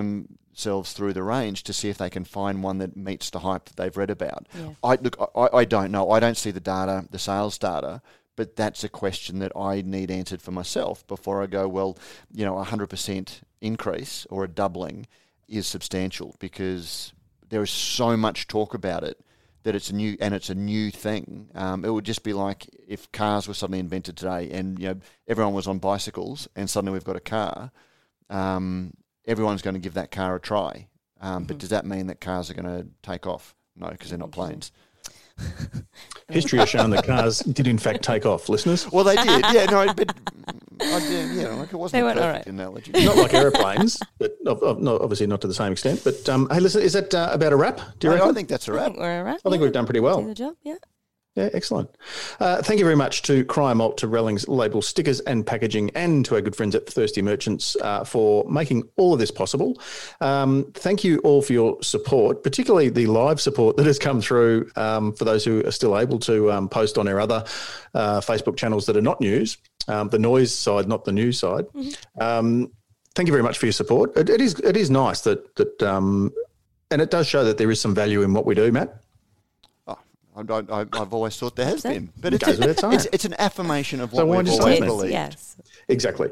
themselves 0.56 0.92
through 0.92 1.12
the 1.12 1.22
range 1.22 1.62
to 1.64 1.72
see 1.72 1.90
if 1.90 1.98
they 1.98 2.10
can 2.10 2.24
find 2.24 2.62
one 2.62 2.78
that 2.78 2.96
meets 2.96 3.30
the 3.30 3.40
hype 3.40 3.66
that 3.66 3.76
they've 3.76 3.96
read 3.96 4.10
about. 4.10 4.46
Yeah. 4.58 4.70
I 4.82 4.96
look, 4.96 5.30
I, 5.36 5.58
I 5.58 5.64
don't 5.64 5.92
know. 5.92 6.10
I 6.10 6.18
don't 6.18 6.36
see 6.36 6.50
the 6.50 6.60
data, 6.60 7.06
the 7.10 7.18
sales 7.18 7.58
data. 7.58 8.00
But 8.36 8.54
that's 8.54 8.84
a 8.84 8.90
question 8.90 9.38
that 9.38 9.52
I 9.56 9.80
need 9.80 10.10
answered 10.10 10.42
for 10.42 10.50
myself 10.50 11.06
before 11.06 11.42
I 11.42 11.46
go. 11.46 11.66
Well, 11.66 11.96
you 12.30 12.44
know, 12.44 12.58
a 12.58 12.64
hundred 12.64 12.88
percent 12.88 13.40
increase 13.62 14.26
or 14.28 14.44
a 14.44 14.48
doubling 14.48 15.06
is 15.48 15.66
substantial 15.66 16.34
because 16.38 17.14
there 17.48 17.62
is 17.62 17.70
so 17.70 18.14
much 18.14 18.46
talk 18.46 18.74
about 18.74 19.04
it 19.04 19.18
that 19.62 19.74
it's 19.74 19.88
a 19.88 19.94
new 19.94 20.18
and 20.20 20.34
it's 20.34 20.50
a 20.50 20.54
new 20.54 20.90
thing. 20.90 21.48
Um, 21.54 21.84
it 21.84 21.90
would 21.90 22.04
just 22.04 22.22
be 22.22 22.34
like 22.34 22.66
if 22.86 23.10
cars 23.10 23.48
were 23.48 23.54
suddenly 23.54 23.78
invented 23.78 24.18
today, 24.18 24.50
and 24.50 24.78
you 24.78 24.88
know 24.88 25.00
everyone 25.26 25.54
was 25.54 25.66
on 25.66 25.78
bicycles, 25.78 26.46
and 26.54 26.68
suddenly 26.68 26.92
we've 26.92 27.04
got 27.04 27.16
a 27.16 27.20
car. 27.20 27.72
Um, 28.28 28.92
everyone's 29.26 29.62
going 29.62 29.74
to 29.74 29.80
give 29.80 29.94
that 29.94 30.10
car 30.10 30.36
a 30.36 30.40
try. 30.40 30.88
Um, 31.20 31.44
But 31.44 31.58
does 31.58 31.70
that 31.70 31.84
mean 31.86 32.06
that 32.08 32.20
cars 32.20 32.50
are 32.50 32.54
going 32.54 32.66
to 32.66 32.86
take 33.02 33.26
off? 33.26 33.54
No, 33.76 33.88
because 33.88 34.10
they're 34.10 34.18
not 34.18 34.32
planes. 34.32 34.72
History 36.28 36.58
has 36.58 36.68
shown 36.68 36.90
that 36.90 37.04
cars 37.06 37.40
did 37.40 37.66
in 37.66 37.78
fact 37.78 38.02
take 38.02 38.24
off. 38.26 38.48
Listeners, 38.48 38.90
Well, 38.90 39.04
they 39.04 39.16
did. 39.16 39.44
Yeah, 39.52 39.66
no, 39.66 39.92
but 39.94 40.16
I 40.80 40.98
did, 41.00 41.30
you 41.36 41.42
know, 41.42 41.56
like 41.56 41.72
it 41.72 41.76
wasn't 41.76 42.02
They 42.04 42.10
a 42.10 42.14
perfect 42.14 42.46
right. 42.46 42.46
analogy. 42.46 42.92
not 43.04 43.16
like 43.16 43.34
aeroplanes, 43.34 44.00
but 44.18 44.32
of, 44.46 44.62
of, 44.62 44.80
no, 44.80 44.98
obviously 44.98 45.26
not 45.26 45.40
to 45.42 45.46
the 45.46 45.54
same 45.54 45.72
extent. 45.72 46.02
But 46.04 46.28
um, 46.28 46.48
hey, 46.50 46.60
listen, 46.60 46.82
is 46.82 46.94
that 46.94 47.14
uh, 47.14 47.28
about 47.32 47.52
a 47.52 47.56
wrap? 47.56 47.80
Do 47.98 48.08
you 48.08 48.12
I, 48.12 48.16
reckon? 48.16 48.30
I 48.30 48.32
think 48.34 48.48
that's 48.48 48.66
a 48.68 48.72
I 48.72 48.74
wrap. 48.76 48.84
think 48.86 48.98
we're 48.98 49.18
all 49.18 49.24
right. 49.24 49.36
I 49.44 49.50
think 49.50 49.54
yeah. 49.56 49.60
we've 49.60 49.72
done 49.72 49.86
pretty 49.86 50.00
Do 50.00 50.04
well. 50.04 50.22
the 50.22 50.34
job, 50.34 50.54
yeah. 50.62 50.76
Yeah, 51.36 51.50
excellent. 51.52 51.90
Uh, 52.40 52.62
thank 52.62 52.78
you 52.78 52.84
very 52.86 52.96
much 52.96 53.20
to 53.22 53.44
Cryer 53.44 53.74
Malt, 53.74 53.98
to 53.98 54.08
Rellings 54.08 54.48
Label 54.48 54.80
Stickers 54.80 55.20
and 55.20 55.46
Packaging, 55.46 55.90
and 55.94 56.24
to 56.24 56.34
our 56.34 56.40
good 56.40 56.56
friends 56.56 56.74
at 56.74 56.88
Thirsty 56.88 57.20
Merchants 57.20 57.76
uh, 57.82 58.04
for 58.04 58.48
making 58.48 58.84
all 58.96 59.12
of 59.12 59.18
this 59.18 59.30
possible. 59.30 59.78
Um, 60.22 60.72
thank 60.72 61.04
you 61.04 61.18
all 61.18 61.42
for 61.42 61.52
your 61.52 61.82
support, 61.82 62.42
particularly 62.42 62.88
the 62.88 63.04
live 63.06 63.38
support 63.38 63.76
that 63.76 63.84
has 63.84 63.98
come 63.98 64.22
through 64.22 64.70
um, 64.76 65.12
for 65.12 65.26
those 65.26 65.44
who 65.44 65.62
are 65.66 65.70
still 65.70 65.98
able 65.98 66.18
to 66.20 66.50
um, 66.50 66.70
post 66.70 66.96
on 66.96 67.06
our 67.06 67.20
other 67.20 67.44
uh, 67.92 68.20
Facebook 68.20 68.56
channels 68.56 68.86
that 68.86 68.96
are 68.96 69.02
not 69.02 69.20
news, 69.20 69.58
um, 69.88 70.08
the 70.08 70.18
noise 70.18 70.54
side, 70.54 70.88
not 70.88 71.04
the 71.04 71.12
news 71.12 71.38
side. 71.38 71.66
Um, 72.18 72.72
thank 73.14 73.26
you 73.26 73.32
very 73.32 73.42
much 73.42 73.58
for 73.58 73.66
your 73.66 73.74
support. 73.74 74.16
It, 74.16 74.30
it 74.30 74.40
is 74.40 74.58
it 74.60 74.76
is 74.76 74.90
nice 74.90 75.20
that 75.22 75.54
that 75.56 75.82
um, 75.82 76.32
and 76.90 77.02
it 77.02 77.10
does 77.10 77.26
show 77.26 77.44
that 77.44 77.58
there 77.58 77.70
is 77.70 77.78
some 77.78 77.94
value 77.94 78.22
in 78.22 78.32
what 78.32 78.46
we 78.46 78.54
do, 78.54 78.72
Matt. 78.72 79.02
I, 80.36 80.42
I, 80.80 80.86
I've 80.92 81.12
always 81.14 81.36
thought 81.36 81.56
there 81.56 81.66
has 81.66 81.82
So- 81.82 81.90
been, 81.90 82.12
but 82.20 82.34
it's, 82.34 82.44
Goes 82.44 82.58
without 82.58 82.94
it's, 82.94 83.06
it's 83.12 83.24
an 83.24 83.34
affirmation 83.38 84.00
of 84.00 84.12
what 84.12 84.26
why 84.26 84.36
we've 84.38 84.46
did 84.46 84.60
always 84.60 84.80
believed. 84.80 85.12
Yes. 85.12 85.56
Exactly. 85.88 86.28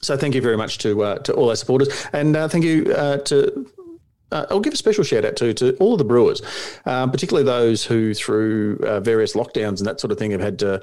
So 0.00 0.16
thank 0.16 0.34
you 0.34 0.40
very 0.40 0.56
much 0.56 0.78
to 0.78 1.02
uh, 1.02 1.18
to 1.18 1.34
all 1.34 1.50
our 1.50 1.56
supporters, 1.56 1.88
and 2.12 2.34
uh, 2.36 2.48
thank 2.48 2.64
you 2.64 2.92
uh, 2.94 3.18
to. 3.18 3.66
Uh, 4.32 4.46
I'll 4.48 4.60
give 4.60 4.72
a 4.72 4.76
special 4.76 5.02
shout 5.04 5.24
out 5.24 5.34
to 5.36 5.52
to 5.54 5.76
all 5.78 5.92
of 5.92 5.98
the 5.98 6.04
brewers, 6.04 6.40
um, 6.86 7.10
particularly 7.10 7.44
those 7.44 7.84
who, 7.84 8.14
through 8.14 8.78
uh, 8.86 9.00
various 9.00 9.34
lockdowns 9.34 9.78
and 9.78 9.86
that 9.86 9.98
sort 10.00 10.12
of 10.12 10.18
thing, 10.18 10.30
have 10.30 10.40
had 10.40 10.58
to, 10.60 10.80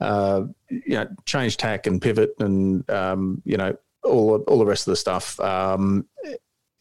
uh, 0.00 0.42
you 0.68 0.96
know, 0.96 1.06
change 1.24 1.56
tack 1.56 1.86
and 1.86 2.02
pivot, 2.02 2.34
and 2.40 2.88
um, 2.90 3.40
you 3.44 3.56
know, 3.56 3.74
all 4.02 4.38
all 4.48 4.58
the 4.58 4.66
rest 4.66 4.86
of 4.86 4.92
the 4.92 4.96
stuff. 4.96 5.38
Um, 5.40 6.06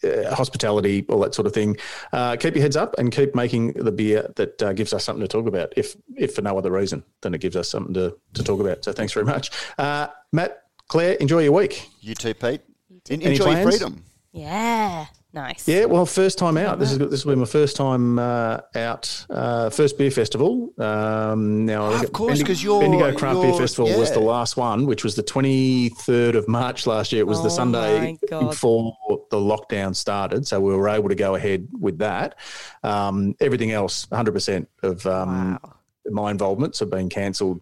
uh, 0.08 0.36
hospitality, 0.36 1.06
all 1.10 1.20
that 1.20 1.34
sort 1.36 1.46
of 1.48 1.54
thing. 1.54 1.78
Uh, 2.14 2.36
keep 2.36 2.56
your 2.56 2.62
heads 2.64 2.76
up 2.76 2.96
and 2.98 3.12
keep 3.12 3.36
making 3.36 3.74
the 3.74 3.92
beer 3.92 4.32
that 4.36 4.62
uh, 4.62 4.74
gives 4.74 4.94
us 4.94 5.04
something 5.04 5.22
to 5.22 5.28
talk 5.28 5.48
about. 5.48 5.74
If 5.78 5.96
if 6.16 6.36
for 6.36 6.42
no 6.42 6.58
other 6.58 6.72
reason 6.72 7.04
than 7.22 7.34
it 7.34 7.42
gives 7.42 7.56
us 7.56 7.70
something 7.70 7.94
to, 7.96 8.16
to 8.34 8.44
talk 8.44 8.60
about. 8.60 8.84
So 8.84 8.92
thanks 8.94 9.14
very 9.14 9.26
much, 9.26 9.52
uh, 9.78 10.08
Matt, 10.32 10.64
Claire. 10.88 11.14
Enjoy 11.16 11.40
your 11.40 11.52
week. 11.54 11.88
You 12.02 12.16
too, 12.16 12.34
Pete. 12.34 12.62
En- 13.10 13.22
Any 13.22 13.26
enjoy 13.26 13.52
your 13.52 13.64
freedom. 13.72 14.04
Yeah. 14.34 15.06
Nice. 15.34 15.68
Yeah, 15.68 15.86
well, 15.86 16.06
first 16.06 16.38
time 16.38 16.58
out. 16.58 16.80
This 16.80 16.92
is 16.94 16.98
this 16.98 17.26
will 17.26 17.36
be 17.36 17.40
my 17.42 17.46
first 17.46 17.76
time 17.76 18.18
uh, 18.18 18.62
out. 18.76 19.26
Uh, 19.30 19.70
first 19.70 19.98
beer 19.98 20.10
festival. 20.10 20.74
Um, 20.80 21.66
now, 21.66 21.88
Oh, 21.88 22.02
of 22.04 22.12
course, 22.14 22.42
'cause 22.42 22.64
you're- 22.64 22.80
Bendigo 22.80 23.14
Craft 23.16 23.42
Beer 23.42 23.54
Festival 23.54 24.00
was 24.00 24.12
the 24.12 24.22
last 24.22 24.56
one, 24.58 24.86
which 24.86 25.04
was 25.04 25.16
the 25.16 25.22
twenty 25.24 25.90
third 25.90 26.36
of 26.36 26.48
March 26.48 26.88
last 26.88 27.12
year. 27.12 27.22
It 27.22 27.28
was 27.28 27.40
the 27.42 27.48
Oh 27.48 27.50
Sunday 27.50 28.18
before 28.30 28.98
the 29.30 29.38
lockdown 29.38 29.96
started, 29.96 30.48
so 30.48 30.60
we 30.62 30.74
were 30.74 30.88
able 30.90 31.10
to 31.10 31.16
go 31.16 31.36
ahead 31.36 31.68
with 31.78 31.98
that. 32.00 32.36
Um, 32.84 33.36
everything 33.42 33.72
else, 33.72 34.10
one 34.10 34.18
hundred 34.18 34.32
percent 34.34 34.70
of 34.82 35.06
um, 35.06 35.60
Wow. 35.62 35.74
my 36.10 36.32
involvements 36.32 36.80
have 36.80 36.90
been 36.90 37.10
cancelled 37.10 37.62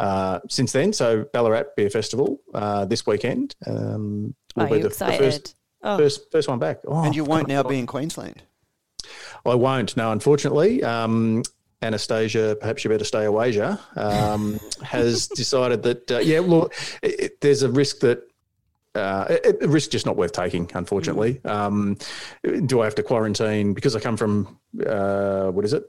uh, 0.00 0.40
since 0.48 0.72
then. 0.72 0.92
So 0.92 1.24
Ballarat 1.32 1.64
Beer 1.76 1.90
Festival 1.90 2.40
uh, 2.52 2.84
this 2.86 3.06
weekend 3.06 3.54
um, 3.66 4.34
will 4.56 4.64
Are 4.64 4.68
be 4.68 4.80
the, 4.80 4.88
the 4.88 4.94
first, 4.94 5.54
oh, 5.82 5.98
first 5.98 6.30
first 6.32 6.48
one 6.48 6.58
back. 6.58 6.78
Oh, 6.86 7.04
And 7.04 7.14
you 7.14 7.24
won't 7.24 7.48
now 7.48 7.62
be 7.62 7.78
in 7.78 7.86
Queensland. 7.86 8.42
I 9.46 9.54
won't. 9.54 9.96
No, 9.96 10.10
unfortunately, 10.12 10.82
um, 10.82 11.42
Annastacia, 11.82 12.58
perhaps 12.58 12.84
you 12.84 12.90
better 12.90 13.04
stay 13.04 13.24
away, 13.24 13.50
Ja, 13.50 13.76
um, 13.96 14.58
has 14.82 15.28
decided 15.28 15.82
that 15.84 16.10
uh, 16.10 16.18
yeah, 16.18 16.40
well, 16.40 16.70
it, 17.02 17.20
it- 17.20 17.40
there's 17.40 17.62
a 17.62 17.70
risk 17.70 18.00
that. 18.00 18.22
Uh, 18.94 19.26
it, 19.44 19.62
a 19.62 19.68
risk 19.68 19.90
just 19.90 20.06
not 20.06 20.16
worth 20.16 20.32
taking, 20.32 20.68
unfortunately. 20.74 21.40
Um, 21.44 21.96
do 22.66 22.80
I 22.80 22.84
have 22.84 22.96
to 22.96 23.02
quarantine 23.04 23.72
because 23.72 23.94
I 23.94 24.00
come 24.00 24.16
from 24.16 24.58
uh, 24.84 25.50
what 25.52 25.64
is 25.64 25.72
it, 25.72 25.84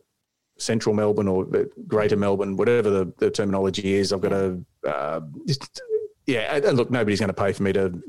central 0.57 0.93
Melbourne 0.93 1.27
or 1.27 1.45
Greater 1.87 2.17
Melbourne, 2.17 2.55
whatever 2.55 2.89
the, 2.91 3.11
the 3.17 3.31
terminology 3.31 3.95
is? 3.95 4.13
I've 4.13 4.21
got 4.21 4.29
to 4.29 4.63
uh, 4.87 5.21
just, 5.47 5.81
yeah. 6.26 6.55
And 6.55 6.78
look, 6.78 6.91
nobody's 6.91 7.20
going 7.20 7.30
to 7.30 7.34
pay 7.34 7.53
for 7.53 7.63
me 7.63 7.74
to 7.74 8.01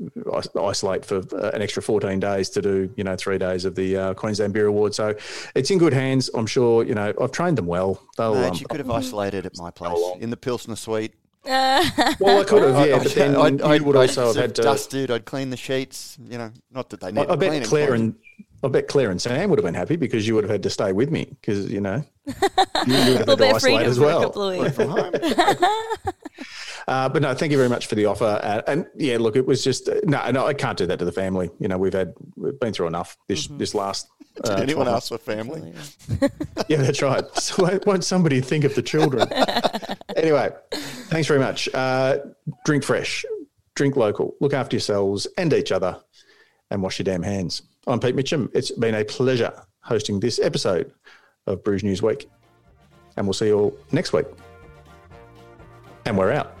isolate 0.59 1.05
for 1.05 1.17
uh, 1.33 1.51
an 1.53 1.61
extra 1.61 1.81
14 1.81 2.19
days 2.19 2.49
to 2.51 2.61
do 2.61 2.91
you 2.95 3.03
know 3.03 3.15
three 3.15 3.37
days 3.37 3.65
of 3.65 3.75
the 3.75 3.97
uh, 3.97 4.13
Queensland 4.13 4.53
Beer 4.53 4.67
Award. 4.67 4.95
So 4.95 5.15
it's 5.55 5.71
in 5.71 5.77
good 5.77 5.93
hands. 5.93 6.29
I'm 6.33 6.47
sure. 6.47 6.83
You 6.83 6.95
know, 6.95 7.13
I've 7.19 7.31
trained 7.31 7.57
them 7.57 7.67
well. 7.67 8.01
They'll, 8.17 8.35
Mate, 8.35 8.49
um, 8.49 8.57
you 8.57 8.65
could 8.67 8.79
have 8.79 8.91
isolated 8.91 9.45
at 9.45 9.57
my 9.57 9.71
place 9.71 9.99
in 10.19 10.29
the 10.29 10.37
Pilsner 10.37 10.75
Suite. 10.75 11.13
well, 11.45 12.41
I 12.41 12.43
could 12.43 12.61
have, 12.61 12.87
yeah, 12.87 12.99
but 13.01 13.13
then 13.13 13.35
I'd, 13.35 13.61
I'd, 13.63 13.81
you 13.81 13.87
would 13.87 13.95
I'd 13.95 14.09
also 14.09 14.27
have 14.27 14.35
had 14.35 14.55
to. 14.55 14.61
dusted. 14.61 15.09
I'd 15.09 15.25
clean 15.25 15.49
the 15.49 15.57
sheets. 15.57 16.15
You 16.29 16.37
know, 16.37 16.51
not 16.69 16.91
that 16.91 17.01
they 17.01 17.11
need. 17.11 17.25
I, 17.27 17.33
I 17.33 17.35
bet 17.35 17.63
Claire 17.63 17.95
and 17.95 18.13
I 18.63 18.67
bet 18.67 18.87
Claire 18.87 19.09
and 19.09 19.19
Sam 19.19 19.49
would 19.49 19.57
have 19.57 19.65
been 19.65 19.73
happy 19.73 19.95
because 19.95 20.27
you 20.27 20.35
would 20.35 20.43
have 20.43 20.51
had 20.51 20.61
to 20.63 20.69
stay 20.69 20.91
with 20.91 21.09
me 21.09 21.25
because 21.41 21.71
you 21.71 21.81
know 21.81 22.03
you, 22.27 22.33
you 22.85 23.17
would 23.17 23.27
have 23.27 23.27
had 23.27 23.37
to 23.39 23.55
isolate 23.55 23.87
as 23.87 23.99
well. 23.99 24.31
couple 26.91 26.99
of 26.99 26.99
weeks. 26.99 26.99
from 26.99 26.99
home. 26.99 27.05
Uh, 27.05 27.09
but 27.09 27.21
no, 27.21 27.33
thank 27.33 27.51
you 27.51 27.57
very 27.57 27.69
much 27.69 27.87
for 27.87 27.95
the 27.95 28.05
offer. 28.05 28.39
Uh, 28.43 28.61
and 28.67 28.85
yeah, 28.95 29.17
look, 29.17 29.35
it 29.35 29.45
was 29.45 29.63
just 29.63 29.89
no, 30.03 30.29
no, 30.31 30.45
I 30.47 30.53
can't 30.53 30.77
do 30.77 30.85
that 30.87 30.99
to 30.99 31.05
the 31.05 31.11
family. 31.11 31.49
You 31.59 31.67
know, 31.67 31.77
we've 31.77 31.93
had 31.93 32.13
we've 32.35 32.59
been 32.59 32.73
through 32.73 32.87
enough 32.87 33.17
this 33.27 33.47
this 33.47 33.73
last. 33.75 34.07
Uh, 34.45 34.55
Did 34.55 34.63
anyone 34.69 34.85
12 34.85 34.95
ask 34.95 35.09
for 35.09 35.17
family? 35.17 35.73
Yeah, 36.69 36.77
that's 36.77 37.01
right. 37.01 37.23
So 37.35 37.63
won't- 37.63 37.85
won't 37.85 38.05
somebody 38.05 38.39
think 38.39 38.63
of 38.63 38.73
the 38.75 38.81
children? 38.81 39.27
anyway, 40.15 40.51
thanks 41.09 41.27
very 41.27 41.41
much. 41.41 41.67
Uh, 41.73 42.19
drink 42.63 42.85
fresh, 42.85 43.25
drink 43.75 43.97
local, 43.97 44.35
look 44.39 44.53
after 44.53 44.77
yourselves 44.77 45.27
and 45.37 45.51
each 45.51 45.73
other, 45.73 45.99
and 46.69 46.81
wash 46.81 46.97
your 46.97 47.03
damn 47.03 47.23
hands. 47.23 47.63
I'm 47.87 47.99
Pete 47.99 48.15
Mitchell. 48.15 48.47
It's 48.53 48.71
been 48.71 48.95
a 48.95 49.03
pleasure 49.03 49.51
hosting 49.81 50.21
this 50.21 50.39
episode 50.39 50.93
of 51.45 51.61
Brews 51.65 51.83
News 51.83 52.01
Week. 52.01 52.29
And 53.17 53.27
we'll 53.27 53.33
see 53.33 53.47
you 53.47 53.59
all 53.59 53.77
next 53.91 54.13
week. 54.13 54.27
And 56.05 56.17
we're 56.17 56.31
out. 56.31 56.60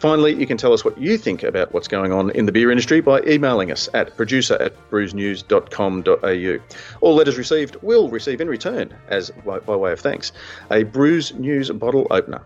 Finally, 0.00 0.34
you 0.34 0.46
can 0.46 0.56
tell 0.56 0.72
us 0.72 0.82
what 0.82 0.96
you 0.96 1.18
think 1.18 1.42
about 1.42 1.74
what's 1.74 1.86
going 1.86 2.10
on 2.10 2.30
in 2.30 2.46
the 2.46 2.52
beer 2.52 2.70
industry 2.70 3.02
by 3.02 3.20
emailing 3.24 3.70
us 3.70 3.86
at 3.92 4.16
producer 4.16 4.54
at 4.54 4.72
brewsnews.com.au. 4.90 6.58
All 7.02 7.14
letters 7.14 7.36
received 7.36 7.76
will 7.82 8.08
receive 8.08 8.40
in 8.40 8.48
return, 8.48 8.94
as 9.08 9.30
by, 9.44 9.58
way 9.58 9.92
of 9.92 10.00
thanks, 10.00 10.32
a 10.70 10.84
Brews 10.84 11.34
News 11.34 11.68
bottle 11.68 12.06
opener. 12.10 12.40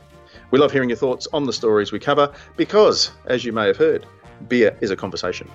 We 0.51 0.59
love 0.59 0.73
hearing 0.73 0.89
your 0.89 0.99
thoughts 0.99 1.29
on 1.33 1.45
the 1.45 1.53
stories 1.53 1.93
we 1.93 2.01
cover 2.01 2.33
because, 2.57 3.13
as 3.27 3.45
you 3.45 3.53
may 3.53 3.69
have 3.69 3.77
heard, 3.77 4.05
beer 4.49 4.77
is 4.81 4.91
a 4.91 4.97
conversation. 4.97 5.49